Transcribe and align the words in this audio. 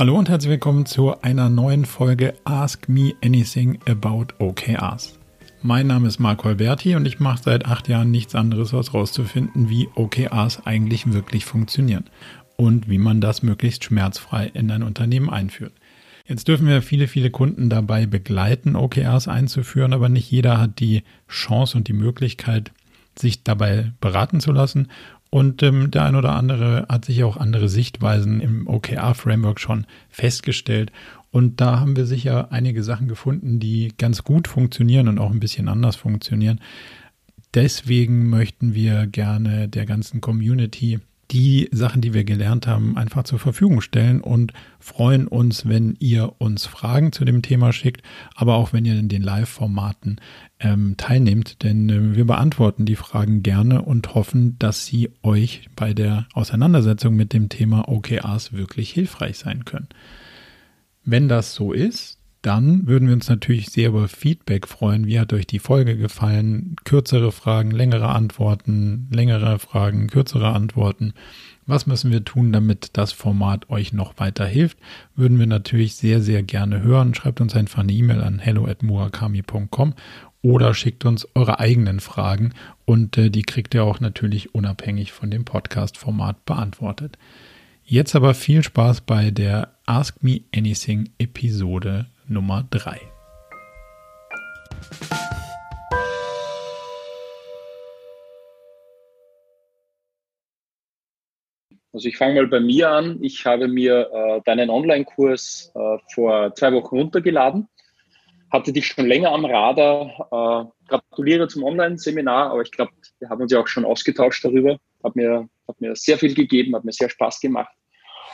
Hallo 0.00 0.16
und 0.16 0.30
herzlich 0.30 0.52
willkommen 0.52 0.86
zu 0.86 1.20
einer 1.20 1.50
neuen 1.50 1.84
Folge 1.84 2.32
Ask 2.44 2.88
Me 2.88 3.12
Anything 3.22 3.78
About 3.86 4.28
OKRs. 4.38 5.18
Mein 5.60 5.88
Name 5.88 6.08
ist 6.08 6.18
Marco 6.18 6.48
Alberti 6.48 6.96
und 6.96 7.04
ich 7.04 7.20
mache 7.20 7.42
seit 7.42 7.66
acht 7.66 7.86
Jahren 7.86 8.10
nichts 8.10 8.34
anderes, 8.34 8.72
als 8.72 8.94
herauszufinden, 8.94 9.68
wie 9.68 9.90
OKRs 9.94 10.64
eigentlich 10.64 11.12
wirklich 11.12 11.44
funktionieren 11.44 12.04
und 12.56 12.88
wie 12.88 12.96
man 12.96 13.20
das 13.20 13.42
möglichst 13.42 13.84
schmerzfrei 13.84 14.46
in 14.54 14.70
ein 14.70 14.82
Unternehmen 14.82 15.28
einführt. 15.28 15.74
Jetzt 16.26 16.48
dürfen 16.48 16.66
wir 16.66 16.82
viele, 16.82 17.08
viele 17.08 17.30
Kunden 17.30 17.70
dabei 17.70 18.06
begleiten, 18.06 18.76
OKRs 18.76 19.28
einzuführen, 19.28 19.92
aber 19.92 20.08
nicht 20.08 20.30
jeder 20.30 20.60
hat 20.60 20.80
die 20.80 21.02
Chance 21.28 21.76
und 21.76 21.88
die 21.88 21.92
Möglichkeit, 21.92 22.72
sich 23.18 23.42
dabei 23.42 23.92
beraten 24.00 24.40
zu 24.40 24.52
lassen. 24.52 24.88
Und 25.30 25.62
ähm, 25.62 25.90
der 25.90 26.04
ein 26.04 26.16
oder 26.16 26.34
andere 26.34 26.86
hat 26.88 27.04
sich 27.04 27.22
auch 27.22 27.36
andere 27.36 27.68
Sichtweisen 27.68 28.40
im 28.40 28.66
OKR-Framework 28.66 29.60
schon 29.60 29.86
festgestellt. 30.08 30.90
Und 31.30 31.60
da 31.60 31.78
haben 31.78 31.96
wir 31.96 32.06
sicher 32.06 32.50
einige 32.50 32.82
Sachen 32.82 33.06
gefunden, 33.06 33.60
die 33.60 33.92
ganz 33.96 34.24
gut 34.24 34.48
funktionieren 34.48 35.06
und 35.06 35.20
auch 35.20 35.30
ein 35.30 35.40
bisschen 35.40 35.68
anders 35.68 35.94
funktionieren. 35.94 36.60
Deswegen 37.54 38.28
möchten 38.28 38.74
wir 38.74 39.06
gerne 39.06 39.68
der 39.68 39.86
ganzen 39.86 40.20
Community 40.20 41.00
die 41.30 41.68
Sachen, 41.72 42.00
die 42.00 42.14
wir 42.14 42.24
gelernt 42.24 42.66
haben, 42.66 42.96
einfach 42.96 43.24
zur 43.24 43.38
Verfügung 43.38 43.80
stellen 43.80 44.20
und 44.20 44.52
freuen 44.78 45.28
uns, 45.28 45.66
wenn 45.68 45.96
ihr 45.98 46.34
uns 46.38 46.66
Fragen 46.66 47.12
zu 47.12 47.24
dem 47.24 47.42
Thema 47.42 47.72
schickt, 47.72 48.02
aber 48.34 48.56
auch 48.56 48.72
wenn 48.72 48.84
ihr 48.84 48.98
in 48.98 49.08
den 49.08 49.22
Live-Formaten 49.22 50.20
ähm, 50.58 50.94
teilnehmt, 50.96 51.62
denn 51.62 51.88
äh, 51.88 52.16
wir 52.16 52.26
beantworten 52.26 52.84
die 52.84 52.96
Fragen 52.96 53.42
gerne 53.42 53.82
und 53.82 54.14
hoffen, 54.14 54.58
dass 54.58 54.86
sie 54.86 55.10
euch 55.22 55.68
bei 55.76 55.94
der 55.94 56.26
Auseinandersetzung 56.34 57.14
mit 57.14 57.32
dem 57.32 57.48
Thema 57.48 57.88
OKRs 57.88 58.52
wirklich 58.52 58.90
hilfreich 58.90 59.38
sein 59.38 59.64
können. 59.64 59.88
Wenn 61.04 61.28
das 61.28 61.54
so 61.54 61.72
ist, 61.72 62.19
dann 62.42 62.86
würden 62.86 63.08
wir 63.08 63.14
uns 63.14 63.28
natürlich 63.28 63.68
sehr 63.68 63.88
über 63.88 64.08
Feedback 64.08 64.66
freuen. 64.66 65.06
Wie 65.06 65.20
hat 65.20 65.32
euch 65.32 65.46
die 65.46 65.58
Folge 65.58 65.96
gefallen? 65.96 66.76
Kürzere 66.84 67.32
Fragen, 67.32 67.70
längere 67.70 68.08
Antworten, 68.08 69.08
längere 69.10 69.58
Fragen, 69.58 70.06
kürzere 70.06 70.48
Antworten. 70.48 71.12
Was 71.66 71.86
müssen 71.86 72.10
wir 72.10 72.24
tun, 72.24 72.52
damit 72.52 72.90
das 72.94 73.12
Format 73.12 73.68
euch 73.68 73.92
noch 73.92 74.18
weiter 74.18 74.46
hilft? 74.46 74.78
Würden 75.14 75.38
wir 75.38 75.46
natürlich 75.46 75.96
sehr, 75.96 76.22
sehr 76.22 76.42
gerne 76.42 76.82
hören. 76.82 77.14
Schreibt 77.14 77.40
uns 77.40 77.54
einfach 77.54 77.80
eine 77.80 77.92
E-Mail 77.92 78.22
an 78.22 78.38
hello@murakami.com 78.38 79.94
oder 80.42 80.72
schickt 80.72 81.04
uns 81.04 81.28
eure 81.34 81.60
eigenen 81.60 82.00
Fragen 82.00 82.54
und 82.86 83.18
äh, 83.18 83.30
die 83.30 83.42
kriegt 83.42 83.74
ihr 83.74 83.84
auch 83.84 84.00
natürlich 84.00 84.54
unabhängig 84.54 85.12
von 85.12 85.30
dem 85.30 85.44
Podcast-Format 85.44 86.46
beantwortet. 86.46 87.18
Jetzt 87.84 88.16
aber 88.16 88.34
viel 88.34 88.62
Spaß 88.62 89.02
bei 89.02 89.30
der 89.30 89.74
Ask 89.84 90.22
Me 90.22 90.40
Anything 90.54 91.10
Episode 91.18 92.06
Nummer 92.30 92.64
3. 92.70 93.00
Also 101.92 102.06
ich 102.06 102.16
fange 102.16 102.34
mal 102.36 102.46
bei 102.46 102.60
mir 102.60 102.88
an. 102.88 103.18
Ich 103.20 103.44
habe 103.44 103.66
mir 103.66 104.08
äh, 104.12 104.40
deinen 104.44 104.70
Online-Kurs 104.70 105.72
äh, 105.74 105.98
vor 106.14 106.54
zwei 106.54 106.72
Wochen 106.72 106.98
runtergeladen, 106.98 107.68
hatte 108.52 108.72
dich 108.72 108.86
schon 108.86 109.06
länger 109.06 109.32
am 109.32 109.44
Radar. 109.44 110.28
Äh, 110.30 110.86
gratuliere 110.88 111.48
zum 111.48 111.64
Online-Seminar, 111.64 112.52
aber 112.52 112.62
ich 112.62 112.70
glaube, 112.70 112.92
wir 113.18 113.28
haben 113.28 113.42
uns 113.42 113.50
ja 113.50 113.58
auch 113.58 113.66
schon 113.66 113.84
ausgetauscht 113.84 114.44
darüber. 114.44 114.78
Hat 115.02 115.16
mir, 115.16 115.48
hat 115.66 115.80
mir 115.80 115.96
sehr 115.96 116.16
viel 116.16 116.34
gegeben, 116.34 116.76
hat 116.76 116.84
mir 116.84 116.92
sehr 116.92 117.10
Spaß 117.10 117.40
gemacht. 117.40 117.74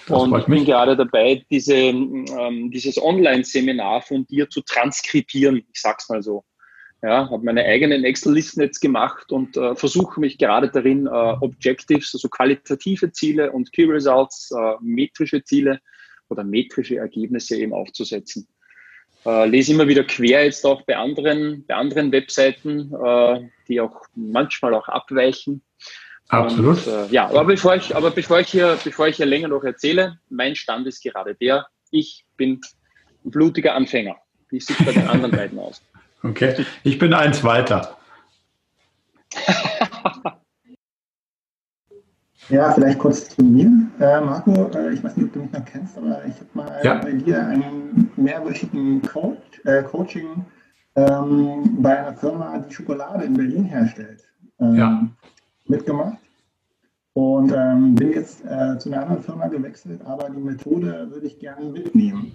Das 0.06 0.22
und 0.22 0.38
ich 0.38 0.46
bin 0.46 0.64
gerade 0.64 0.96
dabei, 0.96 1.44
diese, 1.50 1.74
ähm, 1.74 2.70
dieses 2.70 3.00
Online-Seminar 3.02 4.02
von 4.02 4.24
dir 4.26 4.48
zu 4.48 4.60
transkribieren. 4.60 5.64
Ich 5.72 5.80
sag's 5.80 6.08
mal 6.08 6.22
so. 6.22 6.44
Ja, 7.02 7.28
habe 7.28 7.44
meine 7.44 7.64
eigenen 7.64 8.04
Excel-Listen 8.04 8.62
jetzt 8.62 8.80
gemacht 8.80 9.30
und 9.30 9.56
äh, 9.56 9.74
versuche 9.74 10.18
mich 10.18 10.38
gerade 10.38 10.70
darin, 10.70 11.06
äh, 11.06 11.10
Objectives, 11.10 12.14
also 12.14 12.28
qualitative 12.28 13.12
Ziele 13.12 13.52
und 13.52 13.72
Key 13.72 13.84
Results, 13.84 14.50
äh, 14.50 14.74
metrische 14.80 15.44
Ziele 15.44 15.80
oder 16.28 16.42
metrische 16.42 16.96
Ergebnisse 16.96 17.56
eben 17.56 17.74
aufzusetzen. 17.74 18.48
Äh, 19.26 19.46
lese 19.46 19.72
immer 19.72 19.88
wieder 19.88 20.04
quer 20.04 20.44
jetzt 20.44 20.64
auch 20.64 20.82
bei 20.82 20.96
anderen, 20.96 21.66
bei 21.66 21.74
anderen 21.74 22.12
Webseiten, 22.12 22.94
äh, 22.94 23.48
die 23.68 23.80
auch 23.80 24.02
manchmal 24.14 24.72
auch 24.72 24.88
abweichen 24.88 25.62
Absolut. 26.28 26.86
Und, 26.86 26.92
äh, 26.92 27.06
ja, 27.08 27.26
aber 27.28 27.44
bevor 27.44 27.76
ich, 27.76 27.94
aber 27.94 28.10
bevor 28.10 28.40
ich 28.40 28.48
hier, 28.48 28.76
bevor 28.82 29.06
ich 29.08 29.16
hier 29.16 29.26
länger 29.26 29.48
noch 29.48 29.62
erzähle, 29.62 30.18
mein 30.28 30.56
Stand 30.56 30.86
ist 30.86 31.02
gerade 31.02 31.34
der, 31.34 31.66
ich 31.90 32.26
bin 32.36 32.60
ein 33.24 33.30
blutiger 33.30 33.74
Anfänger. 33.74 34.16
Wie 34.48 34.60
sieht 34.60 34.84
bei 34.84 34.92
den 34.92 35.08
anderen 35.08 35.32
beiden 35.32 35.58
aus? 35.58 35.82
Okay, 36.22 36.64
ich 36.82 36.98
bin 36.98 37.12
eins 37.14 37.44
weiter. 37.44 37.98
ja, 42.48 42.72
vielleicht 42.72 42.98
kurz 42.98 43.28
zu 43.28 43.44
mir. 43.44 43.66
Äh, 44.00 44.20
Marco, 44.22 44.70
äh, 44.74 44.94
ich 44.94 45.04
weiß 45.04 45.16
nicht, 45.16 45.26
ob 45.26 45.34
du 45.34 45.40
mich 45.40 45.52
noch 45.52 45.64
kennst, 45.64 45.96
aber 45.96 46.24
ich 46.24 46.34
habe 46.34 46.48
mal 46.54 46.80
ja. 46.82 46.94
bei 46.94 47.12
dir 47.12 47.46
einen 47.46 48.10
mehrwöchigen 48.16 49.02
Coach, 49.02 49.60
äh, 49.66 49.84
Coaching 49.84 50.46
ähm, 50.96 51.80
bei 51.80 51.96
einer 51.96 52.16
Firma, 52.16 52.58
die 52.58 52.74
Schokolade 52.74 53.24
in 53.24 53.34
Berlin 53.34 53.64
herstellt. 53.66 54.24
Ähm, 54.58 54.74
ja 54.74 55.06
mitgemacht 55.68 56.18
und 57.14 57.52
ähm, 57.52 57.94
bin 57.94 58.12
jetzt 58.12 58.44
äh, 58.44 58.78
zu 58.78 58.90
einer 58.90 59.02
anderen 59.02 59.22
Firma 59.22 59.48
gewechselt, 59.48 60.00
aber 60.04 60.28
die 60.30 60.40
Methode 60.40 61.08
würde 61.10 61.26
ich 61.26 61.38
gerne 61.38 61.64
mitnehmen. 61.64 62.32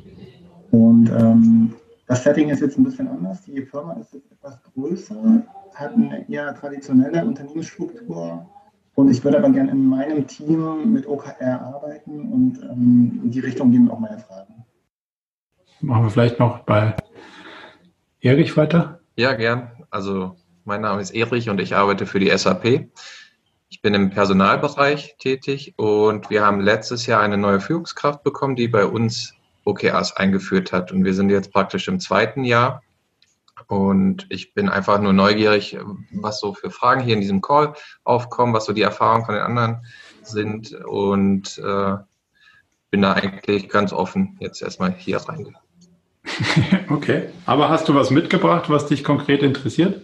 Und 0.72 1.10
ähm, 1.10 1.76
das 2.08 2.24
Setting 2.24 2.50
ist 2.50 2.62
jetzt 2.62 2.78
ein 2.78 2.84
bisschen 2.84 3.08
anders. 3.08 3.44
Die 3.44 3.62
Firma 3.62 3.94
ist 3.94 4.14
jetzt 4.14 4.32
etwas 4.32 4.60
größer, 4.74 5.44
hat 5.76 5.94
eine 5.94 6.28
eher 6.30 6.54
traditionelle 6.56 7.24
Unternehmensstruktur 7.26 8.50
und 8.96 9.10
ich 9.10 9.24
würde 9.24 9.38
aber 9.38 9.50
gerne 9.50 9.72
in 9.72 9.86
meinem 9.86 10.28
Team 10.28 10.92
mit 10.92 11.08
OKR 11.08 11.62
arbeiten 11.62 12.32
und 12.32 12.62
ähm, 12.64 13.22
in 13.24 13.32
die 13.32 13.40
Richtung 13.40 13.72
gehen 13.72 13.90
auch 13.90 14.00
meine 14.00 14.20
Fragen. 14.20 14.66
Machen 15.80 16.04
wir 16.04 16.10
vielleicht 16.10 16.40
noch 16.40 16.60
bei 16.60 16.96
Erich 18.20 18.56
weiter? 18.58 19.00
Ja, 19.16 19.34
gern. 19.34 19.72
Also 19.90 20.36
mein 20.66 20.82
Name 20.82 21.02
ist 21.02 21.12
Erich 21.12 21.50
und 21.50 21.60
ich 21.60 21.76
arbeite 21.76 22.06
für 22.06 22.20
die 22.20 22.36
SAP. 22.36 22.90
Ich 23.72 23.82
bin 23.82 23.94
im 23.94 24.10
Personalbereich 24.10 25.16
tätig 25.18 25.76
und 25.78 26.30
wir 26.30 26.46
haben 26.46 26.60
letztes 26.60 27.06
Jahr 27.06 27.22
eine 27.22 27.38
neue 27.38 27.62
Führungskraft 27.62 28.22
bekommen, 28.22 28.58
die 28.58 28.68
bei 28.68 28.86
uns 28.86 29.34
OKRs 29.64 30.18
eingeführt 30.18 30.74
hat. 30.74 30.92
Und 30.92 31.06
wir 31.06 31.14
sind 31.14 31.30
jetzt 31.30 31.54
praktisch 31.54 31.88
im 31.88 32.02
zweiten 32.02 32.44
Jahr. 32.44 32.84
Und 33.68 34.28
ich 34.30 34.54
bin 34.54 34.68
einfach 34.68 35.00
nur 35.00 35.14
neugierig, 35.14 35.78
was 36.12 36.42
so 36.42 36.54
für 36.54 36.70
Fragen 36.70 37.02
hier 37.02 37.14
in 37.14 37.22
diesem 37.22 37.40
Call 37.40 37.74
aufkommen, 38.04 38.54
was 38.54 38.66
so 38.66 38.74
die 38.74 38.82
Erfahrungen 38.82 39.26
von 39.26 39.36
den 39.36 39.44
anderen 39.44 39.86
sind. 40.22 40.74
Und 40.74 41.58
äh, 41.60 41.96
bin 42.90 43.02
da 43.02 43.14
eigentlich 43.14 43.70
ganz 43.70 43.94
offen 43.94 44.36
jetzt 44.42 44.62
erstmal 44.62 44.92
hier 44.92 45.16
reingehen. 45.18 45.56
okay, 46.90 47.30
aber 47.46 47.70
hast 47.70 47.88
du 47.88 47.96
was 47.96 48.12
mitgebracht, 48.12 48.70
was 48.70 48.88
dich 48.88 49.06
konkret 49.06 49.42
interessiert? 49.44 50.02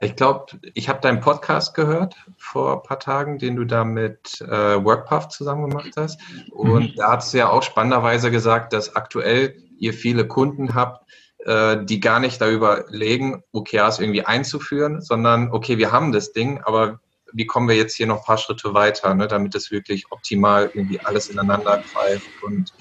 Ich 0.00 0.16
glaube, 0.16 0.46
ich 0.74 0.88
habe 0.88 1.00
deinen 1.00 1.20
Podcast 1.20 1.74
gehört 1.74 2.16
vor 2.36 2.76
ein 2.76 2.82
paar 2.82 2.98
Tagen, 2.98 3.38
den 3.38 3.56
du 3.56 3.64
da 3.64 3.84
mit 3.84 4.40
äh, 4.40 4.84
Workpath 4.84 5.32
zusammen 5.32 5.70
gemacht 5.70 5.92
hast. 5.96 6.20
Und 6.50 6.92
mhm. 6.92 6.96
da 6.96 7.12
hast 7.12 7.32
du 7.32 7.38
ja 7.38 7.48
auch 7.48 7.62
spannenderweise 7.62 8.30
gesagt, 8.30 8.72
dass 8.72 8.96
aktuell 8.96 9.56
ihr 9.78 9.94
viele 9.94 10.26
Kunden 10.26 10.74
habt, 10.74 11.08
äh, 11.44 11.84
die 11.84 12.00
gar 12.00 12.20
nicht 12.20 12.40
darüber 12.40 12.84
legen, 12.88 13.42
OKRs 13.52 13.98
irgendwie 14.00 14.24
einzuführen, 14.24 15.00
sondern 15.00 15.50
okay, 15.52 15.78
wir 15.78 15.92
haben 15.92 16.12
das 16.12 16.32
Ding, 16.32 16.60
aber 16.64 17.00
wie 17.32 17.46
kommen 17.46 17.68
wir 17.68 17.76
jetzt 17.76 17.96
hier 17.96 18.06
noch 18.06 18.18
ein 18.18 18.24
paar 18.24 18.38
Schritte 18.38 18.74
weiter, 18.74 19.14
ne, 19.14 19.26
damit 19.26 19.54
es 19.54 19.70
wirklich 19.70 20.10
optimal 20.10 20.70
irgendwie 20.72 21.00
alles 21.00 21.28
ineinander 21.28 21.82
greift. 21.92 22.28
Und 22.42 22.72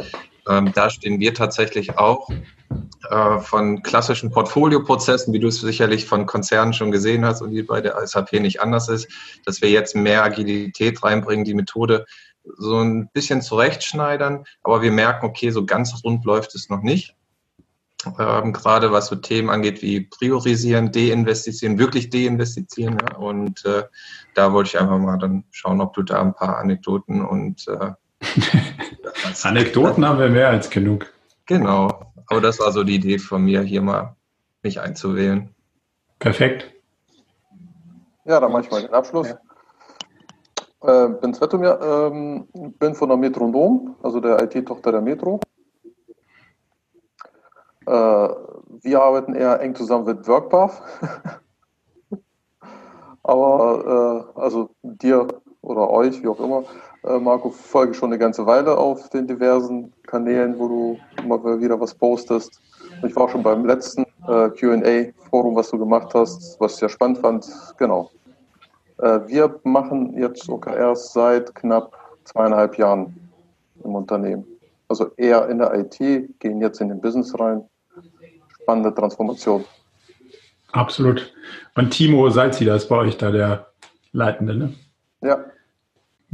ähm, 0.49 0.71
da 0.73 0.89
stehen 0.89 1.19
wir 1.19 1.33
tatsächlich 1.33 1.97
auch 1.97 2.29
äh, 3.09 3.39
von 3.39 3.83
klassischen 3.83 4.31
Portfolioprozessen, 4.31 5.33
wie 5.33 5.39
du 5.39 5.47
es 5.47 5.61
sicherlich 5.61 6.05
von 6.05 6.25
Konzernen 6.25 6.73
schon 6.73 6.91
gesehen 6.91 7.25
hast 7.25 7.41
und 7.41 7.51
die 7.51 7.63
bei 7.63 7.81
der 7.81 8.05
SAP 8.05 8.33
nicht 8.33 8.61
anders 8.61 8.89
ist, 8.89 9.07
dass 9.45 9.61
wir 9.61 9.69
jetzt 9.69 9.95
mehr 9.95 10.23
Agilität 10.23 11.03
reinbringen, 11.03 11.45
die 11.45 11.53
Methode 11.53 12.05
so 12.57 12.79
ein 12.79 13.09
bisschen 13.13 13.41
zurechtschneidern, 13.41 14.43
aber 14.63 14.81
wir 14.81 14.91
merken, 14.91 15.25
okay, 15.25 15.49
so 15.51 15.65
ganz 15.65 16.03
rund 16.03 16.25
läuft 16.25 16.55
es 16.55 16.69
noch 16.69 16.81
nicht. 16.81 17.15
Ähm, 18.19 18.51
gerade 18.51 18.91
was 18.91 19.07
so 19.07 19.15
Themen 19.15 19.49
angeht 19.49 19.81
wie 19.81 20.01
priorisieren, 20.01 20.91
deinvestieren, 20.91 21.79
wirklich 21.79 22.09
deinvestieren. 22.09 22.97
Ja? 22.99 23.17
Und 23.17 23.63
äh, 23.65 23.83
da 24.33 24.51
wollte 24.51 24.69
ich 24.69 24.79
einfach 24.79 24.97
mal 24.97 25.17
dann 25.17 25.45
schauen, 25.51 25.79
ob 25.79 25.93
du 25.93 26.03
da 26.03 26.19
ein 26.19 26.33
paar 26.33 26.57
Anekdoten 26.57 27.23
und 27.25 27.65
äh, 27.67 27.91
Anekdoten 29.43 30.05
haben 30.05 30.19
wir 30.19 30.29
mehr 30.29 30.49
als 30.49 30.69
genug. 30.69 31.07
Genau. 31.45 32.11
Aber 32.27 32.41
das 32.41 32.59
war 32.59 32.71
so 32.71 32.83
die 32.83 32.95
Idee 32.95 33.19
von 33.19 33.43
mir, 33.43 33.61
hier 33.61 33.81
mal 33.81 34.15
mich 34.61 34.79
einzuwählen. 34.79 35.53
Perfekt. 36.19 36.71
Ja, 38.25 38.39
dann 38.39 38.51
mache 38.51 38.63
ich 38.63 38.71
mal 38.71 38.81
den 38.81 38.93
Abschluss. 38.93 39.29
Ja. 40.83 41.05
Äh, 41.05 41.09
bin 41.09 41.33
Svetomir, 41.33 41.79
ähm, 41.81 42.47
bin 42.79 42.95
von 42.95 43.09
der 43.09 43.17
Metronom, 43.17 43.95
also 44.01 44.19
der 44.19 44.41
IT-Tochter 44.41 44.91
der 44.91 45.01
Metro. 45.01 45.39
Äh, 47.85 47.91
wir 47.91 49.01
arbeiten 49.01 49.33
eher 49.35 49.59
eng 49.61 49.75
zusammen 49.75 50.05
mit 50.05 50.27
WorkPath. 50.27 50.81
Aber 53.23 54.27
äh, 54.35 54.39
also 54.39 54.69
dir 54.81 55.27
oder 55.63 55.89
euch, 55.89 56.21
wie 56.21 56.27
auch 56.27 56.39
immer, 56.39 56.63
äh, 57.03 57.17
Marco, 57.17 57.49
folge 57.49 57.93
schon 57.93 58.09
eine 58.09 58.19
ganze 58.19 58.45
Weile 58.45 58.77
auf 58.77 59.09
den 59.09 59.27
diversen 59.27 59.91
Kanälen, 60.05 60.57
wo 60.59 60.67
du 60.67 60.99
immer 61.23 61.43
wieder 61.59 61.79
was 61.79 61.95
postest. 61.95 62.61
Ich 63.05 63.15
war 63.15 63.23
auch 63.23 63.29
schon 63.29 63.43
beim 63.43 63.65
letzten 63.65 64.03
äh, 64.27 64.49
QA-Forum, 64.49 65.55
was 65.55 65.69
du 65.71 65.79
gemacht 65.79 66.13
hast, 66.13 66.59
was 66.59 66.73
ich 66.73 66.79
sehr 66.79 66.89
spannend 66.89 67.17
fand. 67.17 67.45
Genau. 67.77 68.11
Äh, 68.99 69.19
wir 69.27 69.59
machen 69.63 70.17
jetzt 70.17 70.47
OKRs 70.47 71.13
seit 71.13 71.55
knapp 71.55 71.93
zweieinhalb 72.25 72.77
Jahren 72.77 73.15
im 73.83 73.95
Unternehmen. 73.95 74.45
Also 74.87 75.11
eher 75.17 75.49
in 75.49 75.57
der 75.57 75.73
IT, 75.73 75.97
gehen 76.39 76.61
jetzt 76.61 76.79
in 76.81 76.89
den 76.89 77.01
Business 77.01 77.37
rein. 77.39 77.63
Spannende 78.61 78.93
Transformation. 78.93 79.65
Absolut. 80.71 81.33
Und 81.75 81.91
Timo 81.91 82.29
Salzida 82.29 82.75
ist 82.75 82.87
bei 82.87 82.97
euch 82.97 83.17
da 83.17 83.31
der 83.31 83.67
Leitende, 84.11 84.55
ne? 84.55 84.73
Ja. 85.21 85.43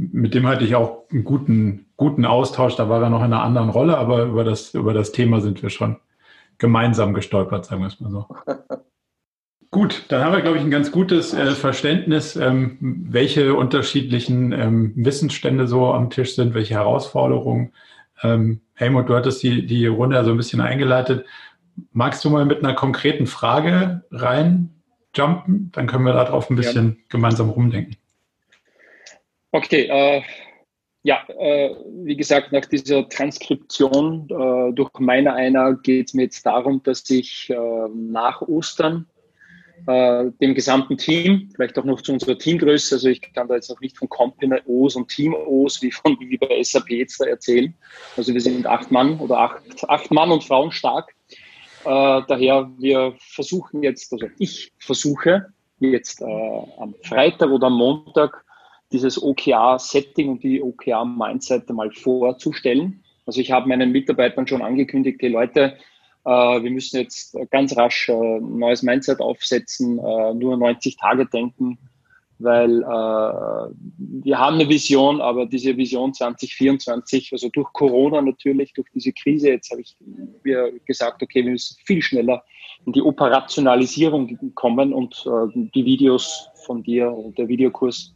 Mit 0.00 0.34
dem 0.34 0.46
hatte 0.46 0.64
ich 0.64 0.74
auch 0.74 1.04
einen 1.10 1.24
guten, 1.24 1.86
guten 1.96 2.24
Austausch. 2.24 2.76
Da 2.76 2.88
war 2.88 3.02
er 3.02 3.10
noch 3.10 3.18
in 3.18 3.26
einer 3.26 3.42
anderen 3.42 3.68
Rolle, 3.68 3.98
aber 3.98 4.24
über 4.24 4.44
das, 4.44 4.72
über 4.74 4.94
das 4.94 5.12
Thema 5.12 5.40
sind 5.40 5.62
wir 5.62 5.68
schon 5.68 5.96
gemeinsam 6.56 7.12
gestolpert, 7.12 7.66
sagen 7.66 7.82
wir 7.82 7.88
es 7.88 8.00
mal 8.00 8.10
so. 8.10 8.26
Gut, 9.70 10.06
dann 10.08 10.24
haben 10.24 10.32
wir, 10.32 10.40
glaube 10.40 10.56
ich, 10.56 10.64
ein 10.64 10.70
ganz 10.70 10.90
gutes 10.90 11.32
äh, 11.32 11.52
Verständnis, 11.52 12.34
ähm, 12.34 12.76
welche 12.80 13.54
unterschiedlichen 13.54 14.52
ähm, 14.52 14.92
Wissensstände 14.96 15.68
so 15.68 15.92
am 15.92 16.10
Tisch 16.10 16.34
sind, 16.34 16.54
welche 16.54 16.74
Herausforderungen. 16.74 17.72
Ähm, 18.22 18.62
Helmut, 18.74 19.08
du 19.08 19.14
hattest 19.14 19.42
die, 19.42 19.66
die 19.66 19.86
Runde 19.86 20.16
so 20.16 20.18
also 20.20 20.30
ein 20.32 20.36
bisschen 20.38 20.60
eingeleitet. 20.60 21.24
Magst 21.92 22.24
du 22.24 22.30
mal 22.30 22.46
mit 22.46 22.64
einer 22.64 22.74
konkreten 22.74 23.26
Frage 23.26 24.02
reinjumpen? 24.10 25.70
Dann 25.72 25.86
können 25.86 26.04
wir 26.04 26.14
darauf 26.14 26.50
ein 26.50 26.56
bisschen 26.56 26.88
ja. 26.88 27.04
gemeinsam 27.08 27.50
rumdenken. 27.50 27.96
Okay, 29.52 29.88
äh, 29.90 30.22
ja, 31.02 31.24
äh, 31.28 31.74
wie 32.04 32.16
gesagt, 32.16 32.52
nach 32.52 32.66
dieser 32.66 33.08
Transkription 33.08 34.28
äh, 34.30 34.72
durch 34.74 34.90
meiner 34.98 35.34
einer 35.34 35.74
geht 35.74 36.08
es 36.08 36.14
mir 36.14 36.22
jetzt 36.24 36.44
darum, 36.44 36.82
dass 36.82 37.08
ich 37.10 37.50
äh, 37.50 37.88
nach 37.94 38.42
Ostern 38.42 39.06
äh, 39.86 40.30
dem 40.40 40.54
gesamten 40.54 40.98
Team, 40.98 41.50
vielleicht 41.54 41.78
auch 41.78 41.84
noch 41.84 42.02
zu 42.02 42.12
unserer 42.12 42.38
Teamgröße, 42.38 42.96
also 42.96 43.08
ich 43.08 43.22
kann 43.32 43.48
da 43.48 43.54
jetzt 43.54 43.70
noch 43.70 43.80
nicht 43.80 43.96
von 43.96 44.08
Company 44.08 44.60
O's 44.66 44.94
und 44.94 45.08
Team 45.08 45.34
O's 45.34 45.80
wie, 45.82 45.90
von, 45.90 46.16
wie 46.20 46.36
bei 46.36 46.62
SAP 46.62 46.90
jetzt 46.90 47.20
da 47.20 47.24
erzählen. 47.24 47.74
Also 48.16 48.34
wir 48.34 48.40
sind 48.40 48.66
acht 48.66 48.90
Mann 48.90 49.18
oder 49.20 49.38
acht, 49.38 49.62
acht 49.88 50.10
Mann 50.10 50.30
und 50.30 50.44
Frauen 50.44 50.70
stark. 50.70 51.14
Äh, 51.84 52.22
daher, 52.28 52.70
wir 52.78 53.14
versuchen 53.18 53.82
jetzt, 53.82 54.12
also 54.12 54.26
ich 54.38 54.72
versuche 54.78 55.46
jetzt 55.78 56.20
äh, 56.20 56.62
am 56.78 56.94
Freitag 57.02 57.50
oder 57.50 57.68
am 57.68 57.78
Montag 57.78 58.44
dieses 58.92 59.22
OKR-Setting 59.22 60.28
und 60.28 60.42
die 60.42 60.62
OKR-Mindset 60.62 61.70
mal 61.70 61.90
vorzustellen. 61.92 63.02
Also 63.26 63.40
ich 63.40 63.52
habe 63.52 63.68
meinen 63.68 63.92
Mitarbeitern 63.92 64.46
schon 64.46 64.62
angekündigt, 64.62 65.18
hey 65.20 65.28
Leute, 65.28 65.76
äh, 66.24 66.30
wir 66.30 66.70
müssen 66.70 66.98
jetzt 66.98 67.36
ganz 67.50 67.76
rasch 67.76 68.08
äh, 68.08 68.40
neues 68.40 68.82
Mindset 68.82 69.20
aufsetzen, 69.20 69.98
äh, 69.98 70.34
nur 70.34 70.56
90 70.56 70.96
Tage 70.96 71.26
denken, 71.26 71.78
weil 72.38 72.80
wir 72.80 74.38
haben 74.38 74.54
eine 74.54 74.66
Vision, 74.66 75.20
aber 75.20 75.44
diese 75.44 75.76
Vision 75.76 76.14
2024, 76.14 77.32
also 77.32 77.50
durch 77.50 77.70
Corona 77.74 78.22
natürlich, 78.22 78.72
durch 78.72 78.88
diese 78.94 79.12
Krise, 79.12 79.50
jetzt 79.50 79.70
habe 79.70 79.82
ich 79.82 79.94
mir 80.42 80.72
gesagt, 80.86 81.22
okay, 81.22 81.44
wir 81.44 81.52
müssen 81.52 81.76
viel 81.84 82.00
schneller 82.00 82.42
in 82.86 82.94
die 82.94 83.02
Operationalisierung 83.02 84.38
kommen 84.54 84.94
und 84.94 85.22
die 85.74 85.84
Videos 85.84 86.48
von 86.64 86.82
dir 86.82 87.12
und 87.12 87.36
der 87.36 87.48
Videokurs 87.48 88.14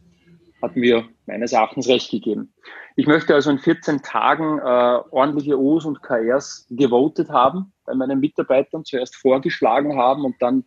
hat 0.65 0.75
mir 0.75 1.07
meines 1.27 1.53
Erachtens 1.53 1.87
recht 1.87 2.11
gegeben. 2.11 2.53
Ich 2.95 3.07
möchte 3.07 3.33
also 3.33 3.51
in 3.51 3.59
14 3.59 4.01
Tagen 4.01 4.59
äh, 4.59 4.99
ordentliche 5.11 5.59
O's 5.59 5.85
und 5.85 6.01
KRs 6.01 6.65
gewotet 6.69 7.29
haben, 7.29 7.71
bei 7.85 7.93
meinen 7.93 8.19
Mitarbeitern 8.19 8.83
zuerst 8.83 9.15
vorgeschlagen 9.15 9.95
haben 9.97 10.25
und 10.25 10.35
dann 10.39 10.63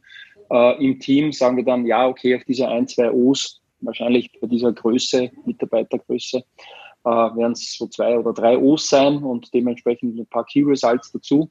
äh, 0.50 0.84
im 0.84 1.00
Team 1.00 1.32
sagen 1.32 1.56
wir 1.56 1.64
dann, 1.64 1.84
ja, 1.86 2.06
okay, 2.06 2.36
auf 2.36 2.44
diese 2.44 2.68
ein, 2.68 2.86
zwei 2.86 3.10
O's, 3.10 3.60
wahrscheinlich 3.80 4.30
bei 4.40 4.46
dieser 4.46 4.72
Größe, 4.72 5.30
Mitarbeitergröße, 5.44 6.38
äh, 7.04 7.08
werden 7.10 7.52
es 7.52 7.76
so 7.76 7.86
zwei 7.88 8.18
oder 8.18 8.32
drei 8.32 8.56
O's 8.56 8.88
sein 8.88 9.18
und 9.18 9.52
dementsprechend 9.52 10.18
ein 10.18 10.26
paar 10.26 10.44
Key 10.44 10.62
Results 10.62 11.10
dazu. 11.12 11.50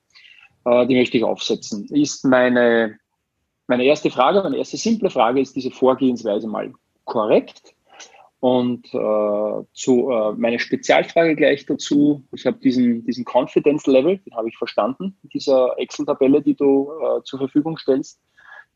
Äh, 0.65 0.87
die 0.87 0.95
möchte 0.95 1.17
ich 1.17 1.23
aufsetzen. 1.23 1.85
Ist 1.89 2.23
meine, 2.23 2.97
meine 3.67 3.83
erste 3.83 4.09
Frage, 4.09 4.41
meine 4.41 4.57
erste 4.57 4.77
simple 4.77 5.09
Frage, 5.09 5.41
ist 5.41 5.55
diese 5.55 5.71
Vorgehensweise 5.71 6.47
mal 6.47 6.71
korrekt? 7.05 7.73
Und 8.39 8.85
äh, 8.93 9.63
zu 9.73 10.11
äh, 10.11 10.33
meine 10.37 10.59
Spezialfrage 10.59 11.35
gleich 11.35 11.65
dazu. 11.65 12.23
Ich 12.33 12.45
habe 12.45 12.59
diesen, 12.59 13.03
diesen 13.03 13.25
Confidence 13.25 13.87
Level, 13.87 14.19
den 14.19 14.35
habe 14.35 14.49
ich 14.49 14.57
verstanden, 14.57 15.17
in 15.23 15.29
dieser 15.29 15.73
Excel-Tabelle, 15.77 16.41
die 16.41 16.55
du 16.55 16.91
äh, 16.91 17.23
zur 17.23 17.39
Verfügung 17.39 17.77
stellst. 17.77 18.19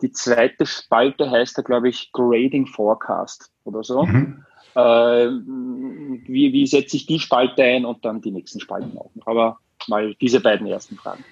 Die 0.01 0.11
zweite 0.11 0.65
Spalte 0.65 1.29
heißt 1.29 1.57
da, 1.57 1.61
glaube 1.61 1.89
ich, 1.89 2.11
Grading 2.11 2.65
Forecast 2.65 3.51
oder 3.63 3.83
so. 3.83 4.03
Mhm. 4.03 4.43
Äh, 4.73 4.79
wie, 4.79 6.53
wie 6.53 6.65
setze 6.65 6.95
ich 6.97 7.05
die 7.05 7.19
Spalte 7.19 7.63
ein 7.63 7.85
und 7.85 8.03
dann 8.03 8.21
die 8.21 8.31
nächsten 8.31 8.59
Spalten 8.59 8.97
auch 8.97 9.11
noch. 9.13 9.27
Aber 9.27 9.59
mal 9.87 10.15
diese 10.15 10.39
beiden 10.39 10.65
ersten 10.65 10.95
Fragen. 10.95 11.23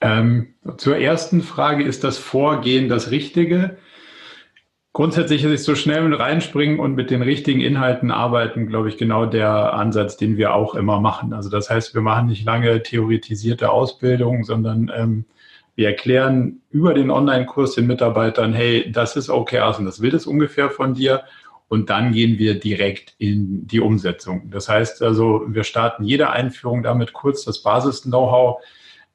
Ähm, 0.00 0.54
zur 0.76 0.96
ersten 0.96 1.42
Frage, 1.42 1.84
ist 1.84 2.04
das 2.04 2.18
Vorgehen 2.18 2.88
das 2.88 3.10
Richtige? 3.10 3.78
Grundsätzlich 4.96 5.44
ist 5.44 5.60
es 5.60 5.64
so 5.66 5.74
schnell 5.74 6.08
mit 6.08 6.18
reinspringen 6.18 6.80
und 6.80 6.94
mit 6.94 7.10
den 7.10 7.20
richtigen 7.20 7.60
Inhalten 7.60 8.10
arbeiten, 8.10 8.66
glaube 8.66 8.88
ich, 8.88 8.96
genau 8.96 9.26
der 9.26 9.74
Ansatz, 9.74 10.16
den 10.16 10.38
wir 10.38 10.54
auch 10.54 10.74
immer 10.74 11.02
machen. 11.02 11.34
Also 11.34 11.50
das 11.50 11.68
heißt, 11.68 11.94
wir 11.94 12.00
machen 12.00 12.28
nicht 12.28 12.46
lange 12.46 12.82
theoretisierte 12.82 13.68
Ausbildung, 13.68 14.44
sondern 14.44 14.90
ähm, 14.96 15.26
wir 15.74 15.88
erklären 15.88 16.62
über 16.70 16.94
den 16.94 17.10
Online-Kurs 17.10 17.74
den 17.74 17.86
Mitarbeitern, 17.86 18.54
hey, 18.54 18.90
das 18.90 19.16
ist 19.16 19.28
OKRs 19.28 19.78
und 19.78 19.84
das 19.84 20.00
will 20.00 20.14
es 20.14 20.26
ungefähr 20.26 20.70
von 20.70 20.94
dir. 20.94 21.24
Und 21.68 21.90
dann 21.90 22.12
gehen 22.12 22.38
wir 22.38 22.58
direkt 22.58 23.16
in 23.18 23.66
die 23.66 23.80
Umsetzung. 23.80 24.50
Das 24.50 24.70
heißt 24.70 25.02
also, 25.02 25.42
wir 25.46 25.64
starten 25.64 26.04
jede 26.04 26.30
Einführung 26.30 26.82
damit 26.82 27.12
kurz 27.12 27.44
das 27.44 27.62
Basis-Know-how 27.62 28.62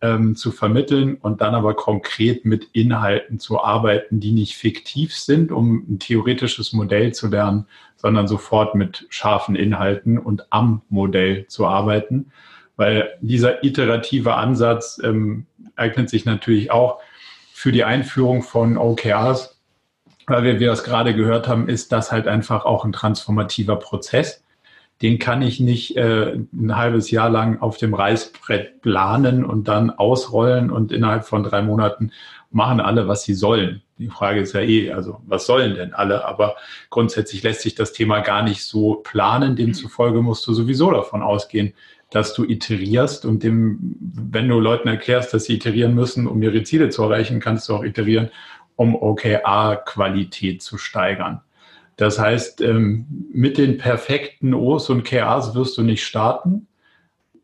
ähm, 0.02 0.36
zu 0.36 0.52
vermitteln 0.52 1.16
und 1.16 1.42
dann 1.42 1.56
aber 1.56 1.76
konkret 1.76 2.46
mit 2.46 2.66
Inhalten 2.74 3.40
zu 3.40 3.64
arbeiten, 3.64 4.20
die 4.20 4.32
nicht 4.32 4.56
fiktiv 4.56 5.16
sind, 5.16 5.52
um 5.52 5.86
ein 5.90 6.00
theoretisches 6.00 6.74
Modell 6.74 7.14
zu 7.14 7.28
lernen, 7.28 7.68
sondern 7.98 8.28
sofort 8.28 8.76
mit 8.76 9.06
scharfen 9.10 9.56
Inhalten 9.56 10.18
und 10.18 10.48
am 10.52 10.82
Modell 10.90 11.46
zu 11.48 11.68
arbeiten. 11.68 12.32
Weil 12.76 13.18
dieser 13.22 13.64
iterative 13.64 14.36
Ansatz 14.36 15.00
ähm, 15.04 15.46
eignet 15.76 16.10
sich 16.10 16.26
natürlich 16.26 16.72
auch 16.72 17.00
für 17.54 17.72
die 17.72 17.84
Einführung 17.84 18.42
von 18.42 18.78
OKRs, 18.78 19.60
weil 20.26 20.44
wir, 20.44 20.56
wie 20.56 20.62
wir 20.62 20.72
es 20.72 20.84
gerade 20.84 21.14
gehört 21.14 21.48
haben, 21.48 21.70
ist 21.70 21.92
das 21.92 22.12
halt 22.12 22.28
einfach 22.28 22.66
auch 22.66 22.86
ein 22.86 22.92
transformativer 22.92 23.76
Prozess 23.76 24.44
den 25.02 25.18
kann 25.20 25.42
ich 25.42 25.60
nicht 25.60 25.98
äh, 25.98 26.34
ein 26.54 26.76
halbes 26.76 27.12
Jahr 27.12 27.30
lang 27.30 27.60
auf 27.60 27.78
dem 27.78 27.94
Reißbrett 27.94 28.82
planen 28.82 29.44
und 29.44 29.68
dann 29.68 29.90
ausrollen 29.90 30.70
und 30.70 30.92
innerhalb 30.92 31.26
von 31.26 31.44
drei 31.44 31.62
Monaten 31.62 32.12
machen 32.52 32.80
alle, 32.80 33.08
was 33.08 33.24
sie 33.24 33.34
sollen. 33.34 33.82
Die 33.98 34.10
Frage 34.10 34.42
ist 34.42 34.54
ja 34.54 34.62
eh, 34.62 34.92
also 34.92 35.22
was 35.26 35.46
sollen 35.46 35.76
denn 35.76 35.94
alle? 35.94 36.26
Aber 36.26 36.56
grundsätzlich 36.90 37.44
lässt 37.44 37.62
sich 37.62 37.76
das 37.76 37.94
Thema 37.94 38.20
gar 38.20 38.44
nicht 38.44 38.64
so 38.64 38.96
planen. 38.96 39.56
Demzufolge 39.56 40.22
musst 40.22 40.46
du 40.48 40.54
sowieso 40.54 40.92
davon 40.92 41.22
ausgehen, 41.22 41.74
dass 42.12 42.34
du 42.34 42.44
iterierst 42.44 43.26
und 43.26 43.42
dem, 43.42 43.96
wenn 44.00 44.50
du 44.50 44.60
Leuten 44.60 44.90
erklärst, 44.90 45.34
dass 45.34 45.46
sie 45.46 45.56
iterieren 45.56 45.96
müssen, 45.96 46.28
um 46.28 46.42
ihre 46.44 46.64
Ziele 46.64 46.90
zu 46.90 47.04
erreichen, 47.04 47.40
kannst 47.40 47.70
du 47.70 47.76
auch 47.76 47.84
iterieren, 47.84 48.30
um 48.76 48.96
OKR-Qualität 48.96 50.62
zu 50.62 50.78
steigern. 50.78 51.42
Das 52.02 52.18
heißt, 52.18 52.62
ähm, 52.62 53.06
mit 53.32 53.60
den 53.60 53.78
perfekten 53.78 54.56
O's 54.56 54.90
und 54.90 55.04
KAs 55.04 55.54
wirst 55.54 55.78
du 55.78 55.84
nicht 55.84 56.04
starten. 56.04 56.66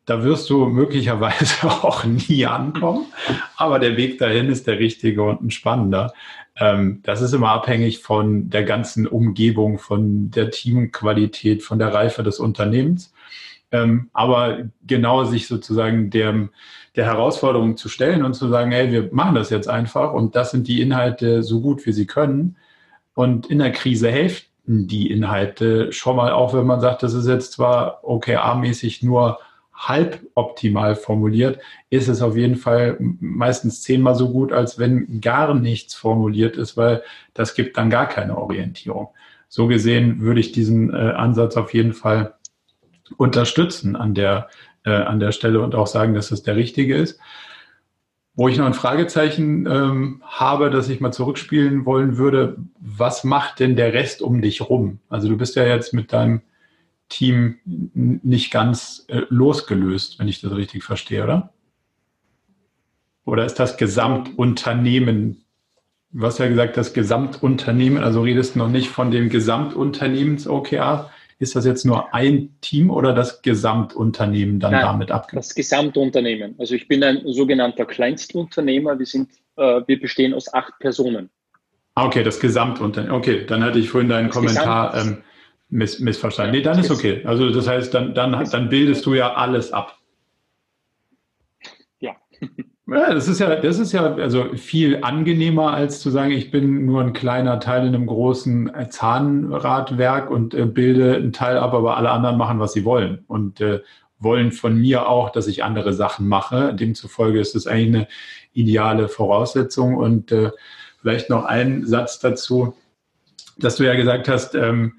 Da 0.08 0.24
wirst 0.24 0.50
du 0.50 0.66
möglicherweise 0.66 1.68
auch 1.84 2.04
nie 2.06 2.44
ankommen, 2.48 3.06
aber 3.56 3.78
der 3.78 3.98
Weg 3.98 4.18
dahin 4.18 4.50
ist 4.50 4.66
der 4.66 4.80
richtige 4.80 5.22
und 5.22 5.44
ein 5.44 5.52
spannender. 5.52 6.12
Ähm, 6.56 7.02
das 7.04 7.22
ist 7.22 7.34
immer 7.34 7.50
abhängig 7.50 8.00
von 8.00 8.50
der 8.50 8.64
ganzen 8.64 9.06
Umgebung, 9.06 9.78
von 9.78 10.32
der 10.32 10.50
Teamqualität, 10.50 11.62
von 11.62 11.78
der 11.78 11.94
Reife 11.94 12.24
des 12.24 12.40
Unternehmens. 12.40 13.14
Ähm, 13.72 14.10
aber 14.12 14.64
genau 14.88 15.24
sich 15.26 15.48
sozusagen 15.48 16.10
der, 16.10 16.50
der 16.96 17.06
Herausforderung 17.06 17.78
zu 17.78 17.90
stellen 17.90 18.26
und 18.26 18.34
zu 18.34 18.48
sagen, 18.48 18.72
hey, 18.72 18.92
wir 18.92 19.10
machen 19.12 19.36
das 19.36 19.52
jetzt 19.52 19.70
einfach 19.70 20.14
und 20.14 20.36
das 20.36 20.50
sind 20.50 20.68
die 20.68 20.82
Inhalte 20.82 21.44
so 21.44 21.62
gut, 21.62 21.86
wie 21.86 21.92
sie 21.92 22.08
können. 22.08 22.56
Und 23.14 23.48
in 23.48 23.60
der 23.60 23.72
Krise 23.72 24.12
helfen 24.12 24.47
die 24.68 25.10
Inhalte 25.10 25.92
schon 25.94 26.18
mal, 26.18 26.32
auch 26.34 26.54
wenn 26.54 26.66
man 26.66 26.82
sagt, 26.82 27.02
das 27.02 27.14
ist 27.14 27.28
jetzt 27.28 27.54
zwar 27.54 28.04
OKR-mäßig 28.04 29.04
nur 29.04 29.40
halb 29.74 30.20
optimal 30.34 30.96
formuliert, 30.96 31.60
ist 31.90 32.08
es 32.08 32.22
auf 32.22 32.36
jeden 32.36 32.56
Fall 32.56 32.98
meistens 33.00 33.82
zehnmal 33.82 34.16
so 34.16 34.32
gut, 34.32 34.52
als 34.52 34.78
wenn 34.78 35.22
gar 35.22 35.54
nichts 35.54 35.94
formuliert 35.94 36.58
ist, 36.58 36.76
weil 36.76 37.04
das 37.34 37.56
gibt 37.56 37.78
dann 37.78 37.90
gar 37.90 38.08
keine 38.08 38.38
Orientierung. 38.38 39.10
So 39.48 39.68
gesehen 39.68 40.22
würde 40.22 40.42
ich 40.42 40.52
diesen 40.52 40.94
äh, 40.94 40.98
Ansatz 40.98 41.56
auf 41.56 41.74
jeden 41.74 41.94
Fall 41.94 42.34
unterstützen 43.16 43.96
an 43.96 44.14
der, 44.14 44.50
äh, 44.84 44.90
an 44.90 45.20
der 45.20 45.32
Stelle 45.32 45.62
und 45.62 45.76
auch 45.76 45.88
sagen, 45.88 46.14
dass 46.14 46.32
es 46.32 46.44
der 46.44 46.58
richtige 46.58 46.98
ist. 46.98 47.20
Wo 48.38 48.48
ich 48.48 48.58
noch 48.58 48.68
ein 48.68 48.76
Fragezeichen 48.76 49.66
ähm, 49.66 50.22
habe, 50.24 50.70
das 50.70 50.88
ich 50.90 51.02
mal 51.02 51.12
zurückspielen 51.12 51.88
wollen 51.88 52.18
würde, 52.18 52.58
was 52.80 53.24
macht 53.24 53.60
denn 53.60 53.76
der 53.76 53.94
Rest 53.94 54.22
um 54.22 54.44
dich 54.44 54.62
rum? 54.62 55.00
Also 55.10 55.28
du 55.28 55.36
bist 55.38 55.56
ja 55.56 55.66
jetzt 55.66 55.92
mit 55.92 56.14
deinem 56.14 56.44
Team 57.10 57.56
nicht 57.66 58.52
ganz 58.52 59.06
äh, 59.08 59.22
losgelöst, 59.30 60.20
wenn 60.20 60.28
ich 60.28 60.40
das 60.40 60.56
richtig 60.56 60.84
verstehe, 60.84 61.24
oder? 61.24 61.52
Oder 63.26 63.44
ist 63.44 63.56
das 63.56 63.76
Gesamtunternehmen? 63.76 65.44
Du 66.12 66.24
hast 66.24 66.38
ja 66.38 66.48
gesagt, 66.48 66.78
das 66.78 66.94
Gesamtunternehmen, 66.94 68.04
also 68.04 68.22
redest 68.22 68.56
noch 68.56 68.70
nicht 68.70 68.90
von 68.90 69.10
dem 69.10 69.30
Gesamtunternehmens-OKR. 69.30 71.10
Ist 71.40 71.56
das 71.56 71.66
jetzt 71.66 71.86
nur 71.86 72.14
ein 72.16 72.56
Team 72.62 72.90
oder 72.90 73.14
das 73.14 73.44
Gesamtunternehmen 73.44 74.60
dann 74.60 74.72
Nein, 74.72 74.82
damit 74.82 75.12
abgegeben? 75.12 75.42
Das 75.42 75.54
Gesamtunternehmen. 75.54 76.56
Also 76.58 76.74
ich 76.74 76.88
bin 76.88 77.04
ein 77.04 77.22
sogenannter 77.26 77.86
Kleinstunternehmer. 77.86 78.98
Wir 78.98 79.06
sind, 79.06 79.30
äh, 79.56 79.82
wir 79.86 80.00
bestehen 80.00 80.34
aus 80.34 80.52
acht 80.52 80.74
Personen. 80.80 81.30
Ah, 81.94 82.06
okay, 82.06 82.24
das 82.24 82.40
Gesamtunternehmen. 82.40 83.16
Okay, 83.16 83.46
dann 83.46 83.64
hatte 83.64 83.78
ich 83.78 83.90
vorhin 83.90 84.10
deinen 84.10 84.28
das 84.28 84.36
Kommentar. 84.36 84.96
Ähm, 84.96 85.24
miss, 85.70 86.00
missverstanden. 86.00 86.56
Nee, 86.56 86.62
dann 86.62 86.80
ist 86.80 86.90
okay. 86.90 87.22
Also 87.26 87.50
das 87.52 87.68
heißt, 87.68 87.94
dann, 87.94 88.16
dann, 88.16 88.50
dann 88.50 88.70
bildest 88.70 89.06
du 89.06 89.14
ja 89.14 89.34
alles 89.34 89.72
ab. 89.72 89.97
Ja. 92.88 93.14
Das 93.14 93.28
ist 93.28 93.40
ja, 93.40 93.56
das 93.56 93.80
ist 93.80 93.92
ja 93.92 94.16
also 94.16 94.56
viel 94.56 95.04
angenehmer, 95.04 95.74
als 95.74 96.00
zu 96.00 96.10
sagen, 96.10 96.32
ich 96.32 96.52
bin 96.52 96.86
nur 96.86 97.02
ein 97.02 97.14
kleiner 97.14 97.60
Teil 97.60 97.86
in 97.86 97.94
einem 97.94 98.08
großen 98.08 98.72
Zahnradwerk 98.90 100.32
und 100.32 100.54
äh, 100.54 100.66
bilde 100.66 101.16
einen 101.16 101.34
Teil 101.34 101.58
ab, 101.58 101.74
aber 101.74 101.98
alle 101.98 102.12
anderen 102.12 102.38
machen, 102.38 102.60
was 102.60 102.74
sie 102.74 102.86
wollen. 102.86 103.26
Und 103.28 103.60
äh, 103.60 103.82
wollen 104.20 104.52
von 104.52 104.76
mir 104.78 105.08
auch, 105.10 105.30
dass 105.30 105.48
ich 105.48 105.64
andere 105.64 105.94
Sachen 105.94 106.28
mache. 106.28 106.74
Demzufolge 106.74 107.40
ist 107.40 107.56
es 107.56 107.68
eigentlich 107.68 107.96
eine 107.96 108.08
ideale 108.54 109.10
Voraussetzung. 109.10 109.96
Und 109.96 110.32
äh, 110.32 110.52
vielleicht 111.02 111.30
noch 111.30 111.46
ein 111.46 111.86
Satz 111.86 112.20
dazu, 112.20 112.74
dass 113.58 113.76
du 113.76 113.84
ja 113.84 113.96
gesagt 113.96 114.30
hast, 114.30 114.56
ähm, 114.56 114.94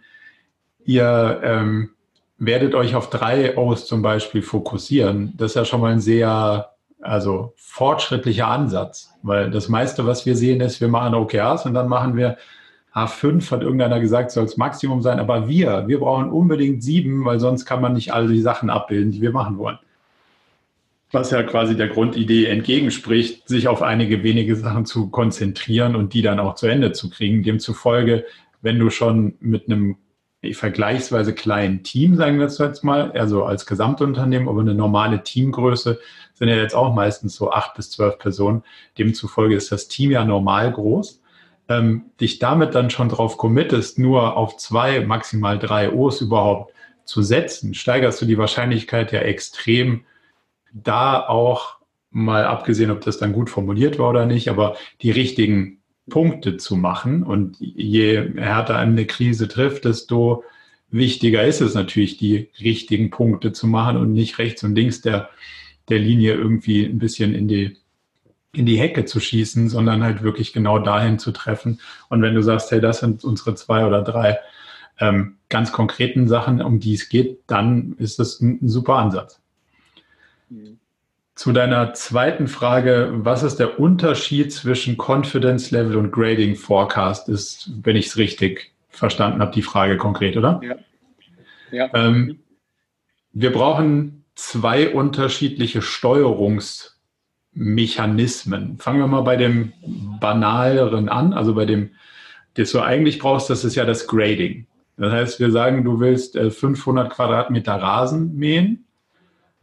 ihr 0.84 1.40
ähm, 1.42 1.90
werdet 2.38 2.74
euch 2.74 2.94
auf 2.94 3.10
drei 3.10 3.56
O's 3.56 3.86
zum 3.86 4.02
Beispiel 4.02 4.42
fokussieren. 4.42 5.32
Das 5.36 5.52
ist 5.52 5.54
ja 5.56 5.64
schon 5.64 5.80
mal 5.80 5.92
ein 5.92 6.00
sehr 6.00 6.70
also 7.08 7.54
fortschrittlicher 7.56 8.46
Ansatz, 8.46 9.14
weil 9.22 9.50
das 9.50 9.68
meiste, 9.68 10.06
was 10.06 10.26
wir 10.26 10.36
sehen, 10.36 10.60
ist, 10.60 10.80
wir 10.80 10.88
machen 10.88 11.14
OKRs 11.14 11.66
und 11.66 11.74
dann 11.74 11.88
machen 11.88 12.16
wir 12.16 12.36
H5, 12.94 13.50
hat 13.50 13.62
irgendeiner 13.62 14.00
gesagt, 14.00 14.30
soll 14.30 14.44
das 14.44 14.56
Maximum 14.56 15.02
sein, 15.02 15.18
aber 15.20 15.48
wir, 15.48 15.86
wir 15.86 16.00
brauchen 16.00 16.30
unbedingt 16.30 16.82
sieben, 16.82 17.24
weil 17.24 17.38
sonst 17.40 17.64
kann 17.64 17.80
man 17.80 17.92
nicht 17.92 18.12
alle 18.12 18.28
die 18.28 18.40
Sachen 18.40 18.70
abbilden, 18.70 19.12
die 19.12 19.22
wir 19.22 19.32
machen 19.32 19.58
wollen. 19.58 19.78
Was 21.10 21.30
ja 21.30 21.42
quasi 21.42 21.76
der 21.76 21.88
Grundidee 21.88 22.46
entgegenspricht, 22.46 23.48
sich 23.48 23.68
auf 23.68 23.82
einige 23.82 24.22
wenige 24.22 24.56
Sachen 24.56 24.84
zu 24.84 25.08
konzentrieren 25.08 25.96
und 25.96 26.12
die 26.12 26.22
dann 26.22 26.38
auch 26.38 26.54
zu 26.54 26.66
Ende 26.66 26.92
zu 26.92 27.08
kriegen. 27.08 27.42
Demzufolge, 27.42 28.26
wenn 28.60 28.78
du 28.78 28.90
schon 28.90 29.34
mit 29.40 29.70
einem 29.70 29.96
vergleichsweise 30.52 31.34
kleinen 31.34 31.82
Team, 31.82 32.16
sagen 32.16 32.38
wir 32.38 32.46
jetzt 32.46 32.84
mal, 32.84 33.10
also 33.12 33.44
als 33.44 33.66
Gesamtunternehmen, 33.66 34.48
aber 34.48 34.60
eine 34.60 34.74
normale 34.74 35.22
Teamgröße 35.22 35.98
sind 36.38 36.48
ja 36.48 36.56
jetzt 36.56 36.74
auch 36.74 36.94
meistens 36.94 37.34
so 37.34 37.50
acht 37.50 37.74
bis 37.74 37.90
zwölf 37.90 38.18
Personen. 38.18 38.62
Demzufolge 38.96 39.56
ist 39.56 39.72
das 39.72 39.88
Team 39.88 40.12
ja 40.12 40.24
normal 40.24 40.72
groß. 40.72 41.20
Ähm, 41.68 42.06
dich 42.20 42.38
damit 42.38 42.74
dann 42.74 42.90
schon 42.90 43.08
drauf 43.08 43.36
committest, 43.36 43.98
nur 43.98 44.36
auf 44.36 44.56
zwei, 44.56 45.00
maximal 45.00 45.58
drei 45.58 45.92
O's 45.92 46.20
überhaupt 46.20 46.72
zu 47.04 47.22
setzen, 47.22 47.74
steigerst 47.74 48.20
du 48.22 48.26
die 48.26 48.38
Wahrscheinlichkeit 48.38 49.12
ja 49.12 49.20
extrem, 49.20 50.04
da 50.72 51.26
auch 51.26 51.78
mal 52.10 52.44
abgesehen, 52.44 52.90
ob 52.90 53.00
das 53.00 53.18
dann 53.18 53.32
gut 53.32 53.50
formuliert 53.50 53.98
war 53.98 54.10
oder 54.10 54.26
nicht, 54.26 54.48
aber 54.48 54.76
die 55.02 55.10
richtigen 55.10 55.78
Punkte 56.08 56.56
zu 56.56 56.76
machen. 56.76 57.22
Und 57.22 57.56
je 57.60 58.32
härter 58.36 58.76
eine 58.76 59.06
Krise 59.06 59.48
trifft, 59.48 59.84
desto 59.84 60.44
wichtiger 60.90 61.44
ist 61.44 61.60
es 61.60 61.74
natürlich, 61.74 62.16
die 62.16 62.50
richtigen 62.60 63.10
Punkte 63.10 63.52
zu 63.52 63.66
machen 63.66 63.96
und 63.96 64.12
nicht 64.12 64.38
rechts 64.38 64.62
und 64.64 64.74
links 64.74 65.00
der, 65.00 65.28
der 65.88 65.98
Linie 65.98 66.34
irgendwie 66.34 66.84
ein 66.84 66.98
bisschen 66.98 67.34
in 67.34 67.48
die, 67.48 67.76
in 68.52 68.66
die 68.66 68.78
Hecke 68.78 69.04
zu 69.04 69.20
schießen, 69.20 69.68
sondern 69.68 70.02
halt 70.02 70.22
wirklich 70.22 70.52
genau 70.52 70.78
dahin 70.78 71.18
zu 71.18 71.32
treffen. 71.32 71.80
Und 72.08 72.22
wenn 72.22 72.34
du 72.34 72.42
sagst, 72.42 72.70
hey, 72.70 72.80
das 72.80 73.00
sind 73.00 73.24
unsere 73.24 73.54
zwei 73.54 73.84
oder 73.86 74.02
drei 74.02 74.38
ähm, 75.00 75.36
ganz 75.48 75.72
konkreten 75.72 76.28
Sachen, 76.28 76.60
um 76.60 76.80
die 76.80 76.94
es 76.94 77.08
geht, 77.08 77.40
dann 77.46 77.94
ist 77.98 78.18
das 78.18 78.40
ein, 78.40 78.58
ein 78.62 78.68
super 78.68 78.96
Ansatz. 78.96 79.40
Mhm. 80.48 80.78
Zu 81.34 81.52
deiner 81.52 81.94
zweiten 81.94 82.48
Frage, 82.48 83.10
was 83.12 83.44
ist 83.44 83.56
der 83.56 83.78
Unterschied 83.78 84.52
zwischen 84.52 84.96
Confidence 84.96 85.70
Level 85.70 85.96
und 85.96 86.10
Grading 86.10 86.56
Forecast, 86.56 87.28
ist, 87.28 87.70
wenn 87.82 87.94
ich 87.94 88.06
es 88.06 88.16
richtig 88.16 88.72
verstanden 88.88 89.40
habe, 89.40 89.52
die 89.52 89.62
Frage 89.62 89.96
konkret, 89.96 90.36
oder? 90.36 90.60
Ja. 90.64 90.76
ja. 91.70 91.90
Ähm, 91.94 92.40
wir 93.32 93.52
brauchen 93.52 94.17
zwei 94.38 94.94
unterschiedliche 94.94 95.82
Steuerungsmechanismen. 95.82 98.78
Fangen 98.78 99.00
wir 99.00 99.08
mal 99.08 99.22
bei 99.22 99.36
dem 99.36 99.72
banaleren 100.20 101.08
an, 101.08 101.32
also 101.32 101.54
bei 101.54 101.66
dem, 101.66 101.90
das 102.54 102.70
du 102.70 102.80
eigentlich 102.80 103.18
brauchst, 103.18 103.50
das 103.50 103.64
ist 103.64 103.74
ja 103.74 103.84
das 103.84 104.06
Grading. 104.06 104.68
Das 104.96 105.12
heißt, 105.12 105.40
wir 105.40 105.50
sagen, 105.50 105.82
du 105.82 105.98
willst 105.98 106.38
500 106.38 107.06
äh, 107.06 107.14
Quadratmeter 107.14 107.74
Rasen 107.74 108.36
mähen 108.36 108.84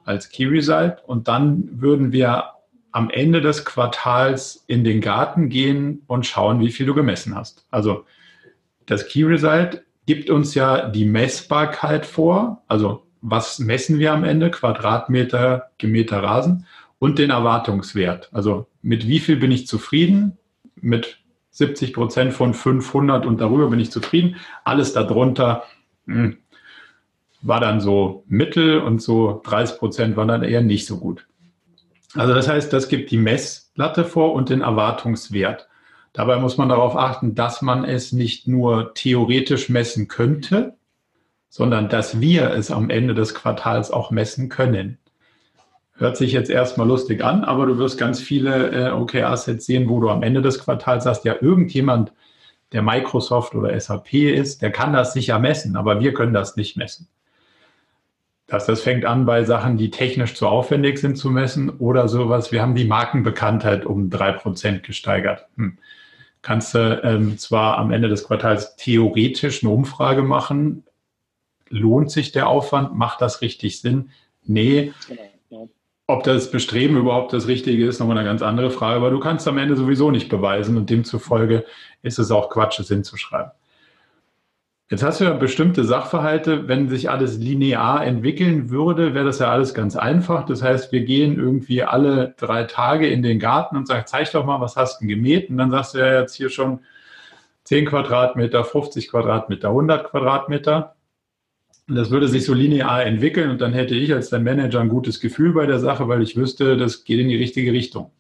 als 0.04 0.30
Key 0.30 0.46
Result 0.46 0.98
und 1.06 1.30
dann 1.30 1.82
würden 1.82 2.12
wir 2.12 2.50
am 2.92 3.10
Ende 3.10 3.40
des 3.40 3.64
Quartals 3.64 4.66
in 4.68 4.84
den 4.84 5.00
Garten 5.00 5.48
gehen 5.48 6.02
und 6.08 6.26
schauen, 6.26 6.60
wie 6.60 6.72
viel 6.72 6.86
du 6.86 6.94
gemessen 6.94 7.34
hast. 7.34 7.66
Also 7.72 8.04
das 8.86 9.08
Key 9.08 9.24
Result 9.24 9.84
gibt 10.06 10.30
uns 10.30 10.54
ja 10.54 10.90
die 10.90 11.06
Messbarkeit 11.06 12.06
vor, 12.06 12.62
also 12.68 13.05
was 13.28 13.60
messen 13.60 13.98
wir 13.98 14.14
am 14.14 14.24
Ende, 14.24 14.52
Quadratmeter 14.52 15.72
gemähter 15.80 16.22
Rasen 16.22 16.68
und 17.00 17.18
den 17.18 17.32
Erwartungswert. 17.32 18.30
Also 18.32 18.68
mit 18.82 19.08
wie 19.08 19.20
viel 19.20 19.38
bin 19.38 19.52
ich 19.52 19.68
zufrieden, 19.68 20.38
mit 20.76 21.20
70 21.52 21.94
Prozent 21.94 22.34
von 22.34 22.54
500 22.54 23.26
und 23.26 23.42
darüber 23.42 23.70
bin 23.70 23.80
ich 23.80 23.92
zufrieden. 23.92 24.36
Alles 24.64 24.94
darunter 24.94 25.64
mh, 26.06 26.24
hm, 26.24 26.38
war 27.42 27.60
dann 27.60 27.82
so 27.82 28.24
mittel 28.28 28.80
und 28.80 29.02
so 29.02 29.42
30 29.44 29.78
Prozent 29.78 30.18
waren 30.18 30.28
dann 30.28 30.44
eher 30.44 30.62
nicht 30.62 30.86
so 30.86 31.00
gut. 31.00 31.28
Also 32.14 32.34
das 32.34 32.48
heißt, 32.48 32.72
das 32.72 32.90
gibt 32.90 33.12
die 33.12 33.18
Messlatte 33.18 34.06
vor 34.06 34.34
und 34.34 34.50
den 34.50 34.62
Erwartungswert. 34.62 35.68
Dabei 36.14 36.38
muss 36.38 36.58
man 36.58 36.70
darauf 36.70 36.96
achten, 36.96 37.36
dass 37.36 37.62
man 37.62 37.84
es 37.84 38.12
nicht 38.12 38.48
nur 38.48 38.94
theoretisch 38.94 39.70
messen 39.70 40.08
könnte, 40.08 40.76
sondern 41.56 41.88
dass 41.88 42.20
wir 42.20 42.52
es 42.52 42.70
am 42.70 42.90
Ende 42.90 43.14
des 43.14 43.34
Quartals 43.34 43.90
auch 43.90 44.12
messen 44.12 44.50
können. 44.50 44.98
Hört 45.94 46.18
sich 46.18 46.34
jetzt 46.34 46.50
erstmal 46.50 46.86
lustig 46.86 47.24
an, 47.24 47.46
aber 47.46 47.66
du 47.66 47.78
wirst 47.78 47.98
ganz 47.98 48.20
viele 48.20 48.72
äh, 48.72 48.92
OKRs 48.92 49.46
jetzt 49.46 49.66
sehen, 49.66 49.88
wo 49.88 50.02
du 50.02 50.10
am 50.10 50.22
Ende 50.22 50.42
des 50.42 50.60
Quartals 50.60 51.06
sagst, 51.06 51.24
ja, 51.24 51.34
irgendjemand, 51.40 52.12
der 52.74 52.82
Microsoft 52.82 53.56
oder 53.56 53.80
SAP 53.80 54.16
ist, 54.16 54.64
der 54.64 54.74
kann 54.74 54.92
das 54.92 55.14
sicher 55.14 55.40
messen, 55.40 55.78
aber 55.78 56.02
wir 56.02 56.14
können 56.14 56.34
das 56.34 56.58
nicht 56.58 56.76
messen. 56.76 57.08
Das, 58.48 58.66
das 58.66 58.82
fängt 58.82 59.06
an 59.06 59.26
bei 59.26 59.46
Sachen, 59.46 59.78
die 59.78 59.92
technisch 59.92 60.36
zu 60.36 60.48
aufwendig 60.48 60.98
sind 60.98 61.18
zu 61.18 61.30
messen 61.30 61.70
oder 61.70 62.10
sowas. 62.10 62.52
Wir 62.52 62.62
haben 62.62 62.76
die 62.76 62.84
Markenbekanntheit 62.84 63.86
um 63.86 64.10
drei 64.10 64.34
Prozent 64.34 64.84
gesteigert. 64.84 65.48
Hm. 65.56 65.78
Kannst 66.42 66.76
du 66.76 67.02
ähm, 67.02 67.38
zwar 67.38 67.78
am 67.78 67.92
Ende 67.92 68.10
des 68.10 68.26
Quartals 68.26 68.76
theoretisch 68.76 69.64
eine 69.64 69.72
Umfrage 69.72 70.22
machen. 70.22 70.84
Lohnt 71.76 72.10
sich 72.10 72.32
der 72.32 72.48
Aufwand? 72.48 72.96
Macht 72.96 73.22
das 73.22 73.42
richtig 73.42 73.82
Sinn? 73.82 74.12
Nee. 74.44 74.94
Ob 76.08 76.24
das 76.24 76.52
Bestreben 76.52 76.98
überhaupt 76.98 77.34
das 77.34 77.48
Richtige 77.48 77.86
ist, 77.86 78.00
nochmal 78.00 78.18
eine 78.18 78.28
ganz 78.28 78.42
andere 78.42 78.70
Frage. 78.70 78.98
Aber 78.98 79.10
du 79.10 79.20
kannst 79.20 79.48
am 79.48 79.58
Ende 79.58 79.76
sowieso 79.76 80.12
nicht 80.12 80.30
beweisen 80.30 80.78
und 80.78 80.90
demzufolge 80.90 81.66
ist 82.02 82.20
es 82.20 82.32
auch 82.32 82.50
Quatsch, 82.50 82.80
es 82.80 82.88
hinzuschreiben. 82.88 83.52
Jetzt 84.90 85.02
hast 85.02 85.20
du 85.20 85.24
ja 85.24 85.34
bestimmte 85.34 85.84
Sachverhalte, 85.84 86.68
wenn 86.68 86.90
sich 86.90 87.10
alles 87.10 87.40
linear 87.40 88.06
entwickeln 88.06 88.70
würde, 88.70 89.16
wäre 89.16 89.26
das 89.26 89.40
ja 89.40 89.52
alles 89.52 89.74
ganz 89.74 89.96
einfach. 89.96 90.46
Das 90.46 90.62
heißt, 90.62 90.92
wir 90.92 91.02
gehen 91.02 91.40
irgendwie 91.40 91.82
alle 91.82 92.36
drei 92.38 92.66
Tage 92.66 93.08
in 93.08 93.24
den 93.24 93.40
Garten 93.40 93.78
und 93.78 93.88
sagen, 93.88 94.04
zeig 94.06 94.32
doch 94.32 94.46
mal, 94.46 94.62
was 94.62 94.76
hast 94.76 95.02
du 95.02 95.08
gemäht? 95.08 95.50
Und 95.50 95.58
dann 95.58 95.72
sagst 95.72 95.96
du 95.96 95.98
ja 95.98 96.20
jetzt 96.22 96.36
hier 96.36 96.50
schon 96.50 96.82
10 97.64 97.88
Quadratmeter, 97.88 98.64
50 98.64 99.10
Quadratmeter, 99.10 99.70
100 99.70 100.12
Quadratmeter. 100.12 100.95
Und 101.88 101.96
das 101.96 102.10
würde 102.10 102.28
sich 102.28 102.46
so 102.46 102.54
linear 102.54 103.06
entwickeln 103.06 103.52
und 103.52 103.62
dann 103.62 103.74
hätte 103.74 103.96
ich 103.96 104.14
als 104.14 104.30
dein 104.30 104.44
Manager 104.44 104.82
ein 104.82 104.90
gutes 104.90 105.20
Gefühl 105.20 105.54
bei 105.54 105.68
der 105.68 105.80
Sache, 105.80 106.08
weil 106.08 106.24
ich 106.24 106.36
wüsste, 106.36 106.78
das 106.78 107.04
geht 107.04 107.20
in 107.20 107.30
die 107.30 107.36
richtige 107.36 107.72
Richtung. 107.72 108.12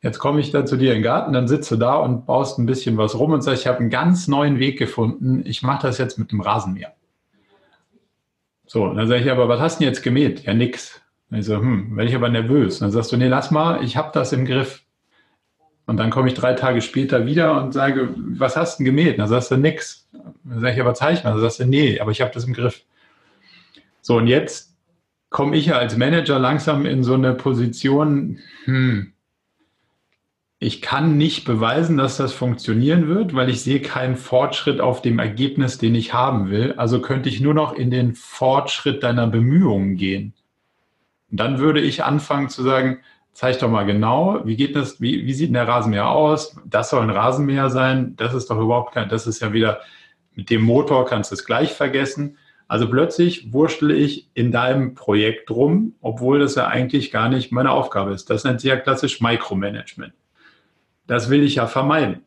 Jetzt 0.00 0.18
komme 0.18 0.40
ich 0.40 0.52
da 0.52 0.64
zu 0.64 0.76
dir 0.76 0.92
in 0.92 0.98
den 0.98 1.02
Garten, 1.02 1.32
dann 1.32 1.48
sitzt 1.48 1.70
du 1.70 1.76
da 1.76 1.96
und 1.96 2.26
baust 2.26 2.58
ein 2.58 2.66
bisschen 2.66 2.96
was 2.96 3.18
rum 3.18 3.32
und 3.32 3.42
sagst, 3.42 3.62
ich 3.62 3.66
habe 3.66 3.80
einen 3.80 3.90
ganz 3.90 4.28
neuen 4.28 4.58
Weg 4.58 4.78
gefunden. 4.78 5.42
Ich 5.44 5.62
mache 5.62 5.86
das 5.86 5.98
jetzt 5.98 6.18
mit 6.18 6.32
dem 6.32 6.40
Rasenmäher. 6.40 6.92
So, 8.66 8.92
dann 8.92 9.06
sage 9.06 9.22
ich, 9.22 9.30
aber 9.30 9.48
was 9.48 9.60
hast 9.60 9.76
du 9.76 9.84
denn 9.84 9.92
jetzt 9.92 10.02
gemäht? 10.02 10.44
Ja, 10.44 10.54
nix. 10.54 11.00
Dann 11.30 11.40
ich 11.40 11.46
so, 11.46 11.56
hm, 11.56 11.96
werde 11.96 12.08
ich 12.08 12.16
aber 12.16 12.28
nervös. 12.28 12.78
Dann 12.78 12.90
sagst 12.90 13.12
du, 13.12 13.16
nee, 13.16 13.28
lass 13.28 13.50
mal, 13.50 13.82
ich 13.82 13.96
habe 13.96 14.10
das 14.12 14.32
im 14.32 14.44
Griff. 14.44 14.84
Und 15.86 15.98
dann 15.98 16.10
komme 16.10 16.28
ich 16.28 16.34
drei 16.34 16.54
Tage 16.54 16.82
später 16.82 17.26
wieder 17.26 17.62
und 17.62 17.72
sage, 17.72 18.10
was 18.16 18.56
hast 18.56 18.78
du 18.78 18.84
denn 18.84 18.96
gemäht? 18.96 19.18
Dann 19.18 19.28
sagst 19.28 19.50
du, 19.50 19.56
nix. 19.56 20.08
Dann 20.12 20.60
sage 20.60 20.74
ich, 20.74 20.80
aber 20.80 20.94
mal. 21.00 21.22
Dann 21.22 21.40
sagst 21.40 21.60
du, 21.60 21.64
nee, 21.64 22.00
aber 22.00 22.10
ich 22.10 22.20
habe 22.20 22.32
das 22.34 22.44
im 22.44 22.54
Griff. 22.54 22.82
So, 24.02 24.16
und 24.16 24.26
jetzt 24.26 24.74
komme 25.30 25.56
ich 25.56 25.66
ja 25.66 25.78
als 25.78 25.96
Manager 25.96 26.38
langsam 26.38 26.86
in 26.86 27.04
so 27.04 27.14
eine 27.14 27.34
Position, 27.34 28.38
hm, 28.64 29.12
ich 30.58 30.80
kann 30.80 31.18
nicht 31.18 31.44
beweisen, 31.44 31.98
dass 31.98 32.16
das 32.16 32.32
funktionieren 32.32 33.08
wird, 33.08 33.34
weil 33.34 33.50
ich 33.50 33.62
sehe 33.62 33.80
keinen 33.80 34.16
Fortschritt 34.16 34.80
auf 34.80 35.02
dem 35.02 35.18
Ergebnis, 35.18 35.76
den 35.76 35.94
ich 35.94 36.14
haben 36.14 36.50
will. 36.50 36.74
Also 36.78 37.02
könnte 37.02 37.28
ich 37.28 37.40
nur 37.40 37.52
noch 37.52 37.74
in 37.74 37.90
den 37.90 38.14
Fortschritt 38.14 39.02
deiner 39.02 39.26
Bemühungen 39.26 39.96
gehen. 39.96 40.32
Und 41.30 41.40
dann 41.40 41.58
würde 41.58 41.80
ich 41.80 42.04
anfangen 42.04 42.48
zu 42.48 42.62
sagen, 42.62 43.00
zeig 43.36 43.58
doch 43.58 43.68
mal 43.68 43.84
genau, 43.84 44.40
wie 44.44 44.56
geht 44.56 44.74
das, 44.74 44.98
wie, 44.98 45.26
wie 45.26 45.34
sieht 45.34 45.54
der 45.54 45.68
Rasenmäher 45.68 46.08
aus? 46.08 46.56
Das 46.64 46.88
soll 46.88 47.02
ein 47.02 47.10
Rasenmäher 47.10 47.68
sein. 47.68 48.16
Das 48.16 48.32
ist 48.32 48.48
doch 48.48 48.58
überhaupt 48.58 48.94
kein, 48.94 49.10
das 49.10 49.26
ist 49.26 49.42
ja 49.42 49.52
wieder, 49.52 49.80
mit 50.34 50.48
dem 50.48 50.62
Motor 50.62 51.04
kannst 51.04 51.30
du 51.30 51.34
es 51.34 51.44
gleich 51.44 51.74
vergessen. 51.74 52.38
Also 52.66 52.88
plötzlich 52.88 53.52
wurschtel 53.52 53.90
ich 53.90 54.30
in 54.32 54.52
deinem 54.52 54.94
Projekt 54.94 55.50
rum, 55.50 55.94
obwohl 56.00 56.38
das 56.38 56.54
ja 56.54 56.66
eigentlich 56.66 57.10
gar 57.10 57.28
nicht 57.28 57.52
meine 57.52 57.72
Aufgabe 57.72 58.12
ist. 58.12 58.30
Das 58.30 58.44
nennt 58.44 58.62
sich 58.62 58.70
ja 58.70 58.76
klassisch 58.76 59.20
Micromanagement. 59.20 60.14
Das 61.06 61.28
will 61.28 61.44
ich 61.44 61.56
ja 61.56 61.66
vermeiden. 61.66 62.22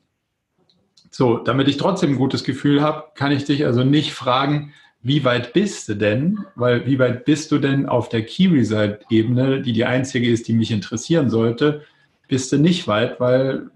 So, 1.10 1.40
damit 1.40 1.68
ich 1.68 1.78
trotzdem 1.78 2.12
ein 2.12 2.18
gutes 2.18 2.44
Gefühl 2.44 2.84
habe, 2.84 3.06
kann 3.16 3.32
ich 3.32 3.46
dich 3.46 3.66
also 3.66 3.84
nicht 3.84 4.14
fragen, 4.14 4.74
wie 5.02 5.24
weit 5.24 5.54
bist 5.54 5.88
du 5.90 5.96
denn? 5.96 6.46
Weil 6.56 6.86
wie 6.86 7.00
weit 7.00 7.26
bist 7.26 7.52
du 7.52 7.58
denn 7.58 7.88
auf 7.88 8.10
der 8.10 8.26
Key 8.26 8.48
Result 8.48 9.06
Ebene, 9.10 9.62
die 9.62 9.74
die 9.74 9.86
einzige 9.86 10.30
ist, 10.30 10.48
die 10.48 10.54
mich 10.54 10.72
interessieren 10.72 11.30
sollte, 11.30 11.84
bist 12.28 12.52
du 12.52 12.58
nicht 12.58 12.88
weit, 12.88 13.20
weil 13.20 13.70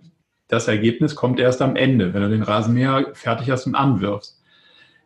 das 0.48 0.68
Ergebnis 0.68 1.16
kommt 1.16 1.40
erst 1.40 1.62
am 1.62 1.76
Ende, 1.76 2.14
wenn 2.14 2.22
du 2.22 2.30
den 2.30 2.44
Rasenmäher 2.44 3.12
fertig 3.14 3.50
hast 3.50 3.66
und 3.66 3.76
anwirfst. 3.76 4.40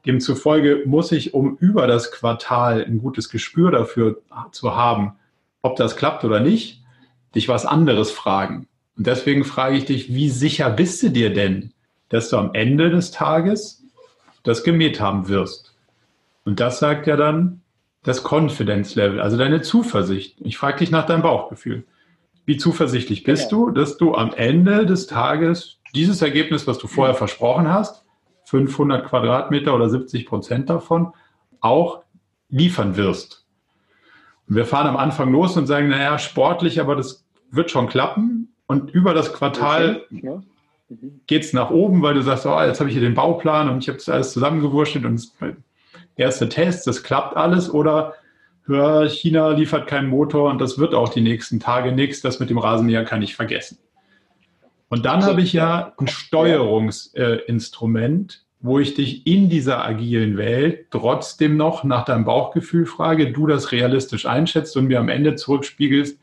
Demzufolge 0.06 0.84
muss 0.86 1.12
ich, 1.12 1.34
um 1.34 1.58
über 1.58 1.86
das 1.86 2.12
Quartal 2.12 2.84
ein 2.84 3.00
gutes 3.00 3.30
Gespür 3.30 3.72
dafür 3.72 4.22
zu 4.52 4.76
haben, 4.76 5.14
ob 5.62 5.76
das 5.76 5.96
klappt 5.96 6.24
oder 6.24 6.40
nicht, 6.40 6.82
dich 7.36 7.48
was 7.50 7.66
anderes 7.66 8.12
fragen. 8.12 8.68
Und 8.98 9.06
deswegen 9.06 9.44
frage 9.44 9.78
ich 9.78 9.86
dich, 9.86 10.14
wie 10.14 10.30
sicher 10.30 10.70
bist 10.70 11.04
du 11.04 11.10
dir 11.10 11.34
denn, 11.34 11.74
dass 12.10 12.30
du 12.30 12.38
am 12.38 12.54
Ende 12.54 12.90
des 12.90 13.12
Tages 13.12 13.84
das 14.44 14.64
gemäht 14.64 15.00
haben 15.00 15.28
wirst? 15.28 15.67
Und 16.48 16.62
das 16.62 16.80
sagt 16.80 17.08
ja 17.08 17.18
dann 17.18 17.60
das 18.04 18.24
Confidence 18.24 18.96
Level, 18.96 19.20
also 19.20 19.36
deine 19.36 19.64
Zuversicht. 19.64 20.38
Ich 20.40 20.58
frage 20.58 20.78
dich 20.78 20.92
nach 20.92 21.06
deinem 21.06 21.22
Bauchgefühl. 21.22 21.84
Wie 22.46 22.56
zuversichtlich 22.56 23.26
bist 23.26 23.50
genau. 23.50 23.66
du, 23.66 23.72
dass 23.72 23.98
du 23.98 24.16
am 24.16 24.34
Ende 24.34 24.86
des 24.86 25.08
Tages 25.08 25.82
dieses 25.94 26.22
Ergebnis, 26.22 26.66
was 26.66 26.78
du 26.78 26.88
vorher 26.88 27.16
versprochen 27.16 27.68
hast, 27.68 28.06
500 28.46 29.06
Quadratmeter 29.06 29.76
oder 29.76 29.90
70 29.90 30.26
Prozent 30.26 30.70
davon, 30.70 31.12
auch 31.60 32.04
liefern 32.48 32.96
wirst? 32.96 33.46
Und 34.48 34.56
wir 34.56 34.64
fahren 34.64 34.88
am 34.88 34.96
Anfang 34.96 35.30
los 35.34 35.58
und 35.58 35.68
sagen, 35.68 35.90
naja, 35.90 36.18
sportlich, 36.18 36.80
aber 36.80 36.96
das 36.96 37.26
wird 37.52 37.72
schon 37.72 37.90
klappen. 37.90 38.56
Und 38.68 38.90
über 38.92 39.14
das 39.14 39.34
Quartal 39.34 40.04
okay. 40.10 40.40
mhm. 40.88 41.20
geht 41.28 41.44
es 41.44 41.52
nach 41.52 41.72
oben, 41.72 42.02
weil 42.04 42.14
du 42.14 42.22
sagst, 42.22 42.46
oh, 42.46 42.58
jetzt 42.62 42.80
habe 42.80 42.90
ich 42.90 42.96
hier 42.96 43.04
den 43.04 43.16
Bauplan 43.16 43.68
und 43.68 43.80
ich 43.80 43.90
habe 43.90 43.98
das 43.98 44.08
alles 44.08 44.32
zusammengewurschtelt 44.32 45.04
und 45.04 45.16
das 45.16 45.34
erste 46.18 46.50
Test, 46.50 46.88
das 46.88 47.04
klappt 47.04 47.38
alles. 47.38 47.70
Oder 47.70 48.16
hör, 48.66 49.08
China 49.08 49.50
liefert 49.50 49.88
keinen 49.88 50.10
Motor 50.10 50.50
und 50.50 50.60
das 50.60 50.78
wird 50.78 50.94
auch 50.94 51.10
die 51.10 51.22
nächsten 51.22 51.60
Tage 51.60 51.92
nichts. 51.92 52.22
Das 52.22 52.40
mit 52.40 52.50
dem 52.50 52.58
Rasenmäher 52.58 53.06
kann 53.06 53.22
ich 53.22 53.36
vergessen. 53.36 53.78
Und 54.90 55.06
dann 55.06 55.24
habe 55.24 55.42
ich 55.42 55.54
ja 55.54 55.94
ein 55.98 56.08
Steuerungsinstrument, 56.08 58.34
äh, 58.34 58.38
wo 58.62 58.80
ich 58.80 58.94
dich 58.94 59.28
in 59.28 59.50
dieser 59.50 59.86
agilen 59.86 60.38
Welt 60.38 60.88
trotzdem 60.92 61.58
noch 61.58 61.84
nach 61.84 62.06
deinem 62.06 62.26
Bauchgefühl 62.26 62.86
frage, 62.86 63.32
du 63.32 63.48
das 63.48 63.72
realistisch 63.72 64.26
einschätzt 64.26 64.76
und 64.78 64.88
mir 64.88 65.00
am 65.00 65.10
Ende 65.10 65.36
zurückspiegelst, 65.36 66.20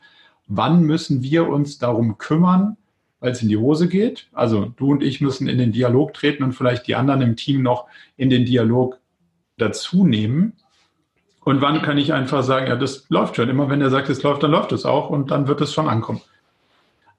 wann 0.47 0.83
müssen 0.83 1.23
wir 1.23 1.47
uns 1.47 1.77
darum 1.77 2.17
kümmern, 2.17 2.77
weil 3.19 3.31
es 3.31 3.41
in 3.41 3.49
die 3.49 3.57
Hose 3.57 3.87
geht. 3.87 4.27
Also 4.33 4.73
du 4.77 4.91
und 4.91 5.03
ich 5.03 5.21
müssen 5.21 5.47
in 5.47 5.57
den 5.57 5.71
Dialog 5.71 6.13
treten 6.13 6.43
und 6.43 6.53
vielleicht 6.53 6.87
die 6.87 6.95
anderen 6.95 7.21
im 7.21 7.35
Team 7.35 7.61
noch 7.61 7.87
in 8.17 8.29
den 8.29 8.45
Dialog 8.45 8.99
dazu 9.57 10.05
nehmen. 10.05 10.53
Und 11.43 11.61
wann 11.61 11.81
kann 11.81 11.97
ich 11.97 12.13
einfach 12.13 12.43
sagen, 12.43 12.67
ja, 12.67 12.75
das 12.75 13.05
läuft 13.09 13.35
schon. 13.35 13.49
Immer 13.49 13.69
wenn 13.69 13.81
er 13.81 13.91
sagt, 13.91 14.09
es 14.09 14.23
läuft, 14.23 14.43
dann 14.43 14.51
läuft 14.51 14.71
es 14.71 14.85
auch 14.85 15.09
und 15.09 15.31
dann 15.31 15.47
wird 15.47 15.61
es 15.61 15.73
schon 15.73 15.87
ankommen. 15.87 16.21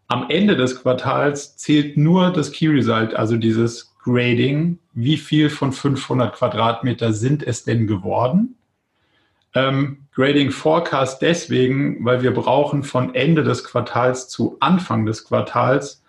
Am 0.09 0.27
Ende 0.29 0.57
des 0.57 0.83
Quartals 0.83 1.57
zählt 1.57 1.97
nur 1.97 2.33
das 2.33 2.53
Key 2.53 2.69
Result, 2.69 3.15
also 3.15 3.37
dieses 3.37 3.95
Grading. 4.03 4.79
Wie 4.93 5.17
viel 5.17 5.51
von 5.51 5.73
500 5.73 6.35
Quadratmeter 6.35 7.13
sind 7.13 7.43
es 7.43 7.65
denn 7.65 7.87
geworden? 7.87 8.57
Ähm, 9.55 10.07
Grading 10.15 10.51
Forecast 10.51 11.23
deswegen, 11.23 12.05
weil 12.05 12.23
wir 12.23 12.33
brauchen 12.33 12.83
von 12.83 13.15
Ende 13.15 13.43
des 13.43 13.65
Quartals 13.65 14.29
zu 14.29 14.57
Anfang 14.61 15.07
des 15.07 15.25
Quartals. 15.25 16.03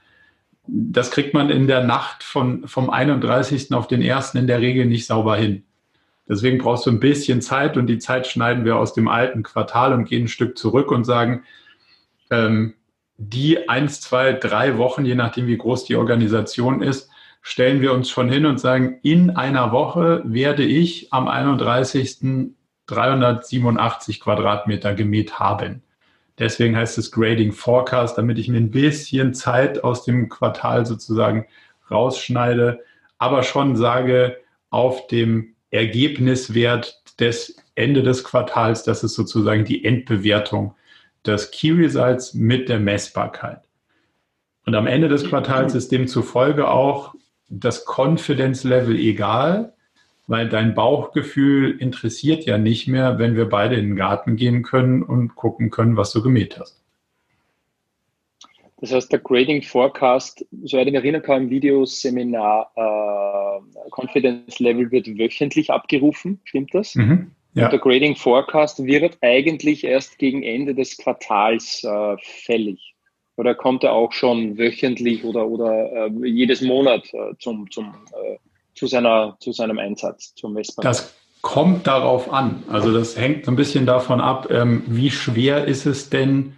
Das 0.68 1.12
kriegt 1.12 1.34
man 1.34 1.50
in 1.50 1.68
der 1.68 1.84
Nacht 1.84 2.24
von, 2.24 2.68
vom 2.68 2.90
31. 2.90 3.74
auf 3.74 3.88
den 3.88 4.04
1. 4.04 4.36
in 4.36 4.48
der 4.48 4.60
Regel 4.60 4.86
nicht 4.86 5.06
sauber 5.06 5.38
hin. 5.38 5.64
Deswegen 6.30 6.58
brauchst 6.58 6.86
du 6.86 6.92
ein 6.92 7.00
bisschen 7.00 7.42
Zeit 7.42 7.78
und 7.78 7.88
die 7.88 8.00
Zeit 8.00 8.28
schneiden 8.28 8.66
wir 8.66 8.78
aus 8.78 8.94
dem 8.94 9.08
alten 9.08 9.44
Quartal 9.44 9.94
und 9.94 10.06
gehen 10.06 10.26
ein 10.26 10.28
Stück 10.28 10.58
zurück 10.58 10.92
und 10.92 11.06
sagen, 11.06 11.44
ähm, 12.30 12.74
die 13.18 13.70
eins, 13.70 14.02
zwei, 14.02 14.34
drei 14.34 14.78
Wochen, 14.78 15.06
je 15.06 15.16
nachdem 15.16 15.48
wie 15.48 15.58
groß 15.58 15.86
die 15.86 15.96
Organisation 15.96 16.82
ist, 16.82 17.10
stellen 17.42 17.82
wir 17.82 17.94
uns 17.94 18.10
schon 18.10 18.30
hin 18.30 18.46
und 18.46 18.60
sagen, 18.60 19.00
in 19.04 19.32
einer 19.32 19.72
Woche 19.72 20.22
werde 20.26 20.64
ich 20.64 21.14
am 21.14 21.28
31. 21.28 22.54
387 22.88 24.20
Quadratmeter 24.20 24.96
gemäht 24.96 25.40
haben. 25.40 25.84
Deswegen 26.40 26.76
heißt 26.76 26.98
es 26.98 27.12
Grading 27.12 27.52
Forecast, 27.52 28.18
damit 28.18 28.38
ich 28.38 28.48
mir 28.48 28.58
ein 28.58 28.72
bisschen 28.72 29.34
Zeit 29.34 29.84
aus 29.84 30.04
dem 30.06 30.30
Quartal 30.30 30.86
sozusagen 30.86 31.48
rausschneide, 31.92 32.84
aber 33.18 33.44
schon 33.44 33.76
sage, 33.76 34.38
auf 34.70 35.08
dem 35.08 35.56
Ergebniswert 35.72 37.02
des 37.20 37.58
Ende 37.76 38.04
des 38.04 38.24
Quartals, 38.24 38.84
das 38.84 39.04
ist 39.04 39.16
sozusagen 39.16 39.66
die 39.66 39.84
Endbewertung 39.84 40.76
des 41.26 41.52
Key 41.52 41.72
Results 41.72 42.34
mit 42.34 42.70
der 42.70 42.80
Messbarkeit. 42.80 43.62
Und 44.66 44.76
am 44.76 44.88
Ende 44.88 45.08
des 45.08 45.26
Quartals 45.26 45.76
ist 45.76 45.92
demzufolge 45.92 46.70
auch 46.70 47.16
das 47.50 47.86
Confidence 47.86 48.64
Level 48.64 48.98
egal, 48.98 49.74
weil 50.28 50.50
dein 50.50 50.76
Bauchgefühl 50.76 51.78
interessiert 51.80 52.46
ja 52.46 52.58
nicht 52.58 52.88
mehr, 52.88 53.18
wenn 53.18 53.36
wir 53.36 53.48
beide 53.48 53.76
in 53.76 53.90
den 53.90 53.96
Garten 53.96 54.36
gehen 54.36 54.64
können 54.64 55.04
und 55.04 55.36
gucken 55.36 55.70
können, 55.70 55.96
was 55.96 56.12
du 56.12 56.22
gemäht 56.22 56.60
hast. 56.60 56.84
Das 58.80 58.92
heißt, 58.92 59.12
der 59.12 59.20
Grading 59.20 59.64
Forecast, 59.64 60.46
soweit 60.64 60.88
ich 60.88 60.94
mich 60.94 61.02
erinnern 61.02 61.24
kann, 61.24 61.44
im 61.44 61.50
Videoseminar, 61.50 62.72
äh, 62.76 63.90
Confidence 63.90 64.60
Level 64.60 64.92
wird 64.92 65.08
wöchentlich 65.18 65.72
abgerufen, 65.72 66.40
stimmt 66.44 66.74
das? 66.74 66.94
Mhm, 66.94 67.32
ja. 67.54 67.66
Und 67.66 67.72
der 67.72 67.80
Grading 67.80 68.16
Forecast 68.16 68.84
wird 68.86 69.18
eigentlich 69.22 69.84
erst 69.84 70.20
gegen 70.20 70.44
Ende 70.44 70.76
des 70.76 70.98
Quartals 70.98 71.84
äh, 71.84 72.18
fällig. 72.22 72.94
Oder 73.36 73.56
kommt 73.56 73.84
er 73.84 73.94
auch 73.94 74.12
schon 74.12 74.58
wöchentlich 74.58 75.24
oder, 75.24 75.48
oder 75.48 76.08
äh, 76.08 76.28
jedes 76.28 76.62
Monat 76.62 77.12
äh, 77.14 77.36
zum, 77.40 77.70
zum 77.72 77.96
äh, 78.14 78.38
zu, 78.78 78.88
seiner, 78.88 79.38
zu 79.40 79.52
seinem 79.52 79.80
Einsatz, 79.80 80.34
zum 80.36 80.54
Messbar. 80.54 80.84
Das 80.84 81.16
kommt 81.42 81.88
darauf 81.88 82.32
an. 82.32 82.64
Also 82.70 82.94
das 82.94 83.18
hängt 83.18 83.46
so 83.46 83.52
ein 83.52 83.56
bisschen 83.56 83.86
davon 83.86 84.22
ab, 84.22 84.48
ähm, 84.52 84.84
wie 84.86 85.12
schwer 85.12 85.66
ist 85.66 85.86
es 85.86 86.10
denn, 86.10 86.54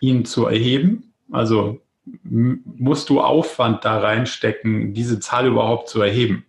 ihn 0.00 0.24
zu 0.24 0.46
erheben? 0.46 1.11
Also 1.32 1.80
musst 2.24 3.08
du 3.08 3.20
Aufwand 3.20 3.84
da 3.84 3.98
reinstecken, 3.98 4.94
diese 4.94 5.20
Zahl 5.20 5.46
überhaupt 5.46 5.88
zu 5.88 6.00
erheben? 6.00 6.44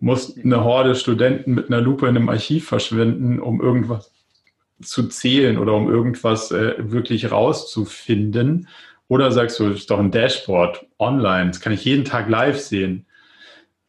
musst 0.00 0.38
eine 0.42 0.64
Horde 0.64 0.94
Studenten 0.94 1.54
mit 1.54 1.68
einer 1.68 1.80
Lupe 1.80 2.06
in 2.06 2.16
einem 2.16 2.28
Archiv 2.28 2.68
verschwinden, 2.68 3.40
um 3.40 3.60
irgendwas 3.60 4.12
zu 4.80 5.08
zählen 5.08 5.58
oder 5.58 5.74
um 5.74 5.90
irgendwas 5.90 6.52
äh, 6.52 6.74
wirklich 6.78 7.30
rauszufinden. 7.30 8.68
Oder 9.08 9.32
sagst 9.32 9.58
du, 9.58 9.68
das 9.68 9.80
ist 9.80 9.90
doch 9.90 9.98
ein 9.98 10.10
Dashboard 10.10 10.86
online, 10.98 11.48
das 11.48 11.60
kann 11.60 11.72
ich 11.72 11.84
jeden 11.84 12.04
Tag 12.04 12.28
live 12.28 12.58
sehen. 12.58 13.06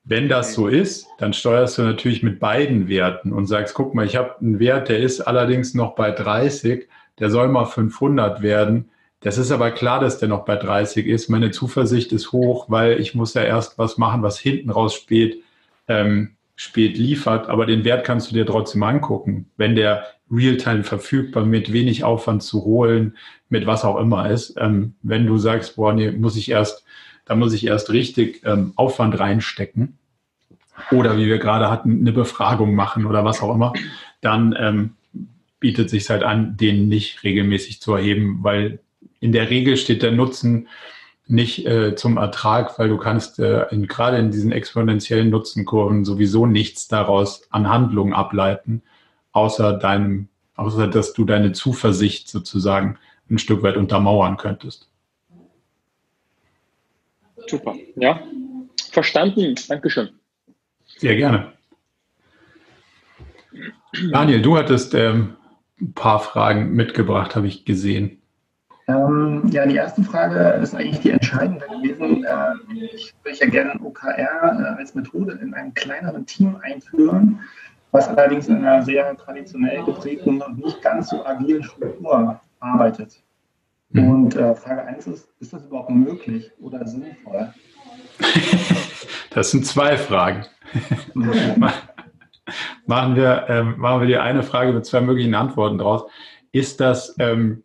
Wenn 0.03 0.29
das 0.29 0.53
so 0.53 0.67
ist, 0.67 1.07
dann 1.19 1.33
steuerst 1.33 1.77
du 1.77 1.83
natürlich 1.83 2.23
mit 2.23 2.39
beiden 2.39 2.87
Werten 2.87 3.31
und 3.31 3.45
sagst, 3.45 3.75
guck 3.75 3.93
mal, 3.93 4.05
ich 4.05 4.15
habe 4.15 4.39
einen 4.39 4.57
Wert, 4.57 4.89
der 4.89 4.99
ist 4.99 5.21
allerdings 5.21 5.75
noch 5.75 5.93
bei 5.93 6.09
30, 6.09 6.87
der 7.19 7.29
soll 7.29 7.49
mal 7.49 7.65
500 7.65 8.41
werden. 8.41 8.89
Das 9.21 9.37
ist 9.37 9.51
aber 9.51 9.71
klar, 9.71 9.99
dass 9.99 10.17
der 10.17 10.29
noch 10.29 10.45
bei 10.45 10.55
30 10.55 11.05
ist. 11.05 11.29
Meine 11.29 11.51
Zuversicht 11.51 12.13
ist 12.13 12.31
hoch, 12.31 12.69
weil 12.69 12.99
ich 12.99 13.15
muss 13.15 13.33
ja 13.33 13.43
erst 13.43 13.77
was 13.77 13.97
machen, 13.97 14.23
was 14.23 14.39
hinten 14.39 14.69
raus 14.69 14.93
spät, 14.93 15.43
ähm, 15.87 16.35
spät 16.55 16.97
liefert. 16.97 17.49
Aber 17.49 17.65
den 17.65 17.83
Wert 17.83 18.05
kannst 18.05 18.31
du 18.31 18.35
dir 18.35 18.45
trotzdem 18.45 18.83
angucken. 18.83 19.49
Wenn 19.57 19.75
der 19.75 20.05
Realtime 20.31 20.83
verfügbar, 20.83 21.45
mit 21.45 21.73
wenig 21.73 22.03
Aufwand 22.03 22.43
zu 22.43 22.63
holen, 22.63 23.17
mit 23.49 23.65
was 23.65 23.83
auch 23.83 23.97
immer 23.97 24.29
ist. 24.29 24.55
Ähm, 24.57 24.95
wenn 25.01 25.25
du 25.25 25.37
sagst, 25.37 25.75
boah, 25.75 25.93
nee, 25.93 26.11
muss 26.11 26.37
ich 26.37 26.49
erst, 26.49 26.85
da 27.25 27.35
muss 27.35 27.53
ich 27.53 27.65
erst 27.65 27.91
richtig 27.91 28.41
ähm, 28.45 28.73
Aufwand 28.75 29.19
reinstecken. 29.19 29.97
Oder 30.91 31.17
wie 31.17 31.25
wir 31.25 31.39
gerade 31.39 31.69
hatten, 31.69 31.99
eine 31.99 32.13
Befragung 32.13 32.73
machen 32.73 33.05
oder 33.05 33.25
was 33.25 33.41
auch 33.41 33.53
immer, 33.53 33.73
dann 34.21 34.55
ähm, 34.57 34.91
bietet 35.59 35.89
sich 35.89 36.09
halt 36.09 36.23
an, 36.23 36.55
den 36.55 36.87
nicht 36.87 37.23
regelmäßig 37.23 37.81
zu 37.81 37.95
erheben, 37.95 38.39
weil 38.43 38.79
in 39.19 39.31
der 39.31 39.49
Regel 39.49 39.77
steht 39.77 40.03
der 40.03 40.11
Nutzen 40.11 40.67
nicht 41.27 41.65
äh, 41.67 41.95
zum 41.95 42.17
Ertrag, 42.17 42.79
weil 42.79 42.89
du 42.89 42.97
kannst 42.97 43.39
äh, 43.39 43.67
in, 43.69 43.87
gerade 43.87 44.17
in 44.17 44.31
diesen 44.31 44.51
exponentiellen 44.51 45.29
Nutzenkurven 45.29 46.03
sowieso 46.03 46.47
nichts 46.47 46.87
daraus 46.87 47.43
an 47.51 47.69
Handlungen 47.69 48.13
ableiten, 48.13 48.81
außer 49.31 49.73
deinem, 49.73 50.27
außer 50.55 50.87
dass 50.87 51.13
du 51.13 51.25
deine 51.25 51.51
Zuversicht 51.51 52.29
sozusagen 52.29 52.97
ein 53.29 53.37
Stück 53.37 53.61
weit 53.61 53.77
untermauern 53.77 54.37
könntest. 54.37 54.89
Super, 57.47 57.75
ja. 57.95 58.21
Verstanden, 58.91 59.55
Dankeschön. 59.67 60.09
Sehr 60.97 61.15
gerne. 61.15 61.53
Daniel, 64.11 64.41
du 64.41 64.57
hattest 64.57 64.95
ähm, 64.95 65.35
ein 65.79 65.93
paar 65.93 66.19
Fragen 66.19 66.73
mitgebracht, 66.73 67.35
habe 67.35 67.47
ich 67.47 67.65
gesehen. 67.65 68.18
Ähm, 68.89 69.43
ja, 69.51 69.67
die 69.67 69.75
erste 69.75 70.03
Frage 70.03 70.59
ist 70.63 70.73
eigentlich 70.73 71.01
die 71.01 71.11
entscheidende 71.11 71.65
gewesen. 71.67 72.23
Äh, 72.23 72.55
ich 72.95 73.13
würde 73.23 73.37
ja 73.37 73.47
gerne 73.47 73.79
OKR 73.83 74.17
äh, 74.17 74.79
als 74.79 74.95
Methode 74.95 75.37
in 75.43 75.53
einem 75.53 75.75
kleineren 75.75 76.25
Team 76.25 76.57
einführen, 76.63 77.39
was 77.91 78.07
allerdings 78.07 78.47
in 78.47 78.65
einer 78.65 78.81
sehr 78.81 79.15
traditionell 79.15 79.83
geprägten 79.83 80.41
und 80.41 80.57
nicht 80.57 80.81
ganz 80.81 81.09
so 81.09 81.23
agilen 81.23 81.63
Struktur 81.63 82.41
arbeitet. 82.59 83.21
Mhm. 83.91 84.09
Und 84.09 84.35
äh, 84.35 84.55
Frage 84.55 84.83
1 84.85 85.05
ist, 85.05 85.29
ist 85.39 85.53
das 85.53 85.65
überhaupt 85.65 85.91
möglich 85.91 86.51
oder 86.59 86.87
sinnvoll? 86.87 87.53
das 89.29 89.51
sind 89.51 89.67
zwei 89.67 89.97
Fragen. 89.97 90.45
machen, 92.87 93.15
wir, 93.15 93.45
ähm, 93.49 93.75
machen 93.77 94.01
wir 94.01 94.07
die 94.07 94.17
eine 94.17 94.41
Frage 94.41 94.73
mit 94.73 94.87
zwei 94.87 95.01
möglichen 95.01 95.35
Antworten 95.35 95.77
draus. 95.77 96.09
Ist 96.51 96.79
das 96.79 97.15
ähm, 97.19 97.63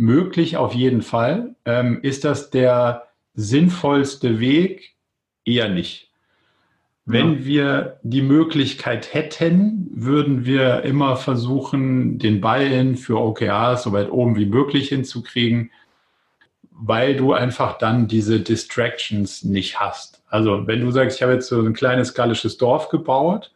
möglich 0.00 0.56
auf 0.56 0.74
jeden 0.74 1.02
Fall? 1.02 1.54
Ähm, 1.64 2.00
ist 2.02 2.24
das 2.24 2.50
der 2.50 3.08
sinnvollste 3.34 4.40
Weg? 4.40 4.96
Eher 5.44 5.68
nicht. 5.68 6.10
Wenn 7.04 7.40
ja. 7.40 7.44
wir 7.44 8.00
die 8.02 8.22
Möglichkeit 8.22 9.14
hätten, 9.14 9.90
würden 9.92 10.44
wir 10.44 10.82
immer 10.82 11.16
versuchen, 11.16 12.18
den 12.18 12.40
Buy-in 12.40 12.96
für 12.96 13.18
OKRs 13.18 13.82
so 13.82 13.92
weit 13.92 14.10
oben 14.10 14.36
wie 14.36 14.46
möglich 14.46 14.88
hinzukriegen, 14.88 15.70
weil 16.70 17.16
du 17.16 17.32
einfach 17.32 17.78
dann 17.78 18.08
diese 18.08 18.40
Distractions 18.40 19.44
nicht 19.44 19.80
hast. 19.80 20.22
Also 20.28 20.66
wenn 20.66 20.80
du 20.80 20.90
sagst, 20.90 21.16
ich 21.16 21.22
habe 21.22 21.34
jetzt 21.34 21.48
so 21.48 21.60
ein 21.60 21.74
kleines 21.74 22.14
gallisches 22.14 22.56
Dorf 22.56 22.88
gebaut, 22.88 23.52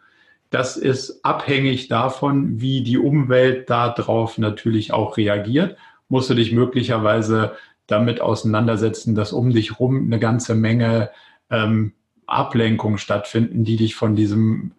das 0.50 0.76
ist 0.76 1.24
abhängig 1.24 1.88
davon, 1.88 2.60
wie 2.60 2.82
die 2.82 2.98
Umwelt 2.98 3.70
darauf 3.70 4.36
natürlich 4.36 4.92
auch 4.92 5.16
reagiert, 5.16 5.76
musst 6.14 6.30
du 6.30 6.34
dich 6.34 6.52
möglicherweise 6.52 7.56
damit 7.88 8.20
auseinandersetzen, 8.20 9.16
dass 9.16 9.32
um 9.32 9.50
dich 9.50 9.80
rum 9.80 10.04
eine 10.06 10.20
ganze 10.20 10.54
Menge 10.54 11.10
ähm, 11.50 11.92
Ablenkungen 12.24 12.98
stattfinden, 12.98 13.64
die 13.64 13.76
dich 13.76 13.96
von 13.96 14.14
diesem 14.14 14.70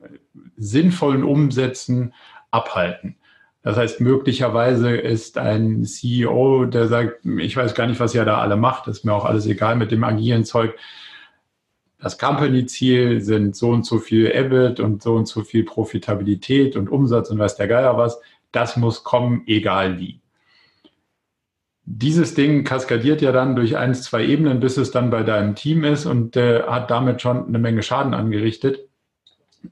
sinnvollen 0.56 1.26
Umsetzen 1.26 2.14
abhalten. 2.52 3.18
Das 3.64 3.76
heißt, 3.76 4.00
möglicherweise 4.00 4.96
ist 4.96 5.38
ein 5.38 5.84
CEO, 5.84 6.68
der 6.68 6.88
sagt, 6.88 7.26
ich 7.26 7.58
weiß 7.58 7.76
gar 7.76 7.88
nicht, 7.88 8.00
was 8.00 8.16
ihr 8.16 8.24
da 8.24 8.38
alle 8.38 8.56
macht, 8.56 8.88
ist 8.88 9.04
mir 9.04 9.14
auch 9.14 9.26
alles 9.26 9.46
egal 9.46 9.76
mit 9.76 9.92
dem 9.92 10.06
agilen 10.06 10.46
Zeug. 10.46 10.74
Das 12.00 12.18
Company-Ziel 12.18 13.20
sind 13.20 13.58
so 13.58 13.72
und 13.72 13.86
so 13.86 14.00
viel 14.00 14.28
EBIT 14.28 14.80
und 14.80 15.04
so 15.04 15.16
und 15.16 15.28
so 15.28 15.42
viel 15.42 15.66
Profitabilität 15.66 16.78
und 16.78 16.88
Umsatz 16.88 17.30
und 17.30 17.40
weiß 17.40 17.58
der 17.58 17.68
Geier 17.68 17.98
was. 17.98 18.22
Das 18.54 18.78
muss 18.78 19.04
kommen, 19.04 19.44
egal 19.48 20.00
wie 20.00 20.22
dieses 21.86 22.34
Ding 22.34 22.64
kaskadiert 22.64 23.22
ja 23.22 23.32
dann 23.32 23.56
durch 23.56 23.78
eins, 23.78 24.04
zwei 24.04 24.26
Ebenen, 24.26 24.60
bis 24.60 24.78
es 24.78 24.92
dann 24.92 25.12
bei 25.12 25.24
deinem 25.24 25.56
Team 25.56 25.84
ist 25.84 26.06
und 26.06 26.36
äh, 26.36 26.64
hat 26.64 26.90
damit 26.90 27.22
schon 27.22 27.48
eine 27.48 27.60
Menge 27.60 27.84
Schaden 27.84 28.14
angerichtet. 28.14 28.80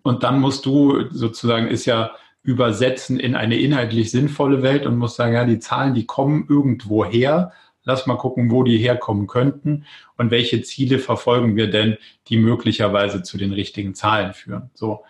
Und 0.04 0.24
dann 0.24 0.40
musst 0.40 0.66
du 0.66 1.10
sozusagen, 1.10 1.68
ist 1.68 1.86
ja 1.86 2.12
übersetzen 2.44 3.20
in 3.20 3.36
eine 3.36 3.58
inhaltlich 3.58 4.12
sinnvolle 4.12 4.62
Welt 4.62 4.86
und 4.86 4.98
musst 4.98 5.16
sagen, 5.16 5.34
ja, 5.34 5.46
die 5.46 5.60
Zahlen, 5.60 5.94
die 5.94 6.06
kommen 6.06 6.46
irgendwo 6.48 7.04
her. 7.04 7.52
Lass 7.84 8.06
mal 8.06 8.18
gucken, 8.18 8.52
wo 8.52 8.64
die 8.64 8.78
herkommen 8.78 9.28
könnten 9.28 9.86
und 10.18 10.32
welche 10.32 10.62
Ziele 10.62 11.00
verfolgen 11.00 11.56
wir 11.56 11.70
denn, 11.70 11.98
die 12.28 12.38
möglicherweise 12.38 13.24
zu 13.24 13.38
den 13.38 13.54
richtigen 13.54 13.96
Zahlen 13.96 14.34
führen. 14.34 14.70
So. 14.74 15.04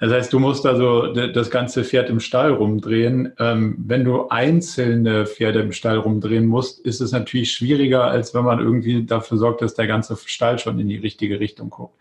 Das 0.00 0.12
heißt, 0.12 0.32
du 0.32 0.38
musst 0.38 0.64
also 0.64 1.12
das 1.12 1.50
ganze 1.50 1.82
Pferd 1.82 2.08
im 2.08 2.20
Stall 2.20 2.52
rumdrehen. 2.52 3.32
Ähm, 3.40 3.74
wenn 3.78 4.04
du 4.04 4.28
einzelne 4.28 5.26
Pferde 5.26 5.60
im 5.60 5.72
Stall 5.72 5.98
rumdrehen 5.98 6.46
musst, 6.46 6.78
ist 6.78 7.00
es 7.00 7.10
natürlich 7.10 7.52
schwieriger, 7.52 8.04
als 8.04 8.32
wenn 8.32 8.44
man 8.44 8.60
irgendwie 8.60 9.04
dafür 9.04 9.38
sorgt, 9.38 9.60
dass 9.60 9.74
der 9.74 9.88
ganze 9.88 10.16
Stall 10.24 10.60
schon 10.60 10.78
in 10.78 10.88
die 10.88 10.98
richtige 10.98 11.40
Richtung 11.40 11.70
guckt. 11.70 11.98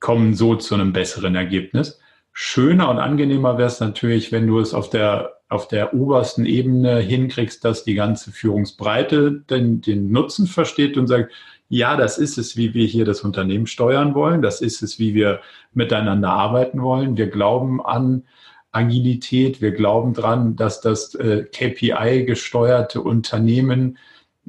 kommen 0.01 0.35
so 0.35 0.57
zu 0.57 0.75
einem 0.75 0.93
besseren 0.93 1.35
Ergebnis. 1.35 2.01
Schöner 2.33 2.89
und 2.89 2.99
angenehmer 2.99 3.59
wäre 3.59 3.69
es 3.69 3.81
natürlich, 3.81 4.33
wenn 4.33 4.47
du 4.47 4.59
es 4.59 4.75
auf 4.75 4.91
der, 4.91 5.38
auf 5.49 5.69
der 5.69 5.95
obersten 5.95 6.45
Ebene 6.47 6.99
hinkriegst, 6.99 7.65
dass 7.65 7.85
die 7.85 7.95
ganze 7.95 8.33
Führungsbreite 8.33 9.43
den, 9.49 9.81
den 9.81 10.11
Nutzen 10.11 10.47
versteht 10.47 10.97
und 10.97 11.07
sagt, 11.07 11.33
ja, 11.71 11.97
das 11.97 12.19
ist 12.19 12.39
es, 12.39 12.57
wie 12.57 12.75
wir 12.75 12.87
hier 12.87 13.05
das 13.05 13.23
Unternehmen 13.23 13.67
steuern 13.67 14.15
wollen. 14.15 14.43
Das 14.43 14.61
ist 14.61 14.83
es, 14.83 14.99
wie 14.99 15.15
wir 15.15 15.41
miteinander 15.75 16.31
arbeiten 16.31 16.83
wollen. 16.83 17.17
Wir 17.17 17.29
glauben 17.29 17.85
an 17.85 18.25
Agilität. 18.73 19.61
Wir 19.61 19.73
glauben 19.73 20.15
dran, 20.15 20.57
dass 20.57 20.81
das 20.81 21.15
äh, 21.15 21.45
KPI-gesteuerte 21.45 23.01
Unternehmen 23.01 23.99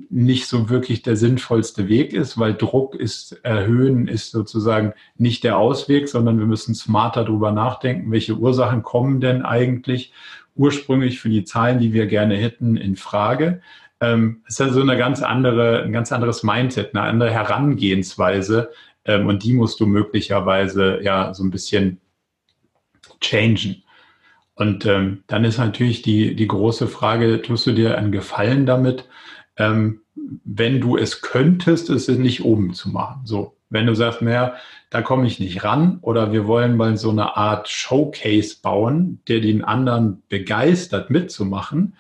nicht 0.10 0.48
so 0.48 0.70
wirklich 0.70 1.02
der 1.02 1.18
sinnvollste 1.18 1.90
Weg 1.90 2.14
ist, 2.14 2.38
weil 2.38 2.54
Druck 2.54 2.96
ist 2.96 3.34
erhöhen 3.44 4.08
ist 4.08 4.32
sozusagen 4.32 4.94
nicht 5.18 5.44
der 5.44 5.58
Ausweg, 5.58 6.08
sondern 6.08 6.40
wir 6.40 6.46
müssen 6.46 6.74
smarter 6.74 7.26
darüber 7.26 7.52
nachdenken, 7.52 8.12
welche 8.12 8.38
Ursachen 8.38 8.82
kommen 8.82 9.20
denn 9.20 9.42
eigentlich 9.42 10.14
ursprünglich 10.56 11.20
für 11.20 11.30
die 11.30 11.44
Zahlen, 11.44 11.80
die 11.80 11.94
wir 11.94 12.08
gerne 12.08 12.36
hätten, 12.36 12.78
in 12.78 12.96
Frage 12.96 13.62
ähm, 14.02 14.44
ist 14.48 14.60
ja 14.60 14.70
so 14.70 14.82
eine 14.82 14.98
ganz 14.98 15.22
andere, 15.22 15.84
ein 15.84 15.92
ganz 15.92 16.12
anderes 16.12 16.44
Mindset, 16.44 16.96
eine 16.96 17.04
andere 17.04 17.32
Herangehensweise. 17.32 18.72
Ähm, 19.06 19.28
und 19.28 19.44
die 19.44 19.54
musst 19.54 19.80
du 19.80 19.86
möglicherweise 19.86 21.02
ja 21.02 21.34
so 21.34 21.44
ein 21.44 21.52
bisschen 21.52 22.00
changen. 23.22 23.84
Und 24.56 24.86
ähm, 24.86 25.24
dann 25.28 25.46
ist 25.46 25.58
natürlich 25.58 26.02
die, 26.02 26.36
die 26.36 26.48
große 26.48 26.88
Frage, 26.88 27.42
tust 27.42 27.66
du 27.66 27.72
dir 27.72 27.98
einen 27.98 28.12
Gefallen 28.12 28.66
damit, 28.66 29.08
ähm, 29.58 30.02
wenn 30.44 30.82
du 30.82 30.98
es 30.98 31.22
könntest, 31.22 31.90
es 31.90 32.08
nicht 32.10 32.44
oben 32.44 32.74
zu 32.74 32.90
machen? 32.90 33.22
So, 33.26 33.56
Wenn 33.70 33.86
du 33.86 33.94
sagst, 33.94 34.22
naja, 34.22 34.56
da 34.90 35.02
komme 35.02 35.28
ich 35.28 35.40
nicht 35.40 35.64
ran 35.64 36.00
oder 36.02 36.32
wir 36.32 36.48
wollen 36.48 36.76
mal 36.76 36.98
so 36.98 37.12
eine 37.12 37.38
Art 37.38 37.70
Showcase 37.70 38.58
bauen, 38.62 39.22
der 39.28 39.42
den 39.42 39.64
anderen 39.64 40.24
begeistert 40.28 41.10
mitzumachen, 41.10 41.96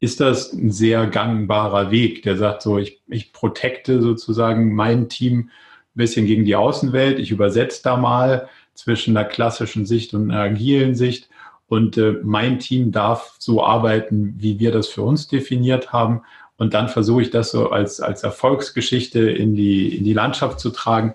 ist 0.00 0.20
das 0.20 0.52
ein 0.52 0.72
sehr 0.72 1.06
gangbarer 1.06 1.90
Weg, 1.90 2.22
der 2.22 2.36
sagt 2.36 2.62
so, 2.62 2.78
ich, 2.78 3.00
ich 3.06 3.32
protekte 3.32 4.02
sozusagen 4.02 4.74
mein 4.74 5.08
Team 5.08 5.50
ein 5.94 5.98
bisschen 5.98 6.26
gegen 6.26 6.44
die 6.44 6.56
Außenwelt, 6.56 7.18
ich 7.18 7.30
übersetze 7.30 7.82
da 7.84 7.96
mal 7.96 8.48
zwischen 8.74 9.16
einer 9.16 9.28
klassischen 9.28 9.86
Sicht 9.86 10.14
und 10.14 10.30
einer 10.30 10.40
agilen 10.40 10.94
Sicht 10.94 11.28
und 11.68 11.98
äh, 11.98 12.16
mein 12.22 12.58
Team 12.58 12.90
darf 12.90 13.36
so 13.38 13.62
arbeiten, 13.62 14.34
wie 14.38 14.58
wir 14.58 14.72
das 14.72 14.88
für 14.88 15.02
uns 15.02 15.28
definiert 15.28 15.92
haben 15.92 16.22
und 16.62 16.74
dann 16.74 16.88
versuche 16.88 17.22
ich 17.22 17.30
das 17.30 17.50
so 17.50 17.70
als, 17.70 18.00
als 18.00 18.22
Erfolgsgeschichte 18.22 19.18
in 19.28 19.56
die, 19.56 19.98
in 19.98 20.04
die 20.04 20.12
Landschaft 20.12 20.60
zu 20.60 20.70
tragen. 20.70 21.14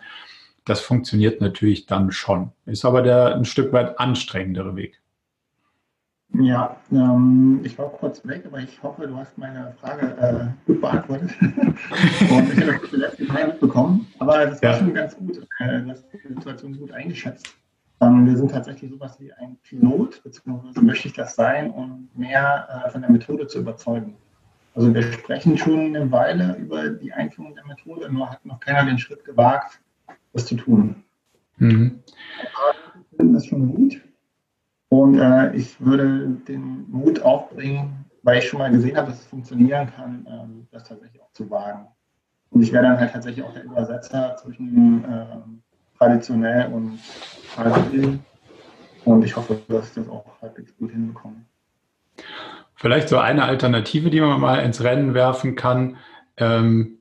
Das 0.66 0.82
funktioniert 0.82 1.40
natürlich 1.40 1.86
dann 1.86 2.12
schon. 2.12 2.52
Ist 2.66 2.84
aber 2.84 3.02
der 3.02 3.34
ein 3.34 3.46
Stück 3.46 3.72
weit 3.72 3.98
anstrengendere 3.98 4.76
Weg. 4.76 5.00
Ja, 6.34 6.76
ähm, 6.92 7.62
ich 7.64 7.78
war 7.78 7.88
kurz 7.88 8.28
weg, 8.28 8.44
aber 8.46 8.60
ich 8.60 8.84
hoffe, 8.84 9.08
du 9.08 9.16
hast 9.16 9.38
meine 9.38 9.74
Frage 9.80 10.18
äh, 10.20 10.68
gut 10.70 10.82
beantwortet. 10.82 11.32
und 11.40 12.54
ich 12.54 12.68
habe 12.68 12.80
das 12.82 12.92
letzte 12.92 13.28
Teil 13.28 13.48
mitbekommen. 13.48 14.06
Aber 14.20 14.48
das 14.48 14.62
war 14.62 14.72
ja. 14.72 14.78
schon 14.80 14.94
ganz 14.94 15.16
gut. 15.16 15.48
Äh, 15.60 15.80
du 15.80 15.92
hast 15.92 16.04
die 16.12 16.28
Situation 16.28 16.78
gut 16.78 16.92
eingeschätzt. 16.92 17.48
Ähm, 18.02 18.26
wir 18.26 18.36
sind 18.36 18.52
tatsächlich 18.52 18.92
sowas 18.92 19.18
wie 19.22 19.32
ein 19.32 19.56
Pilot, 19.64 20.22
beziehungsweise 20.24 20.82
möchte 20.82 21.08
ich 21.08 21.14
das 21.14 21.36
sein, 21.36 21.72
um 21.72 22.10
mehr 22.16 22.84
äh, 22.86 22.90
von 22.90 23.00
der 23.00 23.12
Methode 23.12 23.48
zu 23.48 23.60
überzeugen. 23.60 24.18
Also 24.78 24.94
wir 24.94 25.02
sprechen 25.02 25.58
schon 25.58 25.96
eine 25.96 26.12
Weile 26.12 26.56
über 26.58 26.88
die 26.90 27.12
Einführung 27.12 27.56
der 27.56 27.66
Methode, 27.66 28.14
nur 28.14 28.30
hat 28.30 28.46
noch 28.46 28.60
keiner 28.60 28.86
den 28.86 29.00
Schritt 29.00 29.26
gewagt, 29.26 29.82
das 30.34 30.46
zu 30.46 30.56
tun. 30.56 31.04
Mhm. 31.58 32.04
Ich 33.10 33.18
finde 33.18 33.34
das 33.34 33.48
schon 33.48 33.74
gut. 33.74 34.00
Und 34.90 35.18
äh, 35.18 35.56
ich 35.56 35.82
würde 35.82 36.30
den 36.48 36.86
Mut 36.92 37.24
aufbringen, 37.24 38.06
weil 38.22 38.38
ich 38.38 38.48
schon 38.48 38.60
mal 38.60 38.70
gesehen 38.70 38.96
habe, 38.96 39.10
dass 39.10 39.22
es 39.22 39.26
funktionieren 39.26 39.92
kann, 39.96 40.28
ähm, 40.30 40.68
das 40.72 40.84
tatsächlich 40.84 41.24
auch 41.24 41.32
zu 41.32 41.50
wagen. 41.50 41.88
Und 42.52 42.62
ich 42.62 42.72
wäre 42.72 42.84
dann 42.84 43.00
halt 43.00 43.14
tatsächlich 43.14 43.44
auch 43.44 43.54
der 43.54 43.64
Übersetzer 43.64 44.38
zwischen 44.38 45.04
äh, 45.06 45.98
traditionell 45.98 46.72
und 46.72 47.00
agil. 47.58 48.20
Und 49.06 49.26
ich 49.26 49.36
hoffe, 49.36 49.60
dass 49.70 49.88
ich 49.88 49.96
das 49.96 50.08
auch 50.08 50.40
halbwegs 50.40 50.78
gut 50.78 50.92
hinbekomme. 50.92 51.38
Vielleicht 52.78 53.10
so 53.10 53.18
eine 53.18 53.44
Alternative, 53.44 54.10
die 54.10 54.22
man 54.22 54.40
mal 54.40 54.60
ins 54.60 54.84
Rennen 54.84 55.14
werfen 55.14 55.56
kann. 55.56 55.98
Ähm, 56.38 57.00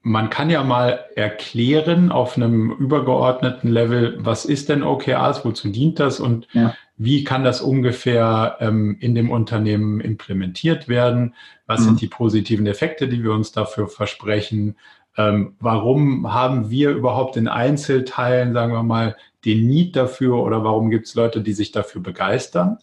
man 0.00 0.30
kann 0.30 0.48
ja 0.50 0.62
mal 0.62 1.00
erklären 1.16 2.12
auf 2.12 2.36
einem 2.36 2.70
übergeordneten 2.70 3.68
Level, 3.68 4.16
was 4.20 4.44
ist 4.44 4.68
denn 4.68 4.84
OKRs, 4.84 5.44
wozu 5.44 5.68
dient 5.68 5.98
das 5.98 6.20
und 6.20 6.46
ja. 6.52 6.76
wie 6.96 7.24
kann 7.24 7.42
das 7.42 7.60
ungefähr 7.60 8.58
ähm, 8.60 8.96
in 9.00 9.16
dem 9.16 9.32
Unternehmen 9.32 10.00
implementiert 10.00 10.86
werden? 10.86 11.34
Was 11.66 11.80
mhm. 11.80 11.84
sind 11.84 12.00
die 12.02 12.06
positiven 12.06 12.68
Effekte, 12.68 13.08
die 13.08 13.24
wir 13.24 13.32
uns 13.32 13.50
dafür 13.50 13.88
versprechen? 13.88 14.76
Ähm, 15.16 15.56
warum 15.58 16.32
haben 16.32 16.70
wir 16.70 16.90
überhaupt 16.90 17.36
in 17.36 17.48
Einzelteilen, 17.48 18.54
sagen 18.54 18.72
wir 18.72 18.84
mal, 18.84 19.16
den 19.44 19.66
Need 19.66 19.96
dafür 19.96 20.36
oder 20.36 20.62
warum 20.62 20.90
gibt 20.90 21.08
es 21.08 21.16
Leute, 21.16 21.40
die 21.40 21.52
sich 21.52 21.72
dafür 21.72 22.00
begeistern? 22.00 22.78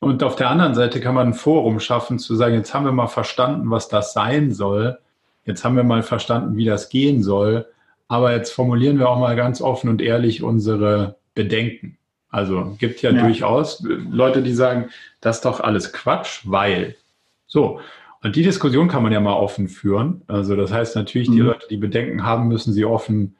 Und 0.00 0.22
auf 0.22 0.36
der 0.36 0.50
anderen 0.50 0.74
Seite 0.74 1.00
kann 1.00 1.14
man 1.14 1.28
ein 1.28 1.34
Forum 1.34 1.80
schaffen, 1.80 2.18
zu 2.18 2.34
sagen, 2.36 2.54
jetzt 2.54 2.74
haben 2.74 2.84
wir 2.84 2.92
mal 2.92 3.06
verstanden, 3.06 3.70
was 3.70 3.88
das 3.88 4.12
sein 4.12 4.52
soll. 4.52 4.98
Jetzt 5.44 5.64
haben 5.64 5.76
wir 5.76 5.84
mal 5.84 6.02
verstanden, 6.02 6.56
wie 6.56 6.64
das 6.64 6.88
gehen 6.88 7.22
soll. 7.22 7.66
Aber 8.08 8.32
jetzt 8.32 8.52
formulieren 8.52 8.98
wir 8.98 9.08
auch 9.08 9.18
mal 9.18 9.36
ganz 9.36 9.60
offen 9.60 9.88
und 9.88 10.02
ehrlich 10.02 10.42
unsere 10.42 11.16
Bedenken. 11.34 11.96
Also 12.30 12.76
gibt 12.78 13.02
ja, 13.02 13.10
ja. 13.10 13.22
durchaus 13.22 13.82
Leute, 13.82 14.42
die 14.42 14.52
sagen, 14.52 14.90
das 15.20 15.36
ist 15.36 15.44
doch 15.44 15.60
alles 15.60 15.92
Quatsch, 15.92 16.42
weil. 16.44 16.96
So. 17.46 17.80
Und 18.22 18.36
die 18.36 18.42
Diskussion 18.42 18.88
kann 18.88 19.02
man 19.02 19.12
ja 19.12 19.20
mal 19.20 19.34
offen 19.34 19.68
führen. 19.68 20.22
Also 20.26 20.56
das 20.56 20.72
heißt 20.72 20.96
natürlich, 20.96 21.30
die 21.30 21.40
mhm. 21.40 21.46
Leute, 21.46 21.66
die 21.68 21.76
Bedenken 21.76 22.24
haben, 22.24 22.48
müssen 22.48 22.72
sie 22.72 22.84
offen 22.84 23.36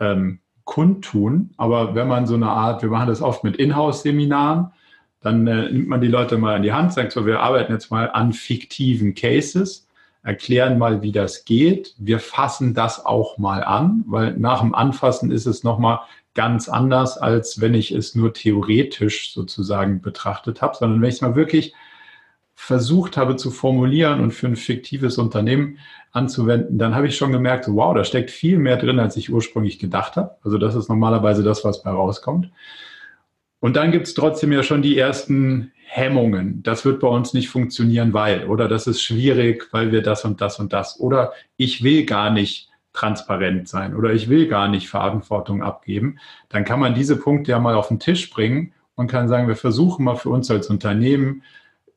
ähm, 0.00 0.40
kundtun. 0.64 1.50
Aber 1.56 1.94
wenn 1.94 2.08
man 2.08 2.26
so 2.26 2.34
eine 2.34 2.48
Art, 2.48 2.82
wir 2.82 2.90
machen 2.90 3.08
das 3.08 3.22
oft 3.22 3.44
mit 3.44 3.56
Inhouse-Seminaren, 3.56 4.72
dann 5.20 5.46
äh, 5.46 5.70
nimmt 5.70 5.88
man 5.88 6.00
die 6.00 6.08
Leute 6.08 6.38
mal 6.38 6.56
an 6.56 6.62
die 6.62 6.72
Hand, 6.72 6.92
sagt 6.92 7.12
so, 7.12 7.26
wir 7.26 7.40
arbeiten 7.40 7.72
jetzt 7.72 7.90
mal 7.90 8.10
an 8.10 8.32
fiktiven 8.32 9.14
Cases, 9.14 9.86
erklären 10.22 10.78
mal, 10.78 11.02
wie 11.02 11.12
das 11.12 11.44
geht. 11.44 11.94
Wir 11.98 12.18
fassen 12.18 12.74
das 12.74 13.04
auch 13.04 13.38
mal 13.38 13.62
an, 13.62 14.04
weil 14.06 14.36
nach 14.36 14.60
dem 14.60 14.74
Anfassen 14.74 15.30
ist 15.30 15.46
es 15.46 15.64
nochmal 15.64 16.00
ganz 16.34 16.68
anders, 16.68 17.18
als 17.18 17.60
wenn 17.60 17.74
ich 17.74 17.90
es 17.90 18.14
nur 18.14 18.32
theoretisch 18.32 19.32
sozusagen 19.32 20.00
betrachtet 20.00 20.62
habe, 20.62 20.76
sondern 20.76 21.00
wenn 21.00 21.08
ich 21.08 21.16
es 21.16 21.20
mal 21.20 21.36
wirklich 21.36 21.74
versucht 22.54 23.16
habe 23.16 23.36
zu 23.36 23.50
formulieren 23.50 24.20
und 24.20 24.32
für 24.32 24.46
ein 24.46 24.56
fiktives 24.56 25.18
Unternehmen 25.18 25.78
anzuwenden, 26.12 26.78
dann 26.78 26.94
habe 26.94 27.06
ich 27.06 27.16
schon 27.16 27.32
gemerkt, 27.32 27.66
wow, 27.68 27.94
da 27.94 28.04
steckt 28.04 28.30
viel 28.30 28.58
mehr 28.58 28.76
drin, 28.76 28.98
als 28.98 29.16
ich 29.16 29.32
ursprünglich 29.32 29.78
gedacht 29.78 30.16
habe. 30.16 30.36
Also 30.44 30.58
das 30.58 30.74
ist 30.74 30.88
normalerweise 30.88 31.42
das, 31.42 31.64
was 31.64 31.82
bei 31.82 31.90
rauskommt. 31.90 32.50
Und 33.60 33.76
dann 33.76 33.92
gibt 33.92 34.06
es 34.06 34.14
trotzdem 34.14 34.52
ja 34.52 34.62
schon 34.62 34.82
die 34.82 34.98
ersten 34.98 35.72
Hemmungen. 35.86 36.62
Das 36.62 36.84
wird 36.84 37.00
bei 37.00 37.08
uns 37.08 37.34
nicht 37.34 37.48
funktionieren, 37.48 38.12
weil, 38.12 38.46
oder 38.46 38.68
das 38.68 38.86
ist 38.86 39.02
schwierig, 39.02 39.68
weil 39.72 39.92
wir 39.92 40.02
das 40.02 40.24
und 40.24 40.40
das 40.40 40.58
und 40.58 40.72
das. 40.72 40.98
Oder 40.98 41.32
ich 41.56 41.82
will 41.82 42.04
gar 42.04 42.30
nicht 42.30 42.70
transparent 42.92 43.68
sein 43.68 43.94
oder 43.94 44.12
ich 44.12 44.28
will 44.28 44.48
gar 44.48 44.68
nicht 44.68 44.88
Verantwortung 44.88 45.62
abgeben. 45.62 46.18
Dann 46.48 46.64
kann 46.64 46.80
man 46.80 46.94
diese 46.94 47.16
Punkte 47.16 47.52
ja 47.52 47.58
mal 47.58 47.74
auf 47.74 47.88
den 47.88 48.00
Tisch 48.00 48.30
bringen 48.30 48.72
und 48.96 49.06
kann 49.08 49.28
sagen, 49.28 49.48
wir 49.48 49.56
versuchen 49.56 50.04
mal 50.04 50.16
für 50.16 50.30
uns 50.30 50.50
als 50.50 50.68
Unternehmen 50.68 51.42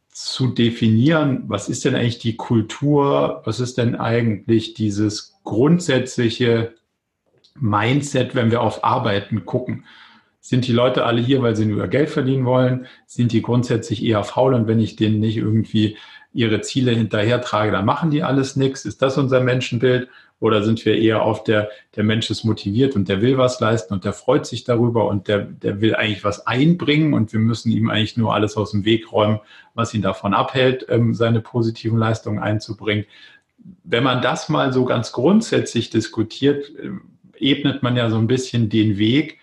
zu 0.09 0.47
definieren, 0.47 1.43
was 1.47 1.69
ist 1.69 1.85
denn 1.85 1.95
eigentlich 1.95 2.19
die 2.19 2.35
Kultur, 2.35 3.41
was 3.45 3.59
ist 3.59 3.77
denn 3.79 3.95
eigentlich 3.95 4.75
dieses 4.75 5.39
grundsätzliche 5.43 6.75
Mindset, 7.59 8.35
wenn 8.35 8.51
wir 8.51 8.61
auf 8.61 8.83
Arbeiten 8.83 9.45
gucken. 9.45 9.85
Sind 10.45 10.67
die 10.67 10.73
Leute 10.73 11.05
alle 11.05 11.21
hier, 11.21 11.41
weil 11.41 11.55
sie 11.55 11.65
nur 11.65 11.87
Geld 11.87 12.09
verdienen 12.09 12.43
wollen? 12.43 12.85
Sind 13.05 13.31
die 13.31 13.41
grundsätzlich 13.41 14.03
eher 14.03 14.25
faul 14.25 14.53
und 14.53 14.67
wenn 14.67 14.81
ich 14.81 14.97
denen 14.97 15.21
nicht 15.21 15.37
irgendwie 15.37 15.95
ihre 16.33 16.59
Ziele 16.59 16.91
hinterher 16.91 17.39
trage, 17.39 17.71
dann 17.71 17.85
machen 17.85 18.11
die 18.11 18.23
alles 18.23 18.57
nichts? 18.57 18.83
Ist 18.83 19.01
das 19.01 19.17
unser 19.17 19.39
Menschenbild? 19.39 20.09
Oder 20.41 20.61
sind 20.61 20.85
wir 20.85 20.97
eher 20.97 21.21
auf 21.21 21.45
der, 21.45 21.69
der 21.95 22.03
Mensch 22.03 22.29
ist 22.29 22.43
motiviert 22.43 22.97
und 22.97 23.07
der 23.07 23.21
will 23.21 23.37
was 23.37 23.61
leisten 23.61 23.93
und 23.93 24.03
der 24.03 24.11
freut 24.11 24.45
sich 24.45 24.65
darüber 24.65 25.07
und 25.07 25.29
der, 25.29 25.39
der 25.39 25.79
will 25.79 25.95
eigentlich 25.95 26.25
was 26.25 26.45
einbringen 26.45 27.13
und 27.13 27.31
wir 27.31 27.39
müssen 27.39 27.71
ihm 27.71 27.89
eigentlich 27.89 28.17
nur 28.17 28.33
alles 28.33 28.57
aus 28.57 28.71
dem 28.71 28.83
Weg 28.83 29.13
räumen, 29.13 29.39
was 29.75 29.93
ihn 29.93 30.01
davon 30.01 30.33
abhält, 30.33 30.85
ähm, 30.89 31.13
seine 31.13 31.39
positiven 31.39 31.97
Leistungen 31.97 32.39
einzubringen. 32.39 33.05
Wenn 33.85 34.03
man 34.03 34.21
das 34.21 34.49
mal 34.49 34.73
so 34.73 34.83
ganz 34.83 35.13
grundsätzlich 35.13 35.89
diskutiert, 35.89 36.69
äh, 36.77 36.89
ebnet 37.39 37.81
man 37.81 37.95
ja 37.95 38.09
so 38.09 38.17
ein 38.17 38.27
bisschen 38.27 38.67
den 38.67 38.97
Weg, 38.97 39.39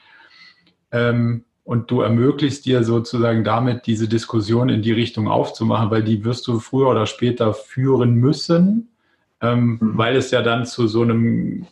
ähm, 0.92 1.44
und 1.64 1.90
du 1.90 2.00
ermöglichst 2.00 2.66
dir 2.66 2.82
sozusagen 2.82 3.44
damit 3.44 3.86
diese 3.86 4.08
Diskussion 4.08 4.68
in 4.68 4.82
die 4.82 4.92
Richtung 4.92 5.28
aufzumachen, 5.28 5.90
weil 5.90 6.02
die 6.02 6.24
wirst 6.24 6.46
du 6.48 6.58
früher 6.58 6.88
oder 6.88 7.06
später 7.06 7.54
führen 7.54 8.14
müssen, 8.14 8.88
ähm, 9.40 9.78
mhm. 9.80 9.98
weil 9.98 10.16
es 10.16 10.30
ja 10.30 10.42
dann 10.42 10.66
zu 10.66 10.88
so 10.88 11.02
einem 11.02 11.66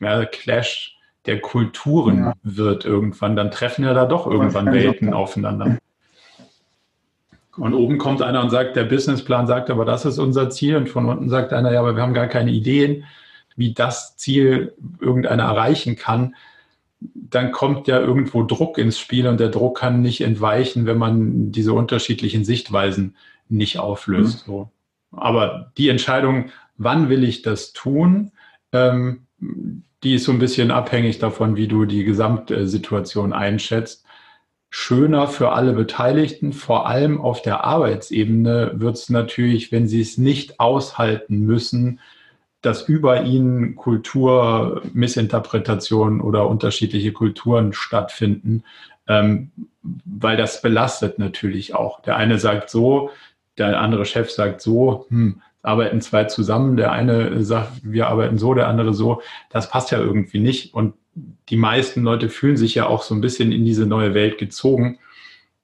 ja, 0.00 0.24
Clash 0.24 0.98
der 1.26 1.40
Kulturen 1.40 2.18
ja. 2.18 2.32
wird 2.42 2.84
irgendwann. 2.84 3.36
Dann 3.36 3.50
treffen 3.50 3.84
ja 3.84 3.94
da 3.94 4.06
doch 4.06 4.26
irgendwann 4.26 4.72
Welten 4.72 5.12
aufeinander. 5.12 5.78
Und 7.56 7.72
oben 7.72 7.98
kommt 7.98 8.22
einer 8.22 8.42
und 8.42 8.50
sagt, 8.50 8.76
der 8.76 8.84
Businessplan 8.84 9.46
sagt 9.46 9.70
aber, 9.70 9.84
das 9.84 10.04
ist 10.04 10.18
unser 10.18 10.50
Ziel. 10.50 10.76
Und 10.76 10.88
von 10.88 11.08
unten 11.08 11.28
sagt 11.28 11.52
einer, 11.52 11.72
ja, 11.72 11.80
aber 11.80 11.96
wir 11.96 12.02
haben 12.02 12.14
gar 12.14 12.26
keine 12.26 12.50
Ideen, 12.50 13.04
wie 13.56 13.72
das 13.72 14.16
Ziel 14.16 14.74
irgendeiner 15.00 15.44
erreichen 15.44 15.96
kann 15.96 16.34
dann 17.00 17.52
kommt 17.52 17.88
ja 17.88 18.00
irgendwo 18.00 18.42
Druck 18.42 18.78
ins 18.78 18.98
Spiel 18.98 19.26
und 19.26 19.40
der 19.40 19.48
Druck 19.48 19.78
kann 19.78 20.00
nicht 20.00 20.20
entweichen, 20.20 20.86
wenn 20.86 20.98
man 20.98 21.52
diese 21.52 21.72
unterschiedlichen 21.72 22.44
Sichtweisen 22.44 23.16
nicht 23.48 23.78
auflöst. 23.78 24.46
Mhm. 24.46 24.52
So. 24.52 24.70
Aber 25.12 25.72
die 25.76 25.88
Entscheidung, 25.88 26.50
wann 26.76 27.08
will 27.08 27.24
ich 27.24 27.42
das 27.42 27.72
tun, 27.72 28.32
ähm, 28.72 29.26
die 30.02 30.14
ist 30.14 30.24
so 30.24 30.32
ein 30.32 30.38
bisschen 30.38 30.70
abhängig 30.70 31.18
davon, 31.18 31.56
wie 31.56 31.68
du 31.68 31.84
die 31.84 32.04
Gesamtsituation 32.04 33.32
einschätzt. 33.32 34.04
Schöner 34.70 35.26
für 35.26 35.52
alle 35.52 35.72
Beteiligten, 35.72 36.52
vor 36.52 36.86
allem 36.86 37.20
auf 37.20 37.40
der 37.40 37.64
Arbeitsebene 37.64 38.72
wird 38.74 38.96
es 38.96 39.10
natürlich, 39.10 39.72
wenn 39.72 39.88
sie 39.88 40.00
es 40.00 40.18
nicht 40.18 40.60
aushalten 40.60 41.40
müssen, 41.40 42.00
dass 42.62 42.88
über 42.88 43.22
ihnen 43.22 43.76
Kulturmissinterpretationen 43.76 46.20
oder 46.20 46.48
unterschiedliche 46.48 47.12
Kulturen 47.12 47.72
stattfinden, 47.72 48.64
ähm, 49.08 49.52
weil 50.04 50.36
das 50.36 50.62
belastet 50.62 51.18
natürlich 51.18 51.74
auch. 51.74 52.00
Der 52.02 52.16
eine 52.16 52.38
sagt 52.38 52.70
so, 52.70 53.10
der 53.58 53.80
andere 53.80 54.04
Chef 54.04 54.30
sagt 54.30 54.60
so, 54.60 55.06
hm, 55.08 55.40
arbeiten 55.62 56.00
zwei 56.00 56.24
zusammen, 56.24 56.76
der 56.76 56.92
eine 56.92 57.42
sagt, 57.44 57.80
wir 57.82 58.08
arbeiten 58.08 58.38
so, 58.38 58.54
der 58.54 58.68
andere 58.68 58.94
so, 58.94 59.22
das 59.50 59.68
passt 59.68 59.90
ja 59.90 59.98
irgendwie 59.98 60.38
nicht. 60.38 60.74
Und 60.74 60.94
die 61.48 61.56
meisten 61.56 62.02
Leute 62.02 62.28
fühlen 62.28 62.56
sich 62.56 62.74
ja 62.74 62.86
auch 62.86 63.02
so 63.02 63.14
ein 63.14 63.20
bisschen 63.20 63.52
in 63.52 63.64
diese 63.64 63.86
neue 63.86 64.14
Welt 64.14 64.38
gezogen. 64.38 64.98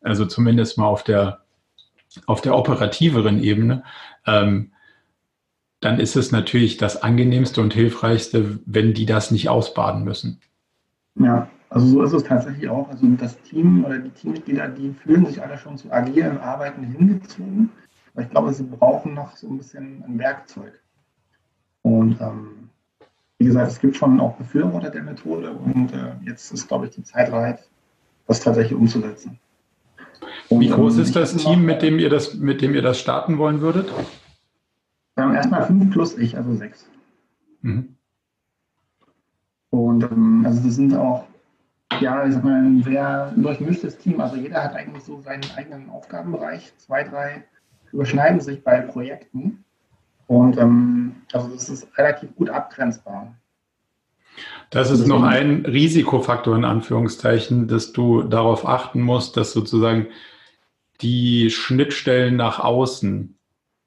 Also 0.01 0.27
zumindest 0.27 0.79
mal 0.79 0.87
auf 0.87 1.05
der, 1.05 1.43
auf 2.27 2.41
der 2.41 2.57
operativeren 2.57 3.43
Ebene. 3.43 3.85
Ähm, 4.27 4.73
dann 5.83 5.99
ist 5.99 6.17
es 6.17 6.31
natürlich 6.33 6.79
das 6.79 7.03
angenehmste 7.03 7.61
und 7.61 7.75
hilfreichste, 7.75 8.61
wenn 8.65 8.95
die 8.95 9.05
das 9.05 9.33
nicht 9.33 9.49
ausbaden 9.49 10.05
müssen. 10.05 10.41
Ja, 11.17 11.49
also 11.69 11.87
so 11.87 12.03
ist 12.03 12.13
es 12.13 12.23
tatsächlich 12.23 12.71
auch. 12.71 12.89
Also 12.89 13.05
das 13.19 13.37
Team 13.43 13.85
oder 13.85 13.99
die 13.99 14.11
Teammitglieder, 14.11 14.69
die 14.69 14.95
fühlen 15.03 15.27
sich 15.27 15.43
alle 15.43 15.59
schon 15.59 15.77
zu 15.77 15.91
agilen 15.93 16.39
Arbeiten 16.39 16.85
hingezogen. 16.85 17.71
Aber 18.15 18.23
ich 18.23 18.31
glaube, 18.31 18.53
sie 18.53 18.63
brauchen 18.63 19.15
noch 19.15 19.37
so 19.37 19.49
ein 19.49 19.59
bisschen 19.59 20.05
ein 20.07 20.19
Werkzeug. 20.19 20.81
Und 21.83 22.21
ähm, 22.21 22.71
wie 23.39 23.47
gesagt, 23.47 23.73
es 23.73 23.81
gibt 23.81 23.97
schon 23.97 24.21
auch 24.21 24.37
Befürworter 24.37 24.91
der 24.91 25.03
Methode 25.03 25.51
und 25.51 25.93
äh, 25.93 26.15
jetzt 26.25 26.53
ist, 26.53 26.69
glaube 26.69 26.87
ich, 26.87 26.93
die 26.93 27.03
Zeit 27.03 27.33
reif, 27.33 27.59
das 28.29 28.39
tatsächlich 28.39 28.79
umzusetzen. 28.79 29.41
Und, 30.49 30.61
wie 30.61 30.69
groß 30.69 30.95
ähm, 30.95 31.03
ist 31.03 31.17
das 31.17 31.35
Team, 31.35 31.65
mit 31.65 31.83
dem 31.83 31.99
ihr 31.99 32.09
das, 32.09 32.35
mit 32.35 32.63
dem 32.63 32.73
ihr 32.73 32.83
das 32.83 33.01
starten 33.01 33.39
wollen 33.39 33.61
würdet? 33.61 33.93
Wir 35.23 35.29
haben 35.29 35.37
erstmal 35.37 35.67
fünf 35.67 35.93
plus 35.93 36.19
ich, 36.19 36.37
also 36.37 36.53
sechs. 36.57 36.85
Mhm. 37.61 37.95
Und 39.71 40.03
ähm, 40.03 40.43
also 40.45 40.61
das 40.67 40.75
sind 40.75 40.97
auch, 40.97 41.29
ja, 42.01 42.27
ich 42.27 42.35
sag 42.35 42.43
mal, 42.43 42.61
ein 42.61 42.83
sehr 42.83 43.33
durchmischtes 43.37 43.99
Team. 43.99 44.21
Also 44.21 44.35
jeder 44.35 44.65
hat 44.65 44.75
eigentlich 44.75 45.05
so 45.05 45.21
seinen 45.21 45.45
eigenen 45.57 45.91
Aufgabenbereich. 45.91 46.73
Zwei, 46.77 47.05
drei 47.05 47.45
überschneiden 47.93 48.41
sich 48.41 48.65
bei 48.65 48.81
Projekten. 48.81 49.65
Und 50.27 50.59
ähm, 50.59 51.15
also 51.33 51.47
das 51.51 51.69
ist 51.69 51.87
relativ 51.97 52.35
gut 52.35 52.51
abgrenzbar. 52.51 53.33
Das 54.71 54.91
ist 54.91 55.07
noch 55.07 55.23
ein 55.23 55.65
Risikofaktor 55.65 56.57
in 56.57 56.65
Anführungszeichen, 56.65 57.69
dass 57.69 57.93
du 57.93 58.25
darauf 58.25 58.67
achten 58.67 59.01
musst, 59.01 59.37
dass 59.37 59.53
sozusagen 59.53 60.09
die 61.01 61.49
Schnittstellen 61.51 62.35
nach 62.35 62.59
außen 62.59 63.39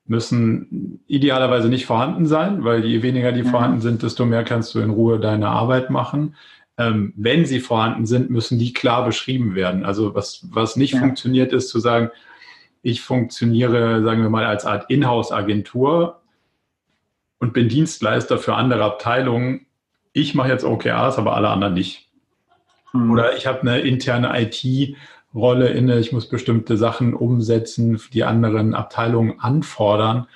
müssen 0.08 1.00
idealerweise 1.08 1.68
nicht 1.68 1.86
vorhanden 1.86 2.26
sein, 2.26 2.64
weil 2.64 2.86
je 2.86 3.02
weniger 3.02 3.32
die 3.32 3.44
mhm. 3.44 3.48
vorhanden 3.50 3.82
sind, 3.82 4.04
desto 4.04 4.26
mehr 4.26 4.44
kannst 4.44 4.76
du 4.76 4.80
in 4.80 4.92
Ruhe 4.92 5.20
deine 5.20 5.50
Arbeit 5.50 5.90
machen. 5.90 6.36
Ähm, 6.78 7.14
wenn 7.16 7.46
sie 7.46 7.60
vorhanden 7.60 8.06
sind, 8.06 8.30
müssen 8.30 8.60
die 8.60 8.74
klar 8.74 9.06
beschrieben 9.06 9.56
werden. 9.56 9.86
Also 9.86 10.14
was, 10.14 10.46
was 10.52 10.76
nicht 10.76 10.94
ja. 10.94 11.00
funktioniert, 11.00 11.54
ist 11.54 11.70
zu 11.70 11.80
sagen, 11.80 12.12
ich 12.82 13.02
funktioniere, 13.02 14.04
sagen 14.04 14.22
wir 14.22 14.30
mal, 14.30 14.46
als 14.46 14.66
Art 14.66 14.90
Inhouse-Agentur 14.90 16.22
und 17.40 17.54
bin 17.54 17.68
Dienstleister 17.68 18.38
für 18.38 18.56
andere 18.56 18.84
Abteilungen. 18.84 19.66
Ich 20.14 20.36
mache 20.36 20.50
jetzt 20.50 20.64
OKRs, 20.64 21.18
aber 21.18 21.36
alle 21.36 21.50
anderen 21.50 21.74
nicht. 21.74 22.10
Mhm. 22.94 23.12
Oder 23.12 23.36
ich 23.38 23.48
habe 23.48 23.62
eine 23.62 23.80
interne 23.80 24.30
IT-Rolle 25.36 25.70
inne, 25.70 26.00
ich 26.00 26.12
muss 26.12 26.28
bestimmte 26.28 26.78
Sachen 26.78 27.14
umsetzen, 27.14 28.00
die 28.14 28.24
anderen 28.24 28.74
Abteilungen 28.74 29.40
anfordern. 29.40 30.28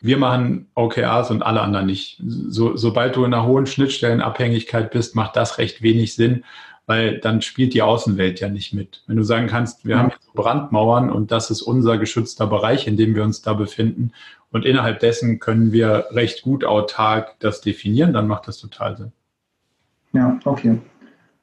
Wir 0.00 0.16
machen 0.16 0.68
OKRs 0.74 1.30
und 1.30 1.42
alle 1.42 1.60
anderen 1.60 1.86
nicht. 1.86 2.22
So, 2.24 2.76
sobald 2.76 3.16
du 3.16 3.24
in 3.24 3.34
einer 3.34 3.44
hohen 3.44 3.66
Schnittstellenabhängigkeit 3.66 4.92
bist, 4.92 5.16
macht 5.16 5.34
das 5.34 5.58
recht 5.58 5.82
wenig 5.82 6.14
Sinn, 6.14 6.44
weil 6.86 7.18
dann 7.18 7.42
spielt 7.42 7.74
die 7.74 7.82
Außenwelt 7.82 8.38
ja 8.38 8.48
nicht 8.48 8.72
mit. 8.72 9.02
Wenn 9.08 9.16
du 9.16 9.24
sagen 9.24 9.48
kannst, 9.48 9.84
wir 9.84 9.96
ja. 9.96 10.02
haben 10.02 10.12
Brandmauern 10.34 11.10
und 11.10 11.32
das 11.32 11.50
ist 11.50 11.62
unser 11.62 11.98
geschützter 11.98 12.46
Bereich, 12.46 12.86
in 12.86 12.96
dem 12.96 13.16
wir 13.16 13.24
uns 13.24 13.42
da 13.42 13.54
befinden 13.54 14.12
und 14.52 14.64
innerhalb 14.64 15.00
dessen 15.00 15.40
können 15.40 15.72
wir 15.72 16.06
recht 16.12 16.42
gut 16.42 16.64
autark 16.64 17.34
das 17.40 17.60
definieren, 17.60 18.12
dann 18.12 18.28
macht 18.28 18.46
das 18.46 18.58
total 18.58 18.96
Sinn. 18.96 19.12
Ja, 20.12 20.38
okay. 20.44 20.78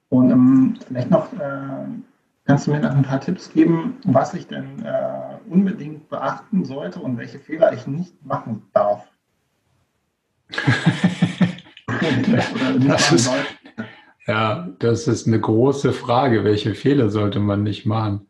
Und 0.10 0.32
ähm, 0.32 0.78
vielleicht 0.88 1.12
noch, 1.12 1.32
äh, 1.34 1.86
kannst 2.46 2.68
du 2.68 2.72
mir 2.72 2.80
noch 2.80 2.92
ein 2.92 3.04
paar 3.04 3.20
Tipps 3.22 3.52
geben, 3.52 3.98
was 4.06 4.34
ich 4.34 4.48
denn 4.48 4.84
äh, 4.84 5.38
unbedingt 5.50 6.10
beachten 6.10 6.64
sollte 6.64 7.00
und 7.00 7.18
welche 7.18 7.40
Fehler 7.40 7.74
ich 7.74 7.88
nicht 7.88 8.26
machen 8.26 8.64
darf? 8.74 9.08
Machen 12.80 13.18
sollte. 13.18 13.48
Ja, 14.28 14.70
das 14.80 15.08
ist 15.08 15.28
eine 15.28 15.40
große 15.40 15.94
Frage. 15.94 16.44
Welche 16.44 16.74
Fehler 16.76 17.10
sollte 17.10 17.40
man 17.40 17.64
nicht 17.64 17.86
machen? 17.86 18.28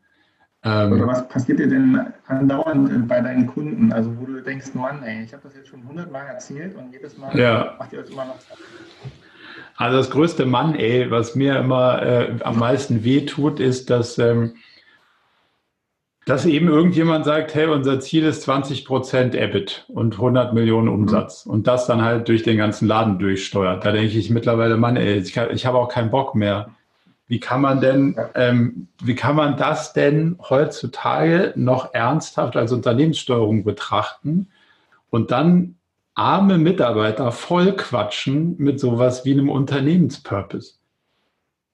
Ähm, 0.64 0.94
Oder 0.94 1.08
was 1.08 1.28
passiert 1.28 1.60
dir 1.60 1.68
denn 1.68 2.00
andauernd 2.28 3.08
bei 3.08 3.22
deinen 3.22 3.48
Kunden? 3.48 3.94
Also 3.94 4.18
wo 4.20 4.26
du 4.26 4.42
denkst, 4.42 4.74
Mann, 4.74 5.04
ey, 5.04 5.24
ich 5.24 5.34
habe 5.34 5.44
das 5.44 5.56
jetzt 5.56 5.70
schon 5.70 5.88
hundertmal 5.88 6.26
erzählt 6.28 6.76
und 6.76 6.92
jedes 6.92 7.18
Mal 7.18 7.38
ja. 7.38 7.76
macht 7.78 7.94
ihr 7.94 8.02
das 8.02 8.10
immer 8.10 8.26
noch. 8.26 8.38
Also 9.78 9.98
das 9.98 10.10
größte 10.10 10.46
Mann, 10.46 10.76
ey, 10.76 11.12
was 11.12 11.36
mir 11.36 11.58
immer 11.58 12.02
äh, 12.02 12.36
am 12.44 12.60
meisten 12.60 13.04
wehtut, 13.04 13.60
ist, 13.60 13.90
dass 13.90 14.18
ähm, 14.18 14.56
dass 16.26 16.48
eben 16.48 16.68
irgendjemand 16.68 17.24
sagt, 17.24 17.54
hey, 17.54 17.68
unser 17.68 18.00
Ziel 18.00 18.26
ist 18.26 18.42
20 18.42 18.84
Prozent 18.86 19.36
EBIT 19.36 19.86
und 19.90 20.14
100 20.16 20.54
Millionen 20.54 20.90
Umsatz 20.90 21.46
mhm. 21.46 21.52
und 21.54 21.68
das 21.68 21.86
dann 21.86 22.02
halt 22.02 22.28
durch 22.28 22.42
den 22.42 22.58
ganzen 22.58 22.88
Laden 22.88 23.20
durchsteuert. 23.20 23.86
Da 23.86 23.92
denke 23.92 24.18
ich 24.18 24.30
mittlerweile, 24.32 24.76
Mann, 24.76 24.98
ey, 24.98 25.20
ich, 25.20 25.38
ich 25.38 25.66
habe 25.68 25.78
auch 25.78 25.88
keinen 25.88 26.10
Bock 26.10 26.34
mehr. 26.34 26.72
Wie 27.28 27.40
kann 27.40 27.62
man 27.62 27.80
denn, 27.80 28.18
ähm, 28.34 28.88
wie 29.04 29.16
kann 29.16 29.36
man 29.36 29.56
das 29.58 29.94
denn 29.94 30.38
heutzutage 30.50 31.54
noch 31.56 31.94
ernsthaft 31.94 32.56
als 32.56 32.72
Unternehmenssteuerung 32.72 33.64
betrachten 33.64 34.48
und 35.12 35.32
dann 35.32 35.75
arme 36.16 36.58
Mitarbeiter 36.58 37.32
voll 37.32 37.74
quatschen 37.74 38.56
mit 38.58 38.80
sowas 38.80 39.26
wie 39.26 39.34
einem 39.34 39.50
Unternehmenspurpose? 39.50 40.76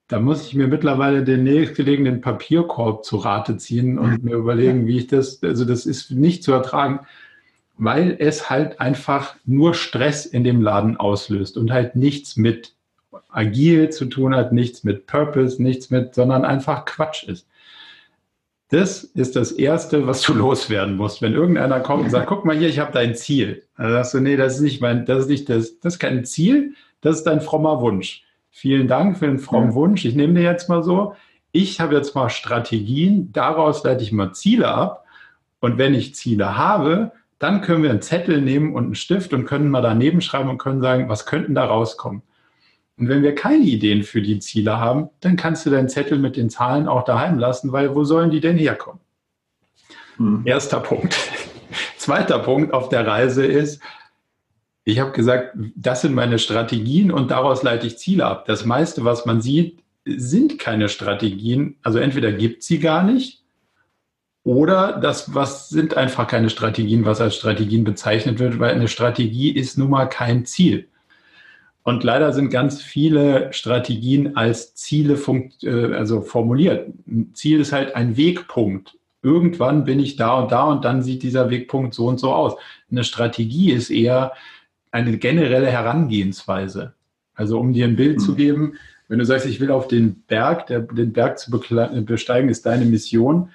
Da 0.08 0.20
muss 0.20 0.46
ich 0.46 0.56
mir 0.56 0.68
mittlerweile 0.68 1.24
den 1.24 1.44
nächstgelegenen 1.44 2.20
Papierkorb 2.20 3.06
zu 3.06 3.18
Rate 3.18 3.56
ziehen 3.58 3.98
und 3.98 4.26
mir 4.26 4.36
überlegen, 4.36 4.86
wie 4.86 4.98
ich 4.98 5.08
das, 5.08 5.42
also 5.42 5.64
das 5.64 5.86
ist 5.86 6.12
nicht 6.12 6.44
zu 6.44 6.52
ertragen, 6.52 7.00
weil 7.78 8.18
es 8.20 8.50
halt 8.50 8.82
einfach 8.82 9.36
nur 9.46 9.74
Stress 9.74 10.26
in 10.26 10.44
dem 10.44 10.62
Laden 10.62 10.98
auslöst 10.98 11.56
und 11.56 11.72
halt 11.72 11.96
nichts 11.96 12.36
mit 12.36 12.76
agil 13.30 13.90
zu 13.90 14.06
tun 14.06 14.36
hat, 14.36 14.52
nichts 14.52 14.84
mit 14.84 15.08
Purpose, 15.08 15.64
nichts 15.64 15.90
mit, 15.90 16.14
sondern 16.14 16.44
einfach 16.44 16.84
Quatsch 16.86 17.24
ist. 17.24 17.48
Das 18.72 19.04
ist 19.04 19.36
das 19.36 19.52
Erste, 19.52 20.08
was 20.08 20.22
du 20.22 20.34
loswerden 20.36 20.98
musst. 20.98 21.22
Wenn 21.22 21.34
irgendeiner 21.34 21.80
kommt 21.82 22.06
und 22.06 22.10
sagt, 22.10 22.28
guck 22.28 22.46
mal 22.46 22.58
hier, 22.58 22.70
ich 22.70 22.80
habe 22.80 22.92
dein 22.92 23.16
Ziel. 23.16 23.64
Dann 23.78 23.92
sagst 23.92 24.14
du, 24.16 24.20
nee, 24.20 24.36
das 24.36 24.56
ist 24.56 24.62
nicht 24.62 24.82
mein, 24.82 25.06
das 25.06 25.20
ist 25.20 25.30
nicht 25.30 25.50
das, 25.50 25.80
das 25.80 25.94
ist 25.94 26.00
kein 26.00 26.26
Ziel, 26.26 26.74
das 27.02 27.18
ist 27.18 27.24
dein 27.24 27.42
frommer 27.42 27.82
Wunsch 27.82 28.26
vielen 28.52 28.88
Dank 28.88 29.18
für 29.18 29.26
den 29.26 29.40
frommen 29.40 29.74
Wunsch. 29.74 30.06
Ich 30.06 30.16
nehme 30.16 30.34
dir 30.34 30.44
jetzt 30.44 30.70
mal 30.70 30.84
so. 30.84 31.16
Ich 31.54 31.80
habe 31.80 31.96
jetzt 31.96 32.16
mal 32.16 32.30
Strategien, 32.30 33.32
daraus 33.34 33.84
leite 33.84 34.04
ich 34.04 34.12
mal 34.12 34.34
Ziele 34.34 34.68
ab. 34.68 35.06
Und 35.60 35.78
wenn 35.78 35.94
ich 35.94 36.16
Ziele 36.16 36.58
habe, 36.58 37.12
dann 37.40 37.62
können 37.62 37.84
wir 37.84 37.90
einen 37.90 38.02
Zettel 38.02 38.42
nehmen 38.42 38.76
und 38.76 38.86
einen 38.86 38.96
Stift 38.96 39.34
und 39.34 39.46
können 39.46 39.70
mal 39.70 39.82
daneben 39.82 40.22
schreiben 40.22 40.50
und 40.50 40.60
können 40.60 40.82
sagen, 40.82 41.10
was 41.10 41.26
könnten 41.26 41.56
da 41.56 41.66
rauskommen. 41.66 42.22
Und 43.02 43.10
wenn 43.10 43.24
wir 43.24 43.34
keine 43.34 43.64
Ideen 43.64 44.04
für 44.04 44.22
die 44.22 44.38
Ziele 44.38 44.78
haben, 44.78 45.10
dann 45.22 45.36
kannst 45.36 45.66
du 45.66 45.72
deinen 45.72 45.90
Zettel 45.90 46.20
mit 46.20 46.38
den 46.38 46.52
Zahlen 46.52 46.88
auch 46.88 47.04
daheim 47.04 47.40
lassen, 47.40 47.72
weil 47.72 47.96
wo 47.96 48.04
sollen 48.04 48.30
die 48.30 48.42
denn 48.42 48.58
herkommen? 48.58 49.02
Hm. 50.18 50.44
Erster 50.46 50.80
Punkt. 50.80 51.18
Zweiter 51.98 52.38
Punkt 52.38 52.76
auf 52.76 52.90
der 52.90 53.08
Reise 53.08 53.44
ist, 53.44 53.82
ich 54.84 55.00
habe 55.00 55.14
gesagt, 55.14 55.58
das 55.76 56.02
sind 56.02 56.14
meine 56.14 56.38
Strategien 56.38 57.12
und 57.12 57.32
daraus 57.32 57.64
leite 57.64 57.88
ich 57.88 57.98
Ziele 57.98 58.28
ab. 58.28 58.46
Das 58.46 58.66
meiste, 58.66 59.04
was 59.04 59.26
man 59.26 59.42
sieht, 59.42 59.80
sind 60.06 60.60
keine 60.60 60.88
Strategien. 60.88 61.78
Also 61.82 61.98
entweder 61.98 62.32
gibt 62.32 62.62
sie 62.62 62.78
gar 62.78 63.02
nicht 63.02 63.42
oder 64.44 65.00
das 65.00 65.34
was 65.34 65.70
sind 65.70 65.98
einfach 65.98 66.28
keine 66.28 66.52
Strategien, 66.52 67.04
was 67.04 67.20
als 67.20 67.36
Strategien 67.36 67.84
bezeichnet 67.84 68.38
wird, 68.38 68.60
weil 68.60 68.76
eine 68.76 68.88
Strategie 68.88 69.50
ist 69.50 69.80
nun 69.80 69.90
mal 69.90 70.06
kein 70.06 70.46
Ziel. 70.46 70.91
Und 71.84 72.04
leider 72.04 72.32
sind 72.32 72.52
ganz 72.52 72.82
viele 72.82 73.52
Strategien 73.54 74.38
als 74.38 74.76
Ziele 74.76 75.17
äh, 75.63 75.94
also 75.94 76.22
formuliert. 76.22 76.94
Ein 77.08 77.32
Ziel 77.34 77.60
ist 77.60 77.72
halt 77.72 77.96
ein 77.96 78.17
Wegpunkt. 78.17 78.97
Irgendwann 79.24 79.84
bin 79.84 79.99
ich 79.99 80.16
da 80.16 80.39
und 80.39 80.51
da 80.51 80.64
und 80.66 80.86
dann 80.86 81.01
sieht 81.01 81.24
dieser 81.24 81.49
Wegpunkt 81.49 81.93
so 81.93 82.08
und 82.08 82.20
so 82.20 82.34
aus. 82.34 82.56
Eine 82.89 83.03
Strategie 83.03 83.72
ist 83.72 83.89
eher 83.89 84.34
eine 84.91 85.18
generelle 85.18 85.68
Herangehensweise. 85.68 86.93
Also 87.34 87.60
um 87.60 87.74
dir 87.74 87.86
ein 87.86 87.95
Bild 87.95 88.18
mhm. 88.18 88.22
zu 88.22 88.36
geben, 88.36 88.74
wenn 89.08 89.20
du 89.20 89.26
sagst, 89.26 89.45
ich 89.45 89.60
will 89.60 89.72
auf 89.72 89.88
den 89.88 90.24
Berg, 90.28 90.68
der, 90.68 90.82
den 90.82 91.14
Berg 91.14 91.39
zu 91.39 91.51
besteigen, 91.51 92.49
ist 92.49 92.66
deine 92.66 92.86
Mission, 92.86 93.49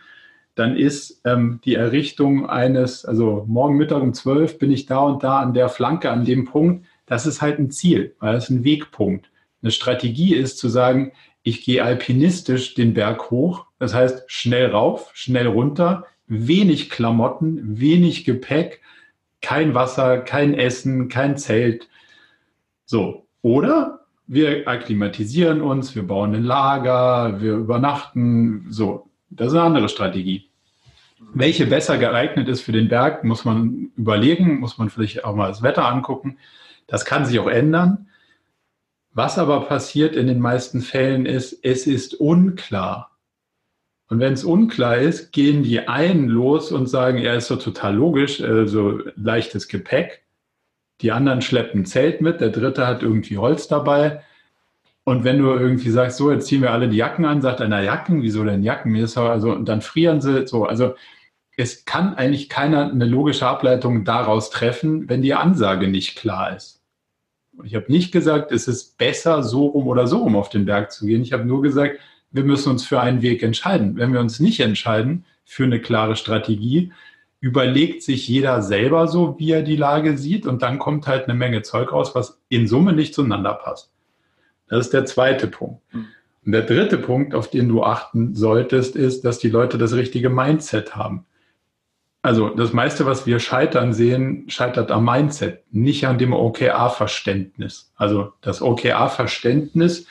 dann 0.54 0.76
ist 0.76 1.20
ähm, 1.24 1.60
die 1.64 1.74
Errichtung 1.74 2.48
eines, 2.48 3.04
also 3.04 3.44
morgen 3.46 3.76
Mittag 3.76 4.02
um 4.02 4.12
12 4.12 4.58
bin 4.58 4.72
ich 4.72 4.86
da 4.86 5.00
und 5.00 5.22
da 5.22 5.38
an 5.40 5.54
der 5.54 5.68
Flanke, 5.68 6.10
an 6.10 6.24
dem 6.24 6.46
Punkt, 6.46 6.85
das 7.06 7.26
ist 7.26 7.40
halt 7.40 7.58
ein 7.58 7.70
Ziel, 7.70 8.14
weil 8.18 8.34
das 8.34 8.44
ist 8.44 8.50
ein 8.50 8.64
Wegpunkt. 8.64 9.30
Eine 9.62 9.70
Strategie 9.70 10.34
ist 10.34 10.58
zu 10.58 10.68
sagen, 10.68 11.12
ich 11.42 11.64
gehe 11.64 11.84
alpinistisch 11.84 12.74
den 12.74 12.92
Berg 12.94 13.30
hoch, 13.30 13.66
das 13.78 13.94
heißt 13.94 14.24
schnell 14.26 14.66
rauf, 14.66 15.10
schnell 15.14 15.46
runter, 15.46 16.04
wenig 16.26 16.90
Klamotten, 16.90 17.78
wenig 17.78 18.24
Gepäck, 18.24 18.80
kein 19.40 19.74
Wasser, 19.74 20.18
kein 20.18 20.54
Essen, 20.54 21.08
kein 21.08 21.36
Zelt. 21.36 21.88
So. 22.84 23.26
Oder 23.42 24.00
wir 24.26 24.66
akklimatisieren 24.66 25.60
uns, 25.60 25.94
wir 25.94 26.04
bauen 26.04 26.34
ein 26.34 26.42
Lager, 26.42 27.40
wir 27.40 27.52
übernachten. 27.54 28.66
So. 28.70 29.08
Das 29.30 29.48
ist 29.48 29.54
eine 29.54 29.62
andere 29.62 29.88
Strategie. 29.88 30.48
Welche 31.32 31.66
besser 31.66 31.96
geeignet 31.96 32.48
ist 32.48 32.62
für 32.62 32.72
den 32.72 32.88
Berg, 32.88 33.24
muss 33.24 33.44
man 33.44 33.92
überlegen, 33.96 34.58
muss 34.58 34.78
man 34.78 34.90
vielleicht 34.90 35.24
auch 35.24 35.34
mal 35.34 35.48
das 35.48 35.62
Wetter 35.62 35.86
angucken. 35.86 36.38
Das 36.86 37.04
kann 37.04 37.24
sich 37.24 37.38
auch 37.38 37.48
ändern. 37.48 38.08
Was 39.12 39.38
aber 39.38 39.62
passiert 39.62 40.14
in 40.14 40.26
den 40.26 40.40
meisten 40.40 40.82
Fällen 40.82 41.26
ist, 41.26 41.58
es 41.62 41.86
ist 41.86 42.14
unklar. 42.14 43.16
Und 44.08 44.20
wenn 44.20 44.34
es 44.34 44.44
unklar 44.44 44.98
ist, 44.98 45.32
gehen 45.32 45.62
die 45.62 45.88
einen 45.88 46.28
los 46.28 46.70
und 46.70 46.86
sagen, 46.86 47.18
ja, 47.18 47.34
ist 47.34 47.50
doch 47.50 47.58
total 47.58 47.94
logisch, 47.96 48.40
äh, 48.40 48.66
so 48.66 49.00
leichtes 49.16 49.68
Gepäck. 49.68 50.24
Die 51.00 51.12
anderen 51.12 51.42
schleppen 51.42 51.80
ein 51.80 51.86
Zelt 51.86 52.20
mit, 52.20 52.40
der 52.40 52.50
dritte 52.50 52.86
hat 52.86 53.02
irgendwie 53.02 53.38
Holz 53.38 53.68
dabei. 53.68 54.22
Und 55.04 55.24
wenn 55.24 55.38
du 55.38 55.50
irgendwie 55.50 55.90
sagst, 55.90 56.18
so, 56.18 56.32
jetzt 56.32 56.46
ziehen 56.46 56.62
wir 56.62 56.72
alle 56.72 56.88
die 56.88 56.96
Jacken 56.96 57.24
an, 57.24 57.40
sagt 57.40 57.60
einer 57.60 57.80
Jacken, 57.80 58.22
wieso 58.22 58.44
denn 58.44 58.62
Jacken? 58.62 58.96
Also, 58.96 59.52
und 59.52 59.68
dann 59.68 59.80
frieren 59.80 60.20
sie 60.20 60.46
so. 60.46 60.64
Also 60.64 60.94
es 61.56 61.84
kann 61.84 62.14
eigentlich 62.14 62.48
keiner 62.48 62.90
eine 62.90 63.06
logische 63.06 63.46
Ableitung 63.46 64.04
daraus 64.04 64.50
treffen, 64.50 65.08
wenn 65.08 65.22
die 65.22 65.34
Ansage 65.34 65.88
nicht 65.88 66.16
klar 66.18 66.56
ist. 66.56 66.75
Ich 67.64 67.74
habe 67.74 67.90
nicht 67.90 68.12
gesagt, 68.12 68.52
es 68.52 68.68
ist 68.68 68.98
besser, 68.98 69.42
so 69.42 69.66
rum 69.66 69.88
oder 69.88 70.06
so 70.06 70.18
rum 70.18 70.36
auf 70.36 70.48
den 70.48 70.66
Berg 70.66 70.92
zu 70.92 71.06
gehen. 71.06 71.22
Ich 71.22 71.32
habe 71.32 71.44
nur 71.44 71.62
gesagt, 71.62 71.98
wir 72.30 72.44
müssen 72.44 72.70
uns 72.70 72.84
für 72.84 73.00
einen 73.00 73.22
Weg 73.22 73.42
entscheiden. 73.42 73.96
Wenn 73.96 74.12
wir 74.12 74.20
uns 74.20 74.40
nicht 74.40 74.60
entscheiden 74.60 75.24
für 75.44 75.64
eine 75.64 75.80
klare 75.80 76.16
Strategie, 76.16 76.92
überlegt 77.40 78.02
sich 78.02 78.28
jeder 78.28 78.62
selber 78.62 79.08
so, 79.08 79.36
wie 79.38 79.52
er 79.52 79.62
die 79.62 79.76
Lage 79.76 80.18
sieht 80.18 80.46
und 80.46 80.62
dann 80.62 80.78
kommt 80.78 81.06
halt 81.06 81.24
eine 81.24 81.38
Menge 81.38 81.62
Zeug 81.62 81.92
raus, 81.92 82.14
was 82.14 82.40
in 82.48 82.66
Summe 82.66 82.92
nicht 82.92 83.14
zueinander 83.14 83.54
passt. 83.54 83.92
Das 84.68 84.86
ist 84.86 84.92
der 84.92 85.04
zweite 85.04 85.46
Punkt. 85.46 85.80
Hm. 85.90 86.06
Und 86.44 86.52
der 86.52 86.62
dritte 86.62 86.98
Punkt, 86.98 87.34
auf 87.34 87.50
den 87.50 87.68
du 87.68 87.82
achten 87.82 88.34
solltest, 88.34 88.96
ist, 88.96 89.24
dass 89.24 89.38
die 89.38 89.48
Leute 89.48 89.78
das 89.78 89.94
richtige 89.94 90.30
Mindset 90.30 90.94
haben. 90.94 91.26
Also 92.26 92.48
das 92.48 92.72
meiste, 92.72 93.06
was 93.06 93.24
wir 93.24 93.38
scheitern 93.38 93.92
sehen, 93.92 94.50
scheitert 94.50 94.90
am 94.90 95.04
Mindset, 95.04 95.62
nicht 95.70 96.08
an 96.08 96.18
dem 96.18 96.32
OKR-Verständnis. 96.32 97.92
Also 97.94 98.32
das 98.40 98.62
OKR-Verständnis 98.62 100.08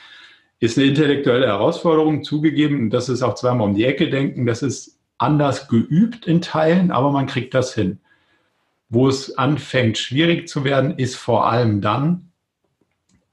ist 0.58 0.78
eine 0.78 0.86
intellektuelle 0.86 1.46
Herausforderung 1.46 2.24
zugegeben. 2.24 2.88
Das 2.88 3.10
ist 3.10 3.20
auch 3.20 3.34
zweimal 3.34 3.68
um 3.68 3.74
die 3.74 3.84
Ecke 3.84 4.08
denken. 4.08 4.46
Das 4.46 4.62
ist 4.62 4.98
anders 5.18 5.68
geübt 5.68 6.26
in 6.26 6.40
Teilen, 6.40 6.90
aber 6.90 7.10
man 7.10 7.26
kriegt 7.26 7.52
das 7.52 7.74
hin. 7.74 8.00
Wo 8.88 9.08
es 9.08 9.36
anfängt, 9.36 9.98
schwierig 9.98 10.48
zu 10.48 10.64
werden, 10.64 10.96
ist 10.96 11.16
vor 11.16 11.50
allem 11.50 11.82
dann, 11.82 12.30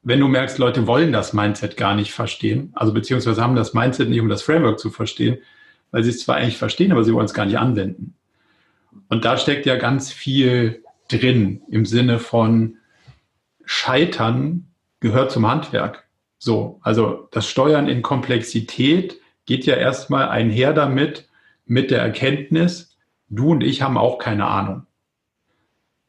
wenn 0.02 0.20
du 0.20 0.28
merkst, 0.28 0.58
Leute 0.58 0.88
wollen 0.88 1.14
das 1.14 1.32
Mindset 1.32 1.78
gar 1.78 1.96
nicht 1.96 2.12
verstehen, 2.12 2.74
also 2.76 2.94
beziehungsweise 2.94 3.42
haben 3.42 3.56
das 3.56 3.74
Mindset 3.74 4.10
nicht, 4.10 4.20
um 4.20 4.28
das 4.28 4.42
Framework 4.42 4.78
zu 4.78 4.90
verstehen, 4.90 5.38
weil 5.92 6.04
sie 6.04 6.10
es 6.10 6.20
zwar 6.20 6.36
eigentlich 6.36 6.58
verstehen, 6.58 6.92
aber 6.92 7.06
sie 7.06 7.14
wollen 7.14 7.28
es 7.28 7.34
gar 7.34 7.46
nicht 7.46 7.58
anwenden. 7.58 8.16
Und 9.10 9.26
da 9.26 9.38
steckt 9.38 9.66
ja 9.66 9.76
ganz 9.76 10.12
viel 10.12 10.84
drin 11.08 11.62
im 11.70 11.86
Sinne 11.86 12.20
von 12.20 12.78
Scheitern 13.66 14.68
gehört 15.00 15.32
zum 15.32 15.48
Handwerk. 15.48 16.08
So, 16.38 16.80
also 16.82 17.28
das 17.32 17.48
Steuern 17.48 17.88
in 17.88 18.02
Komplexität 18.02 19.20
geht 19.46 19.66
ja 19.66 19.76
erstmal 19.76 20.30
einher 20.30 20.74
damit, 20.74 21.30
mit 21.66 21.92
der 21.92 22.02
Erkenntnis, 22.02 22.98
du 23.30 23.52
und 23.52 23.64
ich 23.64 23.82
haben 23.82 23.98
auch 23.98 24.18
keine 24.18 24.46
Ahnung. 24.46 24.86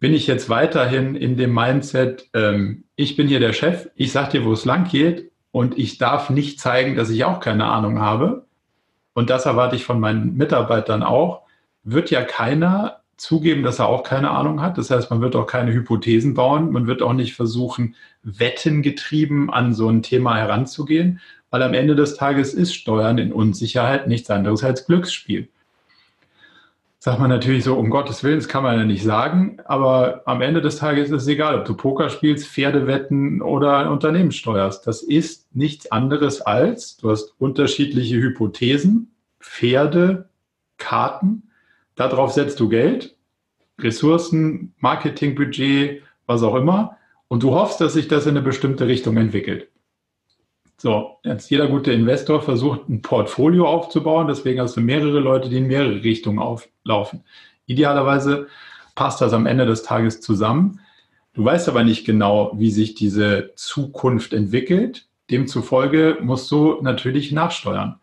Bin 0.01 0.13
ich 0.13 0.27
jetzt 0.27 0.51
weiterhin 0.51 1.15
in 1.15 1.37
dem 1.37 1.55
Mindset, 1.55 2.29
ähm, 2.35 2.85
ich 2.97 3.17
bin 3.17 3.29
hier 3.29 3.41
der 3.41 3.53
Chef, 3.53 3.89
ich 3.95 4.13
sag 4.13 4.31
dir, 4.31 4.45
wo 4.45 4.53
es 4.53 4.65
lang 4.65 4.89
geht 4.89 5.31
und 5.53 5.79
ich 5.79 5.99
darf 5.99 6.31
nicht 6.31 6.61
zeigen, 6.61 6.97
dass 6.97 7.11
ich 7.11 7.25
auch 7.25 7.41
keine 7.41 7.67
Ahnung 7.67 8.01
habe. 8.01 8.47
Und 9.15 9.31
das 9.31 9.47
erwarte 9.47 9.77
ich 9.77 9.85
von 9.85 10.01
meinen 10.01 10.37
Mitarbeitern 10.37 11.03
auch. 11.03 11.44
Wird 11.85 12.11
ja 12.11 12.23
keiner 12.23 13.01
zugeben, 13.17 13.63
dass 13.63 13.79
er 13.79 13.89
auch 13.89 14.03
keine 14.03 14.31
Ahnung 14.31 14.61
hat. 14.61 14.79
Das 14.79 14.91
heißt, 14.91 15.11
man 15.11 15.21
wird 15.21 15.37
auch 15.37 15.47
keine 15.47 15.73
Hypothesen 15.73 16.35
bauen. 16.35 16.73
Man 16.73 16.87
wird 16.87 17.03
auch 17.03 17.13
nicht 17.13 17.35
versuchen, 17.35 17.95
wettengetrieben 18.23 19.51
an 19.51 19.75
so 19.75 19.89
ein 19.89 20.03
Thema 20.03 20.37
heranzugehen, 20.37 21.21
weil 21.51 21.63
am 21.63 21.75
Ende 21.75 21.95
des 21.95 22.17
Tages 22.17 22.55
ist 22.55 22.75
Steuern 22.75 23.19
in 23.19 23.33
Unsicherheit 23.33 24.09
nichts 24.09 24.31
anderes 24.31 24.65
als 24.65 24.87
Glücksspiel. 24.87 25.49
Sagt 26.99 27.21
man 27.21 27.29
natürlich 27.29 27.65
so, 27.65 27.75
um 27.75 27.91
Gottes 27.91 28.25
Willen, 28.25 28.39
das 28.39 28.49
kann 28.49 28.63
man 28.63 28.79
ja 28.79 28.85
nicht 28.87 29.05
sagen, 29.05 29.59
aber 29.67 30.23
am 30.25 30.41
Ende 30.41 30.63
des 30.63 30.77
Tages 30.77 31.11
ist 31.11 31.23
es 31.23 31.29
egal, 31.29 31.59
ob 31.59 31.67
du 31.67 31.77
Poker 31.77 32.09
spielst, 32.09 32.49
Pferde 32.49 32.87
wetten 32.87 33.43
oder 33.43 33.77
ein 33.77 33.89
Unternehmen 33.89 34.33
steuerst. 34.33 34.87
Das 34.87 35.03
ist 35.03 35.55
nichts 35.55 35.93
anderes 35.93 36.41
als, 36.41 36.97
du 36.97 37.11
hast 37.11 37.35
unterschiedliche 37.39 38.17
Hypothesen, 38.17 39.11
Pferde, 39.39 40.31
Karten, 40.79 41.51
darauf 41.97 42.33
setzt 42.33 42.61
du 42.61 42.69
Geld, 42.69 43.17
Ressourcen, 43.79 44.75
Marketingbudget, 44.79 46.03
was 46.27 46.43
auch 46.43 46.55
immer, 46.55 46.97
und 47.29 47.43
du 47.43 47.53
hoffst, 47.53 47.81
dass 47.81 47.95
sich 47.95 48.09
das 48.09 48.27
in 48.27 48.37
eine 48.37 48.43
bestimmte 48.43 48.87
Richtung 48.87 49.17
entwickelt. 49.17 49.69
So, 50.77 51.19
jetzt 51.23 51.51
jeder 51.51 51.69
gute 51.69 51.93
Investor 51.93 52.43
versucht, 52.43 52.89
ein 52.89 53.01
Portfolio 53.01 53.67
aufzubauen, 53.67 54.27
deswegen 54.27 54.61
hast 54.61 54.77
du 54.77 54.81
mehrere 54.81 55.21
Leute, 55.21 55.49
die 55.49 55.59
in 55.59 55.67
mehrere 55.67 56.03
Richtungen 56.03 56.39
auflaufen. 56.39 57.25
Idealerweise 57.67 58.49
passt 58.95 59.21
das 59.21 59.33
am 59.33 59.47
Ende 59.47 59.67
des 59.67 59.83
Tages 59.83 60.21
zusammen. 60.21 60.81
Du 61.33 61.45
weißt 61.45 61.69
aber 61.69 61.85
nicht 61.85 62.05
genau, 62.05 62.53
wie 62.57 62.71
sich 62.71 62.95
diese 62.95 63.53
Zukunft 63.57 64.33
entwickelt. 64.33 65.09
Demzufolge 65.31 66.19
musst 66.21 66.51
du 66.51 66.79
natürlich 66.83 67.33
nachsteuern. 67.33 67.97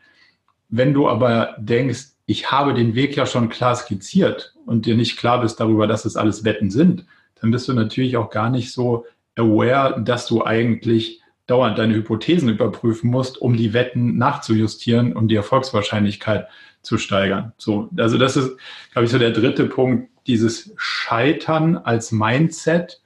Wenn 0.70 0.94
du 0.94 1.08
aber 1.08 1.56
denkst, 1.60 2.11
ich 2.32 2.50
habe 2.50 2.74
den 2.74 2.96
Weg 2.96 3.18
ja 3.18 3.26
schon 3.26 3.50
klar 3.50 3.76
skizziert 3.76 4.56
und 4.66 4.86
dir 4.86 4.96
nicht 4.96 5.18
klar 5.18 5.42
bist 5.42 5.60
darüber, 5.60 5.86
dass 5.86 6.06
es 6.06 6.16
alles 6.16 6.46
Wetten 6.46 6.72
sind, 6.72 7.06
dann 7.42 7.52
bist 7.52 7.68
du 7.68 7.74
natürlich 7.74 8.16
auch 8.16 8.30
gar 8.30 8.50
nicht 8.50 8.72
so 8.72 9.06
aware, 9.36 10.02
dass 10.02 10.28
du 10.28 10.44
eigentlich 10.44 11.22
dauernd 11.48 11.78
deine 11.78 11.94
Hypothesen 11.96 12.48
überprüfen 12.48 13.10
musst, 13.10 13.42
um 13.42 13.58
die 13.58 13.74
Wetten 13.74 14.18
nachzujustieren, 14.18 15.14
um 15.14 15.28
die 15.28 15.36
Erfolgswahrscheinlichkeit 15.36 16.48
zu 16.82 16.98
steigern. 16.98 17.52
So, 17.58 17.90
also 17.98 18.18
das 18.18 18.38
ist, 18.38 18.58
glaube 18.94 19.06
ich, 19.06 19.12
so 19.12 19.20
der 19.20 19.32
dritte 19.32 19.66
Punkt, 19.66 20.10
dieses 20.26 20.74
Scheitern 20.78 21.78
als 21.78 22.14
Mindset, 22.14 23.02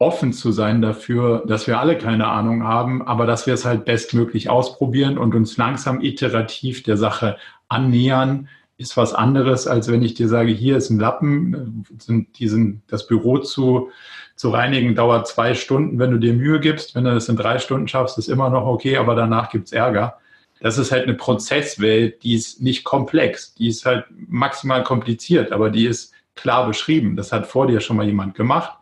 offen 0.00 0.32
zu 0.32 0.52
sein 0.52 0.80
dafür, 0.80 1.44
dass 1.46 1.66
wir 1.66 1.78
alle 1.80 1.98
keine 1.98 2.28
Ahnung 2.28 2.64
haben, 2.64 3.06
aber 3.06 3.26
dass 3.26 3.46
wir 3.46 3.54
es 3.54 3.64
halt 3.64 3.84
bestmöglich 3.84 4.48
ausprobieren 4.48 5.18
und 5.18 5.34
uns 5.34 5.56
langsam 5.56 6.00
iterativ 6.00 6.84
der 6.84 6.96
Sache 6.96 7.36
annähern, 7.68 8.48
ist 8.78 8.96
was 8.96 9.12
anderes, 9.12 9.66
als 9.66 9.90
wenn 9.90 10.02
ich 10.02 10.14
dir 10.14 10.28
sage, 10.28 10.52
hier 10.52 10.76
ist 10.76 10.90
ein 10.90 11.00
Lappen, 11.00 11.84
sind 11.98 12.38
diesen, 12.38 12.82
das 12.86 13.08
Büro 13.08 13.38
zu, 13.38 13.90
zu 14.36 14.50
reinigen 14.50 14.94
dauert 14.94 15.26
zwei 15.26 15.54
Stunden, 15.54 15.98
wenn 15.98 16.12
du 16.12 16.18
dir 16.18 16.32
Mühe 16.32 16.60
gibst. 16.60 16.94
Wenn 16.94 17.04
du 17.04 17.12
das 17.12 17.28
in 17.28 17.36
drei 17.36 17.58
Stunden 17.58 17.88
schaffst, 17.88 18.18
ist 18.18 18.28
immer 18.28 18.50
noch 18.50 18.66
okay, 18.66 18.96
aber 18.96 19.16
danach 19.16 19.50
gibt's 19.50 19.72
Ärger. 19.72 20.18
Das 20.60 20.78
ist 20.78 20.92
halt 20.92 21.04
eine 21.04 21.14
Prozesswelt, 21.14 22.22
die 22.22 22.34
ist 22.34 22.62
nicht 22.62 22.84
komplex, 22.84 23.54
die 23.54 23.68
ist 23.68 23.84
halt 23.84 24.06
maximal 24.10 24.84
kompliziert, 24.84 25.50
aber 25.50 25.70
die 25.70 25.86
ist 25.86 26.14
klar 26.36 26.66
beschrieben. 26.66 27.16
Das 27.16 27.32
hat 27.32 27.46
vor 27.46 27.66
dir 27.66 27.80
schon 27.80 27.96
mal 27.96 28.06
jemand 28.06 28.36
gemacht. 28.36 28.78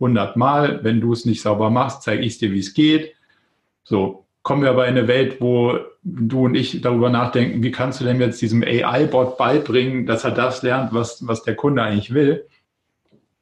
100 0.00 0.36
Mal, 0.36 0.82
wenn 0.82 1.00
du 1.00 1.12
es 1.12 1.24
nicht 1.24 1.40
sauber 1.40 1.70
machst, 1.70 2.02
zeige 2.02 2.24
ich 2.24 2.38
dir, 2.38 2.52
wie 2.52 2.58
es 2.58 2.74
geht. 2.74 3.14
So, 3.84 4.25
kommen 4.46 4.62
wir 4.62 4.70
aber 4.70 4.86
in 4.86 4.96
eine 4.96 5.08
Welt, 5.08 5.40
wo 5.40 5.76
du 6.04 6.44
und 6.44 6.54
ich 6.54 6.80
darüber 6.80 7.10
nachdenken, 7.10 7.64
wie 7.64 7.72
kannst 7.72 8.00
du 8.00 8.04
denn 8.04 8.20
jetzt 8.20 8.40
diesem 8.40 8.62
AI-Bot 8.62 9.38
beibringen, 9.38 10.06
dass 10.06 10.22
er 10.22 10.30
das 10.30 10.62
lernt, 10.62 10.94
was, 10.94 11.26
was 11.26 11.42
der 11.42 11.56
Kunde 11.56 11.82
eigentlich 11.82 12.14
will, 12.14 12.46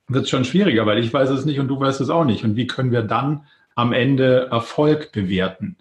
wird 0.09 0.25
es 0.25 0.31
schon 0.31 0.47
schwieriger, 0.47 0.87
weil 0.87 0.99
ich 0.99 1.13
weiß 1.13 1.29
es 1.29 1.45
nicht 1.45 1.61
und 1.61 1.69
du 1.69 1.79
weißt 1.79 2.01
es 2.01 2.09
auch 2.09 2.25
nicht. 2.25 2.43
Und 2.43 2.57
wie 2.57 2.67
können 2.67 2.91
wir 2.91 3.03
dann 3.03 3.45
am 3.75 3.93
Ende 3.93 4.49
Erfolg 4.51 5.13
bewerten? 5.13 5.77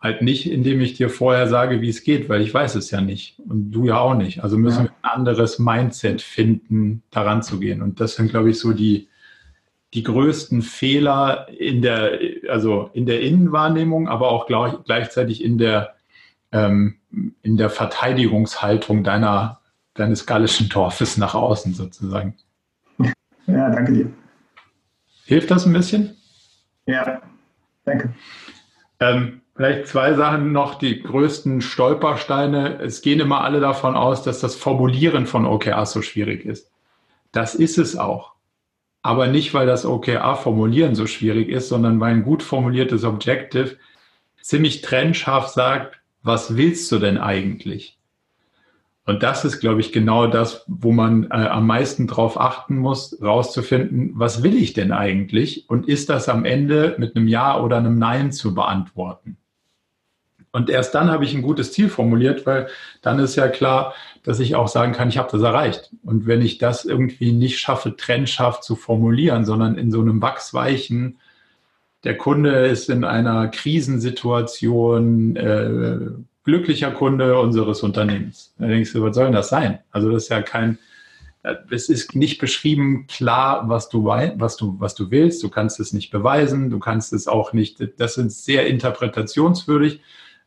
Halt 0.00 0.22
nicht, 0.22 0.50
indem 0.50 0.80
ich 0.80 0.94
dir 0.94 1.08
vorher 1.08 1.46
sage, 1.46 1.80
wie 1.80 1.88
es 1.88 2.02
geht, 2.02 2.28
weil 2.28 2.40
ich 2.40 2.52
weiß 2.52 2.74
es 2.74 2.90
ja 2.90 3.00
nicht 3.00 3.38
und 3.48 3.70
du 3.70 3.86
ja 3.86 4.00
auch 4.00 4.16
nicht. 4.16 4.42
Also 4.42 4.58
müssen 4.58 4.86
ja. 4.86 4.90
wir 4.90 4.90
ein 5.02 5.18
anderes 5.18 5.60
Mindset 5.60 6.20
finden, 6.20 7.04
daran 7.12 7.44
zu 7.44 7.60
gehen. 7.60 7.80
Und 7.80 8.00
das 8.00 8.16
sind, 8.16 8.30
glaube 8.30 8.50
ich, 8.50 8.58
so 8.58 8.72
die, 8.72 9.06
die 9.94 10.02
größten 10.02 10.62
Fehler 10.62 11.46
in 11.56 11.80
der, 11.80 12.18
also 12.50 12.90
in 12.92 13.06
der 13.06 13.20
Innenwahrnehmung, 13.20 14.08
aber 14.08 14.30
auch 14.30 14.46
gleich, 14.46 14.74
gleichzeitig 14.84 15.42
in 15.42 15.58
der, 15.58 15.94
ähm, 16.52 16.96
in 17.42 17.56
der 17.56 17.70
Verteidigungshaltung 17.70 19.04
deiner, 19.04 19.60
deines 19.94 20.26
gallischen 20.26 20.68
Dorfes 20.68 21.16
nach 21.16 21.34
außen 21.34 21.74
sozusagen. 21.74 22.36
Ja, 23.46 23.70
danke 23.70 23.92
dir. 23.92 24.12
Hilft 25.24 25.50
das 25.50 25.66
ein 25.66 25.72
bisschen? 25.72 26.16
Ja, 26.86 27.20
danke. 27.84 28.14
Ähm, 29.00 29.40
vielleicht 29.54 29.88
zwei 29.88 30.14
Sachen 30.14 30.52
noch, 30.52 30.76
die 30.76 31.02
größten 31.02 31.60
Stolpersteine. 31.60 32.80
Es 32.80 33.00
gehen 33.00 33.20
immer 33.20 33.42
alle 33.42 33.60
davon 33.60 33.96
aus, 33.96 34.22
dass 34.22 34.40
das 34.40 34.56
Formulieren 34.56 35.26
von 35.26 35.46
OKRs 35.46 35.92
so 35.92 36.02
schwierig 36.02 36.44
ist. 36.44 36.70
Das 37.32 37.54
ist 37.54 37.78
es 37.78 37.96
auch. 37.96 38.34
Aber 39.02 39.28
nicht, 39.28 39.54
weil 39.54 39.66
das 39.66 39.86
OKR-Formulieren 39.86 40.94
so 40.94 41.06
schwierig 41.06 41.48
ist, 41.48 41.68
sondern 41.68 42.00
weil 42.00 42.14
ein 42.14 42.22
gut 42.22 42.42
formuliertes 42.42 43.04
Objective 43.04 43.76
ziemlich 44.42 44.82
trennscharf 44.82 45.48
sagt, 45.48 46.00
was 46.22 46.56
willst 46.56 46.90
du 46.92 46.98
denn 46.98 47.18
eigentlich? 47.18 47.98
Und 49.06 49.22
das 49.22 49.44
ist, 49.44 49.60
glaube 49.60 49.80
ich, 49.80 49.92
genau 49.92 50.26
das, 50.26 50.64
wo 50.68 50.92
man 50.92 51.24
äh, 51.24 51.34
am 51.34 51.66
meisten 51.66 52.06
drauf 52.06 52.38
achten 52.38 52.76
muss, 52.76 53.20
rauszufinden, 53.20 54.12
was 54.14 54.42
will 54.42 54.54
ich 54.54 54.72
denn 54.72 54.92
eigentlich? 54.92 55.68
Und 55.68 55.88
ist 55.88 56.10
das 56.10 56.28
am 56.28 56.44
Ende 56.44 56.94
mit 56.98 57.16
einem 57.16 57.26
Ja 57.26 57.58
oder 57.60 57.78
einem 57.78 57.98
Nein 57.98 58.30
zu 58.30 58.54
beantworten? 58.54 59.36
Und 60.52 60.68
erst 60.68 60.94
dann 60.94 61.10
habe 61.10 61.24
ich 61.24 61.34
ein 61.34 61.42
gutes 61.42 61.72
Ziel 61.72 61.88
formuliert, 61.88 62.44
weil 62.44 62.68
dann 63.02 63.18
ist 63.20 63.36
ja 63.36 63.48
klar, 63.48 63.94
dass 64.24 64.40
ich 64.40 64.56
auch 64.56 64.68
sagen 64.68 64.92
kann, 64.92 65.08
ich 65.08 65.18
habe 65.18 65.30
das 65.30 65.42
erreicht. 65.42 65.90
Und 66.02 66.26
wenn 66.26 66.42
ich 66.42 66.58
das 66.58 66.84
irgendwie 66.84 67.32
nicht 67.32 67.58
schaffe, 67.58 67.96
trennscharf 67.96 68.60
zu 68.60 68.74
formulieren, 68.74 69.44
sondern 69.44 69.78
in 69.78 69.90
so 69.90 70.00
einem 70.00 70.20
wachsweichen, 70.20 71.18
der 72.04 72.16
Kunde 72.16 72.66
ist 72.66 72.90
in 72.90 73.04
einer 73.04 73.48
Krisensituation, 73.48 75.36
äh, 75.36 75.98
glücklicher 76.44 76.90
Kunde 76.90 77.38
unseres 77.38 77.82
Unternehmens. 77.82 78.54
Da 78.58 78.66
denkst 78.66 78.92
du, 78.92 79.02
was 79.02 79.14
soll 79.14 79.26
denn 79.26 79.34
das 79.34 79.50
sein? 79.50 79.78
Also 79.90 80.10
das 80.10 80.24
ist 80.24 80.28
ja 80.30 80.42
kein, 80.42 80.78
es 81.70 81.88
ist 81.88 82.14
nicht 82.16 82.38
beschrieben 82.40 83.06
klar, 83.06 83.68
was 83.68 83.88
du, 83.88 84.04
was 84.04 84.56
du, 84.56 84.76
was 84.78 84.94
du 84.94 85.10
willst. 85.10 85.42
Du 85.42 85.48
kannst 85.48 85.78
es 85.80 85.92
nicht 85.92 86.10
beweisen. 86.10 86.70
Du 86.70 86.78
kannst 86.78 87.12
es 87.12 87.28
auch 87.28 87.52
nicht, 87.52 87.78
das 87.98 88.14
sind 88.14 88.32
sehr 88.32 88.66
interpretationswürdig. 88.66 90.00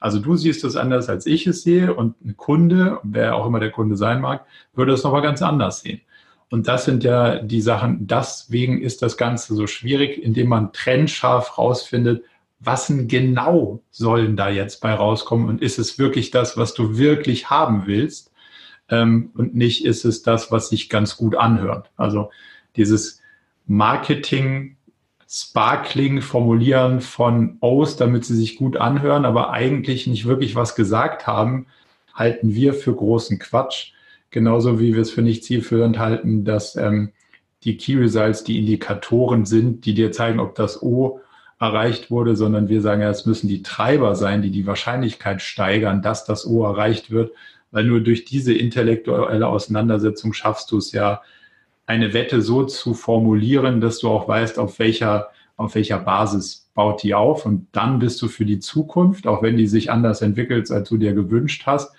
Also 0.03 0.19
du 0.19 0.35
siehst 0.35 0.65
es 0.65 0.75
anders, 0.75 1.07
als 1.07 1.25
ich 1.25 1.47
es 1.47 1.63
sehe 1.63 1.93
und 1.93 2.19
ein 2.25 2.35
Kunde, 2.35 2.99
wer 3.03 3.37
auch 3.37 3.47
immer 3.47 3.61
der 3.61 3.71
Kunde 3.71 3.95
sein 3.95 4.19
mag, 4.19 4.45
würde 4.73 4.91
es 4.91 5.01
nochmal 5.01 5.21
ganz 5.21 5.41
anders 5.41 5.79
sehen. 5.79 6.01
Und 6.49 6.67
das 6.67 6.83
sind 6.83 7.05
ja 7.05 7.37
die 7.37 7.61
Sachen, 7.61 8.05
deswegen 8.05 8.81
ist 8.81 9.01
das 9.01 9.15
Ganze 9.15 9.55
so 9.55 9.65
schwierig, 9.65 10.21
indem 10.21 10.49
man 10.49 10.73
trennscharf 10.73 11.57
rausfindet, 11.57 12.25
was 12.59 12.87
denn 12.87 13.07
genau 13.07 13.81
sollen 13.91 14.35
da 14.35 14.49
jetzt 14.49 14.81
bei 14.81 14.93
rauskommen 14.93 15.47
und 15.47 15.61
ist 15.61 15.79
es 15.79 15.97
wirklich 15.97 16.31
das, 16.31 16.57
was 16.57 16.73
du 16.73 16.97
wirklich 16.97 17.49
haben 17.49 17.83
willst 17.85 18.33
ähm, 18.89 19.31
und 19.35 19.55
nicht 19.55 19.85
ist 19.85 20.03
es 20.03 20.21
das, 20.21 20.51
was 20.51 20.67
sich 20.67 20.89
ganz 20.89 21.15
gut 21.15 21.37
anhört. 21.37 21.91
Also 21.95 22.29
dieses 22.75 23.21
Marketing, 23.67 24.75
Sparkling 25.35 26.21
formulieren 26.21 27.01
von 27.01 27.57
O's, 27.59 27.95
damit 27.95 28.23
sie 28.23 28.35
sich 28.35 28.55
gut 28.55 28.77
anhören, 28.77 29.25
aber 29.25 29.49
eigentlich 29.49 30.05
nicht 30.05 30.27
wirklich 30.27 30.55
was 30.55 30.75
gesagt 30.75 31.25
haben, 31.25 31.65
halten 32.13 32.53
wir 32.53 32.75
für 32.75 32.93
großen 32.93 33.39
Quatsch. 33.39 33.93
Genauso 34.29 34.79
wie 34.79 34.93
wir 34.93 35.01
es 35.01 35.09
für 35.09 35.23
nicht 35.23 35.43
zielführend 35.43 35.97
halten, 35.97 36.45
dass 36.45 36.75
ähm, 36.75 37.13
die 37.63 37.77
Key 37.77 37.95
Results 37.95 38.43
die 38.43 38.59
Indikatoren 38.59 39.47
sind, 39.47 39.87
die 39.87 39.95
dir 39.95 40.11
zeigen, 40.11 40.39
ob 40.39 40.53
das 40.53 40.83
O 40.83 41.19
erreicht 41.59 42.11
wurde, 42.11 42.35
sondern 42.35 42.69
wir 42.69 42.81
sagen 42.81 43.01
ja, 43.01 43.09
es 43.09 43.25
müssen 43.25 43.47
die 43.47 43.63
Treiber 43.63 44.15
sein, 44.15 44.43
die 44.43 44.51
die 44.51 44.67
Wahrscheinlichkeit 44.67 45.41
steigern, 45.41 46.03
dass 46.03 46.25
das 46.25 46.45
O 46.45 46.63
erreicht 46.63 47.09
wird, 47.09 47.31
weil 47.71 47.85
nur 47.85 48.01
durch 48.01 48.23
diese 48.23 48.53
intellektuelle 48.53 49.47
Auseinandersetzung 49.47 50.33
schaffst 50.33 50.69
du 50.71 50.77
es 50.77 50.91
ja, 50.91 51.23
eine 51.85 52.13
Wette 52.13 52.41
so 52.41 52.63
zu 52.63 52.93
formulieren, 52.93 53.81
dass 53.81 53.99
du 53.99 54.09
auch 54.09 54.27
weißt, 54.27 54.59
auf 54.59 54.79
welcher, 54.79 55.29
auf 55.57 55.75
welcher 55.75 55.99
Basis 55.99 56.69
baut 56.73 57.03
die 57.03 57.13
auf 57.13 57.45
und 57.45 57.67
dann 57.71 57.99
bist 57.99 58.21
du 58.21 58.27
für 58.27 58.45
die 58.45 58.59
Zukunft, 58.59 59.27
auch 59.27 59.43
wenn 59.43 59.57
die 59.57 59.67
sich 59.67 59.91
anders 59.91 60.21
entwickelt, 60.21 60.71
als 60.71 60.89
du 60.89 60.97
dir 60.97 61.13
gewünscht 61.13 61.63
hast, 61.65 61.93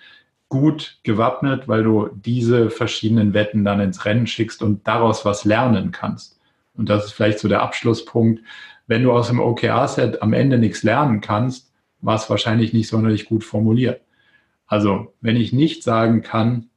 gut 0.49 0.99
gewappnet, 1.03 1.69
weil 1.69 1.83
du 1.83 2.09
diese 2.15 2.71
verschiedenen 2.71 3.35
Wetten 3.35 3.65
dann 3.65 3.81
ins 3.81 4.05
Rennen 4.05 4.27
schickst 4.27 4.63
und 4.63 4.87
daraus 4.87 5.25
was 5.25 5.45
lernen 5.45 5.91
kannst. 5.91 6.39
Und 6.77 6.89
das 6.89 7.07
ist 7.07 7.13
vielleicht 7.13 7.39
so 7.39 7.49
der 7.49 7.63
Abschlusspunkt 7.63 8.41
wenn 8.87 9.03
du 9.03 9.13
aus 9.13 9.29
dem 9.29 9.41
OKR-Set 9.41 10.23
am 10.23 10.33
Ende 10.33 10.59
nichts 10.59 10.83
lernen 10.83 11.21
kannst, 11.21 11.73
war 12.01 12.17
es 12.17 12.29
wahrscheinlich 12.29 12.73
nicht 12.73 12.89
sonderlich 12.89 13.25
gut 13.27 13.45
formuliert. 13.45 14.03
Also 14.67 15.15
wenn 15.21 15.37
ich 15.37 15.53
nicht 15.53 15.83
sagen 15.83 16.23
kann, 16.23 16.69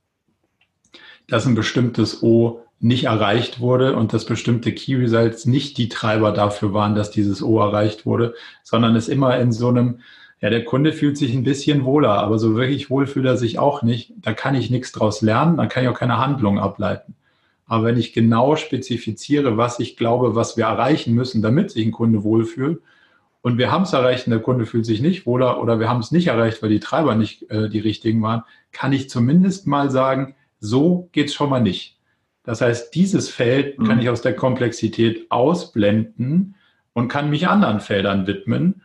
dass 1.28 1.46
ein 1.46 1.56
bestimmtes 1.56 2.24
O 2.24 2.62
nicht 2.80 3.06
erreicht 3.06 3.60
wurde 3.60 3.96
und 3.96 4.14
dass 4.14 4.26
bestimmte 4.26 4.72
Key 4.72 4.96
Results 4.96 5.46
nicht 5.46 5.78
die 5.78 5.90
Treiber 5.90 6.32
dafür 6.32 6.74
waren, 6.74 6.96
dass 6.96 7.10
dieses 7.10 7.42
O 7.42 7.60
erreicht 7.60 8.06
wurde, 8.06 8.36
sondern 8.64 8.96
es 8.96 9.08
immer 9.08 9.38
in 9.40 9.52
so 9.52 9.70
einem, 9.70 10.00
ja, 10.42 10.50
der 10.50 10.64
Kunde 10.64 10.94
fühlt 10.94 11.18
sich 11.18 11.34
ein 11.34 11.44
bisschen 11.44 11.86
wohler, 11.86 12.14
aber 12.14 12.38
so 12.38 12.56
wirklich 12.56 12.90
wohl 12.90 13.08
fühlt 13.08 13.26
er 13.26 13.38
sich 13.38 13.58
auch 13.58 13.82
nicht. 13.82 14.14
Da 14.18 14.34
kann 14.34 14.54
ich 14.54 14.70
nichts 14.70 14.92
draus 14.92 15.22
lernen, 15.22 15.58
da 15.58 15.66
kann 15.66 15.84
ich 15.84 15.90
auch 15.90 15.98
keine 15.98 16.20
Handlung 16.20 16.60
ableiten. 16.60 17.16
Aber 17.66 17.86
wenn 17.86 17.98
ich 17.98 18.14
genau 18.14 18.56
spezifiziere, 18.56 19.58
was 19.58 19.80
ich 19.80 19.98
glaube, 19.98 20.36
was 20.36 20.56
wir 20.56 20.66
erreichen 20.66 21.14
müssen, 21.16 21.42
damit 21.42 21.72
sich 21.72 21.86
ein 21.86 21.92
Kunde 21.92 22.24
wohlfühlt, 22.24 22.82
und 23.42 23.58
wir 23.58 23.72
haben 23.72 23.84
es 23.84 23.94
erreicht 23.94 24.28
und 24.28 24.32
der 24.32 24.42
Kunde 24.42 24.66
fühlt 24.66 24.86
sich 24.86 25.02
nicht 25.02 25.26
wohler 25.26 25.62
oder 25.62 25.80
wir 25.80 25.88
haben 25.88 26.02
es 26.02 26.12
nicht 26.12 26.28
erreicht, 26.28 26.62
weil 26.62 26.70
die 26.70 26.82
Treiber 26.82 27.16
nicht 27.16 27.50
äh, 27.50 27.70
die 27.70 27.80
richtigen 27.80 28.22
waren, 28.22 28.44
kann 28.74 28.92
ich 28.92 29.10
zumindest 29.10 29.68
mal 29.68 29.90
sagen, 29.90 30.36
so 30.60 31.08
geht 31.14 31.28
es 31.28 31.34
schon 31.34 31.50
mal 31.50 31.62
nicht. 31.62 31.97
Das 32.48 32.62
heißt, 32.62 32.96
dieses 32.96 33.28
Feld 33.28 33.78
mhm. 33.78 33.88
kann 33.88 34.00
ich 34.00 34.10
aus 34.10 34.22
der 34.22 34.34
Komplexität 34.34 35.30
ausblenden 35.30 36.56
und 36.94 37.10
kann 37.10 37.30
mich 37.30 37.50
anderen 37.50 37.82
Feldern 37.82 38.26
widmen. 38.26 38.84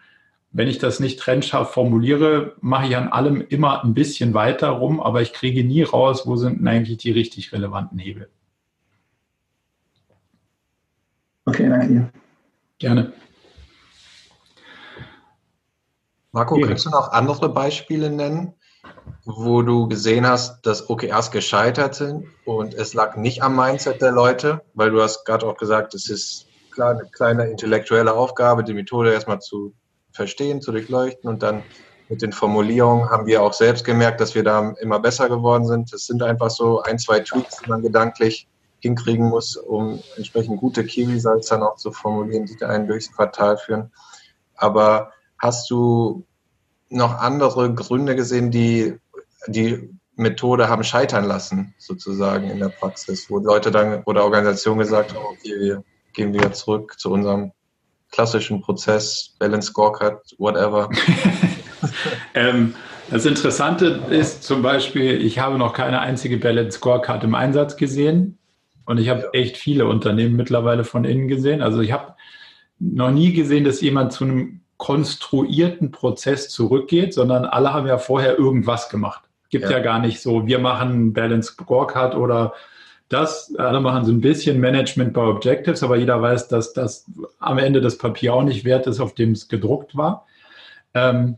Wenn 0.50 0.66
ich 0.66 0.78
das 0.78 0.98
nicht 0.98 1.20
trennscharf 1.20 1.72
formuliere, 1.72 2.56
mache 2.60 2.88
ich 2.88 2.96
an 2.96 3.06
allem 3.06 3.40
immer 3.40 3.84
ein 3.84 3.94
bisschen 3.94 4.34
weiter 4.34 4.70
rum, 4.70 4.98
aber 4.98 5.22
ich 5.22 5.32
kriege 5.32 5.62
nie 5.62 5.84
raus, 5.84 6.26
wo 6.26 6.34
sind 6.34 6.66
eigentlich 6.66 6.98
die 6.98 7.12
richtig 7.12 7.52
relevanten 7.52 8.00
Hebel. 8.00 8.28
Okay, 11.44 11.68
danke 11.68 11.86
dir. 11.86 12.12
Gerne. 12.80 13.12
Marco, 16.32 16.58
ja. 16.58 16.66
kannst 16.66 16.86
du 16.86 16.90
noch 16.90 17.12
andere 17.12 17.48
Beispiele 17.48 18.10
nennen, 18.10 18.54
wo 19.24 19.62
du 19.62 19.88
gesehen 19.88 20.26
hast, 20.26 20.66
dass 20.66 20.90
OKRs 20.90 21.30
gescheitert 21.30 21.94
sind 21.94 22.26
und 22.44 22.74
es 22.74 22.94
lag 22.94 23.16
nicht 23.16 23.42
am 23.42 23.56
Mindset 23.56 24.02
der 24.02 24.12
Leute, 24.12 24.62
weil 24.74 24.90
du 24.90 25.00
hast 25.00 25.24
gerade 25.24 25.46
auch 25.46 25.56
gesagt, 25.56 25.94
es 25.94 26.08
ist 26.08 26.46
klar 26.72 26.90
eine 26.90 27.08
kleine 27.10 27.48
intellektuelle 27.48 28.12
Aufgabe, 28.14 28.64
die 28.64 28.74
Methode 28.74 29.12
erstmal 29.12 29.40
zu 29.40 29.74
verstehen, 30.12 30.60
zu 30.60 30.72
durchleuchten 30.72 31.28
und 31.30 31.42
dann 31.42 31.62
mit 32.08 32.20
den 32.20 32.32
Formulierungen 32.32 33.08
haben 33.08 33.26
wir 33.26 33.42
auch 33.42 33.52
selbst 33.52 33.84
gemerkt, 33.84 34.20
dass 34.20 34.34
wir 34.34 34.42
da 34.42 34.74
immer 34.80 34.98
besser 34.98 35.28
geworden 35.28 35.66
sind. 35.66 35.92
Es 35.94 36.06
sind 36.06 36.22
einfach 36.22 36.50
so 36.50 36.82
ein, 36.82 36.98
zwei 36.98 37.20
Tweaks, 37.20 37.58
die 37.58 37.70
man 37.70 37.80
gedanklich 37.80 38.48
hinkriegen 38.80 39.28
muss, 39.28 39.56
um 39.56 40.02
entsprechend 40.16 40.58
gute 40.58 40.82
Results 40.82 41.48
dann 41.48 41.62
auch 41.62 41.76
zu 41.76 41.92
formulieren, 41.92 42.44
die 42.44 42.62
einen 42.64 42.88
durchs 42.88 43.12
Quartal 43.12 43.56
führen. 43.56 43.92
Aber 44.56 45.12
hast 45.38 45.70
du 45.70 46.26
noch 46.92 47.18
andere 47.18 47.72
Gründe 47.74 48.16
gesehen, 48.16 48.50
die 48.50 48.94
die 49.46 49.90
Methode 50.14 50.68
haben 50.68 50.84
scheitern 50.84 51.24
lassen, 51.24 51.74
sozusagen 51.78 52.50
in 52.50 52.58
der 52.58 52.68
Praxis, 52.68 53.28
wo 53.30 53.38
Leute 53.38 53.70
dann 53.70 54.02
oder 54.04 54.24
Organisationen 54.24 54.80
gesagt 54.80 55.14
haben, 55.14 55.24
okay, 55.24 55.58
wir 55.58 55.84
gehen 56.12 56.34
wieder 56.34 56.52
zurück 56.52 56.98
zu 56.98 57.10
unserem 57.10 57.52
klassischen 58.10 58.60
Prozess, 58.60 59.34
Balance 59.38 59.68
Scorecard, 59.68 60.20
whatever. 60.38 60.90
ähm, 62.34 62.74
das 63.10 63.24
Interessante 63.24 64.02
ist 64.10 64.42
zum 64.42 64.62
Beispiel, 64.62 65.20
ich 65.24 65.38
habe 65.38 65.58
noch 65.58 65.72
keine 65.72 66.00
einzige 66.00 66.36
Balance 66.36 66.78
Scorecard 66.78 67.24
im 67.24 67.34
Einsatz 67.34 67.76
gesehen. 67.76 68.38
Und 68.84 68.98
ich 68.98 69.08
habe 69.08 69.32
echt 69.32 69.56
viele 69.56 69.86
Unternehmen 69.86 70.36
mittlerweile 70.36 70.84
von 70.84 71.04
innen 71.04 71.28
gesehen. 71.28 71.62
Also 71.62 71.80
ich 71.80 71.92
habe 71.92 72.14
noch 72.78 73.10
nie 73.10 73.32
gesehen, 73.32 73.64
dass 73.64 73.80
jemand 73.80 74.12
zu 74.12 74.24
einem 74.24 74.61
konstruierten 74.82 75.92
Prozess 75.92 76.48
zurückgeht, 76.48 77.14
sondern 77.14 77.44
alle 77.44 77.72
haben 77.72 77.86
ja 77.86 77.98
vorher 77.98 78.36
irgendwas 78.36 78.88
gemacht. 78.88 79.22
Gibt 79.48 79.66
ja, 79.66 79.70
ja 79.70 79.78
gar 79.78 80.00
nicht 80.00 80.20
so, 80.20 80.48
wir 80.48 80.58
machen 80.58 81.12
Balance 81.12 81.52
Scorecard 81.52 82.16
oder 82.16 82.52
das. 83.08 83.54
Alle 83.58 83.80
machen 83.80 84.04
so 84.04 84.10
ein 84.10 84.20
bisschen 84.20 84.58
Management 84.58 85.12
by 85.12 85.20
Objectives, 85.20 85.84
aber 85.84 85.98
jeder 85.98 86.20
weiß, 86.20 86.48
dass 86.48 86.72
das 86.72 87.06
am 87.38 87.58
Ende 87.58 87.80
das 87.80 87.96
Papier 87.96 88.34
auch 88.34 88.42
nicht 88.42 88.64
wert 88.64 88.88
ist, 88.88 88.98
auf 88.98 89.14
dem 89.14 89.30
es 89.30 89.46
gedruckt 89.46 89.96
war. 89.96 90.26
Ähm, 90.94 91.36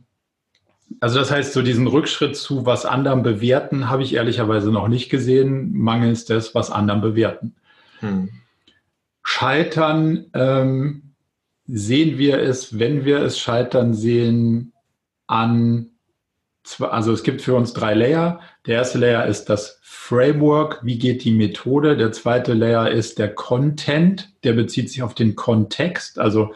also 1.01 1.19
das 1.19 1.31
heißt, 1.31 1.53
so 1.53 1.61
diesen 1.61 1.87
Rückschritt 1.87 2.37
zu 2.37 2.65
was 2.65 2.87
anderem 2.87 3.23
bewerten, 3.23 3.91
habe 3.91 4.05
ich 4.05 4.15
ehrlicherweise 4.15 4.73
noch 4.73 4.89
nicht 4.89 5.11
gesehen, 5.11 5.75
mangels 5.75 6.25
des 6.25 6.55
was 6.55 6.71
anderem 6.71 7.03
bewerten. 7.03 7.55
Hm. 8.01 8.31
Scheitern 9.23 10.31
ähm, 10.33 11.04
sehen 11.67 12.19
wir 12.19 12.41
es, 12.41 12.79
wenn 12.79 13.05
wir 13.05 13.21
es 13.21 13.39
scheitern 13.39 13.95
sehen, 13.95 14.73
an, 15.27 15.91
also 16.81 17.12
es 17.12 17.23
gibt 17.23 17.41
für 17.43 17.55
uns 17.55 17.73
drei 17.73 17.95
Layer. 17.95 18.41
Der 18.67 18.77
erste 18.77 18.99
Layer 18.99 19.27
ist 19.27 19.47
das 19.47 19.81
Framework, 19.83 20.81
wie 20.83 20.99
geht 20.99 21.25
die 21.25 21.31
Methode. 21.31 21.97
Der 21.97 22.12
zweite 22.12 22.53
Layer 22.53 22.91
ist 22.91 23.19
der 23.19 23.35
Content, 23.35 24.33
der 24.45 24.53
bezieht 24.53 24.91
sich 24.91 25.03
auf 25.03 25.15
den 25.15 25.35
Kontext, 25.35 26.19
also 26.19 26.55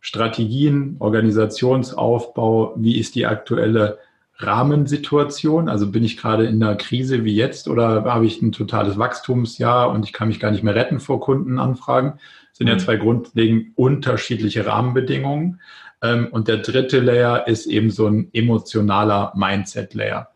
Strategien, 0.00 0.96
Organisationsaufbau, 0.98 2.74
wie 2.76 2.98
ist 2.98 3.14
die 3.14 3.26
aktuelle 3.26 3.98
Rahmensituation? 4.38 5.68
Also 5.68 5.90
bin 5.90 6.02
ich 6.02 6.16
gerade 6.16 6.46
in 6.46 6.62
einer 6.62 6.74
Krise 6.76 7.24
wie 7.24 7.34
jetzt 7.34 7.68
oder 7.68 8.04
habe 8.04 8.26
ich 8.26 8.40
ein 8.40 8.52
totales 8.52 8.98
Wachstumsjahr 8.98 9.90
und 9.90 10.04
ich 10.04 10.12
kann 10.12 10.28
mich 10.28 10.40
gar 10.40 10.50
nicht 10.50 10.64
mehr 10.64 10.74
retten 10.74 11.00
vor 11.00 11.20
Kundenanfragen? 11.20 12.14
Sind 12.60 12.68
ja 12.68 12.74
mhm. 12.74 12.80
zwei 12.80 12.96
grundlegend 12.96 13.72
unterschiedliche 13.74 14.66
Rahmenbedingungen. 14.66 15.62
Ähm, 16.02 16.28
und 16.30 16.46
der 16.46 16.58
dritte 16.58 17.00
Layer 17.00 17.48
ist 17.48 17.64
eben 17.64 17.90
so 17.90 18.06
ein 18.06 18.28
emotionaler 18.34 19.32
Mindset-Layer. 19.34 20.28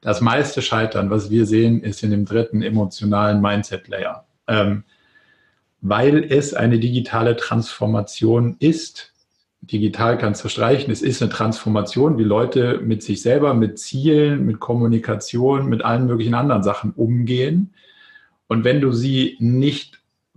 Das 0.00 0.22
meiste 0.22 0.62
Scheitern, 0.62 1.10
was 1.10 1.30
wir 1.30 1.44
sehen, 1.44 1.82
ist 1.82 2.02
in 2.02 2.12
dem 2.12 2.24
dritten 2.24 2.62
emotionalen 2.62 3.42
Mindset-Layer. 3.42 4.24
Ähm, 4.48 4.84
weil 5.82 6.24
es 6.24 6.54
eine 6.54 6.78
digitale 6.78 7.36
Transformation 7.36 8.56
ist. 8.58 9.12
Digital 9.60 10.16
kannst 10.16 10.42
du 10.44 10.48
streichen. 10.48 10.90
Es 10.90 11.02
ist 11.02 11.20
eine 11.20 11.30
Transformation, 11.30 12.16
wie 12.16 12.24
Leute 12.24 12.80
mit 12.82 13.02
sich 13.02 13.20
selber, 13.20 13.52
mit 13.52 13.78
Zielen, 13.78 14.46
mit 14.46 14.60
Kommunikation, 14.60 15.68
mit 15.68 15.84
allen 15.84 16.06
möglichen 16.06 16.34
anderen 16.34 16.62
Sachen 16.62 16.92
umgehen. 16.92 17.74
Und 18.46 18.64
wenn 18.64 18.80
du 18.80 18.92
sie 18.92 19.36
nicht 19.40 19.95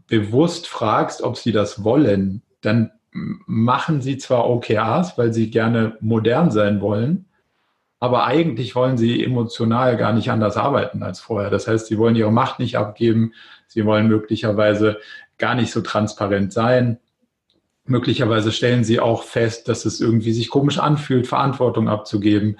bewusst 0.10 0.68
fragst, 0.68 1.22
ob 1.22 1.38
sie 1.38 1.52
das 1.52 1.84
wollen, 1.84 2.42
dann 2.62 2.92
machen 3.12 4.02
sie 4.02 4.18
zwar 4.18 4.50
OKRs, 4.50 5.18
weil 5.18 5.34
sie 5.34 5.50
gerne 5.50 5.98
modern 6.00 6.52
sein 6.52 6.82
wollen, 6.82 7.26
aber 8.00 8.26
eigentlich 8.26 8.76
wollen 8.76 8.98
sie 8.98 9.24
emotional 9.24 9.98
gar 9.98 10.14
nicht 10.14 10.32
anders 10.32 10.58
arbeiten 10.58 11.04
als 11.04 11.20
vorher. 11.20 11.50
Das 11.50 11.68
heißt, 11.68 11.88
sie 11.88 11.98
wollen 11.98 12.16
ihre 12.16 12.32
Macht 12.32 12.60
nicht 12.60 12.78
abgeben, 12.78 13.34
sie 13.68 13.86
wollen 13.86 14.08
möglicherweise 14.08 15.00
gar 15.38 15.56
nicht 15.56 15.72
so 15.72 15.82
transparent 15.82 16.54
sein. 16.54 17.00
Möglicherweise 17.86 18.52
stellen 18.52 18.84
sie 18.84 19.00
auch 19.00 19.24
fest, 19.24 19.68
dass 19.68 19.86
es 19.86 20.00
irgendwie 20.00 20.32
sich 20.32 20.50
komisch 20.50 20.80
anfühlt, 20.80 21.28
Verantwortung 21.28 21.90
abzugeben, 21.90 22.60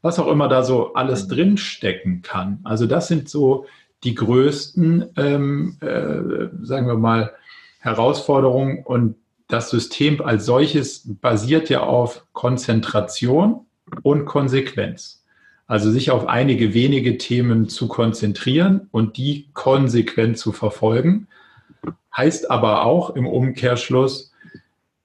was 0.00 0.18
auch 0.18 0.28
immer 0.28 0.48
da 0.48 0.64
so 0.64 0.94
alles 0.94 1.24
mhm. 1.24 1.28
drinstecken 1.30 2.22
kann. 2.22 2.60
Also 2.64 2.86
das 2.86 3.06
sind 3.08 3.28
so 3.28 3.66
die 4.04 4.14
größten, 4.14 5.10
ähm, 5.16 5.76
äh, 5.80 6.64
sagen 6.64 6.86
wir 6.86 6.96
mal, 6.96 7.32
Herausforderungen. 7.78 8.82
Und 8.84 9.16
das 9.48 9.70
System 9.70 10.20
als 10.20 10.46
solches 10.46 11.02
basiert 11.20 11.68
ja 11.68 11.82
auf 11.82 12.24
Konzentration 12.32 13.66
und 14.02 14.24
Konsequenz. 14.24 15.24
Also 15.66 15.90
sich 15.90 16.10
auf 16.10 16.26
einige 16.26 16.74
wenige 16.74 17.18
Themen 17.18 17.68
zu 17.68 17.88
konzentrieren 17.88 18.88
und 18.90 19.16
die 19.16 19.48
konsequent 19.52 20.38
zu 20.38 20.52
verfolgen, 20.52 21.28
heißt 22.16 22.50
aber 22.50 22.84
auch 22.84 23.10
im 23.10 23.26
Umkehrschluss, 23.26 24.32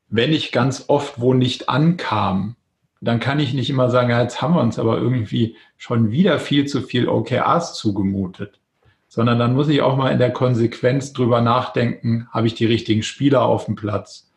wenn 0.10 0.34
ich 0.34 0.52
ganz 0.52 0.86
oft 0.88 1.20
wo 1.20 1.34
nicht 1.34 1.70
ankam, 1.70 2.56
dann 3.02 3.20
kann 3.20 3.40
ich 3.40 3.54
nicht 3.54 3.70
immer 3.70 3.90
sagen, 3.90 4.10
ja, 4.10 4.22
jetzt 4.22 4.42
haben 4.42 4.56
wir 4.56 4.62
uns 4.62 4.80
aber 4.80 4.98
irgendwie 4.98 5.56
schon 5.78 6.12
wieder 6.12 6.40
viel 6.40 6.66
zu 6.66 6.82
viel 6.82 7.08
OKRs 7.08 7.76
zugemutet, 7.76 8.60
sondern 9.08 9.40
dann 9.40 9.54
muss 9.54 9.70
ich 9.70 9.82
auch 9.82 9.96
mal 9.96 10.12
in 10.12 10.20
der 10.20 10.32
Konsequenz 10.32 11.14
drüber 11.14 11.42
nachdenken, 11.42 12.28
habe 12.32 12.48
ich 12.48 12.56
die 12.56 12.66
richtigen 12.66 13.04
Spieler 13.04 13.44
auf 13.44 13.66
dem 13.66 13.76
Platz? 13.76 14.32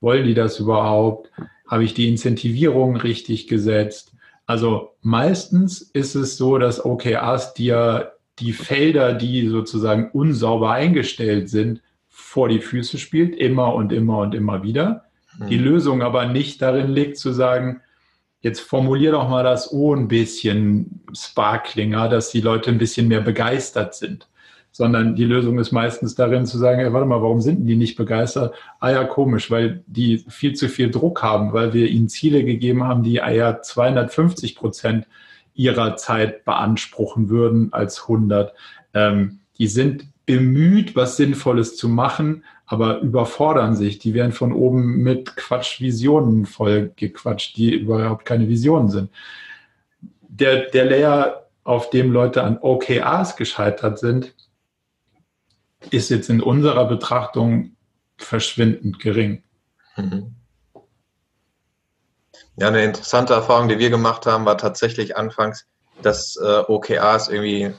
Wollen 0.00 0.26
die 0.26 0.34
das 0.34 0.58
überhaupt? 0.58 1.30
Habe 1.66 1.84
ich 1.84 1.94
die 1.94 2.08
Incentivierung 2.08 2.96
richtig 2.96 3.48
gesetzt? 3.48 4.12
Also 4.46 4.90
meistens 5.00 5.80
ist 5.80 6.14
es 6.14 6.36
so, 6.36 6.58
dass 6.58 6.84
OKRs 6.84 7.54
dir 7.54 8.12
die 8.38 8.52
Felder, 8.52 9.14
die 9.14 9.48
sozusagen 9.48 10.10
unsauber 10.12 10.72
eingestellt 10.72 11.48
sind, 11.48 11.80
vor 12.08 12.48
die 12.48 12.60
Füße 12.60 12.98
spielt, 12.98 13.36
immer 13.36 13.74
und 13.74 13.92
immer 13.92 14.18
und 14.18 14.34
immer 14.34 14.62
wieder. 14.62 15.04
Mhm. 15.38 15.46
Die 15.48 15.58
Lösung 15.58 16.02
aber 16.02 16.26
nicht 16.26 16.60
darin 16.60 16.90
liegt 16.90 17.18
zu 17.18 17.32
sagen, 17.32 17.81
jetzt 18.42 18.60
formulier 18.60 19.12
doch 19.12 19.28
mal 19.28 19.42
das 19.42 19.72
O 19.72 19.94
ein 19.94 20.08
bisschen 20.08 21.00
sparklinger, 21.12 22.08
dass 22.08 22.30
die 22.30 22.40
Leute 22.40 22.70
ein 22.70 22.78
bisschen 22.78 23.08
mehr 23.08 23.22
begeistert 23.22 23.94
sind 23.94 24.28
sondern 24.72 25.14
die 25.14 25.24
Lösung 25.24 25.58
ist 25.58 25.70
meistens 25.70 26.14
darin 26.14 26.46
zu 26.46 26.56
sagen, 26.56 26.80
hey, 26.80 26.92
warte 26.92 27.06
mal, 27.06 27.20
warum 27.20 27.42
sind 27.42 27.66
die 27.66 27.76
nicht 27.76 27.96
begeistert? 27.96 28.54
Ah 28.80 28.90
ja, 28.90 29.04
komisch, 29.04 29.50
weil 29.50 29.84
die 29.86 30.24
viel 30.28 30.54
zu 30.54 30.68
viel 30.68 30.90
Druck 30.90 31.22
haben, 31.22 31.52
weil 31.52 31.74
wir 31.74 31.88
ihnen 31.88 32.08
Ziele 32.08 32.42
gegeben 32.42 32.82
haben, 32.82 33.02
die 33.02 33.12
ja 33.12 33.60
250 33.60 34.56
Prozent 34.56 35.06
ihrer 35.54 35.96
Zeit 35.96 36.46
beanspruchen 36.46 37.28
würden 37.28 37.72
als 37.72 38.02
100. 38.02 38.54
Ähm, 38.94 39.40
die 39.58 39.66
sind 39.66 40.06
bemüht, 40.24 40.96
was 40.96 41.18
Sinnvolles 41.18 41.76
zu 41.76 41.90
machen, 41.90 42.44
aber 42.72 43.00
überfordern 43.00 43.76
sich. 43.76 43.98
Die 43.98 44.14
werden 44.14 44.32
von 44.32 44.54
oben 44.54 45.02
mit 45.02 45.36
Quatschvisionen 45.36 46.46
voll 46.46 46.90
gequatscht, 46.96 47.54
die 47.58 47.74
überhaupt 47.74 48.24
keine 48.24 48.48
Visionen 48.48 48.88
sind. 48.88 49.10
Der, 50.22 50.70
der 50.70 50.86
Layer, 50.86 51.38
auf 51.64 51.90
dem 51.90 52.10
Leute 52.10 52.42
an 52.42 52.58
OKRs 52.58 53.36
gescheitert 53.36 53.98
sind, 53.98 54.34
ist 55.90 56.08
jetzt 56.08 56.30
in 56.30 56.40
unserer 56.40 56.86
Betrachtung 56.86 57.76
verschwindend 58.16 58.98
gering. 58.98 59.42
Mhm. 59.96 60.34
Ja, 62.56 62.68
eine 62.68 62.84
interessante 62.84 63.34
Erfahrung, 63.34 63.68
die 63.68 63.78
wir 63.78 63.90
gemacht 63.90 64.24
haben, 64.26 64.46
war 64.46 64.56
tatsächlich 64.56 65.16
anfangs, 65.16 65.66
dass 66.00 66.36
äh, 66.36 66.62
OKRs 66.66 67.28
irgendwie 67.28 67.74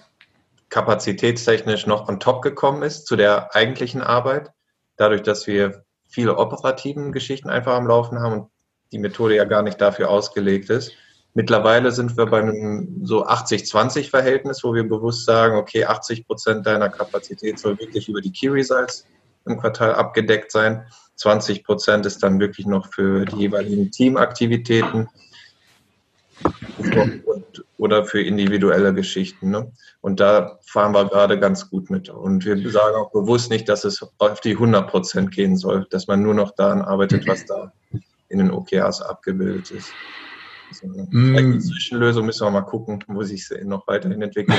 kapazitätstechnisch 0.70 1.88
noch 1.88 2.08
on 2.08 2.20
top 2.20 2.42
gekommen 2.44 2.84
ist 2.84 3.08
zu 3.08 3.16
der 3.16 3.56
eigentlichen 3.56 4.02
Arbeit. 4.02 4.52
Dadurch, 4.98 5.24
dass 5.24 5.48
wir 5.48 5.84
viele 6.08 6.38
operativen 6.38 7.12
Geschichten 7.12 7.50
einfach 7.50 7.74
am 7.74 7.88
Laufen 7.88 8.20
haben 8.20 8.34
und 8.34 8.50
die 8.92 9.00
Methode 9.00 9.36
ja 9.36 9.46
gar 9.46 9.64
nicht 9.64 9.82
dafür 9.82 10.10
ausgelegt 10.10 10.70
ist. 10.70 10.94
Mittlerweile 11.34 11.92
sind 11.92 12.16
wir 12.16 12.28
bei 12.28 12.42
einem 12.42 13.02
so 13.04 13.26
80-20-Verhältnis, 13.26 14.64
wo 14.64 14.76
wir 14.76 14.84
bewusst 14.84 15.26
sagen, 15.26 15.58
okay, 15.58 15.86
80 15.86 16.28
Prozent 16.28 16.68
deiner 16.68 16.90
Kapazität 16.90 17.58
soll 17.58 17.80
wirklich 17.80 18.08
über 18.08 18.22
die 18.22 18.32
Key 18.32 18.50
Results 18.50 19.08
im 19.46 19.58
Quartal 19.58 19.96
abgedeckt 19.96 20.52
sein. 20.52 20.86
20 21.16 21.64
Prozent 21.64 22.06
ist 22.06 22.22
dann 22.22 22.40
wirklich 22.40 22.68
noch 22.68 22.94
für 22.94 23.26
die 23.26 23.38
jeweiligen 23.38 23.90
Teamaktivitäten 23.90 25.10
und, 26.78 27.63
oder 27.78 28.06
für 28.06 28.22
individuelle 28.22 28.94
Geschichten. 28.94 29.50
Ne? 29.50 29.72
Und 30.02 30.20
da 30.20 30.60
fahren 30.66 30.94
wir 30.94 31.06
gerade 31.06 31.40
ganz 31.40 31.70
gut 31.70 31.90
mit. 31.90 32.10
Und 32.10 32.46
wir 32.46 32.70
sagen 32.70 32.96
auch 32.96 33.12
bewusst 33.12 33.50
nicht, 33.50 33.68
dass 33.68 33.84
es 33.84 34.06
auf 34.20 34.42
die 34.42 34.52
100 34.52 34.90
Prozent 34.90 35.32
gehen 35.32 35.58
soll, 35.58 35.88
dass 35.90 36.08
man 36.08 36.22
nur 36.22 36.34
noch 36.34 36.52
daran 36.52 36.82
arbeitet, 36.82 37.28
was 37.28 37.46
da 37.46 37.72
in 38.30 38.40
den 38.40 38.52
OKRs 38.52 39.02
abgebildet 39.02 39.72
ist. 39.72 39.92
So 40.72 40.88
eine 40.88 41.04
mm. 41.04 41.60
Zwischenlösung 41.60 42.26
müssen 42.26 42.46
wir 42.46 42.52
mal 42.52 42.62
gucken, 42.62 43.04
wo 43.08 43.22
sich 43.24 43.42
es 43.42 43.64
noch 43.64 43.88
weiterhin 43.88 44.22
entwickelt. 44.22 44.58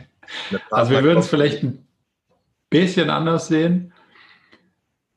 also 0.70 0.90
wir 0.90 1.02
würden 1.04 1.20
es 1.20 1.28
vielleicht 1.28 1.62
ein 1.62 1.86
bisschen 2.70 3.08
anders 3.08 3.46
sehen, 3.46 3.92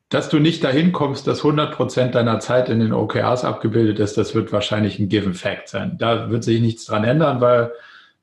dass 0.09 0.29
du 0.29 0.39
nicht 0.39 0.63
dahin 0.63 0.93
kommst, 0.93 1.27
dass 1.27 1.41
100% 1.41 2.11
deiner 2.11 2.39
Zeit 2.39 2.69
in 2.69 2.79
den 2.79 2.93
OKRs 2.93 3.43
abgebildet 3.43 3.99
ist, 3.99 4.17
das 4.17 4.35
wird 4.35 4.53
wahrscheinlich 4.53 4.99
ein 4.99 5.09
Given 5.09 5.33
Fact 5.33 5.67
sein. 5.67 5.97
Da 5.97 6.29
wird 6.29 6.43
sich 6.43 6.61
nichts 6.61 6.85
dran 6.85 7.03
ändern, 7.03 7.41
weil 7.41 7.73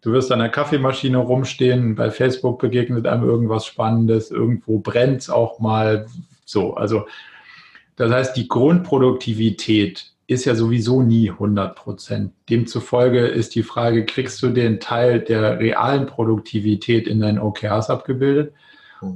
du 0.00 0.12
wirst 0.12 0.32
an 0.32 0.38
der 0.38 0.48
Kaffeemaschine 0.48 1.18
rumstehen, 1.18 1.94
bei 1.94 2.10
Facebook 2.10 2.58
begegnet 2.58 3.06
einem 3.06 3.24
irgendwas 3.24 3.66
Spannendes, 3.66 4.30
irgendwo 4.30 4.78
brennt 4.78 5.22
es 5.22 5.30
auch 5.30 5.58
mal 5.60 6.06
so. 6.46 6.74
Also 6.74 7.06
das 7.96 8.10
heißt, 8.10 8.36
die 8.36 8.48
Grundproduktivität 8.48 10.10
ist 10.26 10.46
ja 10.46 10.54
sowieso 10.54 11.02
nie 11.02 11.30
100 11.30 11.76
Prozent. 11.76 12.32
Demzufolge 12.48 13.26
ist 13.26 13.54
die 13.54 13.62
Frage, 13.62 14.06
kriegst 14.06 14.42
du 14.42 14.48
den 14.48 14.80
Teil 14.80 15.20
der 15.20 15.58
realen 15.58 16.06
Produktivität 16.06 17.06
in 17.06 17.20
deinen 17.20 17.38
OKRs 17.38 17.90
abgebildet? 17.90 18.54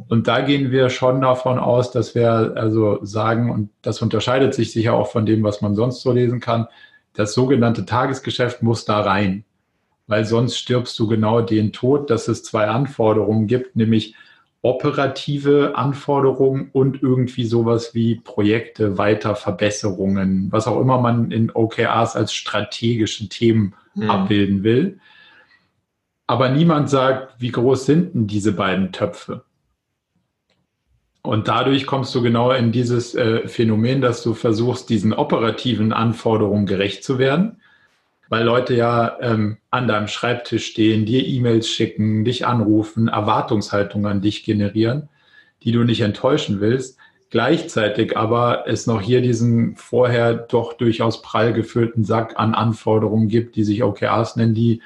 Und 0.09 0.29
da 0.29 0.41
gehen 0.41 0.71
wir 0.71 0.91
schon 0.91 1.21
davon 1.21 1.59
aus, 1.59 1.91
dass 1.91 2.15
wir 2.15 2.53
also 2.57 3.05
sagen, 3.05 3.51
und 3.51 3.71
das 3.83 4.03
unterscheidet 4.03 4.55
sich 4.55 4.73
sicher 4.73 4.95
auch 4.95 5.11
von 5.11 5.27
dem, 5.27 5.43
was 5.43 5.61
man 5.61 5.75
sonst 5.75 6.03
so 6.03 6.13
lesen 6.13 6.41
kann, 6.41 6.67
das 7.15 7.35
sogenannte 7.35 7.85
Tagesgeschäft 7.85 8.63
muss 8.63 8.85
da 8.85 9.01
rein, 9.01 9.45
weil 10.07 10.25
sonst 10.25 10.57
stirbst 10.57 10.99
du 10.99 11.09
genau 11.09 11.41
den 11.41 11.73
Tod, 11.73 12.11
dass 12.11 12.29
es 12.29 12.45
zwei 12.45 12.69
Anforderungen 12.69 13.47
gibt, 13.47 13.77
nämlich 13.77 14.15
operative 14.63 15.77
Anforderungen 15.77 16.71
und 16.73 17.03
irgendwie 17.03 17.45
sowas 17.45 17.95
wie 17.95 18.17
Projekte, 18.17 18.99
Weiterverbesserungen, 18.99 20.51
was 20.51 20.67
auch 20.67 20.81
immer 20.81 21.01
man 21.01 21.31
in 21.31 21.51
OKRs 21.51 22.17
als 22.17 22.33
strategische 22.33 23.29
Themen 23.29 23.75
mhm. 23.95 24.11
abbilden 24.11 24.63
will. 24.65 24.99
Aber 26.27 26.51
niemand 26.51 26.91
sagt, 26.91 27.41
wie 27.41 27.51
groß 27.51 27.87
sind 27.87 28.15
denn 28.15 28.27
diese 28.27 28.53
beiden 28.53 28.93
Töpfe? 28.93 29.45
Und 31.29 31.47
dadurch 31.47 31.87
kommst 31.87 32.15
du 32.15 32.23
genau 32.23 32.53
in 32.53 32.73
dieses 32.73 33.15
äh, 33.15 33.47
Phänomen, 33.47 34.01
dass 34.01 34.23
du 34.23 34.35
versuchst, 34.35 34.89
diesen 34.89 35.13
operativen 35.13 35.93
Anforderungen 35.93 36.67
gerecht 36.67 37.05
zu 37.05 37.19
werden 37.19 37.59
weil 38.29 38.45
Leute 38.45 38.75
ja 38.75 39.17
ähm, 39.21 39.59
an 39.71 39.89
deinem 39.89 40.09
Schreibtisch 40.09 40.67
stehen, 40.67 41.07
dir 41.07 41.27
E-Mails 41.27 41.69
schicken, 41.69 42.25
dich 42.25 42.47
anrufen, 42.47 43.09
Erwartungshaltungen 43.09 44.11
an 44.11 44.21
dich 44.21 44.45
generieren, 44.45 45.09
die 45.63 45.73
du 45.73 45.85
nicht 45.85 46.01
enttäuschen 46.03 46.61
willst. 46.61 46.99
gleichzeitig 47.31 48.17
aber 48.17 48.65
es 48.67 48.87
noch 48.87 49.03
hier 49.03 49.21
diesen 49.21 49.77
vorher 49.77 50.33
doch 50.35 50.73
durchaus 50.73 51.21
prall 51.21 51.53
gefüllten 51.53 52.05
Sack 52.05 52.39
an 52.39 52.55
Anforderungen 52.55 53.29
gibt, 53.29 53.57
die 53.57 53.65
sich 53.65 53.83
OKRs 53.83 54.37
nennen, 54.37 54.55
die 54.55 54.81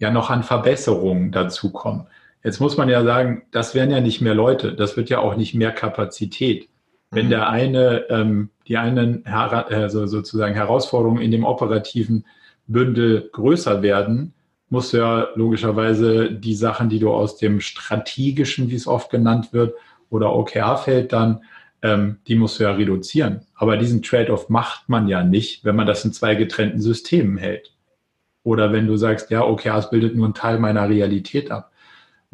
ja 0.00 0.10
noch 0.10 0.28
an 0.28 0.42
Verbesserungen 0.42 1.30
dazukommen. 1.30 2.08
Jetzt 2.46 2.60
muss 2.60 2.76
man 2.76 2.88
ja 2.88 3.02
sagen, 3.02 3.42
das 3.50 3.74
wären 3.74 3.90
ja 3.90 4.00
nicht 4.00 4.20
mehr 4.20 4.36
Leute, 4.36 4.72
das 4.72 4.96
wird 4.96 5.10
ja 5.10 5.18
auch 5.18 5.34
nicht 5.34 5.54
mehr 5.54 5.72
Kapazität. 5.72 6.68
Wenn 7.10 7.26
mhm. 7.26 7.30
der 7.30 7.50
eine, 7.50 8.08
ähm, 8.08 8.50
die 8.68 8.76
einen 8.76 9.26
also 9.26 10.06
sozusagen 10.06 10.54
Herausforderungen 10.54 11.20
in 11.20 11.32
dem 11.32 11.44
operativen 11.44 12.24
Bündel 12.68 13.30
größer 13.32 13.82
werden, 13.82 14.32
muss 14.68 14.92
ja 14.92 15.26
logischerweise 15.34 16.30
die 16.30 16.54
Sachen, 16.54 16.88
die 16.88 17.00
du 17.00 17.12
aus 17.12 17.36
dem 17.36 17.60
strategischen, 17.60 18.70
wie 18.70 18.76
es 18.76 18.86
oft 18.86 19.10
genannt 19.10 19.52
wird, 19.52 19.74
oder 20.08 20.32
OKR-Feld 20.32 21.12
dann, 21.12 21.40
ähm, 21.82 22.18
die 22.28 22.36
musst 22.36 22.60
du 22.60 22.62
ja 22.62 22.74
reduzieren. 22.74 23.40
Aber 23.56 23.76
diesen 23.76 24.02
Trade-off 24.02 24.48
macht 24.50 24.88
man 24.88 25.08
ja 25.08 25.24
nicht, 25.24 25.64
wenn 25.64 25.74
man 25.74 25.88
das 25.88 26.04
in 26.04 26.12
zwei 26.12 26.36
getrennten 26.36 26.80
Systemen 26.80 27.38
hält. 27.38 27.72
Oder 28.44 28.72
wenn 28.72 28.86
du 28.86 28.96
sagst, 28.96 29.32
ja, 29.32 29.42
OKRs 29.44 29.90
bildet 29.90 30.14
nur 30.14 30.26
einen 30.26 30.34
Teil 30.34 30.60
meiner 30.60 30.88
Realität 30.88 31.50
ab. 31.50 31.72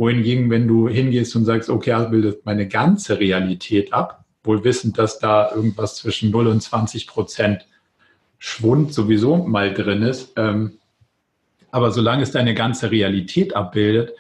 Wohingegen, 0.03 0.51
wenn 0.51 0.67
du 0.67 0.89
hingehst 0.89 1.37
und 1.37 1.45
sagst, 1.45 1.71
OKRs 1.71 2.11
bildet 2.11 2.45
meine 2.45 2.67
ganze 2.67 3.21
Realität 3.21 3.93
ab, 3.93 4.25
wohl 4.43 4.65
wissend, 4.65 4.99
dass 4.99 5.21
da 5.21 5.53
irgendwas 5.55 5.95
zwischen 5.95 6.33
0 6.33 6.49
und 6.49 6.61
20 6.61 7.07
Prozent 7.07 7.69
Schwund 8.37 8.93
sowieso 8.93 9.37
mal 9.37 9.73
drin 9.73 10.03
ist. 10.03 10.33
Ähm, 10.35 10.73
aber 11.71 11.93
solange 11.93 12.25
es 12.25 12.33
deine 12.33 12.53
ganze 12.53 12.91
Realität 12.91 13.55
abbildet, 13.55 14.11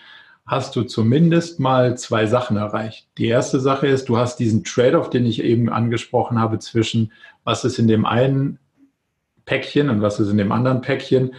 hast 0.46 0.76
du 0.76 0.84
zumindest 0.84 1.58
mal 1.58 1.98
zwei 1.98 2.26
Sachen 2.26 2.56
erreicht. 2.56 3.08
Die 3.18 3.26
erste 3.26 3.58
Sache 3.58 3.88
ist, 3.88 4.08
du 4.08 4.18
hast 4.18 4.36
diesen 4.36 4.62
Trade-off, 4.62 5.10
den 5.10 5.26
ich 5.26 5.42
eben 5.42 5.68
angesprochen 5.68 6.38
habe, 6.38 6.60
zwischen 6.60 7.10
was 7.42 7.64
ist 7.64 7.80
in 7.80 7.88
dem 7.88 8.06
einen 8.06 8.60
Päckchen 9.46 9.90
und 9.90 10.00
was 10.00 10.20
ist 10.20 10.30
in 10.30 10.38
dem 10.38 10.52
anderen 10.52 10.80
Päckchen, 10.80 11.34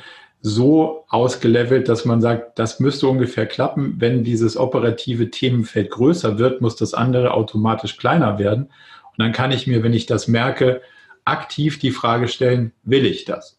so 0.46 1.06
ausgelevelt, 1.08 1.88
dass 1.88 2.04
man 2.04 2.20
sagt, 2.20 2.60
das 2.60 2.82
müsste 2.82 3.08
ungefähr 3.08 3.46
klappen. 3.46 3.96
Wenn 4.00 4.26
dieses 4.26 4.58
operative 4.58 5.32
Themenfeld 5.32 5.90
größer 5.90 6.38
wird, 6.38 6.60
muss 6.60 6.76
das 6.76 6.94
andere 6.94 7.34
automatisch 7.34 7.96
kleiner 7.98 8.38
werden. 8.38 8.64
Und 8.66 9.20
dann 9.20 9.32
kann 9.32 9.54
ich 9.54 9.68
mir, 9.68 9.84
wenn 9.84 9.94
ich 9.94 10.06
das 10.06 10.28
merke, 10.28 10.82
aktiv 11.24 11.80
die 11.80 11.92
Frage 11.92 12.28
stellen, 12.28 12.74
will 12.84 13.06
ich 13.06 13.24
das? 13.24 13.58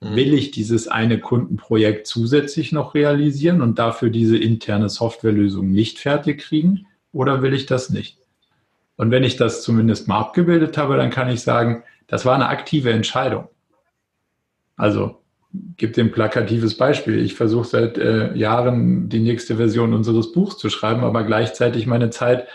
Mhm. 0.00 0.16
Will 0.16 0.32
ich 0.32 0.50
dieses 0.52 0.88
eine 0.88 1.20
Kundenprojekt 1.20 2.06
zusätzlich 2.06 2.72
noch 2.72 2.94
realisieren 2.94 3.60
und 3.60 3.78
dafür 3.78 4.08
diese 4.08 4.38
interne 4.38 4.88
Softwarelösung 4.88 5.70
nicht 5.70 5.98
fertig 5.98 6.40
kriegen 6.40 6.86
oder 7.12 7.42
will 7.42 7.52
ich 7.52 7.66
das 7.66 7.90
nicht? 7.90 8.16
Und 8.96 9.10
wenn 9.10 9.22
ich 9.22 9.36
das 9.36 9.62
zumindest 9.62 10.08
mal 10.08 10.18
abgebildet 10.18 10.78
habe, 10.78 10.96
dann 10.96 11.10
kann 11.10 11.28
ich 11.28 11.42
sagen, 11.42 11.82
das 12.06 12.24
war 12.24 12.34
eine 12.34 12.48
aktive 12.48 12.90
Entscheidung. 12.90 13.48
Also 14.76 15.21
gibt 15.76 15.98
ein 15.98 16.12
plakatives 16.12 16.76
Beispiel. 16.76 17.18
Ich 17.18 17.34
versuche 17.34 17.66
seit 17.66 17.98
äh, 17.98 18.34
Jahren 18.34 19.08
die 19.08 19.20
nächste 19.20 19.56
Version 19.56 19.94
unseres 19.94 20.32
Buchs 20.32 20.56
zu 20.56 20.70
schreiben, 20.70 21.04
aber 21.04 21.24
gleichzeitig 21.24 21.86
meine 21.86 22.10
Zeit 22.10 22.46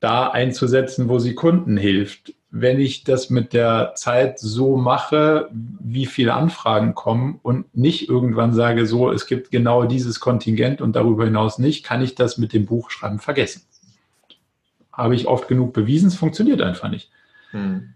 da 0.00 0.28
einzusetzen, 0.28 1.08
wo 1.08 1.18
sie 1.18 1.34
Kunden 1.34 1.76
hilft 1.76 2.32
wenn 2.50 2.80
ich 2.80 3.04
das 3.04 3.28
mit 3.28 3.52
der 3.52 3.92
Zeit 3.94 4.38
so 4.38 4.76
mache, 4.76 5.50
wie 5.52 6.06
viele 6.06 6.34
Anfragen 6.34 6.94
kommen 6.94 7.38
und 7.42 7.74
nicht 7.76 8.08
irgendwann 8.08 8.54
sage, 8.54 8.86
so, 8.86 9.10
es 9.12 9.26
gibt 9.26 9.50
genau 9.50 9.84
dieses 9.84 10.18
Kontingent 10.18 10.80
und 10.80 10.96
darüber 10.96 11.24
hinaus 11.24 11.58
nicht, 11.58 11.84
kann 11.84 12.00
ich 12.00 12.14
das 12.14 12.38
mit 12.38 12.52
dem 12.54 12.64
Buchschreiben 12.64 13.18
vergessen. 13.18 13.62
Habe 14.92 15.14
ich 15.14 15.26
oft 15.26 15.46
genug 15.46 15.74
bewiesen, 15.74 16.08
es 16.08 16.16
funktioniert 16.16 16.62
einfach 16.62 16.88
nicht. 16.88 17.10
Hm. 17.50 17.94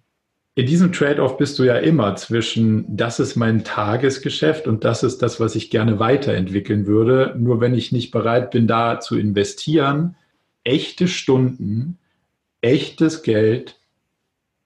In 0.54 0.66
diesem 0.66 0.92
Trade-off 0.92 1.38
bist 1.38 1.58
du 1.58 1.64
ja 1.64 1.76
immer 1.76 2.14
zwischen, 2.16 2.84
das 2.94 3.20
ist 3.20 3.36
mein 3.36 3.64
Tagesgeschäft 3.64 4.66
und 4.66 4.84
das 4.84 5.02
ist 5.02 5.22
das, 5.22 5.40
was 5.40 5.54
ich 5.54 5.70
gerne 5.70 5.98
weiterentwickeln 5.98 6.86
würde. 6.86 7.34
Nur 7.38 7.60
wenn 7.62 7.74
ich 7.74 7.90
nicht 7.90 8.10
bereit 8.10 8.50
bin, 8.50 8.66
da 8.66 9.00
zu 9.00 9.18
investieren, 9.18 10.14
echte 10.62 11.08
Stunden, 11.08 11.98
echtes 12.60 13.22
Geld, 13.22 13.80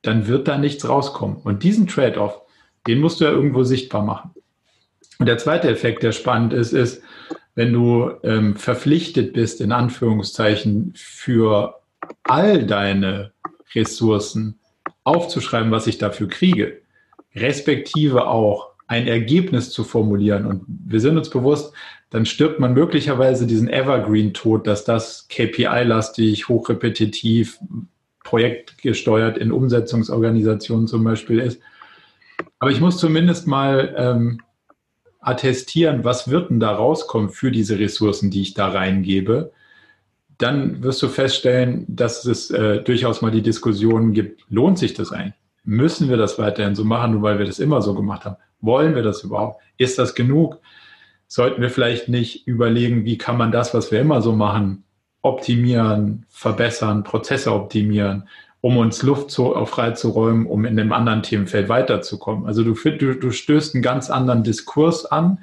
dann 0.03 0.27
wird 0.27 0.49
da 0.49 0.59
nichts 0.59 0.89
rauskommen. 0.89 1.37
Und 1.45 1.63
diesen 1.63 1.87
Trade-off, 1.87 2.43
den 2.89 3.01
musst 3.01 3.21
du 3.21 3.25
ja 3.25 3.31
irgendwo 3.31 3.63
sichtbar 3.63 4.05
machen. 4.05 4.31
Und 5.19 5.27
der 5.27 5.39
zweite 5.39 5.69
Effekt, 5.69 6.03
der 6.03 6.13
spannend 6.13 6.53
ist, 6.53 6.73
ist, 6.73 7.01
wenn 7.55 7.73
du 7.73 8.11
ähm, 8.25 8.57
verpflichtet 8.57 9.33
bist, 9.33 9.61
in 9.61 9.71
Anführungszeichen, 9.71 10.93
für 10.97 11.81
all 12.25 12.67
deine 12.67 13.33
Ressourcen 13.75 14.59
aufzuschreiben, 15.07 15.71
was 15.71 15.87
ich 15.87 15.99
dafür 15.99 16.29
kriege, 16.29 16.81
respektive 17.35 18.27
auch 18.27 18.71
ein 18.89 19.07
Ergebnis 19.07 19.71
zu 19.71 19.85
formulieren. 19.85 20.47
Und 20.47 20.65
wir 20.67 21.01
sind 21.01 21.17
uns 21.17 21.31
bewusst, 21.31 21.73
dann 22.11 22.27
stirbt 22.27 22.61
man 22.61 22.75
möglicherweise 22.75 23.47
diesen 23.47 23.69
Evergreen-Tod, 23.69 24.67
dass 24.67 24.85
das 24.85 25.29
KPI-lastig, 25.29 26.49
hochrepetitiv, 26.49 27.59
projektgesteuert 28.25 29.39
in 29.39 29.53
Umsetzungsorganisationen 29.53 30.89
zum 30.89 31.05
Beispiel 31.05 31.39
ist. 31.39 31.61
Aber 32.59 32.71
ich 32.71 32.81
muss 32.81 32.99
zumindest 32.99 33.47
mal 33.47 33.95
ähm, 33.97 34.41
attestieren, 35.21 36.05
was 36.05 36.31
wird 36.31 36.51
denn 36.51 36.61
da 36.61 36.73
rauskommen 36.73 37.31
für 37.31 37.53
diese 37.53 37.79
Ressourcen, 37.79 38.31
die 38.31 38.43
ich 38.43 38.55
da 38.55 38.69
reingebe. 38.69 39.53
Dann 40.39 40.83
wirst 40.83 41.03
du 41.03 41.09
feststellen, 41.09 41.85
dass 41.89 42.25
es 42.25 42.51
äh, 42.51 42.83
durchaus 42.83 43.23
mal 43.23 43.31
die 43.31 43.43
Diskussion 43.43 44.13
gibt, 44.13 44.45
lohnt 44.51 44.79
sich 44.79 44.95
das 44.95 45.13
eigentlich? 45.13 45.35
Müssen 45.65 46.09
wir 46.09 46.17
das 46.17 46.39
weiterhin 46.39 46.75
so 46.75 46.85
machen, 46.85 47.13
nur 47.13 47.23
weil 47.23 47.39
wir 47.39 47.47
das 47.47 47.59
immer 47.59 47.83
so 47.83 47.95
gemacht 47.95 48.25
haben? 48.25 48.37
Wollen 48.61 48.95
wir 48.95 49.03
das 49.03 49.23
überhaupt? 49.23 49.63
Ist 49.79 49.99
das 49.99 50.15
genug? 50.15 50.61
Sollten 51.27 51.61
wir 51.61 51.71
vielleicht 51.71 52.09
nicht 52.09 52.47
überlegen, 52.47 53.05
wie 53.05 53.19
kann 53.19 53.37
man 53.37 53.51
das, 53.51 53.75
was 53.75 53.91
wir 53.91 54.01
immer 54.01 54.23
so 54.23 54.33
machen, 54.33 54.85
optimieren, 55.23 56.25
verbessern, 56.29 57.03
Prozesse 57.03 57.53
optimieren, 57.53 58.29
um 58.61 58.77
uns 58.77 59.03
Luft 59.03 59.31
zu, 59.31 59.55
äh, 59.55 59.67
freizuräumen, 59.67 60.47
um 60.47 60.65
in 60.65 60.79
einem 60.79 60.93
anderen 60.93 61.23
Themenfeld 61.23 61.69
weiterzukommen. 61.69 62.47
Also 62.47 62.63
du, 62.63 62.75
du, 62.75 63.15
du 63.15 63.31
stößt 63.31 63.75
einen 63.75 63.83
ganz 63.83 64.11
anderen 64.11 64.45
Diskurs 64.45 65.05
an, 65.05 65.41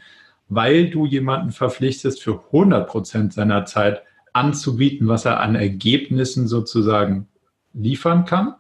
weil 0.50 0.90
du 0.90 1.06
jemanden 1.06 1.52
verpflichtest, 1.52 2.22
für 2.22 2.44
100 2.52 2.88
Prozent 2.88 3.34
seiner 3.34 3.66
Zeit 3.66 4.04
anzubieten, 4.34 5.08
was 5.08 5.26
er 5.26 5.40
an 5.40 5.56
Ergebnissen 5.56 6.48
sozusagen 6.48 7.28
liefern 7.74 8.26
kann 8.26 8.56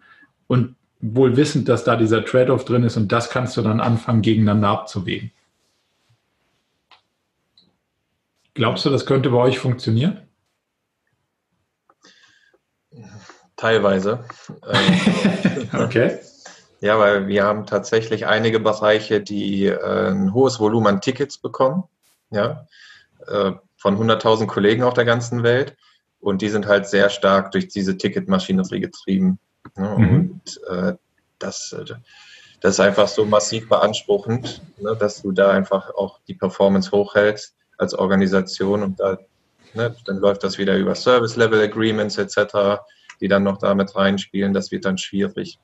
und 0.47 0.75
wohl 1.01 1.35
wissend, 1.35 1.67
dass 1.67 1.83
da 1.83 1.95
dieser 1.95 2.23
Trade-off 2.23 2.65
drin 2.65 2.83
ist 2.83 2.95
und 2.95 3.11
das 3.11 3.29
kannst 3.29 3.57
du 3.57 3.61
dann 3.61 3.81
anfangen, 3.81 4.21
gegeneinander 4.21 4.69
abzuwägen. 4.69 5.31
Glaubst 8.53 8.85
du, 8.85 8.89
das 8.89 9.05
könnte 9.05 9.31
bei 9.31 9.37
euch 9.37 9.59
funktionieren? 9.59 10.21
Teilweise. 13.55 14.23
Ähm, 14.65 15.69
okay. 15.73 16.19
Ja, 16.79 16.99
weil 16.99 17.27
wir 17.27 17.45
haben 17.45 17.65
tatsächlich 17.65 18.25
einige 18.25 18.59
Bereiche, 18.59 19.21
die 19.21 19.67
äh, 19.67 20.09
ein 20.09 20.33
hohes 20.33 20.59
Volumen 20.59 20.87
an 20.87 21.01
Tickets 21.01 21.37
bekommen, 21.37 21.83
ja, 22.29 22.67
äh, 23.27 23.53
von 23.83 23.97
100.000 23.97 24.47
Kollegen 24.47 24.83
auf 24.83 24.93
der 24.93 25.05
ganzen 25.05 25.43
Welt. 25.43 25.75
Und 26.19 26.41
die 26.41 26.49
sind 26.49 26.67
halt 26.67 26.87
sehr 26.87 27.09
stark 27.09 27.51
durch 27.51 27.67
diese 27.67 27.97
Ticketmaschinerie 27.97 28.79
getrieben. 28.79 29.39
Ne? 29.75 29.95
Mhm. 29.97 30.09
Und 30.09 30.61
äh, 30.69 30.93
das, 31.37 31.75
das 32.61 32.71
ist 32.71 32.79
einfach 32.79 33.09
so 33.09 33.25
massiv 33.25 33.67
beanspruchend, 33.67 34.61
ne? 34.79 34.95
dass 34.97 35.21
du 35.21 35.33
da 35.33 35.51
einfach 35.51 35.93
auch 35.95 36.19
die 36.27 36.33
Performance 36.33 36.91
hochhältst 36.91 37.55
als 37.77 37.93
Organisation 37.93 38.83
und 38.83 38.99
da, 38.99 39.17
ne, 39.73 39.95
dann 40.05 40.17
läuft 40.17 40.43
das 40.43 40.57
wieder 40.57 40.77
über 40.77 40.95
Service 40.95 41.35
Level 41.35 41.59
Agreements 41.59 42.17
etc 42.17 42.79
die 43.23 43.29
dann 43.29 43.43
noch 43.43 43.57
damit 43.57 43.95
reinspielen, 43.95 44.53
das 44.53 44.71
wird 44.71 44.83
dann 44.83 44.97
schwierig. 44.97 45.57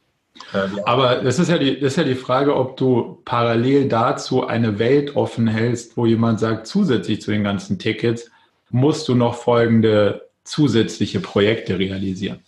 Äh, 0.54 0.68
Aber 0.86 1.18
das 1.18 1.40
ist, 1.40 1.50
ja 1.50 1.58
die, 1.58 1.80
das 1.80 1.94
ist 1.94 1.98
ja 1.98 2.04
die 2.04 2.16
Frage, 2.16 2.56
ob 2.56 2.78
du 2.78 3.22
parallel 3.26 3.88
dazu 3.88 4.48
eine 4.48 4.80
Welt 4.80 5.16
offen 5.16 5.48
hältst, 5.48 5.98
wo 5.98 6.06
jemand 6.06 6.40
sagt, 6.40 6.68
zusätzlich 6.68 7.22
zu 7.22 7.32
den 7.32 7.44
ganzen 7.44 7.80
Tickets 7.80 8.32
musst 8.70 9.08
du 9.08 9.16
noch 9.16 9.36
folgende 9.36 10.30
zusätzliche 10.44 11.20
Projekte 11.20 11.78
realisieren. 11.80 12.40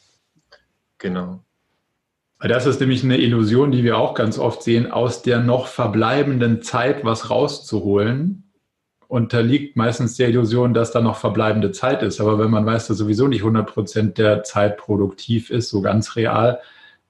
Genau. 0.97 1.43
Das 2.39 2.65
ist 2.65 2.79
nämlich 2.79 3.03
eine 3.03 3.17
Illusion, 3.17 3.71
die 3.71 3.83
wir 3.83 3.97
auch 3.97 4.15
ganz 4.15 4.39
oft 4.39 4.63
sehen, 4.63 4.91
aus 4.91 5.21
der 5.21 5.39
noch 5.39 5.67
verbleibenden 5.67 6.63
Zeit 6.63 7.05
was 7.05 7.29
rauszuholen 7.29 8.51
unterliegt 9.11 9.75
meistens 9.75 10.15
der 10.15 10.29
Illusion, 10.29 10.73
dass 10.73 10.91
da 10.91 11.01
noch 11.01 11.17
verbleibende 11.17 11.73
Zeit 11.73 12.01
ist. 12.01 12.21
Aber 12.21 12.39
wenn 12.39 12.49
man 12.49 12.65
weiß, 12.65 12.87
dass 12.87 12.97
sowieso 12.97 13.27
nicht 13.27 13.41
100 13.41 13.67
Prozent 13.67 14.17
der 14.17 14.43
Zeit 14.43 14.77
produktiv 14.77 15.49
ist, 15.49 15.69
so 15.69 15.81
ganz 15.81 16.15
real, 16.15 16.61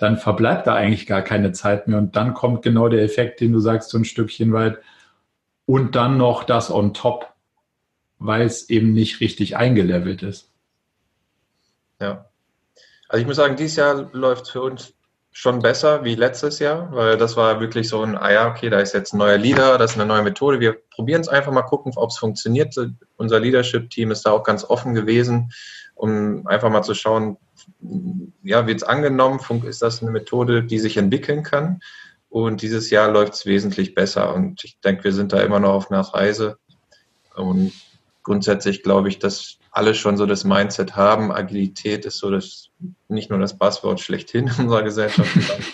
dann 0.02 0.18
verbleibt 0.18 0.66
da 0.66 0.74
eigentlich 0.74 1.06
gar 1.06 1.22
keine 1.22 1.52
Zeit 1.52 1.88
mehr. 1.88 2.00
Und 2.00 2.16
dann 2.16 2.34
kommt 2.34 2.64
genau 2.64 2.90
der 2.90 3.04
Effekt, 3.04 3.40
den 3.40 3.52
du 3.52 3.60
sagst, 3.60 3.90
so 3.92 4.00
ein 4.00 4.06
Stückchen 4.06 4.52
weit. 4.52 4.80
Und 5.68 5.96
dann 5.96 6.18
noch 6.18 6.44
das 6.44 6.72
on 6.72 6.96
top, 6.96 7.32
weil 8.18 8.46
es 8.46 8.70
eben 8.70 8.94
nicht 8.94 9.20
richtig 9.20 9.58
eingelevelt 9.58 10.24
ist. 10.24 10.52
Ja. 12.00 12.26
Also 13.10 13.22
ich 13.22 13.28
muss 13.28 13.36
sagen, 13.36 13.56
dieses 13.56 13.76
Jahr 13.76 14.10
läuft 14.12 14.50
für 14.50 14.64
uns 14.64 14.94
schon 15.32 15.60
besser 15.60 16.04
wie 16.04 16.16
letztes 16.16 16.58
Jahr, 16.58 16.92
weil 16.94 17.18
das 17.18 17.38
war 17.38 17.60
wirklich 17.60 17.88
so 17.88 18.02
ein, 18.02 18.18
ah 18.18 18.32
ja, 18.32 18.50
okay, 18.50 18.70
da 18.70 18.80
ist 18.80 18.94
jetzt 18.94 19.14
ein 19.14 19.20
neuer 19.20 19.38
Leader, 19.38 19.78
das 19.78 19.92
ist 19.92 19.98
eine 19.98 20.08
neue 20.08 20.24
Methode. 20.24 20.60
Wir 20.60 20.78
probieren 20.90 21.22
es 21.22 21.30
einfach 21.30 21.52
mal 21.52 21.62
gucken, 21.62 21.94
ob 21.96 22.10
es 22.10 22.18
funktioniert. 22.18 22.76
Unser 23.18 23.40
Leadership-Team 23.40 24.10
ist 24.10 24.26
da 24.26 24.32
auch 24.32 24.44
ganz 24.44 24.66
offen 24.66 24.96
gewesen, 24.96 25.52
um 25.94 26.48
einfach 26.48 26.72
mal 26.72 26.82
zu 26.82 26.96
schauen, 26.96 27.38
ja, 28.44 28.68
wird 28.68 28.78
es 28.78 28.84
angenommen, 28.84 29.40
ist 29.66 29.82
das 29.82 30.02
eine 30.02 30.12
Methode, 30.12 30.64
die 30.64 30.80
sich 30.80 30.98
entwickeln 30.98 31.44
kann. 31.44 31.82
Und 32.30 32.62
dieses 32.62 32.90
Jahr 32.90 33.12
läuft 33.12 33.34
es 33.34 33.46
wesentlich 33.46 33.94
besser. 33.94 34.34
Und 34.34 34.64
ich 34.64 34.80
denke, 34.80 35.04
wir 35.04 35.14
sind 35.14 35.34
da 35.34 35.42
immer 35.42 35.60
noch 35.60 35.74
auf 35.74 35.92
einer 35.92 36.02
Reise. 36.02 36.58
Und 37.36 37.74
grundsätzlich 38.24 38.84
glaube 38.84 39.10
ich, 39.10 39.20
dass 39.20 39.58
alle 39.72 39.96
schon 39.96 40.18
so 40.18 40.26
das 40.26 40.44
Mindset 40.44 40.96
haben. 40.96 41.32
Agilität 41.32 42.06
ist 42.06 42.18
so 42.18 42.30
das, 42.30 42.70
nicht 43.08 43.30
nur 43.30 43.40
das 43.40 43.58
Passwort 43.58 44.00
schlechthin 44.00 44.48
in 44.48 44.64
unserer 44.64 44.84
Gesellschaft, 44.84 45.32
sondern 45.34 45.66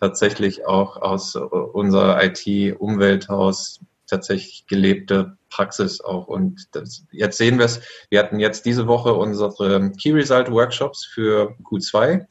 tatsächlich 0.00 0.66
auch 0.66 0.96
aus 0.96 1.36
unserer 1.36 2.22
IT-Umwelthaus 2.22 3.80
tatsächlich 4.06 4.66
gelebte 4.66 5.36
Praxis 5.56 6.02
auch. 6.02 6.28
Und 6.28 6.68
das, 6.72 7.04
jetzt 7.10 7.38
sehen 7.38 7.58
wir 7.58 7.64
es. 7.64 7.80
Wir 8.10 8.18
hatten 8.18 8.38
jetzt 8.38 8.66
diese 8.66 8.86
Woche 8.86 9.14
unsere 9.14 9.90
Key 9.92 10.12
Result 10.12 10.50
Workshops 10.50 11.06
für 11.06 11.56
Q2. 11.64 12.26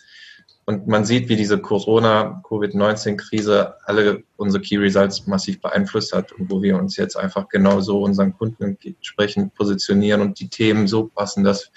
Und 0.68 0.88
man 0.88 1.06
sieht, 1.06 1.30
wie 1.30 1.36
diese 1.36 1.60
Corona-Covid-19-Krise 1.60 3.76
alle 3.86 4.24
unsere 4.36 4.64
Key 4.64 4.78
Results 4.78 5.28
massiv 5.28 5.62
beeinflusst 5.62 6.12
hat 6.14 6.32
und 6.34 6.52
wo 6.52 6.62
wir 6.62 6.78
uns 6.78 6.98
jetzt 6.98 7.18
einfach 7.18 7.50
genau 7.50 7.82
so 7.82 8.02
unseren 8.02 8.36
Kunden 8.36 8.78
entsprechend 8.84 9.54
positionieren 9.54 10.22
und 10.22 10.40
die 10.40 10.50
Themen 10.50 10.88
so 10.88 11.06
passen, 11.08 11.44
dass 11.44 11.72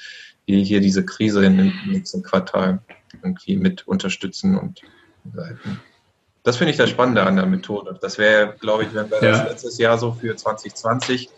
wir 0.46 0.58
hier 0.58 0.80
diese 0.80 1.04
Krise 1.04 1.42
dem 1.42 1.74
nächsten 1.86 2.22
Quartal 2.22 2.80
irgendwie 3.22 3.56
mit 3.56 3.86
unterstützen 3.86 4.58
und 4.58 4.80
leiten. 5.34 5.80
Das 6.42 6.56
finde 6.56 6.70
ich 6.70 6.78
das 6.78 6.88
Spannende 6.88 7.24
an 7.24 7.36
der 7.36 7.44
Methode. 7.44 7.98
Das 8.00 8.16
wäre, 8.16 8.54
glaube 8.58 8.84
ich, 8.84 8.94
wenn 8.94 9.10
wir 9.10 9.22
ja. 9.22 9.32
das 9.32 9.44
letztes 9.44 9.76
Jahr 9.76 9.98
so 9.98 10.12
für 10.12 10.34
2020 10.34 11.28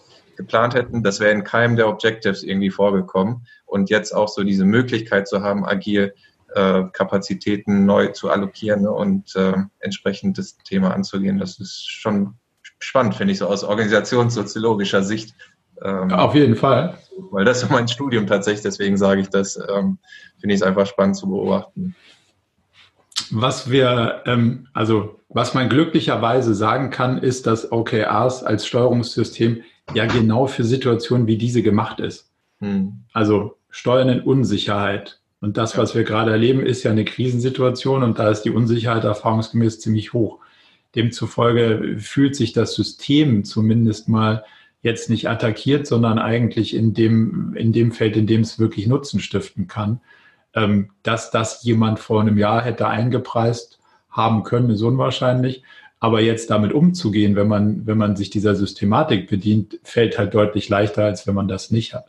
geplant 0.40 0.74
hätten, 0.74 1.02
das 1.02 1.20
wäre 1.20 1.32
in 1.32 1.44
keinem 1.44 1.76
der 1.76 1.88
Objectives 1.88 2.42
irgendwie 2.42 2.70
vorgekommen. 2.70 3.46
Und 3.66 3.90
jetzt 3.90 4.12
auch 4.12 4.28
so 4.28 4.42
diese 4.42 4.64
Möglichkeit 4.64 5.28
zu 5.28 5.42
haben, 5.42 5.64
agil 5.64 6.14
äh, 6.54 6.84
Kapazitäten 6.92 7.84
neu 7.84 8.08
zu 8.08 8.30
allokieren 8.30 8.86
und 8.86 9.36
äh, 9.36 9.54
entsprechend 9.80 10.38
das 10.38 10.56
Thema 10.58 10.94
anzugehen. 10.94 11.38
Das 11.38 11.60
ist 11.60 11.88
schon 11.88 12.34
spannend, 12.78 13.14
finde 13.14 13.32
ich, 13.32 13.38
so 13.38 13.46
aus 13.46 13.62
organisationssoziologischer 13.62 15.02
Sicht. 15.02 15.34
Ähm, 15.82 16.10
Auf 16.10 16.34
jeden 16.34 16.56
Fall. 16.56 16.98
Weil 17.30 17.44
das 17.44 17.62
ist 17.62 17.70
mein 17.70 17.86
Studium 17.86 18.26
tatsächlich, 18.26 18.62
deswegen 18.62 18.96
sage 18.96 19.20
ich 19.20 19.28
das, 19.28 19.56
ähm, 19.56 19.98
finde 20.40 20.54
ich 20.54 20.60
es 20.60 20.66
einfach 20.66 20.86
spannend 20.86 21.16
zu 21.16 21.28
beobachten. 21.28 21.94
Was 23.30 23.70
wir, 23.70 24.22
ähm, 24.24 24.68
also 24.72 25.20
was 25.28 25.54
man 25.54 25.68
glücklicherweise 25.68 26.54
sagen 26.54 26.90
kann, 26.90 27.18
ist, 27.18 27.46
dass 27.46 27.70
OKRs 27.70 28.42
als 28.42 28.66
Steuerungssystem 28.66 29.62
ja 29.94 30.06
genau 30.06 30.46
für 30.46 30.64
Situationen 30.64 31.26
wie 31.26 31.36
diese 31.36 31.62
gemacht 31.62 32.00
ist. 32.00 32.30
Hm. 32.60 33.04
Also 33.12 33.56
Steuern 33.70 34.08
in 34.08 34.20
Unsicherheit, 34.20 35.20
und 35.40 35.56
das, 35.56 35.78
was 35.78 35.94
wir 35.94 36.04
gerade 36.04 36.30
erleben, 36.30 36.60
ist 36.60 36.82
ja 36.82 36.90
eine 36.90 37.04
Krisensituation 37.04 38.02
und 38.02 38.18
da 38.18 38.28
ist 38.28 38.42
die 38.42 38.50
Unsicherheit 38.50 39.04
erfahrungsgemäß 39.04 39.80
ziemlich 39.80 40.12
hoch. 40.12 40.38
Demzufolge 40.94 41.96
fühlt 41.98 42.36
sich 42.36 42.52
das 42.52 42.74
System 42.74 43.44
zumindest 43.44 44.08
mal 44.08 44.44
jetzt 44.82 45.08
nicht 45.08 45.28
attackiert, 45.28 45.86
sondern 45.86 46.18
eigentlich 46.18 46.74
in 46.74 46.94
dem, 46.94 47.54
in 47.54 47.72
dem 47.72 47.92
Feld, 47.92 48.16
in 48.16 48.26
dem 48.26 48.42
es 48.42 48.58
wirklich 48.58 48.86
Nutzen 48.86 49.20
stiften 49.20 49.66
kann. 49.66 50.00
Ähm, 50.52 50.90
dass 51.02 51.30
das 51.30 51.62
jemand 51.62 52.00
vor 52.00 52.20
einem 52.20 52.36
Jahr 52.36 52.62
hätte 52.62 52.88
eingepreist 52.88 53.78
haben 54.10 54.42
können, 54.42 54.70
ist 54.70 54.82
unwahrscheinlich. 54.82 55.62
Aber 56.00 56.20
jetzt 56.20 56.50
damit 56.50 56.72
umzugehen, 56.72 57.36
wenn 57.36 57.46
man, 57.46 57.86
wenn 57.86 57.98
man 57.98 58.16
sich 58.16 58.30
dieser 58.30 58.54
Systematik 58.54 59.28
bedient, 59.28 59.78
fällt 59.82 60.18
halt 60.18 60.34
deutlich 60.34 60.68
leichter, 60.68 61.04
als 61.04 61.26
wenn 61.26 61.34
man 61.34 61.46
das 61.46 61.70
nicht 61.70 61.94
hat. 61.94 62.06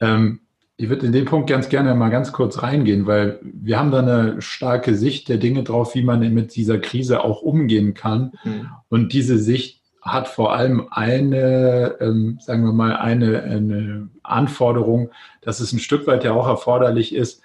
Ähm, 0.00 0.40
ich 0.76 0.88
würde 0.88 1.06
in 1.06 1.12
den 1.12 1.24
Punkt 1.24 1.48
ganz 1.48 1.68
gerne 1.68 1.94
mal 1.94 2.08
ganz 2.08 2.32
kurz 2.32 2.62
reingehen, 2.62 3.06
weil 3.06 3.40
wir 3.42 3.78
haben 3.78 3.90
da 3.90 3.98
eine 3.98 4.40
starke 4.40 4.94
Sicht 4.94 5.28
der 5.28 5.38
Dinge 5.38 5.64
drauf, 5.64 5.96
wie 5.96 6.04
man 6.04 6.20
mit 6.32 6.54
dieser 6.54 6.78
Krise 6.78 7.24
auch 7.24 7.42
umgehen 7.42 7.94
kann. 7.94 8.32
Mhm. 8.44 8.68
Und 8.88 9.12
diese 9.12 9.38
Sicht 9.38 9.80
hat 10.02 10.28
vor 10.28 10.54
allem 10.54 10.86
eine, 10.90 11.96
ähm, 12.00 12.38
sagen 12.40 12.64
wir 12.64 12.72
mal, 12.72 12.96
eine, 12.96 13.42
eine 13.42 14.08
Anforderung, 14.22 15.10
dass 15.40 15.58
es 15.58 15.72
ein 15.72 15.80
Stück 15.80 16.06
weit 16.06 16.22
ja 16.22 16.32
auch 16.32 16.46
erforderlich 16.46 17.14
ist, 17.14 17.42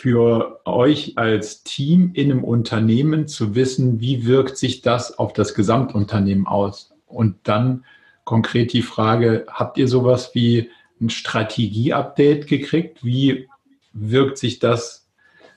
für 0.00 0.60
euch 0.64 1.14
als 1.16 1.64
Team 1.64 2.12
in 2.14 2.30
einem 2.30 2.44
Unternehmen 2.44 3.26
zu 3.26 3.56
wissen, 3.56 4.00
wie 4.00 4.26
wirkt 4.26 4.56
sich 4.56 4.80
das 4.80 5.18
auf 5.18 5.32
das 5.32 5.54
Gesamtunternehmen 5.54 6.46
aus? 6.46 6.94
Und 7.08 7.34
dann 7.42 7.84
konkret 8.22 8.72
die 8.72 8.82
Frage, 8.82 9.46
habt 9.48 9.76
ihr 9.76 9.88
sowas 9.88 10.36
wie 10.36 10.70
ein 11.00 11.10
Strategie-Update 11.10 12.46
gekriegt. 12.46 13.04
Wie 13.04 13.48
wirkt 13.92 14.38
sich 14.38 14.60
das 14.60 15.08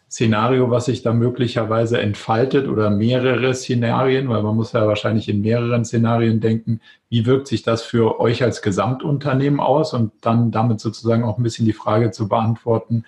Szenario, 0.09 0.71
was 0.71 0.85
sich 0.85 1.03
da 1.03 1.13
möglicherweise 1.13 2.01
entfaltet 2.01 2.67
oder 2.67 2.89
mehrere 2.89 3.53
Szenarien, 3.53 4.27
weil 4.27 4.41
man 4.41 4.55
muss 4.55 4.73
ja 4.73 4.87
wahrscheinlich 4.87 5.29
in 5.29 5.41
mehreren 5.41 5.85
Szenarien 5.85 6.41
denken, 6.41 6.81
wie 7.09 7.27
wirkt 7.27 7.47
sich 7.47 7.61
das 7.61 7.83
für 7.83 8.19
euch 8.19 8.41
als 8.41 8.63
Gesamtunternehmen 8.63 9.59
aus 9.59 9.93
und 9.93 10.11
dann 10.21 10.49
damit 10.49 10.79
sozusagen 10.79 11.23
auch 11.23 11.37
ein 11.37 11.43
bisschen 11.43 11.65
die 11.65 11.73
Frage 11.73 12.09
zu 12.09 12.27
beantworten, 12.27 13.05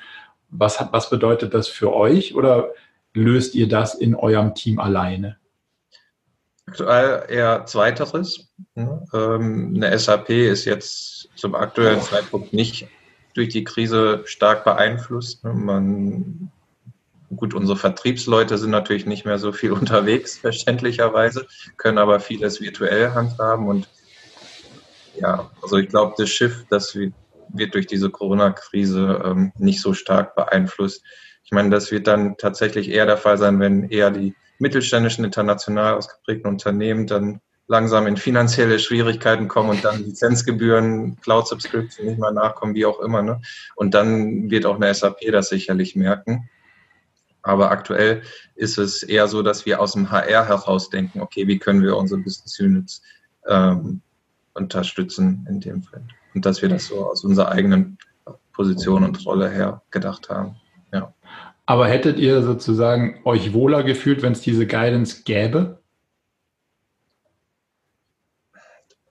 was, 0.53 0.79
hat, 0.79 0.93
was 0.93 1.09
bedeutet 1.09 1.53
das 1.53 1.67
für 1.67 1.93
euch 1.93 2.35
oder 2.35 2.71
löst 3.13 3.55
ihr 3.55 3.67
das 3.67 3.95
in 3.95 4.15
eurem 4.15 4.55
Team 4.55 4.79
alleine? 4.79 5.37
Aktuell 6.65 7.25
eher 7.29 7.65
zweiteres. 7.65 8.53
Ähm, 8.75 9.73
eine 9.75 9.97
SAP 9.99 10.29
ist 10.29 10.65
jetzt 10.65 11.29
zum 11.35 11.55
aktuellen 11.55 12.01
Zeitpunkt 12.01 12.53
nicht 12.53 12.87
durch 13.33 13.49
die 13.49 13.63
Krise 13.63 14.23
stark 14.25 14.63
beeinflusst. 14.63 15.43
Man, 15.43 16.51
gut, 17.35 17.53
unsere 17.53 17.77
Vertriebsleute 17.77 18.57
sind 18.57 18.71
natürlich 18.71 19.05
nicht 19.05 19.25
mehr 19.25 19.39
so 19.39 19.51
viel 19.51 19.71
unterwegs, 19.73 20.37
verständlicherweise, 20.37 21.47
können 21.77 21.97
aber 21.97 22.19
vieles 22.19 22.61
virtuell 22.61 23.11
handhaben 23.11 23.67
und 23.67 23.89
ja, 25.15 25.51
also 25.61 25.77
ich 25.77 25.89
glaube, 25.89 26.15
das 26.17 26.29
Schiff, 26.29 26.65
das 26.69 26.97
wird 27.53 27.73
durch 27.73 27.87
diese 27.87 28.09
Corona-Krise 28.09 29.21
ähm, 29.23 29.51
nicht 29.57 29.81
so 29.81 29.93
stark 29.93 30.35
beeinflusst. 30.35 31.03
Ich 31.43 31.51
meine, 31.51 31.69
das 31.69 31.91
wird 31.91 32.07
dann 32.07 32.37
tatsächlich 32.37 32.89
eher 32.89 33.05
der 33.05 33.17
Fall 33.17 33.37
sein, 33.37 33.59
wenn 33.59 33.89
eher 33.89 34.11
die 34.11 34.35
mittelständischen, 34.59 35.25
international 35.25 35.95
ausgeprägten 35.95 36.49
Unternehmen 36.49 37.07
dann 37.07 37.41
langsam 37.67 38.07
in 38.07 38.17
finanzielle 38.17 38.79
Schwierigkeiten 38.79 39.47
kommen 39.47 39.69
und 39.69 39.83
dann 39.83 40.03
Lizenzgebühren, 40.03 41.17
Cloud-Subscription 41.21 42.07
nicht 42.07 42.19
mal 42.19 42.33
nachkommen, 42.33 42.75
wie 42.75 42.85
auch 42.85 42.99
immer. 42.99 43.21
Ne? 43.21 43.41
Und 43.75 43.93
dann 43.93 44.49
wird 44.49 44.65
auch 44.65 44.75
eine 44.75 44.93
SAP 44.93 45.19
das 45.31 45.49
sicherlich 45.49 45.95
merken. 45.95 46.49
Aber 47.41 47.71
aktuell 47.71 48.21
ist 48.55 48.77
es 48.77 49.03
eher 49.03 49.27
so, 49.27 49.41
dass 49.41 49.65
wir 49.65 49.81
aus 49.81 49.93
dem 49.93 50.11
HR 50.11 50.47
heraus 50.47 50.89
denken, 50.89 51.21
okay, 51.21 51.47
wie 51.47 51.59
können 51.59 51.83
wir 51.83 51.97
unsere 51.97 52.21
Business 52.21 52.59
Units 52.59 53.01
ähm, 53.47 54.01
unterstützen 54.53 55.45
in 55.49 55.59
dem 55.59 55.83
Fall. 55.83 56.03
Und 56.33 56.45
dass 56.45 56.61
wir 56.61 56.69
das 56.69 56.87
so 56.87 57.05
aus 57.05 57.23
unserer 57.23 57.51
eigenen 57.51 57.97
Position 58.53 59.03
und 59.03 59.25
Rolle 59.25 59.49
her 59.49 59.81
gedacht 59.91 60.29
haben. 60.29 60.55
Ja. 60.91 61.13
Aber 61.65 61.87
hättet 61.87 62.19
ihr 62.19 62.43
sozusagen 62.43 63.19
euch 63.25 63.53
wohler 63.53 63.83
gefühlt, 63.83 64.21
wenn 64.21 64.33
es 64.33 64.41
diese 64.41 64.67
Guidance 64.67 65.23
gäbe? 65.23 65.79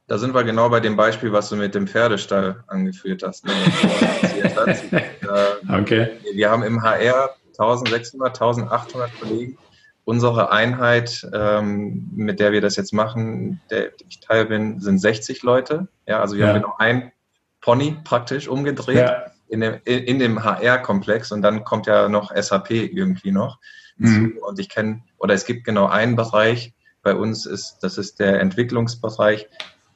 Da 0.06 0.18
sind 0.18 0.34
wir 0.34 0.44
genau 0.44 0.68
bei 0.68 0.80
dem 0.80 0.96
Beispiel, 0.96 1.32
was 1.32 1.48
du 1.48 1.56
mit 1.56 1.74
dem 1.74 1.86
Pferdestall 1.86 2.62
angeführt 2.66 3.22
hast. 3.22 3.46
Ne? 3.46 3.52
okay. 5.80 6.10
Wir 6.34 6.50
haben 6.50 6.62
im 6.62 6.82
HR 6.82 7.30
1600, 7.58 8.40
1800 8.40 9.20
Kollegen. 9.20 9.56
Unsere 10.05 10.50
Einheit, 10.50 11.28
ähm, 11.32 12.11
mit 12.14 12.40
der 12.40 12.53
wir 12.53 12.61
das 12.61 12.76
jetzt 12.76 12.92
machen, 12.92 13.61
der 13.70 13.92
ich 14.09 14.20
Teil 14.20 14.46
bin, 14.46 14.80
sind 14.80 14.98
60 14.98 15.42
Leute. 15.42 15.88
Ja, 16.07 16.20
also 16.20 16.36
wir 16.36 16.46
ja. 16.46 16.55
haben 16.55 16.62
noch 16.62 16.78
ein 16.78 17.12
Pony 17.61 17.96
praktisch 18.03 18.48
umgedreht. 18.48 18.96
Ja 18.96 19.26
in 19.53 19.61
dem, 19.61 19.80
in 19.84 20.18
dem 20.18 20.42
HR-Komplex 20.42 21.30
und 21.30 21.42
dann 21.42 21.62
kommt 21.62 21.86
ja 21.86 22.09
noch 22.09 22.34
SAP 22.34 22.70
irgendwie 22.70 23.32
noch. 23.32 23.59
Mhm. 23.98 24.38
Und 24.40 24.59
ich 24.59 24.70
kenne, 24.70 25.03
oder 25.18 25.34
es 25.34 25.44
gibt 25.44 25.64
genau 25.64 25.86
einen 25.86 26.16
Bereich, 26.16 26.72
bei 27.03 27.14
uns 27.14 27.44
ist, 27.44 27.78
das 27.82 27.98
ist 27.98 28.18
der 28.18 28.40
Entwicklungsbereich. 28.40 29.48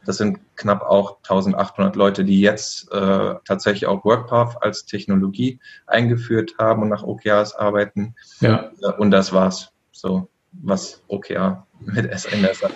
Das 0.04 0.18
sind 0.18 0.38
knapp 0.56 0.82
auch 0.82 1.18
1800 1.22 1.96
Leute, 1.96 2.24
die 2.24 2.40
jetzt 2.40 2.92
äh, 2.92 3.34
tatsächlich 3.44 3.86
auch 3.86 4.04
WorkPath 4.04 4.62
als 4.62 4.84
Technologie 4.84 5.58
eingeführt 5.86 6.54
haben 6.58 6.82
und 6.82 6.90
nach 6.90 7.02
OKRs 7.02 7.54
arbeiten. 7.54 8.14
Ja. 8.40 8.70
Und 8.98 9.10
das 9.10 9.32
war's. 9.32 9.72
So, 9.96 10.28
was 10.52 11.02
OKR 11.08 11.66
mit 11.80 12.06
in 12.32 12.42
der 12.42 12.54
SAP 12.54 12.72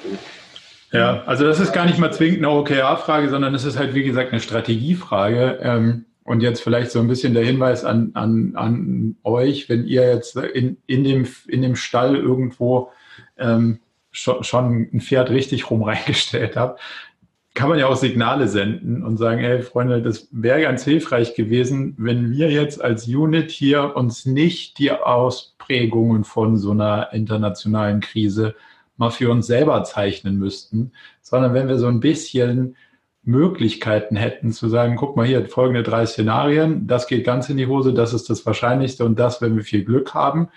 ja, 0.93 1.23
also 1.23 1.45
das 1.45 1.61
ist 1.61 1.73
gar 1.73 1.87
nicht 1.87 1.99
mal 1.99 2.13
zwingend 2.13 2.39
eine 2.39 2.51
OKR-Frage, 2.51 3.29
sondern 3.29 3.55
es 3.55 3.65
ist 3.65 3.79
halt, 3.79 3.95
wie 3.95 4.03
gesagt, 4.03 4.33
eine 4.33 4.41
Strategiefrage. 4.41 5.61
Ähm, 5.63 6.07
und 6.25 6.43
jetzt 6.43 6.63
vielleicht 6.63 6.91
so 6.91 7.01
ein 7.01 7.09
bisschen 7.09 7.35
der 7.35 7.45
Hinweis 7.45 7.85
an, 7.85 8.11
an, 8.15 8.53
an 8.55 9.17
euch, 9.25 9.69
wenn 9.69 9.87
ihr 9.87 10.09
jetzt 10.13 10.37
in, 10.37 10.77
in, 10.87 11.05
dem, 11.05 11.29
in 11.49 11.63
dem 11.63 11.77
Stall 11.77 12.17
irgendwo 12.17 12.91
ähm, 13.39 13.81
schon, 14.11 14.43
schon 14.45 14.89
ein 14.93 15.01
Pferd 15.01 15.31
richtig 15.31 15.71
rum 15.71 15.83
reingestellt 15.83 16.57
habt, 16.57 16.81
kann 17.55 17.69
man 17.69 17.79
ja 17.79 17.87
auch 17.87 17.97
Signale 17.97 18.49
senden 18.49 19.03
und 19.03 19.17
sagen, 19.17 19.41
hey 19.41 19.63
Freunde, 19.63 20.03
das 20.03 20.29
wäre 20.31 20.63
ganz 20.63 20.85
hilfreich 20.85 21.35
gewesen, 21.35 21.95
wenn 21.99 22.31
wir 22.31 22.51
jetzt 22.51 22.83
als 22.83 23.09
Unit 23.09 23.51
hier 23.51 23.97
uns 23.97 24.25
nicht 24.25 24.79
die 24.79 24.93
Ausprägungen 25.71 26.25
von 26.25 26.57
so 26.57 26.73
einer 26.73 27.13
internationalen 27.13 28.01
Krise 28.01 28.57
mal 28.97 29.11
für 29.11 29.31
uns 29.31 29.47
selber 29.47 29.85
zeichnen 29.85 30.37
müssten, 30.37 30.93
sondern 31.23 31.55
wenn 31.55 31.69
wir 31.69 31.79
so 31.79 31.87
ein 31.87 32.01
bisschen 32.01 32.77
Möglichkeiten 33.23 34.17
hätten 34.17 34.51
zu 34.51 34.69
sagen, 34.69 34.97
guck 34.97 35.17
mal 35.17 35.27
hier, 35.27 35.47
folgende 35.47 35.83
drei 35.83 36.07
Szenarien, 36.07 36.87
das 36.87 37.07
geht 37.07 37.25
ganz 37.25 37.49
in 37.49 37.57
die 37.57 37.67
Hose, 37.67 37.95
das 37.95 38.13
ist 38.13 38.29
das 38.29 38.45
Wahrscheinlichste 38.45 39.05
und 39.05 39.19
das, 39.19 39.41
wenn 39.41 39.57
wir 39.57 39.63
viel 39.63 39.85
Glück 39.85 40.13
haben. 40.13 40.49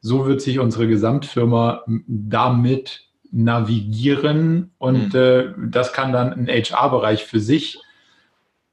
So 0.00 0.26
wird 0.26 0.40
sich 0.40 0.58
unsere 0.58 0.88
Gesamtfirma 0.88 1.84
damit 2.06 3.04
navigieren 3.30 4.70
und 4.78 5.12
mhm. 5.12 5.20
äh, 5.20 5.44
das 5.68 5.92
kann 5.92 6.12
dann 6.12 6.32
ein 6.32 6.48
HR-Bereich 6.48 7.24
für 7.24 7.40
sich 7.40 7.78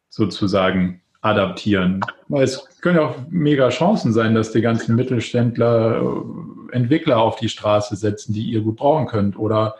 sozusagen 0.08 1.02
adaptieren. 1.26 2.02
Weil 2.28 2.44
es 2.44 2.68
können 2.82 2.98
ja 2.98 3.06
auch 3.08 3.16
mega 3.30 3.70
Chancen 3.70 4.14
sein, 4.14 4.36
dass 4.36 4.52
die 4.52 4.62
ganzen 4.62 4.96
Mittelständler 4.96 6.02
äh, 6.02 6.76
Entwickler 6.76 7.18
auf 7.18 7.38
die 7.38 7.50
Straße 7.50 7.96
setzen, 7.96 8.34
die 8.34 8.44
ihr 8.44 8.62
gut 8.62 8.76
brauchen 8.76 9.08
könnt 9.08 9.38
oder 9.38 9.76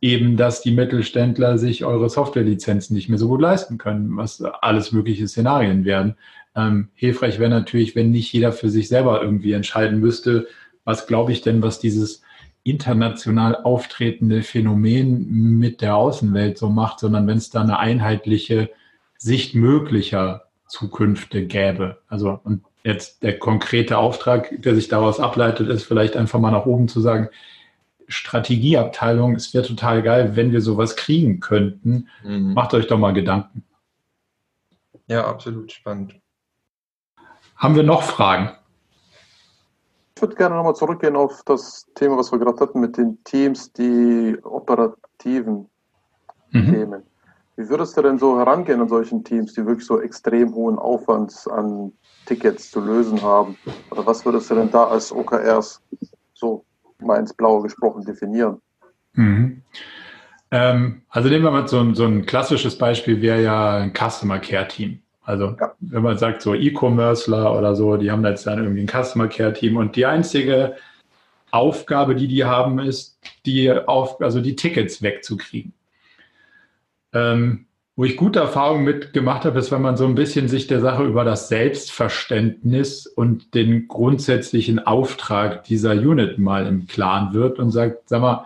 eben, 0.00 0.36
dass 0.38 0.62
die 0.62 0.70
Mittelständler 0.70 1.58
sich 1.58 1.84
eure 1.84 2.08
Softwarelizenzen 2.08 2.96
nicht 2.96 3.10
mehr 3.10 3.18
so 3.18 3.28
gut 3.28 3.42
leisten 3.42 3.76
können, 3.76 4.16
was 4.16 4.42
alles 4.42 4.92
mögliche 4.92 5.28
Szenarien 5.28 5.84
werden. 5.84 6.16
Ähm, 6.54 6.88
hilfreich 6.94 7.38
wäre 7.38 7.50
natürlich, 7.50 7.94
wenn 7.94 8.10
nicht 8.10 8.32
jeder 8.32 8.52
für 8.52 8.70
sich 8.70 8.88
selber 8.88 9.22
irgendwie 9.22 9.52
entscheiden 9.52 10.00
müsste, 10.00 10.46
was 10.84 11.06
glaube 11.06 11.32
ich 11.32 11.42
denn, 11.42 11.62
was 11.62 11.80
dieses 11.80 12.22
international 12.62 13.56
auftretende 13.56 14.42
Phänomen 14.42 15.58
mit 15.58 15.82
der 15.82 15.96
Außenwelt 15.96 16.56
so 16.56 16.70
macht, 16.70 17.00
sondern 17.00 17.26
wenn 17.26 17.36
es 17.36 17.50
da 17.50 17.60
eine 17.60 17.78
einheitliche 17.78 18.70
Sicht 19.18 19.54
möglicher 19.54 20.45
Zukünfte 20.66 21.46
gäbe. 21.46 21.98
Also 22.08 22.40
und 22.44 22.64
jetzt 22.84 23.22
der 23.22 23.38
konkrete 23.38 23.98
Auftrag, 23.98 24.50
der 24.62 24.74
sich 24.74 24.88
daraus 24.88 25.20
ableitet, 25.20 25.68
ist 25.68 25.84
vielleicht 25.84 26.16
einfach 26.16 26.38
mal 26.38 26.50
nach 26.50 26.66
oben 26.66 26.88
zu 26.88 27.00
sagen, 27.00 27.28
Strategieabteilung, 28.08 29.34
es 29.34 29.52
wäre 29.52 29.66
total 29.66 30.02
geil, 30.02 30.36
wenn 30.36 30.52
wir 30.52 30.60
sowas 30.60 30.94
kriegen 30.94 31.40
könnten. 31.40 32.08
Mhm. 32.22 32.54
Macht 32.54 32.74
euch 32.74 32.86
doch 32.86 32.98
mal 32.98 33.12
Gedanken. 33.12 33.64
Ja, 35.08 35.26
absolut 35.26 35.72
spannend. 35.72 36.14
Haben 37.56 37.74
wir 37.74 37.82
noch 37.82 38.02
Fragen? 38.02 38.50
Ich 40.14 40.22
würde 40.22 40.36
gerne 40.36 40.54
nochmal 40.56 40.74
zurückgehen 40.74 41.16
auf 41.16 41.42
das 41.44 41.86
Thema, 41.94 42.16
was 42.16 42.32
wir 42.32 42.38
gerade 42.38 42.58
hatten 42.60 42.80
mit 42.80 42.96
den 42.96 43.22
Teams, 43.24 43.72
die 43.72 44.38
operativen 44.42 45.68
mhm. 46.50 46.72
Themen. 46.72 47.02
Wie 47.56 47.68
würdest 47.68 47.96
du 47.96 48.02
denn 48.02 48.18
so 48.18 48.38
herangehen 48.38 48.80
an 48.80 48.88
solchen 48.88 49.24
Teams, 49.24 49.54
die 49.54 49.64
wirklich 49.64 49.86
so 49.86 50.00
extrem 50.00 50.54
hohen 50.54 50.78
Aufwand 50.78 51.32
an 51.50 51.92
Tickets 52.26 52.70
zu 52.70 52.80
lösen 52.80 53.22
haben? 53.22 53.56
Oder 53.90 54.04
was 54.04 54.24
würdest 54.24 54.50
du 54.50 54.56
denn 54.56 54.70
da 54.70 54.84
als 54.84 55.10
OKRs 55.10 55.80
so 56.34 56.64
mal 57.00 57.18
ins 57.18 57.32
Blaue 57.32 57.62
gesprochen 57.62 58.04
definieren? 58.04 58.60
Mhm. 59.14 59.62
Ähm, 60.50 61.02
also 61.08 61.28
nehmen 61.28 61.44
wir 61.44 61.50
mal 61.50 61.66
so 61.66 61.80
ein, 61.80 61.94
so 61.94 62.04
ein 62.04 62.26
klassisches 62.26 62.76
Beispiel, 62.76 63.22
wäre 63.22 63.42
ja 63.42 63.76
ein 63.78 63.92
Customer 63.94 64.38
Care 64.38 64.68
Team. 64.68 65.00
Also 65.22 65.56
ja. 65.58 65.72
wenn 65.80 66.02
man 66.02 66.18
sagt 66.18 66.42
so 66.42 66.54
E-Commercer 66.54 67.56
oder 67.56 67.74
so, 67.74 67.96
die 67.96 68.10
haben 68.10 68.24
jetzt 68.24 68.46
dann 68.46 68.58
irgendwie 68.62 68.82
ein 68.82 69.04
Customer 69.04 69.28
Care 69.28 69.54
Team 69.54 69.76
und 69.76 69.96
die 69.96 70.06
einzige 70.06 70.76
Aufgabe, 71.50 72.14
die 72.14 72.28
die 72.28 72.44
haben, 72.44 72.78
ist, 72.78 73.18
die 73.44 73.72
auf, 73.72 74.20
also 74.20 74.40
die 74.40 74.54
Tickets 74.54 75.02
wegzukriegen. 75.02 75.72
Ähm, 77.16 77.66
wo 77.98 78.04
ich 78.04 78.18
gute 78.18 78.40
Erfahrungen 78.40 78.84
mitgemacht 78.84 79.46
habe, 79.46 79.58
ist, 79.58 79.72
wenn 79.72 79.80
man 79.80 79.96
so 79.96 80.04
ein 80.04 80.14
bisschen 80.14 80.48
sich 80.48 80.66
der 80.66 80.80
Sache 80.80 81.04
über 81.04 81.24
das 81.24 81.48
Selbstverständnis 81.48 83.06
und 83.06 83.54
den 83.54 83.88
grundsätzlichen 83.88 84.86
Auftrag 84.86 85.64
dieser 85.64 85.92
Unit 85.92 86.38
mal 86.38 86.66
im 86.66 86.86
Klaren 86.86 87.32
wird 87.32 87.58
und 87.58 87.70
sagt, 87.70 88.10
sag 88.10 88.20
mal, 88.20 88.44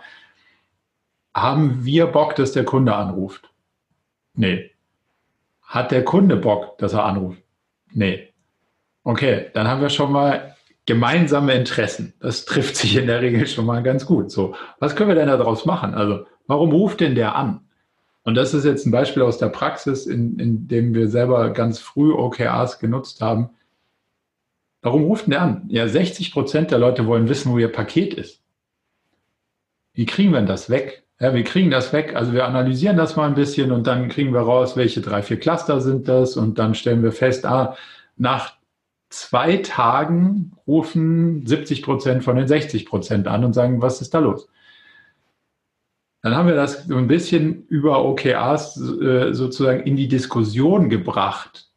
haben 1.35 1.83
wir 1.83 2.07
Bock, 2.07 2.35
dass 2.37 2.53
der 2.53 2.63
Kunde 2.63 2.95
anruft? 2.95 3.49
Nee. 4.35 4.71
Hat 5.63 5.91
der 5.91 6.05
Kunde 6.05 6.37
Bock, 6.37 6.77
dass 6.77 6.93
er 6.93 7.03
anruft? 7.03 7.41
Nee. 7.91 8.29
Okay, 9.03 9.47
dann 9.53 9.67
haben 9.67 9.81
wir 9.81 9.89
schon 9.89 10.13
mal 10.13 10.55
gemeinsame 10.85 11.53
Interessen. 11.55 12.13
Das 12.21 12.45
trifft 12.45 12.77
sich 12.77 12.95
in 12.95 13.07
der 13.07 13.21
Regel 13.21 13.45
schon 13.47 13.65
mal 13.65 13.83
ganz 13.83 14.05
gut. 14.05 14.31
So, 14.31 14.55
was 14.79 14.95
können 14.95 15.09
wir 15.09 15.15
denn 15.15 15.27
daraus 15.27 15.65
machen? 15.65 15.93
Also, 15.93 16.25
warum 16.47 16.71
ruft 16.71 17.01
denn 17.01 17.15
der 17.15 17.35
an? 17.35 17.67
Und 18.23 18.35
das 18.35 18.53
ist 18.53 18.65
jetzt 18.65 18.85
ein 18.85 18.91
Beispiel 18.91 19.23
aus 19.23 19.37
der 19.37 19.49
Praxis, 19.49 20.05
in, 20.05 20.37
in 20.37 20.67
dem 20.67 20.93
wir 20.93 21.07
selber 21.07 21.49
ganz 21.51 21.79
früh 21.79 22.13
OKRs 22.13 22.79
genutzt 22.79 23.21
haben. 23.21 23.49
Warum 24.81 25.03
ruft 25.03 25.25
denn 25.25 25.31
der 25.31 25.41
an? 25.41 25.65
Ja, 25.69 25.87
60 25.87 26.31
Prozent 26.31 26.71
der 26.71 26.79
Leute 26.79 27.07
wollen 27.07 27.29
wissen, 27.29 27.51
wo 27.51 27.57
ihr 27.57 27.71
Paket 27.71 28.13
ist. 28.13 28.41
Wie 29.93 30.05
kriegen 30.05 30.31
wir 30.31 30.39
denn 30.39 30.47
das 30.47 30.69
weg? 30.69 31.03
Ja, 31.19 31.33
wir 31.33 31.43
kriegen 31.43 31.69
das 31.69 31.93
weg. 31.93 32.15
Also 32.15 32.33
wir 32.33 32.45
analysieren 32.45 32.97
das 32.97 33.15
mal 33.15 33.27
ein 33.27 33.35
bisschen 33.35 33.71
und 33.71 33.85
dann 33.85 34.09
kriegen 34.09 34.33
wir 34.33 34.41
raus, 34.41 34.75
welche 34.75 35.01
drei, 35.01 35.21
vier 35.21 35.39
Cluster 35.39 35.81
sind 35.81 36.07
das 36.07 36.35
und 36.35 36.57
dann 36.57 36.73
stellen 36.73 37.03
wir 37.03 37.11
fest, 37.11 37.45
ah, 37.45 37.75
nach 38.17 38.53
zwei 39.09 39.57
Tagen 39.57 40.53
rufen 40.65 41.45
70 41.45 41.83
Prozent 41.83 42.23
von 42.23 42.37
den 42.37 42.47
60 42.47 42.85
Prozent 42.85 43.27
an 43.27 43.43
und 43.43 43.53
sagen, 43.53 43.81
was 43.81 44.01
ist 44.01 44.13
da 44.13 44.19
los? 44.19 44.47
Dann 46.21 46.35
haben 46.35 46.47
wir 46.47 46.55
das 46.55 46.85
so 46.85 46.95
ein 46.97 47.07
bisschen 47.07 47.65
über 47.67 48.05
OKRs 48.05 48.79
äh, 49.01 49.33
sozusagen 49.33 49.83
in 49.83 49.95
die 49.95 50.07
Diskussion 50.07 50.89
gebracht, 50.89 51.67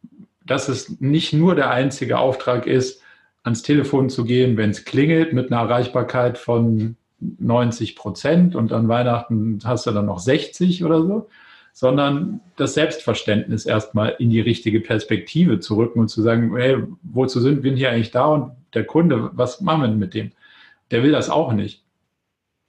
dass 0.45 0.69
es 0.69 0.99
nicht 1.01 1.33
nur 1.33 1.55
der 1.55 1.71
einzige 1.71 2.19
Auftrag 2.19 2.67
ist, 2.67 3.01
ans 3.43 3.63
Telefon 3.63 4.09
zu 4.09 4.23
gehen, 4.23 4.57
wenn 4.57 4.71
es 4.71 4.85
klingelt, 4.85 5.33
mit 5.33 5.51
einer 5.51 5.61
Erreichbarkeit 5.61 6.37
von 6.37 6.95
90 7.19 7.95
Prozent 7.95 8.55
und 8.55 8.71
an 8.71 8.87
Weihnachten 8.87 9.59
hast 9.63 9.87
du 9.87 9.91
dann 9.91 10.05
noch 10.05 10.19
60 10.19 10.83
oder 10.83 11.01
so, 11.01 11.29
sondern 11.73 12.41
das 12.55 12.73
Selbstverständnis 12.73 13.65
erstmal 13.65 14.15
in 14.19 14.29
die 14.29 14.41
richtige 14.41 14.79
Perspektive 14.79 15.59
zu 15.59 15.75
rücken 15.75 15.99
und 15.99 16.07
zu 16.07 16.21
sagen, 16.21 16.55
hey, 16.55 16.77
wozu 17.03 17.39
sind 17.39 17.63
wir 17.63 17.73
hier 17.73 17.91
eigentlich 17.91 18.11
da 18.11 18.25
und 18.25 18.51
der 18.73 18.85
Kunde, 18.85 19.31
was 19.33 19.61
machen 19.61 19.81
wir 19.81 19.87
denn 19.87 19.99
mit 19.99 20.13
dem? 20.13 20.31
Der 20.91 21.03
will 21.03 21.11
das 21.11 21.29
auch 21.29 21.53
nicht. 21.53 21.83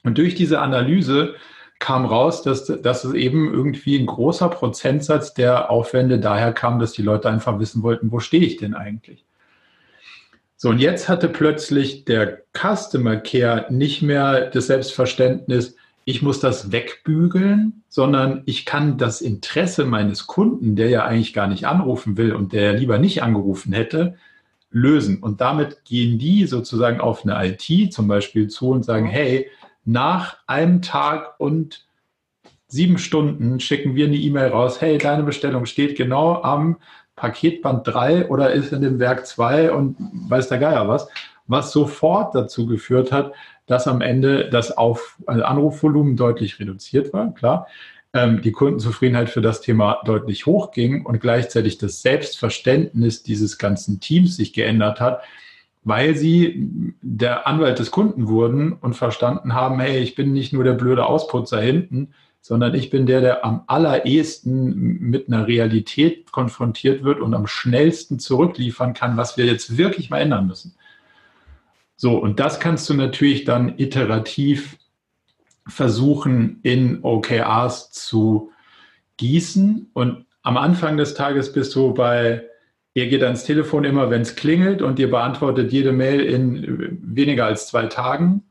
Und 0.05 0.18
durch 0.18 0.35
diese 0.35 0.61
Analyse 0.61 1.35
kam 1.79 2.07
raus, 2.07 2.43
dass, 2.43 2.66
dass 2.66 3.05
es 3.05 3.14
eben 3.14 3.53
irgendwie 3.53 3.99
ein 3.99 4.07
großer 4.07 4.49
Prozentsatz 4.49 5.35
der 5.35 5.70
Aufwände 5.70 6.18
daher 6.18 6.53
kam, 6.53 6.79
dass 6.79 6.93
die 6.93 7.03
Leute 7.03 7.29
einfach 7.29 7.59
wissen 7.59 7.83
wollten, 7.83 8.11
wo 8.12 8.20
stehe 8.20 8.45
ich 8.45 8.57
denn 8.57 8.74
eigentlich? 8.74 9.24
So, 10.57 10.70
und 10.70 10.79
jetzt 10.79 11.09
hatte 11.09 11.29
plötzlich 11.29 12.07
der 12.07 12.43
Customer 12.55 13.16
Care 13.16 13.66
nicht 13.68 14.01
mehr 14.01 14.49
das 14.51 14.68
Selbstverständnis, 14.68 15.77
ich 16.07 16.22
muss 16.22 16.41
das 16.41 16.72
wegbügeln, 16.72 17.83
sondern 17.89 18.43
ich 18.47 18.64
kann 18.64 18.97
das 18.97 19.20
Interesse 19.20 19.85
meines 19.85 20.27
Kunden, 20.27 20.77
der 20.77 20.89
ja 20.89 21.05
eigentlich 21.05 21.35
gar 21.35 21.49
nicht 21.49 21.66
anrufen 21.66 22.16
will 22.16 22.33
und 22.33 22.53
der 22.53 22.72
lieber 22.72 22.99
nicht 22.99 23.22
angerufen 23.22 23.72
hätte, 23.72 24.14
lösen. 24.70 25.18
Und 25.18 25.41
damit 25.41 25.85
gehen 25.85 26.18
die 26.18 26.47
sozusagen 26.47 27.01
auf 27.01 27.27
eine 27.27 27.49
IT 27.49 27.93
zum 27.93 28.09
Beispiel 28.09 28.49
zu 28.49 28.70
und 28.70 28.85
sagen, 28.85 29.07
hey, 29.07 29.49
nach 29.87 30.37
einem 30.47 30.82
Tag 30.82 31.39
und 31.39 31.87
sieben 32.68 32.99
Stunden 32.99 33.61
schicken 33.61 33.95
wir 33.95 34.07
eine 34.07 34.16
E-Mail 34.16 34.49
raus, 34.49 34.80
hey, 34.80 34.99
deine 34.99 35.22
Bestellung 35.22 35.64
steht 35.64 35.97
genau 35.97 36.43
am 36.43 36.76
Paketband 37.14 37.87
3 37.87 38.28
oder 38.28 38.53
ist 38.53 38.72
in 38.72 38.82
dem 38.82 38.99
Werk 38.99 39.26
2 39.26 39.72
und 39.72 39.97
weiß 40.28 40.49
der 40.49 40.59
Geier 40.59 40.89
was, 40.89 41.09
was 41.47 41.72
sofort 41.72 42.34
dazu 42.34 42.66
geführt 42.66 43.12
hat, 43.12 43.32
dass 43.66 43.89
am 43.89 44.01
Ende 44.01 44.51
das 44.51 44.76
Auf 44.76 45.16
also 45.26 45.45
Anrufvolumen 45.45 46.16
deutlich 46.16 46.59
reduziert 46.61 47.12
war, 47.12 47.32
klar, 47.32 47.68
ähm, 48.12 48.43
die 48.43 48.53
Kundenzufriedenheit 48.53 49.30
für 49.30 49.41
das 49.41 49.61
Thema 49.61 50.01
deutlich 50.05 50.47
hochging 50.47 51.07
und 51.07 51.20
gleichzeitig 51.20 51.78
das 51.78 52.03
Selbstverständnis 52.03 53.22
dieses 53.22 53.59
ganzen 53.59 54.01
Teams 54.01 54.37
sich 54.37 54.53
geändert 54.53 55.01
hat, 55.01 55.22
weil 55.87 56.16
sie 56.16 56.72
der 57.01 57.47
Anwalt 57.47 57.78
des 57.78 57.93
Kunden 57.93 58.26
wurden 58.26 58.72
und 58.72 58.95
verstanden 58.95 59.55
haben, 59.55 59.78
hey, 59.78 60.01
ich 60.01 60.16
bin 60.16 60.32
nicht 60.32 60.53
nur 60.53 60.64
der 60.64 60.72
blöde 60.72 61.07
Ausputzer 61.07 61.61
hinten, 61.61 62.12
sondern 62.41 62.74
ich 62.74 62.91
bin 62.91 63.07
der, 63.07 63.20
der 63.20 63.45
am 63.45 63.62
allerersten 63.68 64.99
mit 64.99 65.28
einer 65.28 65.47
Realität 65.47 66.32
konfrontiert 66.32 67.05
wird 67.05 67.20
und 67.20 67.34
am 67.34 67.47
schnellsten 67.47 68.18
zurückliefern 68.18 68.95
kann, 68.95 69.16
was 69.16 69.37
wir 69.37 69.45
jetzt 69.47 69.78
wirklich 69.78 70.11
mal 70.11 70.18
ändern 70.18 70.49
müssen. 70.49 70.74
So, 71.95 72.18
und 72.18 72.41
das 72.41 72.59
kannst 72.59 72.91
du 72.91 72.95
natürlich 72.95 73.45
dann 73.45 73.78
iterativ 73.78 74.78
versuchen, 75.68 76.59
in 76.64 76.99
OKRs 77.05 77.93
zu 77.93 78.51
gießen. 79.18 79.91
Und 79.93 80.26
am 80.43 80.57
Anfang 80.57 80.97
des 80.97 81.14
Tages 81.14 81.53
bist 81.53 81.76
du 81.76 81.95
bei 81.95 82.43
ihr 82.97 83.09
geht 83.09 83.22
ans 83.22 83.44
Telefon 83.44 83.84
immer, 83.84 84.09
wenn 84.09 84.22
es 84.22 84.36
klingelt 84.36 84.80
und 84.80 84.99
ihr 84.99 85.11
beantwortet 85.11 85.70
jede 85.70 85.92
Mail 85.92 86.18
in 86.18 86.99
weniger 87.03 87.44
als 87.44 87.68
zwei 87.68 87.86
Tagen. 87.86 88.42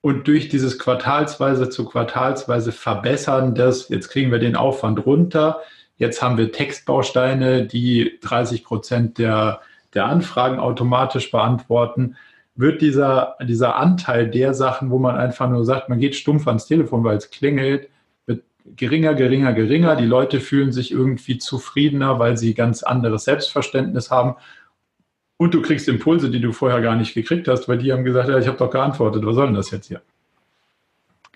Und 0.00 0.26
durch 0.26 0.48
dieses 0.48 0.78
quartalsweise 0.78 1.68
zu 1.68 1.84
quartalsweise 1.84 2.72
verbessern 2.72 3.54
das, 3.54 3.90
jetzt 3.90 4.08
kriegen 4.08 4.32
wir 4.32 4.38
den 4.38 4.56
Aufwand 4.56 5.04
runter, 5.04 5.60
jetzt 5.98 6.22
haben 6.22 6.38
wir 6.38 6.50
Textbausteine, 6.50 7.66
die 7.66 8.18
30 8.22 8.64
Prozent 8.64 9.18
der, 9.18 9.60
der 9.92 10.06
Anfragen 10.06 10.58
automatisch 10.58 11.30
beantworten, 11.30 12.16
wird 12.54 12.80
dieser, 12.80 13.36
dieser 13.42 13.76
Anteil 13.76 14.30
der 14.30 14.54
Sachen, 14.54 14.90
wo 14.90 14.98
man 14.98 15.16
einfach 15.16 15.50
nur 15.50 15.66
sagt, 15.66 15.90
man 15.90 16.00
geht 16.00 16.16
stumpf 16.16 16.48
ans 16.48 16.64
Telefon, 16.64 17.04
weil 17.04 17.18
es 17.18 17.30
klingelt, 17.30 17.90
geringer, 18.76 19.14
geringer, 19.14 19.52
geringer. 19.52 19.96
Die 19.96 20.06
Leute 20.06 20.40
fühlen 20.40 20.72
sich 20.72 20.92
irgendwie 20.92 21.38
zufriedener, 21.38 22.18
weil 22.18 22.36
sie 22.36 22.54
ganz 22.54 22.82
anderes 22.82 23.24
Selbstverständnis 23.24 24.10
haben. 24.10 24.36
Und 25.36 25.54
du 25.54 25.62
kriegst 25.62 25.88
Impulse, 25.88 26.30
die 26.30 26.40
du 26.40 26.52
vorher 26.52 26.80
gar 26.80 26.96
nicht 26.96 27.14
gekriegt 27.14 27.48
hast, 27.48 27.68
weil 27.68 27.78
die 27.78 27.92
haben 27.92 28.04
gesagt, 28.04 28.28
ja, 28.28 28.38
ich 28.38 28.48
habe 28.48 28.58
doch 28.58 28.70
geantwortet, 28.70 29.24
was 29.24 29.36
soll 29.36 29.46
denn 29.46 29.54
das 29.54 29.70
jetzt 29.70 29.86
hier? 29.86 30.02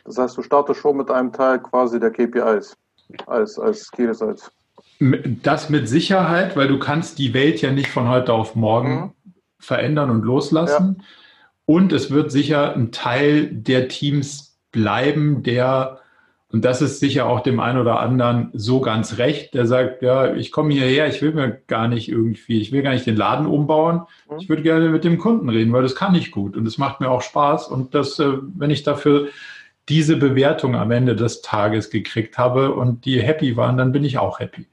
Das 0.05 0.19
heißt, 0.19 0.37
du 0.37 0.43
startest 0.43 0.81
schon 0.81 0.97
mit 0.97 1.11
einem 1.11 1.33
Teil 1.33 1.61
quasi 1.61 2.01
der 2.01 2.11
KPIs 2.11 2.77
als, 3.27 3.59
als 3.59 3.91
Key 3.91 4.07
Results. 4.07 4.51
Das 5.43 5.71
mit 5.71 5.89
Sicherheit, 5.89 6.57
weil 6.57 6.69
du 6.69 6.79
kannst 6.79 7.19
die 7.19 7.35
Welt 7.35 7.61
ja 7.61 7.71
nicht 7.71 7.89
von 7.89 8.09
heute 8.09 8.33
auf 8.33 8.55
morgen 8.55 8.95
mhm. 8.95 9.35
verändern 9.59 10.11
und 10.11 10.25
loslassen. 10.25 10.97
Ja. 10.99 11.05
Und 11.67 11.93
es 11.93 12.11
wird 12.11 12.33
sicher 12.33 12.75
ein 12.75 12.91
Teil 12.91 13.47
der 13.47 13.89
Teams 13.89 14.59
bleiben, 14.73 15.43
der 15.43 16.01
und 16.53 16.67
das 16.67 16.83
ist 16.83 17.01
sicher 17.01 17.27
auch 17.27 17.41
dem 17.41 17.61
einen 17.61 17.79
oder 17.79 17.99
anderen 18.01 18.51
so 18.53 18.83
ganz 18.83 19.17
recht, 19.17 19.55
der 19.55 19.67
sagt, 19.67 20.03
ja, 20.03 20.35
ich 20.35 20.53
komme 20.53 20.75
hierher, 20.75 21.07
ich 21.07 21.23
will 21.23 21.33
mir 21.33 21.63
gar 21.67 21.89
nicht 21.89 22.11
irgendwie, 22.11 22.61
ich 22.61 22.73
will 22.73 22.83
gar 22.83 22.93
nicht 22.93 23.07
den 23.07 23.17
Laden 23.17 23.47
umbauen. 23.47 24.03
Mhm. 24.31 24.37
Ich 24.39 24.51
würde 24.51 24.63
gerne 24.63 24.91
mit 24.91 25.03
dem 25.03 25.17
Kunden 25.17 25.49
reden, 25.49 25.73
weil 25.73 25.83
das 25.83 25.97
kann 25.97 26.15
ich 26.15 26.31
gut 26.31 26.55
und 26.55 26.67
es 26.67 26.77
macht 26.77 27.01
mir 27.01 27.11
auch 27.11 27.23
Spaß. 27.23 27.69
Und 27.69 27.95
das, 27.95 28.19
äh, 28.19 28.35
wenn 28.55 28.71
ich 28.71 28.83
dafür 28.83 29.29
diese 29.89 30.17
Bewertung 30.17 30.77
am 30.77 30.91
Ende 30.91 31.17
des 31.17 31.41
Tages 31.41 31.89
gekriegt 31.89 32.37
habe 32.37 32.75
und 32.75 33.07
die 33.07 33.23
happy 33.23 33.57
waren, 33.57 33.79
dann 33.79 33.91
bin 33.91 34.05
ich 34.05 34.19
auch 34.19 34.39
happy. 34.39 34.67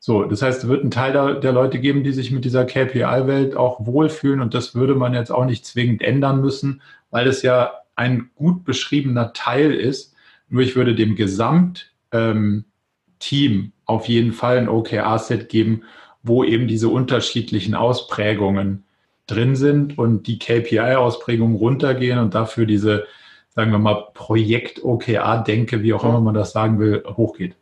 So, 0.00 0.24
das 0.24 0.42
heißt, 0.42 0.64
es 0.64 0.68
wird 0.68 0.82
einen 0.82 0.90
Teil 0.90 1.14
der, 1.14 1.34
der 1.36 1.52
Leute 1.52 1.78
geben, 1.78 2.04
die 2.04 2.12
sich 2.12 2.30
mit 2.30 2.44
dieser 2.44 2.66
KPI-Welt 2.66 3.56
auch 3.56 3.86
wohlfühlen 3.86 4.42
und 4.42 4.52
das 4.52 4.74
würde 4.74 4.94
man 4.94 5.14
jetzt 5.14 5.30
auch 5.30 5.46
nicht 5.46 5.64
zwingend 5.64 6.02
ändern 6.02 6.42
müssen, 6.42 6.82
weil 7.10 7.26
es 7.26 7.40
ja 7.40 7.72
ein 7.96 8.30
gut 8.34 8.64
beschriebener 8.64 9.32
Teil 9.32 9.72
ist 9.72 10.11
nur 10.52 10.62
ich 10.62 10.76
würde 10.76 10.94
dem 10.94 11.16
Gesamtteam 11.16 11.84
ähm, 12.12 13.72
auf 13.86 14.06
jeden 14.06 14.32
Fall 14.32 14.58
ein 14.58 14.68
OKR-Set 14.68 15.48
geben, 15.48 15.84
wo 16.22 16.44
eben 16.44 16.68
diese 16.68 16.88
unterschiedlichen 16.88 17.74
Ausprägungen 17.74 18.84
drin 19.26 19.56
sind 19.56 19.98
und 19.98 20.26
die 20.26 20.38
KPI-Ausprägungen 20.38 21.56
runtergehen 21.56 22.18
und 22.18 22.34
dafür 22.34 22.66
diese, 22.66 23.04
sagen 23.48 23.70
wir 23.70 23.78
mal, 23.78 24.08
Projekt-OKR-Denke, 24.14 25.82
wie 25.82 25.94
auch 25.94 26.04
immer 26.04 26.20
man 26.20 26.34
das 26.34 26.52
sagen 26.52 26.78
will, 26.78 27.02
hochgeht. 27.06 27.56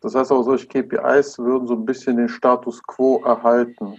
Das 0.00 0.14
heißt 0.14 0.32
auch, 0.32 0.42
solche 0.42 0.66
KPIs 0.66 1.38
würden 1.38 1.66
so 1.66 1.74
ein 1.74 1.84
bisschen 1.84 2.16
den 2.16 2.28
Status 2.28 2.82
quo 2.82 3.22
erhalten. 3.24 3.96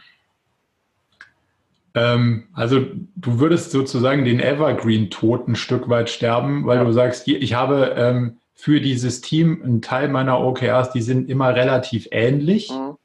Ähm, 1.99 2.47
also 2.53 2.85
du 3.15 3.39
würdest 3.39 3.71
sozusagen 3.71 4.23
den 4.23 4.39
Evergreen-Tod 4.39 5.47
ein 5.47 5.55
Stück 5.55 5.89
weit 5.89 6.09
sterben, 6.09 6.65
weil 6.65 6.77
ja. 6.77 6.83
du 6.85 6.93
sagst, 6.93 7.27
ich 7.27 7.53
habe 7.53 7.93
ähm, 7.97 8.37
für 8.53 8.79
dieses 8.79 9.21
Team 9.21 9.61
einen 9.63 9.81
Teil 9.81 10.07
meiner 10.07 10.39
OKRs, 10.39 10.91
die 10.91 11.01
sind 11.01 11.29
immer 11.29 11.53
relativ 11.55 12.07
ähnlich, 12.11 12.69
mhm. 12.69 12.95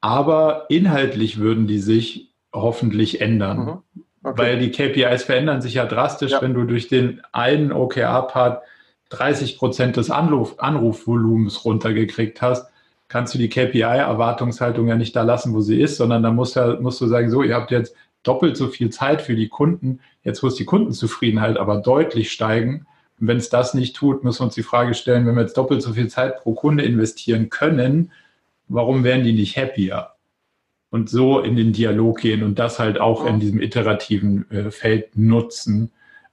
aber 0.00 0.66
inhaltlich 0.70 1.38
würden 1.38 1.66
die 1.66 1.80
sich 1.80 2.32
hoffentlich 2.52 3.20
ändern. 3.20 3.58
Mhm. 3.58 4.04
Okay. 4.24 4.38
Weil 4.38 4.58
die 4.58 4.70
KPIs 4.70 5.24
verändern 5.24 5.60
sich 5.60 5.74
ja 5.74 5.84
drastisch, 5.84 6.32
ja. 6.32 6.40
wenn 6.42 6.54
du 6.54 6.64
durch 6.64 6.86
den 6.86 7.20
einen 7.32 7.72
OKR-Part 7.72 8.62
30 9.10 9.58
Prozent 9.58 9.96
des 9.96 10.10
Anruf 10.10 10.54
Anrufvolumens 10.58 11.64
runtergekriegt 11.64 12.40
hast 12.40 12.71
kannst 13.12 13.34
du 13.34 13.38
die 13.38 13.50
KPI-Erwartungshaltung 13.50 14.88
ja 14.88 14.96
nicht 14.96 15.14
da 15.14 15.22
lassen, 15.22 15.52
wo 15.52 15.60
sie 15.60 15.78
ist, 15.78 15.98
sondern 15.98 16.22
da 16.22 16.30
musst, 16.30 16.56
ja, 16.56 16.80
musst 16.80 16.98
du 16.98 17.06
sagen, 17.06 17.30
so, 17.30 17.42
ihr 17.42 17.54
habt 17.54 17.70
jetzt 17.70 17.94
doppelt 18.22 18.56
so 18.56 18.68
viel 18.68 18.88
Zeit 18.88 19.20
für 19.20 19.36
die 19.36 19.48
Kunden, 19.48 20.00
jetzt 20.24 20.42
muss 20.42 20.54
die 20.54 20.64
Kundenzufriedenheit 20.64 21.58
aber 21.58 21.76
deutlich 21.76 22.32
steigen. 22.32 22.86
Und 23.20 23.26
wenn 23.26 23.36
es 23.36 23.50
das 23.50 23.74
nicht 23.74 23.94
tut, 23.96 24.24
müssen 24.24 24.40
wir 24.40 24.44
uns 24.46 24.54
die 24.54 24.62
Frage 24.62 24.94
stellen, 24.94 25.26
wenn 25.26 25.34
wir 25.34 25.42
jetzt 25.42 25.58
doppelt 25.58 25.82
so 25.82 25.92
viel 25.92 26.08
Zeit 26.08 26.38
pro 26.38 26.54
Kunde 26.54 26.84
investieren 26.84 27.50
können, 27.50 28.12
warum 28.68 29.04
wären 29.04 29.24
die 29.24 29.34
nicht 29.34 29.58
happier? 29.58 30.12
Und 30.88 31.10
so 31.10 31.40
in 31.40 31.54
den 31.54 31.74
Dialog 31.74 32.18
gehen 32.18 32.42
und 32.42 32.58
das 32.58 32.78
halt 32.78 32.98
auch 32.98 33.26
in 33.26 33.40
diesem 33.40 33.60
iterativen 33.60 34.50
äh, 34.50 34.70
Feld 34.70 35.18
nutzen. 35.18 35.90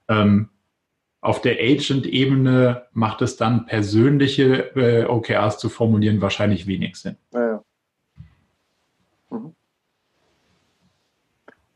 Ähm, 0.08 0.48
auf 1.20 1.42
der 1.42 1.58
Agent-Ebene 1.58 2.86
macht 2.92 3.20
es 3.22 3.36
dann 3.36 3.66
persönliche 3.66 4.74
äh, 4.74 5.04
OKRs 5.04 5.58
zu 5.58 5.68
formulieren 5.68 6.22
wahrscheinlich 6.22 6.66
wenig 6.66 6.96
Sinn. 6.96 7.16
Ja, 7.32 7.46
ja. 7.46 7.64
Mhm. 9.30 9.54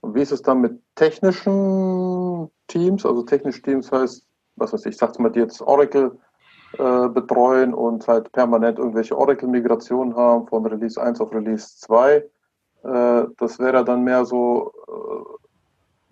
Und 0.01 0.15
wie 0.15 0.23
ist 0.23 0.33
es 0.33 0.43
dann 0.43 0.61
mit 0.61 0.81
technischen 0.95 2.51
Teams? 2.69 3.05
Also 3.05 3.23
technische 3.23 3.61
Teams 3.63 3.93
heißt, 3.93 4.27
was 4.57 4.73
weiß 4.73 4.87
ich, 4.87 4.97
sag's 4.97 5.19
mal, 5.19 5.31
die 5.31 5.41
jetzt 5.41 5.61
Oracle 5.61 6.13
äh, 6.79 7.09
betreuen 7.09 7.75
und 7.75 8.07
halt 8.09 8.33
permanent 8.33 8.79
irgendwelche 8.79 9.17
Oracle-Migrationen 9.17 10.17
haben 10.17 10.47
von 10.47 10.65
Release 10.65 11.01
1 11.01 11.21
auf 11.21 11.33
Release 11.33 11.79
2. 11.81 12.17
Äh, 12.17 12.25
das 13.37 13.59
wäre 13.59 13.85
dann 13.85 14.05
mehr 14.05 14.25
so 14.25 14.73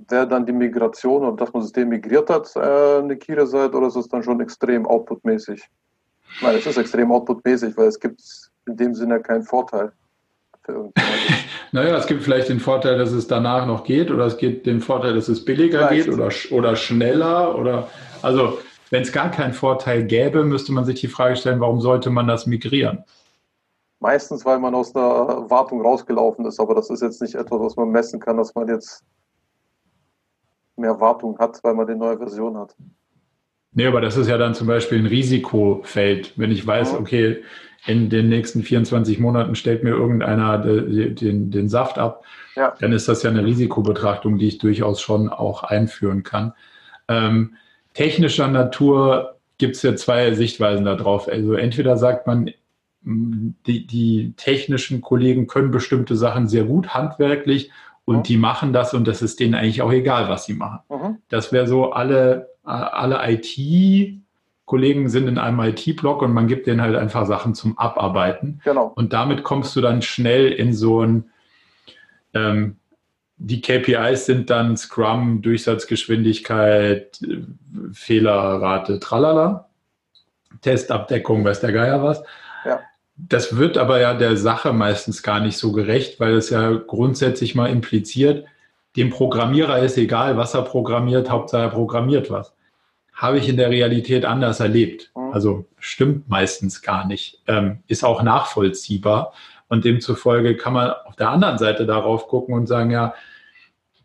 wäre 0.08 0.26
dann 0.26 0.46
die 0.46 0.52
Migration 0.52 1.24
und 1.24 1.40
dass 1.40 1.52
man 1.52 1.62
System 1.62 1.88
migriert 1.88 2.30
hat, 2.30 2.54
äh, 2.56 2.98
eine 2.98 3.16
Kira-Seite 3.16 3.76
oder 3.76 3.88
ist 3.88 3.96
es 3.96 4.08
dann 4.08 4.22
schon 4.22 4.40
extrem 4.40 4.86
outputmäßig? 4.86 5.68
Nein, 6.40 6.56
es 6.56 6.66
ist 6.66 6.78
extrem 6.78 7.12
outputmäßig, 7.12 7.76
weil 7.76 7.88
es 7.88 8.00
gibt 8.00 8.20
in 8.66 8.76
dem 8.76 8.94
Sinne 8.94 9.20
keinen 9.20 9.42
Vorteil. 9.42 9.92
naja, 11.72 11.96
es 11.96 12.06
gibt 12.06 12.22
vielleicht 12.22 12.48
den 12.48 12.60
Vorteil, 12.60 12.96
dass 12.96 13.10
es 13.10 13.26
danach 13.26 13.66
noch 13.66 13.82
geht 13.82 14.12
oder 14.12 14.26
es 14.26 14.36
gibt 14.36 14.66
den 14.66 14.80
Vorteil, 14.80 15.14
dass 15.14 15.28
es 15.28 15.44
billiger 15.44 15.88
vielleicht. 15.88 16.06
geht 16.06 16.14
oder, 16.14 16.30
oder 16.52 16.76
schneller 16.76 17.58
oder 17.58 17.88
also 18.22 18.58
wenn 18.90 19.02
es 19.02 19.10
gar 19.10 19.30
keinen 19.30 19.54
Vorteil 19.54 20.04
gäbe, 20.04 20.44
müsste 20.44 20.72
man 20.72 20.84
sich 20.84 21.00
die 21.00 21.08
Frage 21.08 21.34
stellen, 21.34 21.60
warum 21.60 21.80
sollte 21.80 22.10
man 22.10 22.28
das 22.28 22.46
migrieren? 22.46 23.04
Meistens, 24.00 24.44
weil 24.44 24.58
man 24.58 24.74
aus 24.74 24.94
einer 24.94 25.48
Wartung 25.50 25.80
rausgelaufen 25.80 26.44
ist, 26.44 26.60
aber 26.60 26.74
das 26.74 26.90
ist 26.90 27.02
jetzt 27.02 27.22
nicht 27.22 27.34
etwas, 27.34 27.60
was 27.60 27.76
man 27.76 27.90
messen 27.90 28.20
kann, 28.20 28.36
dass 28.36 28.54
man 28.54 28.68
jetzt 28.68 29.02
mehr 30.82 31.00
Wartung 31.00 31.38
hat, 31.38 31.58
weil 31.62 31.74
man 31.74 31.86
die 31.86 31.94
neue 31.94 32.18
Version 32.18 32.56
hat. 32.58 32.74
Nee, 33.72 33.86
aber 33.86 34.02
das 34.02 34.16
ist 34.18 34.28
ja 34.28 34.36
dann 34.36 34.54
zum 34.54 34.66
Beispiel 34.66 34.98
ein 34.98 35.06
Risikofeld. 35.06 36.34
Wenn 36.36 36.52
ich 36.52 36.66
weiß, 36.66 36.94
okay, 36.94 37.42
in 37.86 38.10
den 38.10 38.28
nächsten 38.28 38.62
24 38.62 39.18
Monaten 39.18 39.54
stellt 39.54 39.82
mir 39.82 39.90
irgendeiner 39.90 40.58
den, 40.58 41.16
den, 41.16 41.50
den 41.50 41.68
Saft 41.68 41.98
ab, 41.98 42.22
ja. 42.54 42.74
dann 42.78 42.92
ist 42.92 43.08
das 43.08 43.22
ja 43.22 43.30
eine 43.30 43.44
Risikobetrachtung, 43.44 44.38
die 44.38 44.48
ich 44.48 44.58
durchaus 44.58 45.00
schon 45.00 45.30
auch 45.30 45.64
einführen 45.64 46.22
kann. 46.22 46.52
Ähm, 47.08 47.54
technischer 47.94 48.46
Natur 48.46 49.36
gibt 49.58 49.76
es 49.76 49.82
ja 49.82 49.96
zwei 49.96 50.32
Sichtweisen 50.34 50.84
darauf. 50.84 51.28
Also 51.28 51.54
entweder 51.54 51.96
sagt 51.96 52.26
man, 52.26 52.50
die, 53.04 53.86
die 53.86 54.34
technischen 54.36 55.00
Kollegen 55.00 55.46
können 55.46 55.70
bestimmte 55.70 56.14
Sachen 56.14 56.46
sehr 56.46 56.64
gut 56.64 56.90
handwerklich 56.90 57.70
und 58.04 58.18
mhm. 58.18 58.22
die 58.24 58.36
machen 58.36 58.72
das 58.72 58.94
und 58.94 59.06
das 59.06 59.22
ist 59.22 59.40
denen 59.40 59.54
eigentlich 59.54 59.82
auch 59.82 59.92
egal, 59.92 60.28
was 60.28 60.44
sie 60.44 60.54
machen. 60.54 60.80
Mhm. 60.88 61.18
Das 61.28 61.52
wäre 61.52 61.66
so, 61.66 61.92
alle, 61.92 62.50
alle 62.64 63.20
IT-Kollegen 63.24 65.08
sind 65.08 65.28
in 65.28 65.38
einem 65.38 65.60
IT-Block 65.60 66.22
und 66.22 66.32
man 66.32 66.48
gibt 66.48 66.66
denen 66.66 66.80
halt 66.80 66.96
einfach 66.96 67.26
Sachen 67.26 67.54
zum 67.54 67.78
Abarbeiten. 67.78 68.60
Genau. 68.64 68.92
Und 68.94 69.12
damit 69.12 69.44
kommst 69.44 69.76
du 69.76 69.80
dann 69.80 70.02
schnell 70.02 70.50
in 70.50 70.72
so 70.72 71.02
ein, 71.02 71.30
ähm, 72.34 72.76
die 73.36 73.60
KPIs 73.60 74.26
sind 74.26 74.50
dann 74.50 74.76
Scrum, 74.76 75.42
Durchsatzgeschwindigkeit, 75.42 77.20
Fehlerrate, 77.92 79.00
tralala, 79.00 79.68
Testabdeckung, 80.60 81.44
weiß 81.44 81.60
der 81.60 81.72
Geier 81.72 82.02
was. 82.02 82.22
Ja. 82.64 82.80
Das 83.16 83.56
wird 83.56 83.78
aber 83.78 84.00
ja 84.00 84.14
der 84.14 84.36
Sache 84.36 84.72
meistens 84.72 85.22
gar 85.22 85.40
nicht 85.40 85.58
so 85.58 85.72
gerecht, 85.72 86.18
weil 86.18 86.34
es 86.34 86.50
ja 86.50 86.72
grundsätzlich 86.72 87.54
mal 87.54 87.70
impliziert, 87.70 88.46
dem 88.96 89.10
Programmierer 89.10 89.78
ist 89.78 89.96
egal, 89.96 90.36
was 90.36 90.54
er 90.54 90.62
programmiert, 90.62 91.30
Hauptsache 91.30 91.62
er 91.62 91.68
programmiert 91.70 92.30
was. 92.30 92.54
Habe 93.14 93.38
ich 93.38 93.48
in 93.48 93.56
der 93.56 93.70
Realität 93.70 94.24
anders 94.24 94.60
erlebt. 94.60 95.12
Mhm. 95.14 95.32
Also 95.32 95.66
stimmt 95.78 96.28
meistens 96.28 96.82
gar 96.82 97.06
nicht. 97.06 97.42
Ähm, 97.46 97.78
ist 97.86 98.04
auch 98.04 98.22
nachvollziehbar. 98.22 99.32
Und 99.68 99.84
demzufolge 99.86 100.56
kann 100.56 100.74
man 100.74 100.90
auf 101.06 101.16
der 101.16 101.30
anderen 101.30 101.56
Seite 101.56 101.86
darauf 101.86 102.28
gucken 102.28 102.54
und 102.54 102.66
sagen, 102.66 102.90
ja, 102.90 103.14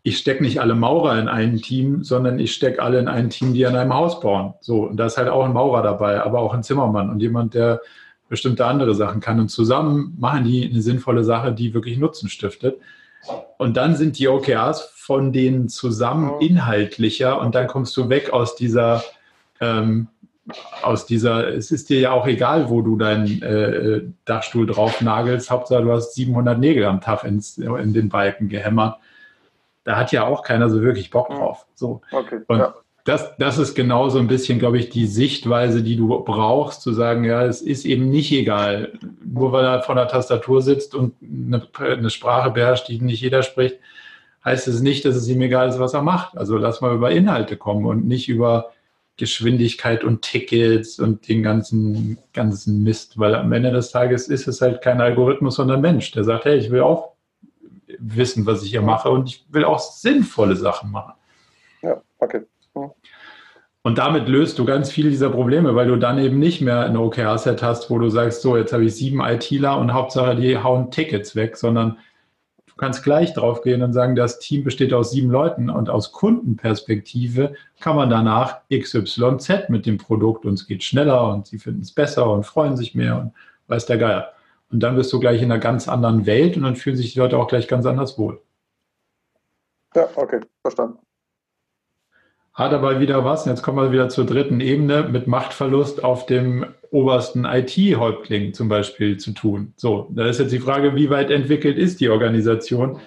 ich 0.02 0.16
stecke 0.16 0.42
nicht 0.42 0.60
alle 0.60 0.74
Maurer 0.74 1.18
in 1.18 1.28
ein 1.28 1.56
Team, 1.56 2.02
sondern 2.02 2.38
ich 2.38 2.54
stecke 2.54 2.82
alle 2.82 2.98
in 2.98 3.08
ein 3.08 3.28
Team, 3.28 3.52
die 3.52 3.66
an 3.66 3.76
einem 3.76 3.92
Haus 3.92 4.20
bauen. 4.20 4.54
So, 4.60 4.84
und 4.84 4.96
da 4.96 5.06
ist 5.06 5.18
halt 5.18 5.28
auch 5.28 5.44
ein 5.44 5.52
Maurer 5.52 5.82
dabei, 5.82 6.22
aber 6.22 6.38
auch 6.38 6.54
ein 6.54 6.62
Zimmermann 6.62 7.10
und 7.10 7.20
jemand, 7.20 7.52
der 7.52 7.82
bestimmte 8.28 8.66
andere 8.66 8.94
Sachen 8.94 9.20
kann. 9.20 9.40
Und 9.40 9.48
zusammen 9.48 10.16
machen 10.18 10.44
die 10.44 10.68
eine 10.68 10.82
sinnvolle 10.82 11.24
Sache, 11.24 11.52
die 11.52 11.74
wirklich 11.74 11.98
Nutzen 11.98 12.28
stiftet. 12.28 12.78
Und 13.56 13.76
dann 13.76 13.96
sind 13.96 14.18
die 14.18 14.28
OKRs 14.28 14.92
von 14.94 15.32
denen 15.32 15.68
zusammen 15.68 16.40
inhaltlicher 16.40 17.40
und 17.40 17.54
dann 17.54 17.66
kommst 17.66 17.96
du 17.96 18.08
weg 18.08 18.30
aus 18.30 18.54
dieser, 18.54 19.02
ähm, 19.60 20.08
aus 20.82 21.04
dieser, 21.06 21.48
es 21.48 21.70
ist 21.70 21.90
dir 21.90 22.00
ja 22.00 22.12
auch 22.12 22.26
egal, 22.26 22.70
wo 22.70 22.80
du 22.82 22.96
deinen 22.96 23.42
äh, 23.42 24.02
Dachstuhl 24.24 24.66
drauf 24.66 25.00
nagelst. 25.00 25.50
Hauptsache, 25.50 25.82
du 25.82 25.92
hast 25.92 26.14
700 26.14 26.58
Nägel 26.58 26.84
am 26.84 27.00
Tag 27.00 27.24
ins, 27.24 27.58
in 27.58 27.92
den 27.92 28.08
Balken 28.08 28.48
gehämmert. 28.48 28.98
Da 29.84 29.96
hat 29.96 30.12
ja 30.12 30.26
auch 30.26 30.42
keiner 30.42 30.70
so 30.70 30.82
wirklich 30.82 31.10
Bock 31.10 31.28
drauf. 31.28 31.66
So. 31.74 32.02
Okay, 32.12 32.40
und 32.46 32.58
ja 32.58 32.74
das, 33.08 33.36
das 33.38 33.56
ist 33.56 33.74
genau 33.74 34.10
so 34.10 34.18
ein 34.18 34.26
bisschen, 34.26 34.58
glaube 34.58 34.78
ich, 34.78 34.90
die 34.90 35.06
Sichtweise, 35.06 35.82
die 35.82 35.96
du 35.96 36.08
brauchst, 36.24 36.82
zu 36.82 36.92
sagen, 36.92 37.24
ja, 37.24 37.46
es 37.46 37.62
ist 37.62 37.86
eben 37.86 38.10
nicht 38.10 38.30
egal. 38.32 38.92
Nur 39.24 39.52
weil 39.52 39.64
er 39.64 39.82
vor 39.82 39.94
der 39.94 40.08
Tastatur 40.08 40.60
sitzt 40.60 40.94
und 40.94 41.14
eine, 41.22 41.66
eine 41.78 42.10
Sprache 42.10 42.50
beherrscht, 42.50 42.88
die 42.88 43.00
nicht 43.00 43.22
jeder 43.22 43.42
spricht, 43.42 43.78
heißt 44.44 44.68
es 44.68 44.82
nicht, 44.82 45.06
dass 45.06 45.16
es 45.16 45.26
ihm 45.26 45.40
egal 45.40 45.70
ist, 45.70 45.78
was 45.78 45.94
er 45.94 46.02
macht. 46.02 46.36
Also 46.36 46.58
lass 46.58 46.82
mal 46.82 46.94
über 46.94 47.10
Inhalte 47.10 47.56
kommen 47.56 47.86
und 47.86 48.06
nicht 48.06 48.28
über 48.28 48.72
Geschwindigkeit 49.16 50.04
und 50.04 50.20
Tickets 50.20 51.00
und 51.00 51.28
den 51.28 51.42
ganzen, 51.42 52.18
ganzen 52.34 52.82
Mist, 52.82 53.18
weil 53.18 53.34
am 53.34 53.50
Ende 53.52 53.72
des 53.72 53.90
Tages 53.90 54.28
ist 54.28 54.46
es 54.48 54.60
halt 54.60 54.82
kein 54.82 55.00
Algorithmus, 55.00 55.56
sondern 55.56 55.80
Mensch, 55.80 56.12
der 56.12 56.24
sagt, 56.24 56.44
hey, 56.44 56.58
ich 56.58 56.70
will 56.70 56.82
auch 56.82 57.14
wissen, 57.98 58.44
was 58.44 58.62
ich 58.62 58.70
hier 58.70 58.82
mache 58.82 59.08
und 59.08 59.30
ich 59.30 59.46
will 59.48 59.64
auch 59.64 59.78
sinnvolle 59.78 60.56
Sachen 60.56 60.90
machen. 60.90 61.14
Ja, 61.80 62.02
okay. 62.18 62.42
Und 63.82 63.98
damit 63.98 64.28
löst 64.28 64.58
du 64.58 64.64
ganz 64.64 64.90
viele 64.90 65.08
dieser 65.08 65.30
Probleme, 65.30 65.74
weil 65.74 65.86
du 65.86 65.96
dann 65.96 66.18
eben 66.18 66.38
nicht 66.38 66.60
mehr 66.60 66.80
ein 66.80 66.96
OKR-Set 66.96 67.62
hast, 67.62 67.90
wo 67.90 67.98
du 67.98 68.10
sagst, 68.10 68.42
so, 68.42 68.56
jetzt 68.56 68.72
habe 68.72 68.84
ich 68.84 68.94
sieben 68.94 69.20
ITler 69.20 69.78
und 69.78 69.94
Hauptsache 69.94 70.36
die 70.36 70.58
hauen 70.58 70.90
Tickets 70.90 71.36
weg, 71.36 71.56
sondern 71.56 71.96
du 72.66 72.74
kannst 72.76 73.02
gleich 73.02 73.32
drauf 73.34 73.62
gehen 73.62 73.82
und 73.82 73.92
sagen, 73.92 74.14
das 74.14 74.40
Team 74.40 74.64
besteht 74.64 74.92
aus 74.92 75.12
sieben 75.12 75.30
Leuten 75.30 75.70
und 75.70 75.90
aus 75.90 76.12
Kundenperspektive 76.12 77.54
kann 77.80 77.96
man 77.96 78.10
danach 78.10 78.58
XYZ 78.70 79.68
mit 79.68 79.86
dem 79.86 79.96
Produkt 79.96 80.44
und 80.44 80.54
es 80.54 80.66
geht 80.66 80.82
schneller 80.82 81.32
und 81.32 81.46
sie 81.46 81.58
finden 81.58 81.80
es 81.80 81.92
besser 81.92 82.30
und 82.30 82.44
freuen 82.44 82.76
sich 82.76 82.94
mehr 82.94 83.18
und 83.18 83.32
weiß 83.68 83.86
der 83.86 83.96
Geier. 83.96 84.32
Und 84.70 84.80
dann 84.80 84.96
bist 84.96 85.10
du 85.12 85.20
gleich 85.20 85.40
in 85.40 85.50
einer 85.50 85.60
ganz 85.60 85.88
anderen 85.88 86.26
Welt 86.26 86.56
und 86.56 86.64
dann 86.64 86.76
fühlen 86.76 86.96
sich 86.96 87.14
die 87.14 87.18
Leute 87.20 87.38
auch 87.38 87.48
gleich 87.48 87.68
ganz 87.68 87.86
anders 87.86 88.18
wohl. 88.18 88.42
Ja, 89.94 90.08
okay, 90.16 90.40
verstanden 90.60 90.98
hat 92.58 92.74
aber 92.74 92.98
wieder 92.98 93.24
was, 93.24 93.44
jetzt 93.44 93.62
kommen 93.62 93.78
wir 93.78 93.92
wieder 93.92 94.08
zur 94.08 94.26
dritten 94.26 94.60
Ebene, 94.60 95.04
mit 95.04 95.28
Machtverlust 95.28 96.02
auf 96.02 96.26
dem 96.26 96.66
obersten 96.90 97.44
IT-Häuptling 97.44 98.52
zum 98.52 98.68
Beispiel 98.68 99.16
zu 99.16 99.30
tun. 99.30 99.74
So, 99.76 100.08
da 100.10 100.26
ist 100.26 100.40
jetzt 100.40 100.50
die 100.50 100.58
Frage, 100.58 100.96
wie 100.96 101.08
weit 101.08 101.30
entwickelt 101.30 101.78
ist 101.78 102.00
die 102.00 102.08
Organisation? 102.08 102.98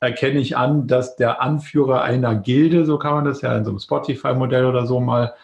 Erkenne 0.00 0.40
ich 0.40 0.56
an, 0.56 0.88
dass 0.88 1.14
der 1.14 1.40
Anführer 1.40 2.02
einer 2.02 2.34
Gilde, 2.34 2.84
so 2.84 2.98
kann 2.98 3.14
man 3.14 3.24
das 3.24 3.42
ja 3.42 3.56
in 3.56 3.64
so 3.64 3.70
einem 3.70 3.78
Spotify-Modell 3.78 4.66
oder 4.66 4.86
so 4.86 4.98
mal, 4.98 5.34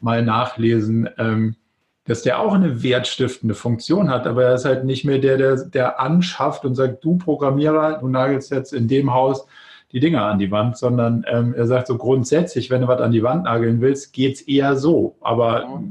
mal 0.00 0.22
nachlesen, 0.22 1.08
ähm, 1.16 1.56
dass 2.04 2.22
der 2.22 2.38
auch 2.38 2.52
eine 2.52 2.82
wertstiftende 2.82 3.54
Funktion 3.54 4.10
hat, 4.10 4.26
aber 4.26 4.44
er 4.44 4.54
ist 4.56 4.66
halt 4.66 4.84
nicht 4.84 5.06
mehr 5.06 5.18
der, 5.18 5.38
der, 5.38 5.56
der 5.64 6.00
anschafft 6.00 6.66
und 6.66 6.74
sagt, 6.74 7.02
du 7.02 7.16
Programmierer, 7.16 7.98
du 7.98 8.08
nagelst 8.08 8.50
jetzt 8.50 8.74
in 8.74 8.88
dem 8.88 9.14
Haus 9.14 9.46
die 9.92 10.00
Dinger 10.00 10.22
an 10.22 10.38
die 10.38 10.50
Wand, 10.50 10.76
sondern 10.76 11.24
ähm, 11.28 11.54
er 11.54 11.66
sagt 11.66 11.86
so 11.86 11.96
grundsätzlich, 11.96 12.70
wenn 12.70 12.82
du 12.82 12.88
was 12.88 13.00
an 13.00 13.12
die 13.12 13.22
Wand 13.22 13.44
nageln 13.44 13.80
willst, 13.80 14.12
geht 14.12 14.34
es 14.34 14.42
eher 14.42 14.76
so. 14.76 15.16
Aber 15.20 15.62
ja. 15.62 15.82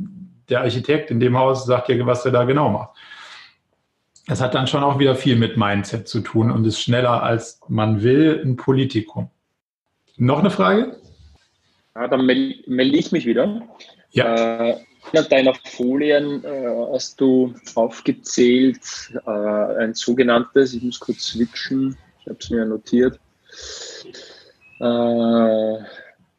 der 0.50 0.62
Architekt 0.62 1.12
in 1.12 1.20
dem 1.20 1.38
Haus 1.38 1.66
sagt 1.66 1.88
dir, 1.88 2.06
was 2.06 2.26
er 2.26 2.32
da 2.32 2.44
genau 2.44 2.70
macht. 2.70 2.90
Das 4.28 4.42
hat 4.42 4.56
dann 4.56 4.68
schon 4.68 4.84
auch 4.84 5.00
wieder 5.00 5.16
viel 5.16 5.36
mit 5.36 5.56
Mindset 5.56 6.08
zu 6.08 6.22
tun 6.22 6.52
und 6.52 6.66
ist 6.66 6.80
schneller 6.80 7.22
als 7.22 7.60
man 7.68 8.02
will 8.02 8.42
ein 8.44 8.56
Politikum. 8.56 9.30
Noch 10.18 10.40
eine 10.40 10.50
Frage? 10.50 10.98
Ja, 11.96 12.08
dann 12.08 12.26
melde 12.26 12.56
meld 12.68 12.96
ich 12.96 13.12
mich 13.12 13.26
wieder. 13.26 13.62
Ja. 14.12 14.70
Äh, 14.70 14.78
in 15.14 15.30
deiner 15.30 15.54
Folien 15.54 16.44
äh, 16.44 16.68
hast 16.92 17.22
du 17.22 17.54
aufgezählt 17.76 18.80
äh, 19.26 19.30
ein 19.30 19.94
sogenanntes, 19.94 20.74
ich 20.74 20.82
muss 20.82 21.00
kurz 21.00 21.28
switchen, 21.28 21.96
ich 22.20 22.28
habe 22.28 22.38
es 22.40 22.50
mir 22.50 22.66
notiert, 22.66 23.20
äh, 24.80 25.84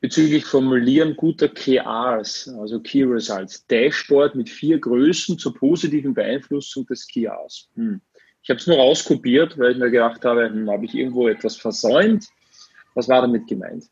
bezüglich 0.01 0.45
Formulieren 0.45 1.17
guter 1.17 1.49
KRs, 1.49 2.49
also 2.61 2.81
Key 2.81 3.05
Results, 3.05 3.67
Dashboard 3.67 4.35
mit 4.35 4.49
vier 4.49 4.79
Größen 4.79 5.39
zur 5.39 5.55
positiven 5.55 6.15
Beeinflussung 6.15 6.87
des 6.87 7.07
KRs. 7.09 7.69
Hm. 7.75 8.01
Ich 8.43 8.51
habe 8.51 8.61
es 8.61 8.67
nur 8.67 8.77
rauskopiert, 8.77 9.59
weil 9.59 9.73
ich 9.73 9.79
mir 9.79 9.91
gedacht 9.91 10.25
habe, 10.25 10.49
hm, 10.49 10.71
habe 10.71 10.85
ich 10.85 10.95
irgendwo 10.95 11.27
etwas 11.29 11.57
versäumt? 11.57 12.29
Was 12.95 13.09
war 13.09 13.23
damit 13.23 13.49
gemeint? 13.49 13.85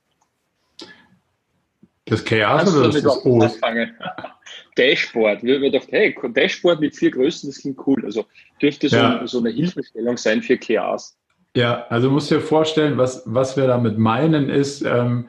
Das 2.04 2.24
KRs 2.24 2.74
oder 2.74 2.90
das, 2.90 3.02
das 3.02 3.24
O? 3.24 3.38
Dashboard. 4.76 5.42
Wir 5.42 5.54
haben 5.56 5.62
gedacht, 5.62 5.88
hey, 5.90 6.14
Dashboard 6.32 6.80
mit 6.80 6.94
vier 6.94 7.10
Größen, 7.10 7.48
das 7.48 7.60
klingt 7.60 7.84
cool. 7.86 8.04
Also 8.04 8.26
dürfte 8.60 8.88
so, 8.88 8.96
ja. 8.96 9.26
so 9.26 9.38
eine 9.38 9.50
Hilfestellung 9.50 10.16
sein 10.16 10.42
für 10.42 10.58
KRs. 10.58 11.16
Ja, 11.56 11.86
also 11.88 12.10
musst 12.10 12.30
dir 12.30 12.40
vorstellen, 12.40 12.98
was, 12.98 13.22
was 13.26 13.56
wir 13.56 13.66
damit 13.66 13.98
meinen 13.98 14.48
ist, 14.48 14.82
ähm, 14.82 15.28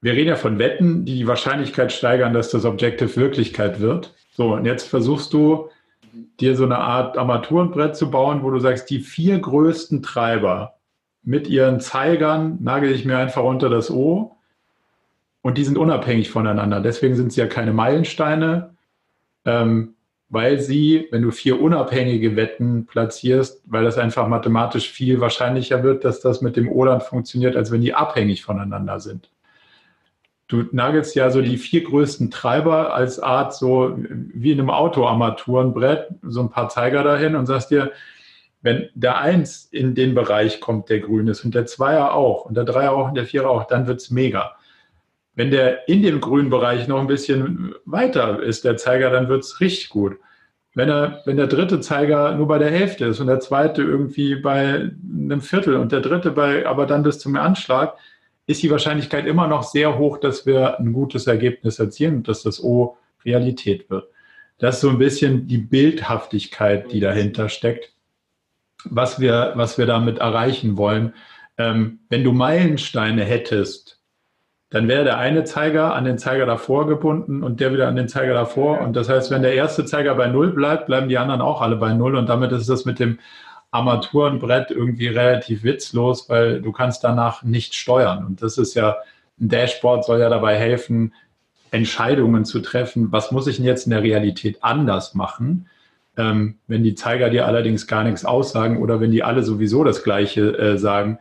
wir 0.00 0.12
reden 0.14 0.28
ja 0.28 0.36
von 0.36 0.58
Wetten, 0.58 1.04
die 1.04 1.16
die 1.16 1.26
Wahrscheinlichkeit 1.26 1.92
steigern, 1.92 2.32
dass 2.32 2.50
das 2.50 2.64
Objective 2.64 3.16
Wirklichkeit 3.16 3.80
wird. 3.80 4.14
So, 4.32 4.54
und 4.54 4.64
jetzt 4.64 4.88
versuchst 4.88 5.32
du, 5.32 5.68
dir 6.40 6.56
so 6.56 6.64
eine 6.64 6.78
Art 6.78 7.16
Armaturenbrett 7.16 7.96
zu 7.96 8.10
bauen, 8.10 8.42
wo 8.42 8.50
du 8.50 8.58
sagst, 8.58 8.90
die 8.90 9.00
vier 9.00 9.38
größten 9.38 10.02
Treiber 10.02 10.74
mit 11.22 11.48
ihren 11.48 11.80
Zeigern 11.80 12.58
nagel 12.60 12.92
ich 12.92 13.04
mir 13.04 13.16
einfach 13.16 13.44
unter 13.44 13.70
das 13.70 13.90
O 13.90 14.36
und 15.40 15.56
die 15.56 15.64
sind 15.64 15.78
unabhängig 15.78 16.30
voneinander. 16.30 16.80
Deswegen 16.80 17.14
sind 17.14 17.32
sie 17.32 17.40
ja 17.40 17.46
keine 17.46 17.72
Meilensteine. 17.72 18.74
Ähm, 19.44 19.94
weil 20.32 20.58
sie, 20.60 21.08
wenn 21.10 21.20
du 21.20 21.30
vier 21.30 21.60
unabhängige 21.60 22.36
Wetten 22.36 22.86
platzierst, 22.86 23.62
weil 23.66 23.84
das 23.84 23.98
einfach 23.98 24.26
mathematisch 24.28 24.90
viel 24.90 25.20
wahrscheinlicher 25.20 25.82
wird, 25.82 26.06
dass 26.06 26.20
das 26.20 26.40
mit 26.40 26.56
dem 26.56 26.72
Oland 26.72 27.02
funktioniert, 27.02 27.54
als 27.54 27.70
wenn 27.70 27.82
die 27.82 27.92
abhängig 27.92 28.42
voneinander 28.42 28.98
sind. 28.98 29.28
Du 30.48 30.64
nagelst 30.72 31.14
ja 31.14 31.30
so 31.30 31.42
die 31.42 31.58
vier 31.58 31.84
größten 31.84 32.30
Treiber 32.30 32.94
als 32.94 33.20
Art 33.20 33.54
so 33.54 33.94
wie 33.98 34.52
in 34.52 34.58
einem 34.58 34.70
Autoarmaturenbrett, 34.70 36.08
so 36.22 36.40
ein 36.40 36.50
paar 36.50 36.70
Zeiger 36.70 37.04
dahin 37.04 37.36
und 37.36 37.44
sagst 37.44 37.70
dir, 37.70 37.92
wenn 38.62 38.88
der 38.94 39.18
Eins 39.18 39.68
in 39.70 39.94
den 39.94 40.14
Bereich 40.14 40.60
kommt, 40.60 40.88
der 40.88 41.00
grün 41.00 41.28
ist 41.28 41.44
und 41.44 41.54
der 41.54 41.66
Zweier 41.66 42.14
auch 42.14 42.46
und 42.46 42.56
der 42.56 42.64
Dreier 42.64 42.92
auch 42.92 43.08
und 43.08 43.16
der 43.16 43.26
Vierer 43.26 43.50
auch, 43.50 43.64
dann 43.64 43.86
wird's 43.86 44.10
mega. 44.10 44.56
Wenn 45.34 45.50
der 45.50 45.88
in 45.88 46.02
dem 46.02 46.20
grünen 46.20 46.50
Bereich 46.50 46.88
noch 46.88 47.00
ein 47.00 47.06
bisschen 47.06 47.74
weiter 47.84 48.42
ist, 48.42 48.64
der 48.64 48.76
Zeiger, 48.76 49.10
dann 49.10 49.28
wird 49.28 49.44
es 49.44 49.60
richtig 49.60 49.88
gut. 49.88 50.18
Wenn, 50.74 50.88
er, 50.88 51.22
wenn 51.26 51.36
der 51.36 51.46
dritte 51.46 51.80
Zeiger 51.80 52.34
nur 52.34 52.48
bei 52.48 52.58
der 52.58 52.70
Hälfte 52.70 53.06
ist 53.06 53.20
und 53.20 53.26
der 53.26 53.40
zweite 53.40 53.82
irgendwie 53.82 54.36
bei 54.36 54.90
einem 55.02 55.40
Viertel 55.40 55.76
und 55.76 55.92
der 55.92 56.00
dritte 56.00 56.30
bei, 56.30 56.66
aber 56.66 56.86
dann 56.86 57.02
bis 57.02 57.18
zum 57.18 57.36
Anschlag, 57.36 57.94
ist 58.46 58.62
die 58.62 58.70
Wahrscheinlichkeit 58.70 59.26
immer 59.26 59.46
noch 59.46 59.62
sehr 59.62 59.98
hoch, 59.98 60.18
dass 60.18 60.46
wir 60.46 60.78
ein 60.78 60.92
gutes 60.92 61.26
Ergebnis 61.26 61.78
erzielen 61.78 62.16
und 62.16 62.28
dass 62.28 62.42
das 62.42 62.62
O 62.62 62.96
Realität 63.24 63.88
wird. 63.90 64.08
Das 64.58 64.76
ist 64.76 64.80
so 64.82 64.90
ein 64.90 64.98
bisschen 64.98 65.46
die 65.46 65.58
Bildhaftigkeit, 65.58 66.92
die 66.92 67.00
dahinter 67.00 67.48
steckt, 67.48 67.92
was 68.84 69.20
wir, 69.20 69.52
was 69.56 69.78
wir 69.78 69.86
damit 69.86 70.18
erreichen 70.18 70.76
wollen. 70.76 71.14
Ähm, 71.58 72.00
wenn 72.08 72.24
du 72.24 72.32
Meilensteine 72.32 73.24
hättest, 73.24 74.01
dann 74.72 74.88
wäre 74.88 75.04
der 75.04 75.18
eine 75.18 75.44
Zeiger 75.44 75.94
an 75.94 76.06
den 76.06 76.16
Zeiger 76.16 76.46
davor 76.46 76.86
gebunden 76.86 77.42
und 77.42 77.60
der 77.60 77.74
wieder 77.74 77.88
an 77.88 77.96
den 77.96 78.08
Zeiger 78.08 78.32
davor. 78.32 78.80
Und 78.80 78.96
das 78.96 79.10
heißt, 79.10 79.30
wenn 79.30 79.42
der 79.42 79.52
erste 79.52 79.84
Zeiger 79.84 80.14
bei 80.14 80.28
Null 80.28 80.52
bleibt, 80.52 80.86
bleiben 80.86 81.10
die 81.10 81.18
anderen 81.18 81.42
auch 81.42 81.60
alle 81.60 81.76
bei 81.76 81.92
Null. 81.92 82.16
Und 82.16 82.26
damit 82.26 82.52
ist 82.52 82.70
das 82.70 82.86
mit 82.86 82.98
dem 82.98 83.18
Armaturenbrett 83.70 84.70
irgendwie 84.70 85.08
relativ 85.08 85.62
witzlos, 85.62 86.30
weil 86.30 86.62
du 86.62 86.72
kannst 86.72 87.04
danach 87.04 87.42
nicht 87.42 87.74
steuern. 87.74 88.24
Und 88.24 88.40
das 88.40 88.56
ist 88.56 88.72
ja, 88.72 88.96
ein 89.38 89.50
Dashboard 89.50 90.06
soll 90.06 90.20
ja 90.20 90.30
dabei 90.30 90.56
helfen, 90.56 91.12
Entscheidungen 91.70 92.46
zu 92.46 92.60
treffen. 92.60 93.12
Was 93.12 93.30
muss 93.30 93.46
ich 93.46 93.56
denn 93.56 93.66
jetzt 93.66 93.86
in 93.86 93.90
der 93.90 94.02
Realität 94.02 94.64
anders 94.64 95.12
machen? 95.12 95.68
Ähm, 96.16 96.56
wenn 96.66 96.82
die 96.82 96.94
Zeiger 96.94 97.28
dir 97.28 97.46
allerdings 97.46 97.86
gar 97.86 98.04
nichts 98.04 98.24
aussagen 98.24 98.78
oder 98.78 99.00
wenn 99.00 99.10
die 99.10 99.22
alle 99.22 99.42
sowieso 99.42 99.84
das 99.84 100.02
Gleiche 100.02 100.56
äh, 100.56 100.78
sagen, 100.78 101.18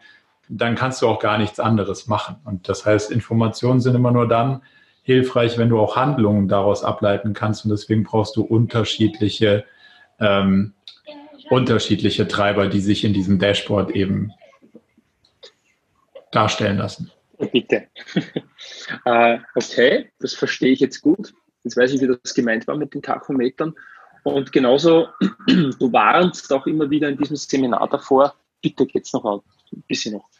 dann 0.57 0.75
kannst 0.75 1.01
du 1.01 1.07
auch 1.07 1.19
gar 1.19 1.37
nichts 1.37 1.59
anderes 1.59 2.07
machen. 2.07 2.35
Und 2.43 2.67
das 2.67 2.85
heißt, 2.85 3.11
Informationen 3.11 3.79
sind 3.79 3.95
immer 3.95 4.11
nur 4.11 4.27
dann 4.27 4.61
hilfreich, 5.03 5.57
wenn 5.57 5.69
du 5.69 5.79
auch 5.79 5.95
Handlungen 5.95 6.47
daraus 6.47 6.83
ableiten 6.83 7.33
kannst. 7.33 7.63
Und 7.65 7.71
deswegen 7.71 8.03
brauchst 8.03 8.35
du 8.35 8.41
unterschiedliche, 8.43 9.63
ähm, 10.19 10.73
unterschiedliche 11.49 12.27
Treiber, 12.27 12.67
die 12.67 12.81
sich 12.81 13.03
in 13.03 13.13
diesem 13.13 13.39
Dashboard 13.39 13.91
eben 13.91 14.33
darstellen 16.31 16.77
lassen. 16.77 17.11
Bitte. 17.51 17.87
uh, 19.05 19.37
okay, 19.55 20.11
das 20.19 20.33
verstehe 20.33 20.73
ich 20.73 20.79
jetzt 20.81 21.01
gut. 21.01 21.33
Jetzt 21.63 21.77
weiß 21.77 21.93
ich, 21.93 22.01
wie 22.01 22.07
das 22.07 22.33
gemeint 22.33 22.67
war 22.67 22.75
mit 22.75 22.93
den 22.93 23.01
Tachometern. 23.01 23.73
Und 24.23 24.51
genauso, 24.51 25.07
du 25.47 25.93
warnst 25.93 26.51
auch 26.53 26.67
immer 26.67 26.89
wieder 26.89 27.09
in 27.09 27.17
diesem 27.17 27.35
Seminar 27.35 27.87
davor, 27.89 28.35
bitte 28.61 28.85
geht's 28.85 29.13
noch 29.13 29.25
ein 29.25 29.83
bisschen 29.87 30.13
noch. 30.13 30.30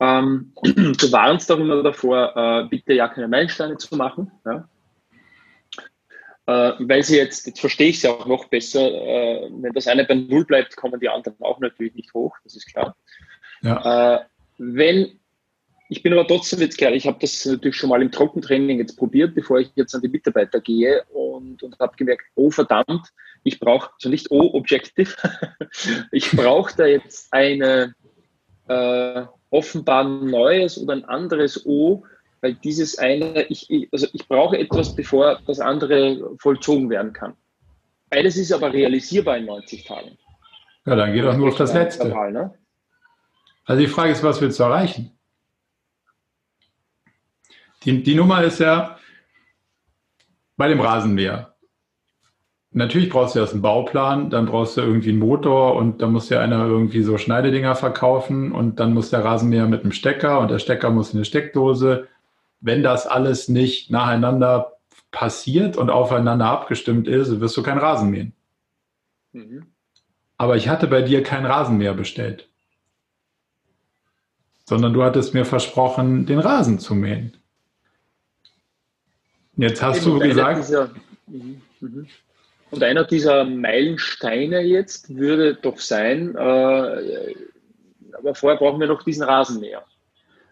Ähm, 0.00 0.52
du 0.62 1.12
warnst 1.12 1.52
auch 1.52 1.58
immer 1.58 1.82
davor, 1.82 2.34
äh, 2.34 2.68
bitte 2.68 2.94
ja 2.94 3.08
keine 3.08 3.28
Meilensteine 3.28 3.76
zu 3.76 3.96
machen. 3.96 4.32
Ja? 4.46 4.68
Äh, 6.46 6.72
weil 6.80 7.04
sie 7.04 7.18
jetzt, 7.18 7.46
jetzt 7.46 7.60
verstehe 7.60 7.90
ich 7.90 8.00
sie 8.00 8.08
auch 8.08 8.26
noch 8.26 8.46
besser, 8.46 8.80
äh, 8.80 9.48
wenn 9.50 9.72
das 9.72 9.86
eine 9.86 10.04
bei 10.04 10.14
Null 10.14 10.44
bleibt, 10.44 10.74
kommen 10.74 10.98
die 10.98 11.08
anderen 11.08 11.36
auch 11.42 11.60
natürlich 11.60 11.94
nicht 11.94 12.12
hoch, 12.14 12.34
das 12.44 12.56
ist 12.56 12.66
klar. 12.66 12.96
Ja. 13.62 14.16
Äh, 14.16 14.20
wenn, 14.58 15.20
ich 15.90 16.02
bin 16.02 16.12
aber 16.12 16.26
trotzdem 16.26 16.60
jetzt 16.60 16.78
klar, 16.78 16.92
ich 16.92 17.06
habe 17.06 17.18
das 17.20 17.44
natürlich 17.44 17.76
schon 17.76 17.90
mal 17.90 18.02
im 18.02 18.10
Trockentraining 18.10 18.78
jetzt 18.78 18.96
probiert, 18.96 19.34
bevor 19.34 19.60
ich 19.60 19.70
jetzt 19.74 19.94
an 19.94 20.00
die 20.00 20.08
Mitarbeiter 20.08 20.60
gehe 20.60 21.04
und, 21.12 21.62
und 21.62 21.78
habe 21.78 21.96
gemerkt, 21.96 22.24
oh 22.34 22.50
verdammt, 22.50 23.12
ich 23.44 23.60
brauche, 23.60 23.90
also 23.94 24.08
nicht 24.08 24.30
oh 24.30 24.54
Objective, 24.54 25.14
ich 26.10 26.30
brauche 26.32 26.74
da 26.76 26.86
jetzt 26.86 27.32
eine 27.32 27.94
äh, 28.66 29.24
offenbar 29.50 30.04
neues 30.04 30.78
oder 30.78 30.94
ein 30.94 31.04
anderes 31.04 31.66
O, 31.66 32.04
weil 32.40 32.54
dieses 32.54 32.98
eine, 32.98 33.42
ich, 33.44 33.68
also 33.92 34.06
ich 34.12 34.26
brauche 34.26 34.58
etwas, 34.58 34.94
bevor 34.94 35.40
das 35.46 35.60
andere 35.60 36.36
vollzogen 36.38 36.88
werden 36.88 37.12
kann. 37.12 37.34
Beides 38.08 38.36
ist 38.36 38.52
aber 38.52 38.72
realisierbar 38.72 39.36
in 39.36 39.46
90 39.46 39.84
Tagen. 39.84 40.18
Ja, 40.86 40.96
dann 40.96 41.12
geht 41.12 41.24
auch 41.24 41.36
nur 41.36 41.48
auf 41.48 41.56
das 41.56 41.74
Letzte. 41.74 42.08
Total, 42.08 42.32
ne? 42.32 42.54
Also 43.64 43.82
die 43.82 43.88
Frage 43.88 44.12
ist, 44.12 44.22
was 44.22 44.40
willst 44.40 44.58
du 44.58 44.64
erreichen? 44.64 45.16
Die, 47.84 48.02
die 48.02 48.14
Nummer 48.14 48.42
ist 48.42 48.58
ja 48.58 48.98
bei 50.56 50.68
dem 50.68 50.80
Rasenmäher. 50.80 51.49
Natürlich 52.72 53.10
brauchst 53.10 53.34
du 53.34 53.40
erst 53.40 53.52
einen 53.52 53.62
Bauplan, 53.62 54.30
dann 54.30 54.46
brauchst 54.46 54.76
du 54.76 54.80
irgendwie 54.80 55.10
einen 55.10 55.18
Motor 55.18 55.74
und 55.74 56.02
dann 56.02 56.12
muss 56.12 56.28
ja 56.28 56.40
einer 56.40 56.66
irgendwie 56.66 57.02
so 57.02 57.18
Schneidedinger 57.18 57.74
verkaufen 57.74 58.52
und 58.52 58.78
dann 58.78 58.94
muss 58.94 59.10
der 59.10 59.24
Rasenmäher 59.24 59.66
mit 59.66 59.82
einem 59.82 59.92
Stecker 59.92 60.38
und 60.38 60.50
der 60.50 60.60
Stecker 60.60 60.90
muss 60.90 61.12
in 61.12 61.18
eine 61.18 61.24
Steckdose 61.24 62.06
wenn 62.60 62.82
das 62.82 63.06
alles 63.06 63.48
nicht 63.48 63.90
nacheinander 63.90 64.76
passiert 65.10 65.76
und 65.76 65.90
aufeinander 65.90 66.46
abgestimmt 66.46 67.08
ist, 67.08 67.40
wirst 67.40 67.56
du 67.56 67.62
kein 67.62 67.78
Rasen 67.78 68.10
mähen. 68.10 68.32
Mhm. 69.32 69.66
Aber 70.36 70.56
ich 70.56 70.68
hatte 70.68 70.86
bei 70.86 71.02
dir 71.02 71.22
kein 71.22 71.46
Rasenmäher 71.46 71.94
bestellt. 71.94 72.48
Sondern 74.66 74.92
du 74.92 75.02
hattest 75.02 75.34
mir 75.34 75.44
versprochen, 75.44 76.26
den 76.26 76.38
Rasen 76.38 76.78
zu 76.78 76.94
mähen. 76.94 77.36
Jetzt 79.56 79.82
hast 79.82 80.06
und 80.06 80.20
du 80.20 80.28
gesagt. 80.28 80.70
Mhm, 81.26 81.60
mhm. 81.80 82.06
Und 82.70 82.82
einer 82.82 83.04
dieser 83.04 83.44
Meilensteine 83.44 84.60
jetzt 84.60 85.14
würde 85.16 85.54
doch 85.54 85.78
sein, 85.78 86.34
äh, 86.36 87.34
aber 88.16 88.34
vorher 88.34 88.58
brauchen 88.58 88.80
wir 88.80 88.86
noch 88.86 89.02
diesen 89.02 89.22
Rasenmäher. 89.22 89.82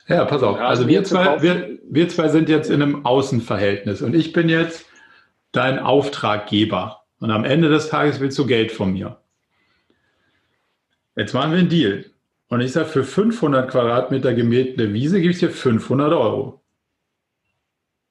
Ja, 0.09 0.25
pass 0.25 0.43
auf. 0.43 0.59
Also 0.59 0.89
wir 0.89 1.05
zwei, 1.05 1.43
wir, 1.43 1.79
wir 1.89 2.09
zwei 2.09 2.29
sind 2.29 2.49
jetzt 2.49 2.71
in 2.71 2.83
einem 2.83 3.05
Außenverhältnis 3.05 4.01
und 4.01 4.15
ich 4.15 4.33
bin 4.33 4.49
jetzt 4.49 4.87
dein 5.53 5.79
Auftraggeber. 5.79 7.03
Und 7.21 7.31
am 7.31 7.45
Ende 7.45 7.69
des 7.69 7.89
Tages 7.89 8.21
willst 8.21 8.39
du 8.39 8.47
Geld 8.47 8.73
von 8.73 8.93
mir. 8.93 9.19
Jetzt 11.17 11.35
machen 11.35 11.51
wir 11.53 11.59
einen 11.59 11.69
Deal. 11.69 12.05
Und 12.49 12.61
ich 12.61 12.73
sage, 12.73 12.89
für 12.89 13.05
500 13.05 13.71
Quadratmeter 13.71 14.33
gemähte 14.33 14.93
Wiese 14.93 15.21
gebe 15.21 15.33
ich 15.33 15.41
dir 15.41 15.51
500 15.51 16.13
Euro. 16.13 16.58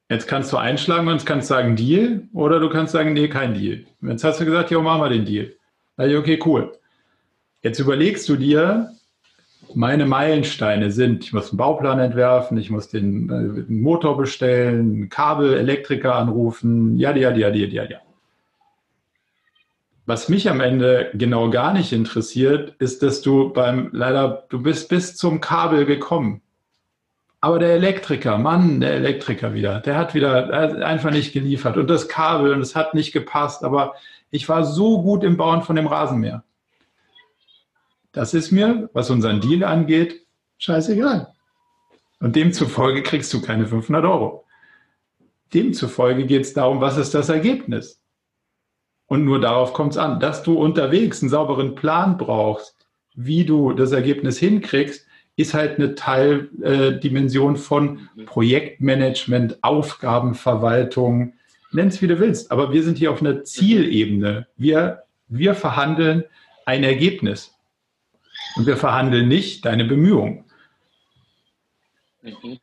Jetzt 0.10 0.28
kannst 0.28 0.54
du 0.54 0.58
einschlagen 0.58 1.08
und 1.08 1.26
kannst 1.26 1.50
sagen 1.50 1.76
Deal 1.76 2.24
oder 2.34 2.60
du 2.60 2.70
kannst 2.70 2.94
sagen, 2.94 3.14
nee, 3.14 3.28
kein 3.28 3.54
Deal. 3.54 3.86
Jetzt 4.02 4.24
hast 4.24 4.40
du 4.40 4.46
gesagt, 4.46 4.72
ja, 4.72 4.80
machen 4.80 5.02
wir 5.02 5.10
den 5.10 5.26
Deal. 5.26 5.54
okay, 5.98 6.40
cool. 6.46 6.72
Jetzt 7.62 7.80
überlegst 7.80 8.30
du 8.30 8.38
dir, 8.38 8.92
meine 9.74 10.06
Meilensteine 10.06 10.92
sind, 10.92 11.26
ich 11.26 11.34
muss 11.34 11.50
einen 11.50 11.58
Bauplan 11.58 12.00
entwerfen, 12.00 12.58
ich 12.58 12.70
muss 12.70 12.88
den, 12.88 13.30
äh, 13.30 13.66
den 13.66 13.82
Motor 13.82 14.18
bestellen, 14.18 15.10
Kabel, 15.10 15.56
Elektriker 15.56 16.16
anrufen, 16.16 16.98
ja, 16.98 17.14
ja, 17.16 17.32
ja, 17.32 17.50
ja, 17.50 17.68
ja, 17.68 17.84
ja. 17.84 17.98
Was 20.06 20.30
mich 20.30 20.50
am 20.50 20.62
Ende 20.62 21.12
genau 21.16 21.50
gar 21.50 21.74
nicht 21.74 21.92
interessiert, 21.92 22.76
ist, 22.80 23.04
dass 23.04 23.22
du 23.22 23.52
beim, 23.52 23.90
leider, 23.92 24.46
du 24.48 24.64
bist 24.64 24.88
bis 24.88 25.18
zum 25.18 25.42
Kabel 25.42 25.86
gekommen. 25.86 26.42
Aber 27.40 27.60
der 27.60 27.74
Elektriker, 27.74 28.38
Mann, 28.38 28.80
der 28.80 28.94
Elektriker 28.94 29.54
wieder, 29.54 29.80
der 29.80 29.98
hat 29.98 30.16
wieder 30.16 30.52
einfach 30.86 31.12
nicht 31.12 31.34
geliefert 31.34 31.78
und 31.78 31.88
das 31.88 32.08
Kabel 32.08 32.52
und 32.54 32.62
es 32.62 32.76
hat 32.76 32.94
nicht 32.94 33.14
gepasst, 33.14 33.64
aber 33.64 33.96
ich 34.32 34.50
war 34.50 34.66
so 34.66 35.04
gut 35.04 35.24
im 35.24 35.38
Bauen 35.38 35.62
von 35.62 35.76
dem 35.76 35.88
Rasenmäher. 35.88 36.44
Das 38.12 38.34
ist 38.34 38.52
mir, 38.52 38.90
was 38.94 39.12
unseren 39.12 39.40
Deal 39.42 39.64
angeht, 39.64 40.26
scheißegal. 40.58 41.34
Und 42.20 42.36
demzufolge 42.36 43.04
kriegst 43.04 43.32
du 43.34 43.42
keine 43.42 43.68
500 43.68 44.04
Euro. 44.06 44.46
Demzufolge 45.54 46.26
geht 46.26 46.42
es 46.42 46.54
darum, 46.54 46.82
was 46.82 46.98
ist 46.98 47.14
das 47.14 47.30
Ergebnis? 47.30 48.02
Und 49.06 49.24
nur 49.24 49.40
darauf 49.40 49.74
kommt 49.74 49.94
es 49.94 49.98
an, 49.98 50.20
dass 50.20 50.44
du 50.44 50.60
unterwegs 50.60 51.22
einen 51.22 51.30
sauberen 51.30 51.76
Plan 51.76 52.18
brauchst, 52.18 52.88
wie 53.14 53.46
du 53.46 53.72
das 53.74 53.92
Ergebnis 53.94 54.38
hinkriegst, 54.38 55.07
ist 55.38 55.54
halt 55.54 55.78
eine 55.80 55.96
Teildimension 55.96 57.56
von 57.56 58.10
Projektmanagement, 58.26 59.64
Aufgabenverwaltung, 59.64 61.34
nenn 61.72 61.88
es 61.88 62.02
wie 62.02 62.08
du 62.08 62.20
willst. 62.20 62.52
Aber 62.52 62.74
wir 62.74 62.84
sind 62.84 62.98
hier 62.98 63.12
auf 63.12 63.22
einer 63.22 63.44
Zielebene. 63.44 64.48
Wir, 64.58 65.04
wir 65.28 65.54
verhandeln 65.54 66.26
ein 66.66 66.84
Ergebnis. 66.84 67.54
Und 68.56 68.66
wir 68.66 68.78
verhandeln 68.78 69.28
nicht 69.28 69.64
deine 69.66 69.86
Bemühungen. 69.86 70.44
Mhm. 72.24 72.58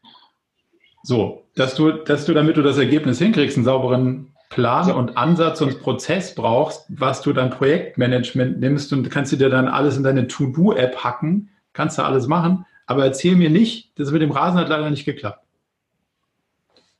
So, 1.04 1.44
dass 1.54 1.76
du, 1.76 1.92
dass 1.92 2.24
du, 2.24 2.34
damit 2.34 2.56
du 2.56 2.62
das 2.62 2.78
Ergebnis 2.78 3.18
hinkriegst, 3.18 3.56
einen 3.56 3.64
sauberen 3.64 4.32
Plan 4.50 4.90
und 4.90 5.16
Ansatz 5.16 5.60
und 5.60 5.80
Prozess 5.80 6.34
brauchst, 6.34 6.86
was 6.88 7.22
du 7.22 7.32
dann 7.32 7.50
Projektmanagement 7.50 8.58
nimmst 8.58 8.92
und 8.92 9.10
kannst 9.10 9.32
du 9.32 9.36
dir 9.36 9.50
dann 9.50 9.68
alles 9.68 9.96
in 9.96 10.02
deine 10.02 10.26
To-Do-App 10.26 11.04
hacken, 11.04 11.50
kannst 11.74 11.98
du 11.98 12.02
alles 12.02 12.26
machen, 12.26 12.64
aber 12.86 13.04
erzähl 13.04 13.36
mir 13.36 13.50
nicht, 13.50 13.98
das 13.98 14.10
mit 14.10 14.22
dem 14.22 14.30
Rasen 14.30 14.58
hat 14.58 14.70
leider 14.70 14.88
nicht 14.88 15.04
geklappt. 15.04 15.44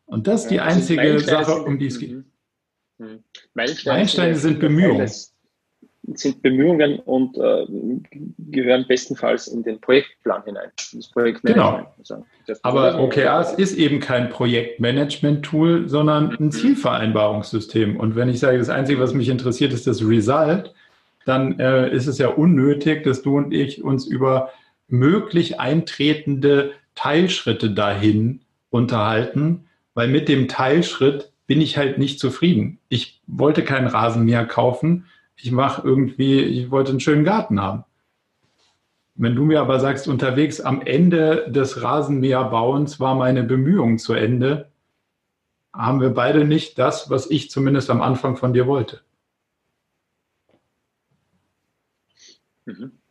Und 0.06 0.26
das 0.26 0.42
ist 0.42 0.50
die 0.50 0.60
einzige 0.60 1.18
Sache, 1.20 1.62
um 1.62 1.78
die 1.78 1.86
es 1.86 1.98
geht. 1.98 2.24
Mhm. 2.98 3.24
Meilensteine 3.54 4.36
sind 4.36 4.60
Bemühungen 4.60 5.08
sind 6.12 6.42
Bemühungen 6.42 6.98
und 7.00 7.36
äh, 7.38 7.66
gehören 8.50 8.84
bestenfalls 8.86 9.48
in 9.48 9.62
den 9.62 9.80
Projektplan 9.80 10.44
hinein. 10.44 10.70
Das 10.76 11.08
Projektmanagement. 11.08 11.88
Genau. 12.06 12.24
Also, 12.46 12.60
Aber 12.62 13.00
OKRs 13.00 13.54
ist 13.54 13.76
eben 13.76 14.00
kein 14.00 14.28
Projektmanagement-Tool, 14.28 15.88
sondern 15.88 16.36
ein 16.38 16.52
Zielvereinbarungssystem. 16.52 17.96
Und 17.96 18.16
wenn 18.16 18.28
ich 18.28 18.40
sage, 18.40 18.58
das 18.58 18.68
Einzige, 18.68 19.00
was 19.00 19.14
mich 19.14 19.28
interessiert, 19.28 19.72
ist 19.72 19.86
das 19.86 20.06
Result, 20.06 20.74
dann 21.24 21.58
äh, 21.58 21.90
ist 21.90 22.06
es 22.06 22.18
ja 22.18 22.28
unnötig, 22.28 23.04
dass 23.04 23.22
du 23.22 23.38
und 23.38 23.54
ich 23.54 23.82
uns 23.82 24.06
über 24.06 24.50
möglich 24.88 25.60
eintretende 25.60 26.72
Teilschritte 26.94 27.70
dahin 27.70 28.40
unterhalten, 28.70 29.66
weil 29.94 30.08
mit 30.08 30.28
dem 30.28 30.48
Teilschritt 30.48 31.32
bin 31.46 31.60
ich 31.60 31.76
halt 31.76 31.98
nicht 31.98 32.18
zufrieden. 32.18 32.78
Ich 32.88 33.20
wollte 33.26 33.64
keinen 33.64 33.86
Rasenmäher 33.86 34.46
kaufen, 34.46 35.06
ich 35.36 35.50
mache 35.52 35.82
irgendwie, 35.86 36.40
ich 36.40 36.70
wollte 36.70 36.90
einen 36.90 37.00
schönen 37.00 37.24
Garten 37.24 37.60
haben. 37.60 37.84
Wenn 39.16 39.36
du 39.36 39.44
mir 39.44 39.60
aber 39.60 39.78
sagst, 39.78 40.08
unterwegs 40.08 40.60
am 40.60 40.82
Ende 40.82 41.50
des 41.50 41.82
Rasenmäherbauens 41.82 42.98
war 42.98 43.14
meine 43.14 43.44
Bemühung 43.44 43.98
zu 43.98 44.12
Ende, 44.12 44.70
haben 45.72 46.00
wir 46.00 46.10
beide 46.10 46.44
nicht 46.44 46.78
das, 46.78 47.10
was 47.10 47.30
ich 47.30 47.50
zumindest 47.50 47.90
am 47.90 48.02
Anfang 48.02 48.36
von 48.36 48.52
dir 48.52 48.66
wollte. 48.66 49.02
Mhm. 52.66 53.03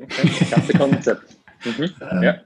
Okay, 0.00 0.46
das 0.50 0.68
Konzept. 0.78 1.36
Mhm. 1.64 2.22
Ja. 2.22 2.36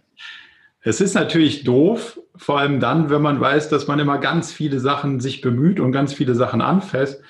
Es 0.82 1.00
ist 1.00 1.14
natürlich 1.14 1.64
doof, 1.64 2.20
vor 2.36 2.58
allem 2.58 2.80
dann, 2.80 3.10
wenn 3.10 3.22
man 3.22 3.40
weiß, 3.40 3.68
dass 3.68 3.86
man 3.86 3.98
immer 3.98 4.18
ganz 4.18 4.52
viele 4.52 4.80
Sachen 4.80 5.20
sich 5.20 5.40
bemüht 5.40 5.80
und 5.80 5.92
ganz 5.92 6.12
viele 6.12 6.34
Sachen 6.34 6.60
anfasst 6.60 7.22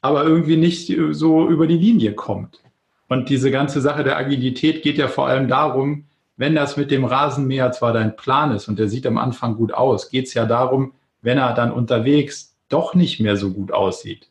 aber 0.00 0.24
irgendwie 0.24 0.56
nicht 0.56 0.92
so 1.10 1.48
über 1.48 1.66
die 1.66 1.76
Linie 1.76 2.14
kommt. 2.14 2.60
Und 3.08 3.28
diese 3.28 3.50
ganze 3.50 3.80
Sache 3.80 4.04
der 4.04 4.16
Agilität 4.16 4.82
geht 4.82 4.98
ja 4.98 5.08
vor 5.08 5.26
allem 5.26 5.48
darum, 5.48 6.06
wenn 6.36 6.54
das 6.54 6.76
mit 6.76 6.90
dem 6.90 7.04
Rasenmäher 7.04 7.72
zwar 7.72 7.92
dein 7.92 8.16
Plan 8.16 8.52
ist 8.52 8.68
und 8.68 8.78
der 8.78 8.88
sieht 8.88 9.06
am 9.06 9.18
Anfang 9.18 9.56
gut 9.56 9.74
aus, 9.74 10.10
geht 10.10 10.26
es 10.26 10.34
ja 10.34 10.46
darum, 10.46 10.92
wenn 11.20 11.36
er 11.36 11.52
dann 11.52 11.70
unterwegs 11.70 12.56
doch 12.68 12.94
nicht 12.94 13.20
mehr 13.20 13.36
so 13.36 13.50
gut 13.50 13.72
aussieht, 13.72 14.30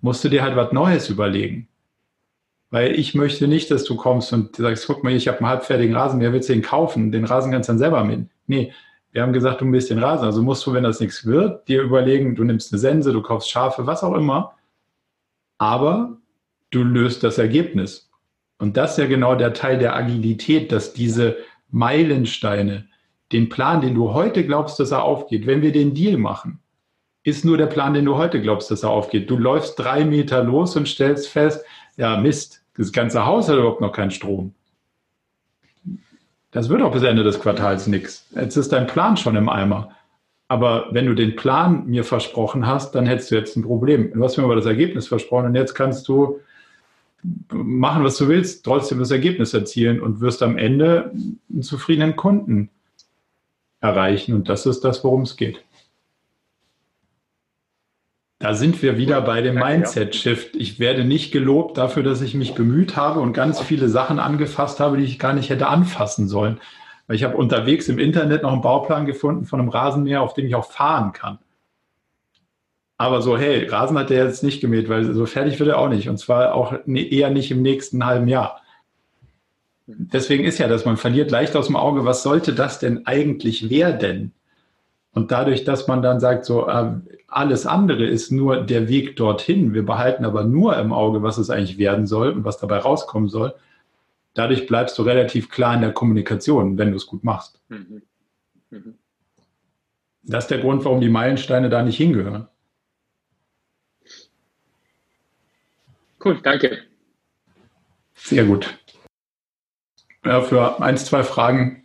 musst 0.00 0.22
du 0.22 0.28
dir 0.28 0.42
halt 0.42 0.56
was 0.56 0.72
Neues 0.72 1.08
überlegen. 1.08 1.68
Weil 2.76 2.98
ich 2.98 3.14
möchte 3.14 3.48
nicht, 3.48 3.70
dass 3.70 3.84
du 3.84 3.96
kommst 3.96 4.32
und 4.32 4.56
sagst, 4.56 4.86
guck 4.86 5.02
mal, 5.02 5.12
ich 5.12 5.28
habe 5.28 5.38
einen 5.38 5.48
halbfertigen 5.48 5.96
Rasenmäher, 5.96 6.32
willst 6.32 6.48
du 6.48 6.52
den 6.52 6.62
kaufen? 6.62 7.10
Den 7.10 7.24
Rasen 7.24 7.50
kannst 7.50 7.68
du 7.68 7.72
dann 7.72 7.78
selber 7.78 8.04
mit. 8.04 8.28
Nee, 8.46 8.72
wir 9.12 9.22
haben 9.22 9.32
gesagt, 9.32 9.62
du 9.62 9.64
misst 9.64 9.90
den 9.90 9.98
Rasen. 9.98 10.26
Also 10.26 10.42
musst 10.42 10.66
du, 10.66 10.74
wenn 10.74 10.84
das 10.84 11.00
nichts 11.00 11.24
wird, 11.24 11.66
dir 11.68 11.82
überlegen, 11.82 12.34
du 12.34 12.44
nimmst 12.44 12.72
eine 12.72 12.78
Sense, 12.78 13.12
du 13.12 13.22
kaufst 13.22 13.50
Schafe, 13.50 13.86
was 13.86 14.04
auch 14.04 14.14
immer 14.14 14.56
aber 15.58 16.18
du 16.70 16.82
löst 16.82 17.22
das 17.22 17.38
Ergebnis. 17.38 18.10
Und 18.58 18.76
das 18.76 18.92
ist 18.92 18.98
ja 18.98 19.06
genau 19.06 19.34
der 19.34 19.52
Teil 19.52 19.78
der 19.78 19.94
Agilität, 19.94 20.72
dass 20.72 20.92
diese 20.92 21.36
Meilensteine, 21.70 22.88
den 23.32 23.48
Plan, 23.48 23.80
den 23.80 23.94
du 23.94 24.12
heute 24.12 24.46
glaubst, 24.46 24.78
dass 24.80 24.92
er 24.92 25.02
aufgeht, 25.02 25.46
wenn 25.46 25.62
wir 25.62 25.72
den 25.72 25.94
Deal 25.94 26.16
machen, 26.16 26.60
ist 27.24 27.44
nur 27.44 27.58
der 27.58 27.66
Plan, 27.66 27.92
den 27.92 28.04
du 28.04 28.16
heute 28.16 28.40
glaubst, 28.40 28.70
dass 28.70 28.84
er 28.84 28.90
aufgeht. 28.90 29.28
Du 29.28 29.36
läufst 29.36 29.78
drei 29.78 30.04
Meter 30.04 30.44
los 30.44 30.76
und 30.76 30.86
stellst 30.86 31.28
fest, 31.28 31.64
ja 31.96 32.16
Mist, 32.18 32.64
das 32.76 32.92
ganze 32.92 33.26
Haus 33.26 33.48
hat 33.48 33.56
überhaupt 33.56 33.80
noch 33.80 33.92
keinen 33.92 34.10
Strom. 34.10 34.54
Das 36.50 36.68
wird 36.68 36.82
auch 36.82 36.92
bis 36.92 37.02
Ende 37.02 37.22
des 37.22 37.40
Quartals 37.40 37.86
nichts. 37.86 38.26
Jetzt 38.34 38.56
ist 38.56 38.72
dein 38.72 38.86
Plan 38.86 39.16
schon 39.16 39.36
im 39.36 39.48
Eimer. 39.48 39.90
Aber 40.48 40.86
wenn 40.92 41.06
du 41.06 41.14
den 41.14 41.36
Plan 41.36 41.86
mir 41.86 42.04
versprochen 42.04 42.66
hast, 42.66 42.94
dann 42.94 43.06
hättest 43.06 43.30
du 43.30 43.34
jetzt 43.34 43.56
ein 43.56 43.62
Problem. 43.62 44.12
Du 44.14 44.22
hast 44.22 44.36
mir 44.36 44.44
aber 44.44 44.54
das 44.56 44.66
Ergebnis 44.66 45.08
versprochen 45.08 45.46
und 45.46 45.54
jetzt 45.54 45.74
kannst 45.74 46.06
du 46.08 46.40
machen, 47.50 48.04
was 48.04 48.16
du 48.16 48.28
willst, 48.28 48.64
trotzdem 48.64 49.00
das 49.00 49.10
Ergebnis 49.10 49.52
erzielen 49.52 50.00
und 50.00 50.20
wirst 50.20 50.42
am 50.42 50.56
Ende 50.56 51.10
einen 51.50 51.62
zufriedenen 51.62 52.14
Kunden 52.14 52.70
erreichen. 53.80 54.34
Und 54.34 54.48
das 54.48 54.66
ist 54.66 54.80
das, 54.80 55.02
worum 55.02 55.22
es 55.22 55.36
geht. 55.36 55.64
Da 58.38 58.52
sind 58.52 58.82
wir 58.82 58.98
wieder 58.98 59.22
bei 59.22 59.40
dem 59.40 59.54
Mindset-Shift. 59.54 60.56
Ich 60.56 60.78
werde 60.78 61.04
nicht 61.04 61.32
gelobt 61.32 61.78
dafür, 61.78 62.02
dass 62.02 62.20
ich 62.20 62.34
mich 62.34 62.54
bemüht 62.54 62.94
habe 62.94 63.20
und 63.20 63.32
ganz 63.32 63.60
viele 63.60 63.88
Sachen 63.88 64.18
angefasst 64.18 64.78
habe, 64.78 64.98
die 64.98 65.04
ich 65.04 65.18
gar 65.18 65.32
nicht 65.32 65.48
hätte 65.48 65.68
anfassen 65.68 66.28
sollen. 66.28 66.60
Weil 67.06 67.16
ich 67.16 67.24
habe 67.24 67.36
unterwegs 67.36 67.88
im 67.88 67.98
Internet 67.98 68.42
noch 68.42 68.52
einen 68.52 68.60
Bauplan 68.60 69.06
gefunden 69.06 69.46
von 69.46 69.60
einem 69.60 69.70
Rasenmäher, 69.70 70.20
auf 70.20 70.34
dem 70.34 70.46
ich 70.46 70.54
auch 70.54 70.70
fahren 70.70 71.12
kann. 71.12 71.38
Aber 72.98 73.22
so, 73.22 73.38
hey, 73.38 73.66
Rasen 73.66 73.98
hat 73.98 74.10
der 74.10 74.24
jetzt 74.24 74.42
nicht 74.42 74.60
gemäht, 74.60 74.88
weil 74.88 75.14
so 75.14 75.24
fertig 75.24 75.58
wird 75.58 75.70
er 75.70 75.78
auch 75.78 75.88
nicht. 75.88 76.08
Und 76.08 76.18
zwar 76.18 76.54
auch 76.54 76.74
eher 76.86 77.30
nicht 77.30 77.50
im 77.50 77.62
nächsten 77.62 78.04
halben 78.04 78.28
Jahr. 78.28 78.60
Deswegen 79.86 80.44
ist 80.44 80.58
ja, 80.58 80.68
dass 80.68 80.84
man 80.84 80.96
verliert 80.96 81.30
leicht 81.30 81.56
aus 81.56 81.66
dem 81.66 81.76
Auge, 81.76 82.04
was 82.04 82.22
sollte 82.22 82.52
das 82.52 82.80
denn 82.80 83.06
eigentlich 83.06 83.70
werden? 83.70 84.32
Und 85.16 85.32
dadurch, 85.32 85.64
dass 85.64 85.88
man 85.88 86.02
dann 86.02 86.20
sagt, 86.20 86.44
so 86.44 86.68
äh, 86.68 86.92
alles 87.26 87.64
andere 87.64 88.04
ist 88.04 88.30
nur 88.30 88.60
der 88.60 88.86
Weg 88.86 89.16
dorthin, 89.16 89.72
wir 89.72 89.82
behalten 89.82 90.26
aber 90.26 90.44
nur 90.44 90.76
im 90.76 90.92
Auge, 90.92 91.22
was 91.22 91.38
es 91.38 91.48
eigentlich 91.48 91.78
werden 91.78 92.06
soll 92.06 92.32
und 92.32 92.44
was 92.44 92.58
dabei 92.58 92.76
rauskommen 92.80 93.30
soll, 93.30 93.54
dadurch 94.34 94.66
bleibst 94.66 94.98
du 94.98 95.02
relativ 95.04 95.48
klar 95.48 95.74
in 95.74 95.80
der 95.80 95.92
Kommunikation, 95.92 96.76
wenn 96.76 96.90
du 96.90 96.98
es 96.98 97.06
gut 97.06 97.24
machst. 97.24 97.62
Mhm. 97.68 98.02
Mhm. 98.68 98.98
Das 100.22 100.44
ist 100.44 100.50
der 100.50 100.58
Grund, 100.58 100.84
warum 100.84 101.00
die 101.00 101.08
Meilensteine 101.08 101.70
da 101.70 101.82
nicht 101.82 101.96
hingehören. 101.96 102.48
Cool, 106.22 106.38
danke. 106.42 106.82
Sehr 108.14 108.44
gut. 108.44 108.78
Ja, 110.26 110.42
für 110.42 110.82
ein, 110.82 110.98
zwei 110.98 111.24
Fragen 111.24 111.84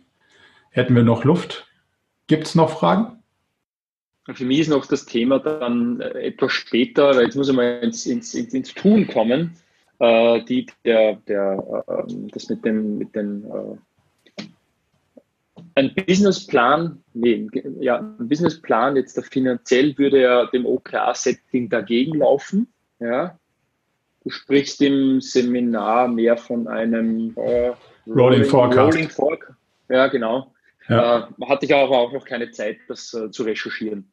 hätten 0.68 0.94
wir 0.94 1.02
noch 1.02 1.24
Luft. 1.24 1.66
Gibt 2.26 2.46
es 2.46 2.54
noch 2.54 2.68
Fragen? 2.68 3.21
Für 4.26 4.44
mich 4.44 4.60
ist 4.60 4.68
noch 4.68 4.86
das 4.86 5.04
Thema 5.04 5.40
dann 5.40 6.00
äh, 6.00 6.26
etwas 6.26 6.52
später, 6.52 7.16
weil 7.16 7.24
jetzt 7.24 7.34
muss 7.34 7.48
ich 7.48 7.56
mal 7.56 7.80
ins, 7.80 8.06
ins, 8.06 8.34
ins, 8.34 8.72
Tun 8.72 9.06
kommen 9.08 9.56
äh, 9.98 10.42
die, 10.44 10.66
der, 10.84 11.16
der, 11.26 11.84
äh, 11.88 12.12
das 12.32 12.48
mit 12.48 12.64
dem, 12.64 12.98
mit 12.98 13.14
dem 13.16 13.44
äh, 13.44 14.44
ein 15.74 15.94
Businessplan, 15.94 17.02
nee, 17.14 17.48
ja, 17.80 17.98
ein 17.98 18.28
Businessplan 18.28 18.96
jetzt 18.96 19.16
der 19.16 19.24
finanziell 19.24 19.96
würde 19.96 20.20
ja 20.20 20.46
dem 20.46 20.66
OKR-Setting 20.66 21.68
dagegen 21.68 22.18
laufen. 22.18 22.68
Ja. 23.00 23.38
Du 24.22 24.30
sprichst 24.30 24.82
im 24.82 25.20
Seminar 25.20 26.08
mehr 26.08 26.36
von 26.36 26.68
einem 26.68 27.34
äh, 27.36 27.68
Rolling, 27.68 27.74
Rolling 28.06 28.44
Forecast. 28.44 28.94
Rolling 28.94 29.08
Forecast. 29.08 29.58
Ja, 29.88 30.06
genau. 30.08 30.52
Ja. 30.88 31.28
Äh, 31.40 31.46
hatte 31.46 31.66
ich 31.66 31.74
aber 31.74 31.98
auch 31.98 32.12
noch 32.12 32.24
keine 32.24 32.50
Zeit, 32.50 32.78
das 32.88 33.14
äh, 33.14 33.30
zu 33.30 33.42
recherchieren. 33.42 34.11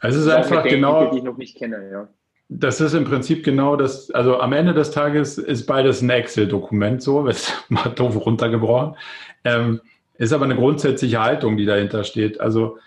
Es 0.00 0.14
ist 0.14 0.26
das 0.26 0.34
einfach 0.34 0.64
genau. 0.64 1.10
Die 1.10 1.18
ich 1.18 1.24
noch 1.24 1.36
nicht 1.36 1.56
kenne, 1.56 1.90
ja. 1.90 2.08
Das 2.50 2.80
ist 2.80 2.94
im 2.94 3.04
Prinzip 3.04 3.44
genau 3.44 3.76
das, 3.76 4.10
also 4.10 4.40
am 4.40 4.54
Ende 4.54 4.72
des 4.72 4.90
Tages 4.90 5.36
ist 5.36 5.66
beides 5.66 6.00
ein 6.00 6.08
Excel-Dokument, 6.08 7.02
so, 7.02 7.26
ist 7.28 7.52
mal 7.68 7.90
doof 7.90 8.24
runtergebrochen. 8.24 8.96
Ähm, 9.44 9.80
ist 10.16 10.32
aber 10.32 10.46
eine 10.46 10.56
grundsätzliche 10.56 11.20
Haltung, 11.20 11.56
die 11.56 11.66
dahinter 11.66 12.04
steht. 12.04 12.40
Also 12.40 12.78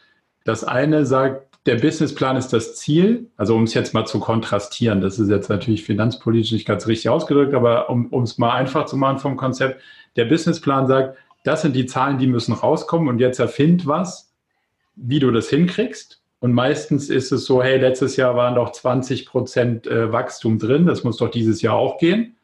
das 0.44 0.64
eine 0.64 1.06
sagt, 1.06 1.48
der 1.68 1.76
Businessplan 1.76 2.38
ist 2.38 2.52
das 2.54 2.76
Ziel, 2.76 3.30
also 3.38 3.56
um 3.56 3.64
es 3.64 3.76
jetzt 3.76 3.94
mal 3.94 4.06
zu 4.06 4.20
kontrastieren, 4.20 5.00
das 5.00 5.20
ist 5.20 5.30
jetzt 5.30 5.50
natürlich 5.50 5.84
finanzpolitisch 5.84 6.52
nicht 6.52 6.68
ganz 6.68 6.88
richtig 6.88 7.10
ausgedrückt, 7.10 7.54
aber 7.54 7.90
um 7.90 8.24
es 8.24 8.40
mal 8.40 8.52
einfach 8.52 8.86
zu 8.86 8.98
machen 8.98 9.20
vom 9.20 9.38
Konzept, 9.38 9.80
der 10.16 10.26
Businessplan 10.26 10.88
sagt, 10.88 11.18
das 11.44 11.62
sind 11.62 11.76
die 11.76 11.86
Zahlen, 11.86 12.18
die 12.18 12.28
müssen 12.28 12.54
rauskommen 12.54 13.08
und 13.08 13.20
jetzt 13.20 13.40
erfind 13.40 13.86
was, 13.86 14.34
wie 14.96 15.20
du 15.20 15.32
das 15.32 15.50
hinkriegst 15.50 16.21
und 16.42 16.54
meistens 16.54 17.12
ist 17.12 17.32
es 17.32 17.46
so, 17.46 17.62
hey, 17.62 17.78
letztes 17.78 18.16
Jahr 18.16 18.36
waren 18.36 18.56
doch 18.56 18.72
20 18.72 19.28
Prozent 19.28 19.86
äh, 19.86 20.12
Wachstum 20.12 20.58
drin, 20.58 20.88
das 20.88 21.04
muss 21.04 21.18
doch 21.18 21.30
dieses 21.30 21.62
Jahr 21.62 21.76
auch 21.76 22.00
gehen. 22.00 22.36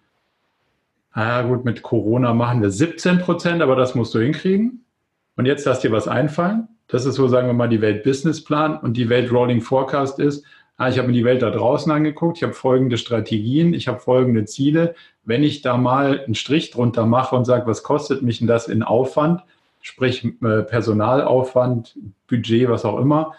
Ah 1.11 1.41
gut, 1.41 1.65
mit 1.65 1.81
Corona 1.81 2.31
machen 2.35 2.61
wir 2.61 2.69
17 2.69 3.17
Prozent, 3.17 3.63
aber 3.63 3.75
das 3.75 3.95
musst 3.95 4.13
du 4.13 4.19
hinkriegen. 4.19 4.85
Und 5.35 5.47
jetzt 5.47 5.65
lass 5.65 5.79
dir 5.79 5.91
was 5.91 6.07
einfallen. 6.07 6.67
Das 6.87 7.07
ist 7.07 7.15
so, 7.15 7.27
sagen 7.27 7.47
wir 7.47 7.55
mal, 7.55 7.69
die 7.69 7.81
Welt-Business-Plan 7.81 8.77
und 8.77 8.97
die 8.97 9.09
Welt-Rolling 9.09 9.61
Forecast 9.61 10.19
ist, 10.19 10.45
ah, 10.77 10.89
ich 10.89 10.99
habe 10.99 11.07
mir 11.07 11.15
die 11.15 11.25
Welt 11.25 11.41
da 11.41 11.49
draußen 11.49 11.91
angeguckt, 11.91 12.37
ich 12.37 12.43
habe 12.43 12.53
folgende 12.53 12.99
Strategien, 12.99 13.73
ich 13.73 13.87
habe 13.87 13.99
folgende 13.99 14.45
Ziele. 14.45 14.93
Wenn 15.25 15.41
ich 15.41 15.63
da 15.63 15.75
mal 15.75 16.19
einen 16.23 16.35
Strich 16.35 16.69
drunter 16.69 17.07
mache 17.07 17.35
und 17.35 17.45
sage, 17.45 17.65
was 17.65 17.81
kostet 17.81 18.21
mich 18.21 18.37
denn 18.37 18.47
das 18.47 18.67
in 18.67 18.83
Aufwand, 18.83 19.41
sprich 19.81 20.23
äh, 20.23 20.61
Personalaufwand, 20.61 21.97
Budget, 22.27 22.69
was 22.69 22.85
auch 22.85 22.99
immer, 22.99 23.33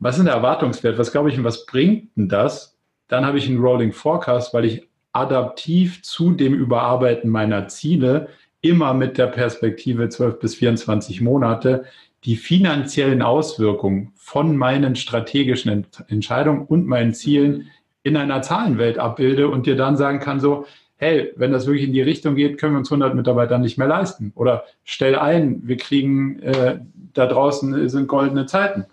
was 0.00 0.18
ist 0.18 0.24
der 0.24 0.34
Erwartungswert? 0.34 0.98
Was 0.98 1.12
glaube 1.12 1.30
ich 1.30 1.38
und 1.38 1.44
was 1.44 1.66
bringt 1.66 2.16
denn 2.16 2.28
das? 2.28 2.76
Dann 3.08 3.24
habe 3.24 3.38
ich 3.38 3.48
einen 3.48 3.60
Rolling 3.60 3.92
Forecast, 3.92 4.52
weil 4.54 4.64
ich 4.64 4.88
adaptiv 5.12 6.02
zu 6.02 6.32
dem 6.32 6.54
Überarbeiten 6.54 7.30
meiner 7.30 7.68
Ziele 7.68 8.28
immer 8.62 8.94
mit 8.94 9.18
der 9.18 9.26
Perspektive 9.26 10.08
12 10.08 10.38
bis 10.38 10.54
24 10.56 11.20
Monate 11.20 11.84
die 12.24 12.36
finanziellen 12.36 13.22
Auswirkungen 13.22 14.12
von 14.16 14.56
meinen 14.56 14.94
strategischen 14.96 15.86
Entscheidungen 16.08 16.66
und 16.66 16.86
meinen 16.86 17.14
Zielen 17.14 17.70
in 18.02 18.16
einer 18.16 18.42
Zahlenwelt 18.42 18.98
abbilde 18.98 19.48
und 19.48 19.66
dir 19.66 19.76
dann 19.76 19.96
sagen 19.96 20.20
kann, 20.20 20.40
so, 20.40 20.66
hey, 20.96 21.32
wenn 21.36 21.50
das 21.50 21.66
wirklich 21.66 21.86
in 21.86 21.94
die 21.94 22.02
Richtung 22.02 22.34
geht, 22.34 22.58
können 22.58 22.74
wir 22.74 22.78
uns 22.78 22.90
100 22.90 23.14
Mitarbeiter 23.14 23.58
nicht 23.58 23.78
mehr 23.78 23.88
leisten. 23.88 24.32
Oder 24.34 24.64
stell 24.84 25.16
ein, 25.16 25.62
wir 25.64 25.78
kriegen, 25.78 26.40
äh, 26.40 26.78
da 27.14 27.26
draußen 27.26 27.88
sind 27.88 28.06
goldene 28.06 28.46
Zeiten. 28.46 28.84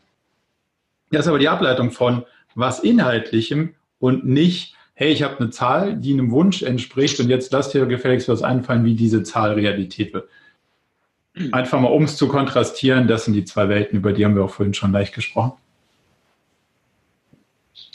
Das 1.11 1.25
ist 1.25 1.27
aber 1.29 1.39
die 1.39 1.49
Ableitung 1.49 1.91
von 1.91 2.25
was 2.55 2.79
Inhaltlichem 2.79 3.75
und 3.99 4.25
nicht, 4.25 4.75
hey, 4.93 5.11
ich 5.11 5.23
habe 5.23 5.38
eine 5.39 5.49
Zahl, 5.49 5.95
die 5.95 6.13
einem 6.13 6.31
Wunsch 6.31 6.63
entspricht 6.63 7.19
und 7.19 7.29
jetzt 7.29 7.51
lass 7.51 7.69
dir 7.69 7.85
gefälligst 7.85 8.27
was 8.29 8.41
einfallen, 8.41 8.84
wie 8.84 8.95
diese 8.95 9.23
Zahl 9.23 9.53
Realität 9.53 10.13
wird. 10.13 10.29
Einfach 11.51 11.79
mal, 11.79 11.89
um 11.89 12.03
es 12.03 12.17
zu 12.17 12.27
kontrastieren, 12.27 13.07
das 13.07 13.25
sind 13.25 13.35
die 13.35 13.45
zwei 13.45 13.69
Welten, 13.69 13.99
über 13.99 14.11
die 14.11 14.25
haben 14.25 14.35
wir 14.35 14.43
auch 14.43 14.49
vorhin 14.49 14.73
schon 14.73 14.91
leicht 14.91 15.13
gesprochen. 15.13 15.53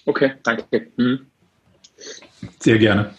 Okay, 0.05 0.34
danke. 0.43 0.89
Mhm. 0.97 1.26
Sehr 2.60 2.78
gerne. 2.78 3.14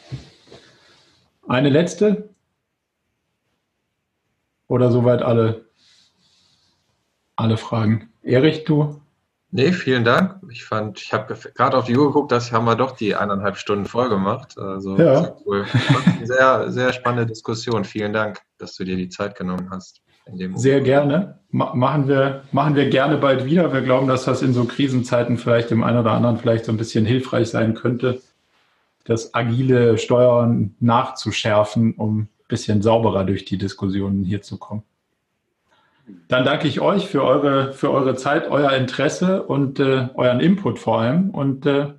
Eine 1.48 1.70
letzte? 1.70 2.30
Oder 4.68 4.92
soweit 4.92 5.22
alle, 5.22 5.66
alle 7.36 7.58
Fragen? 7.58 8.10
Erich, 8.24 8.64
du? 8.64 9.03
Nee, 9.56 9.72
vielen 9.72 10.04
Dank. 10.04 10.38
Ich 10.50 10.66
fand, 10.66 11.00
ich 11.00 11.14
habe 11.14 11.38
gerade 11.54 11.78
auf 11.78 11.86
die 11.86 11.96
Uhr 11.96 12.08
geguckt, 12.08 12.32
dass 12.32 12.52
haben 12.52 12.66
wir 12.66 12.76
doch 12.76 12.98
die 12.98 13.14
eineinhalb 13.14 13.56
Stunden 13.58 13.86
voll 13.86 14.10
gemacht. 14.10 14.58
Also 14.58 14.98
ja. 14.98 15.22
sehr 15.22 15.38
cool. 15.46 15.66
Sehr, 16.24 16.72
sehr 16.72 16.92
spannende 16.92 17.28
Diskussion. 17.28 17.86
Vielen 17.86 18.14
Dank, 18.14 18.42
dass 18.58 18.76
du 18.76 18.84
dir 18.84 18.98
die 18.98 19.10
Zeit 19.10 19.36
genommen 19.36 19.70
hast. 19.70 20.02
sehr 20.56 20.82
gerne. 20.82 21.38
machen, 21.52 22.08
wir, 22.08 22.42
machen 22.52 22.76
wir 22.76 22.90
gerne 22.90 23.18
bald 23.18 23.46
wieder. 23.46 23.72
Wir 23.72 23.82
glauben, 23.82 24.08
dass 24.08 24.26
das 24.26 24.42
in 24.42 24.54
so 24.54 24.66
Krisenzeiten 24.66 25.38
vielleicht 25.38 25.70
dem 25.70 25.84
einen 25.84 26.00
oder 26.00 26.14
anderen 26.14 26.38
vielleicht 26.40 26.66
so 26.66 26.72
ein 26.72 26.78
bisschen 26.78 27.06
hilfreich 27.06 27.50
sein 27.50 27.76
könnte, 27.76 28.24
das 29.06 29.36
agile 29.36 30.00
Steuern 30.00 30.74
nachzuschärfen, 30.80 31.94
um 31.94 32.22
ein 32.22 32.30
bisschen 32.48 32.82
sauberer 32.82 33.24
durch 33.24 33.46
die 33.46 33.60
Diskussionen 33.60 34.24
hier 34.24 34.42
zu 34.42 34.58
kommen. 34.58 34.82
Dann 36.28 36.46
danke 36.46 36.68
ich 36.68 36.82
euch 36.82 37.08
für 37.08 37.24
eure, 37.24 37.74
für 37.74 37.92
eure 37.92 38.16
Zeit, 38.16 38.50
euer 38.50 38.72
Interesse 38.74 39.44
und 39.44 39.80
äh, 39.80 40.10
euren 40.16 40.40
Input 40.40 40.80
vor 40.80 41.02
allem. 41.02 41.30
Und 41.30 41.66
äh, 41.66 41.94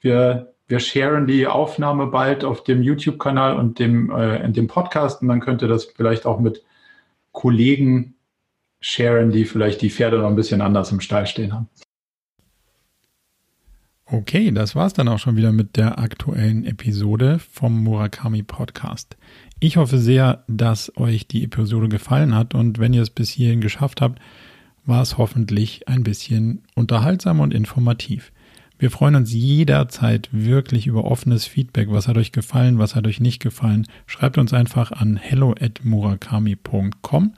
wir, 0.00 0.52
wir 0.68 0.80
sharen 0.80 1.26
die 1.26 1.46
Aufnahme 1.46 2.06
bald 2.06 2.44
auf 2.44 2.62
dem 2.62 2.82
YouTube-Kanal 2.82 3.56
und 3.56 3.78
dem, 3.78 4.10
äh, 4.10 4.44
in 4.44 4.52
dem 4.52 4.68
Podcast. 4.68 5.22
Und 5.22 5.28
dann 5.28 5.40
könnt 5.40 5.62
ihr 5.62 5.68
das 5.68 5.86
vielleicht 5.86 6.26
auch 6.26 6.38
mit 6.38 6.62
Kollegen 7.32 8.14
sharen, 8.80 9.30
die 9.30 9.44
vielleicht 9.44 9.82
die 9.82 9.90
Pferde 9.90 10.18
noch 10.18 10.28
ein 10.28 10.36
bisschen 10.36 10.60
anders 10.60 10.92
im 10.92 11.00
Stall 11.00 11.26
stehen 11.26 11.52
haben. 11.52 11.68
Okay, 14.10 14.50
das 14.52 14.74
war's 14.74 14.94
dann 14.94 15.06
auch 15.06 15.18
schon 15.18 15.36
wieder 15.36 15.52
mit 15.52 15.76
der 15.76 15.98
aktuellen 15.98 16.64
Episode 16.64 17.38
vom 17.38 17.84
Murakami 17.84 18.42
Podcast. 18.42 19.18
Ich 19.60 19.76
hoffe 19.76 19.98
sehr, 19.98 20.44
dass 20.48 20.96
euch 20.96 21.28
die 21.28 21.44
Episode 21.44 21.90
gefallen 21.90 22.34
hat 22.34 22.54
und 22.54 22.78
wenn 22.78 22.94
ihr 22.94 23.02
es 23.02 23.10
bis 23.10 23.28
hierhin 23.28 23.60
geschafft 23.60 24.00
habt, 24.00 24.18
war 24.86 25.02
es 25.02 25.18
hoffentlich 25.18 25.88
ein 25.88 26.04
bisschen 26.04 26.62
unterhaltsam 26.74 27.40
und 27.40 27.52
informativ. 27.52 28.32
Wir 28.78 28.90
freuen 28.90 29.14
uns 29.14 29.34
jederzeit 29.34 30.30
wirklich 30.32 30.86
über 30.86 31.04
offenes 31.04 31.44
Feedback. 31.44 31.90
Was 31.90 32.08
hat 32.08 32.16
euch 32.16 32.32
gefallen? 32.32 32.78
Was 32.78 32.94
hat 32.94 33.06
euch 33.06 33.20
nicht 33.20 33.42
gefallen? 33.42 33.86
Schreibt 34.06 34.38
uns 34.38 34.54
einfach 34.54 34.90
an 34.90 35.16
hello 35.16 35.54
at 35.60 35.84
murakami.com 35.84 37.34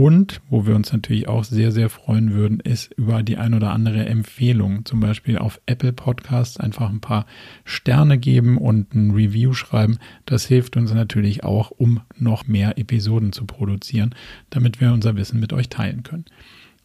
und 0.00 0.40
wo 0.48 0.66
wir 0.66 0.74
uns 0.76 0.94
natürlich 0.94 1.28
auch 1.28 1.44
sehr, 1.44 1.72
sehr 1.72 1.90
freuen 1.90 2.32
würden, 2.32 2.58
ist 2.60 2.90
über 2.94 3.22
die 3.22 3.36
ein 3.36 3.52
oder 3.52 3.72
andere 3.72 4.06
Empfehlung. 4.06 4.86
Zum 4.86 4.98
Beispiel 4.98 5.36
auf 5.36 5.60
Apple 5.66 5.92
Podcasts 5.92 6.56
einfach 6.56 6.88
ein 6.88 7.02
paar 7.02 7.26
Sterne 7.66 8.16
geben 8.16 8.56
und 8.56 8.94
ein 8.94 9.10
Review 9.10 9.52
schreiben. 9.52 9.98
Das 10.24 10.46
hilft 10.46 10.78
uns 10.78 10.94
natürlich 10.94 11.44
auch, 11.44 11.70
um 11.70 12.00
noch 12.16 12.46
mehr 12.46 12.78
Episoden 12.78 13.32
zu 13.32 13.44
produzieren, 13.44 14.14
damit 14.48 14.80
wir 14.80 14.94
unser 14.94 15.16
Wissen 15.16 15.38
mit 15.38 15.52
euch 15.52 15.68
teilen 15.68 16.02
können. 16.02 16.24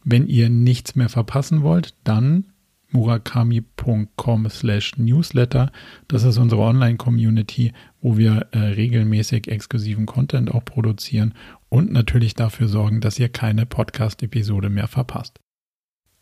Wenn 0.04 0.28
ihr 0.28 0.50
nichts 0.50 0.98
mehr 0.98 1.08
verpassen 1.08 1.62
wollt, 1.62 1.94
dann 2.04 2.48
murakami.com 2.90 4.50
slash 4.50 4.98
newsletter. 4.98 5.72
Das 6.10 6.24
ist 6.24 6.38
unsere 6.38 6.62
Online-Community, 6.62 7.72
wo 8.02 8.18
wir 8.18 8.48
äh, 8.52 8.60
regelmäßig 8.60 9.48
exklusiven 9.48 10.06
Content 10.06 10.54
auch 10.54 10.66
produzieren 10.66 11.34
und 11.76 11.92
natürlich 11.92 12.36
dafür 12.36 12.70
sorgen, 12.70 13.02
dass 13.02 13.20
ihr 13.20 13.28
keine 13.28 13.66
Podcast-Episode 13.66 14.70
mehr 14.70 14.88
verpasst. 14.88 15.42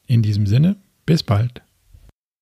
In 0.08 0.24
diesem 0.24 0.48
Sinne, 0.48 0.78
bis 1.06 1.22
bald. 1.22 1.62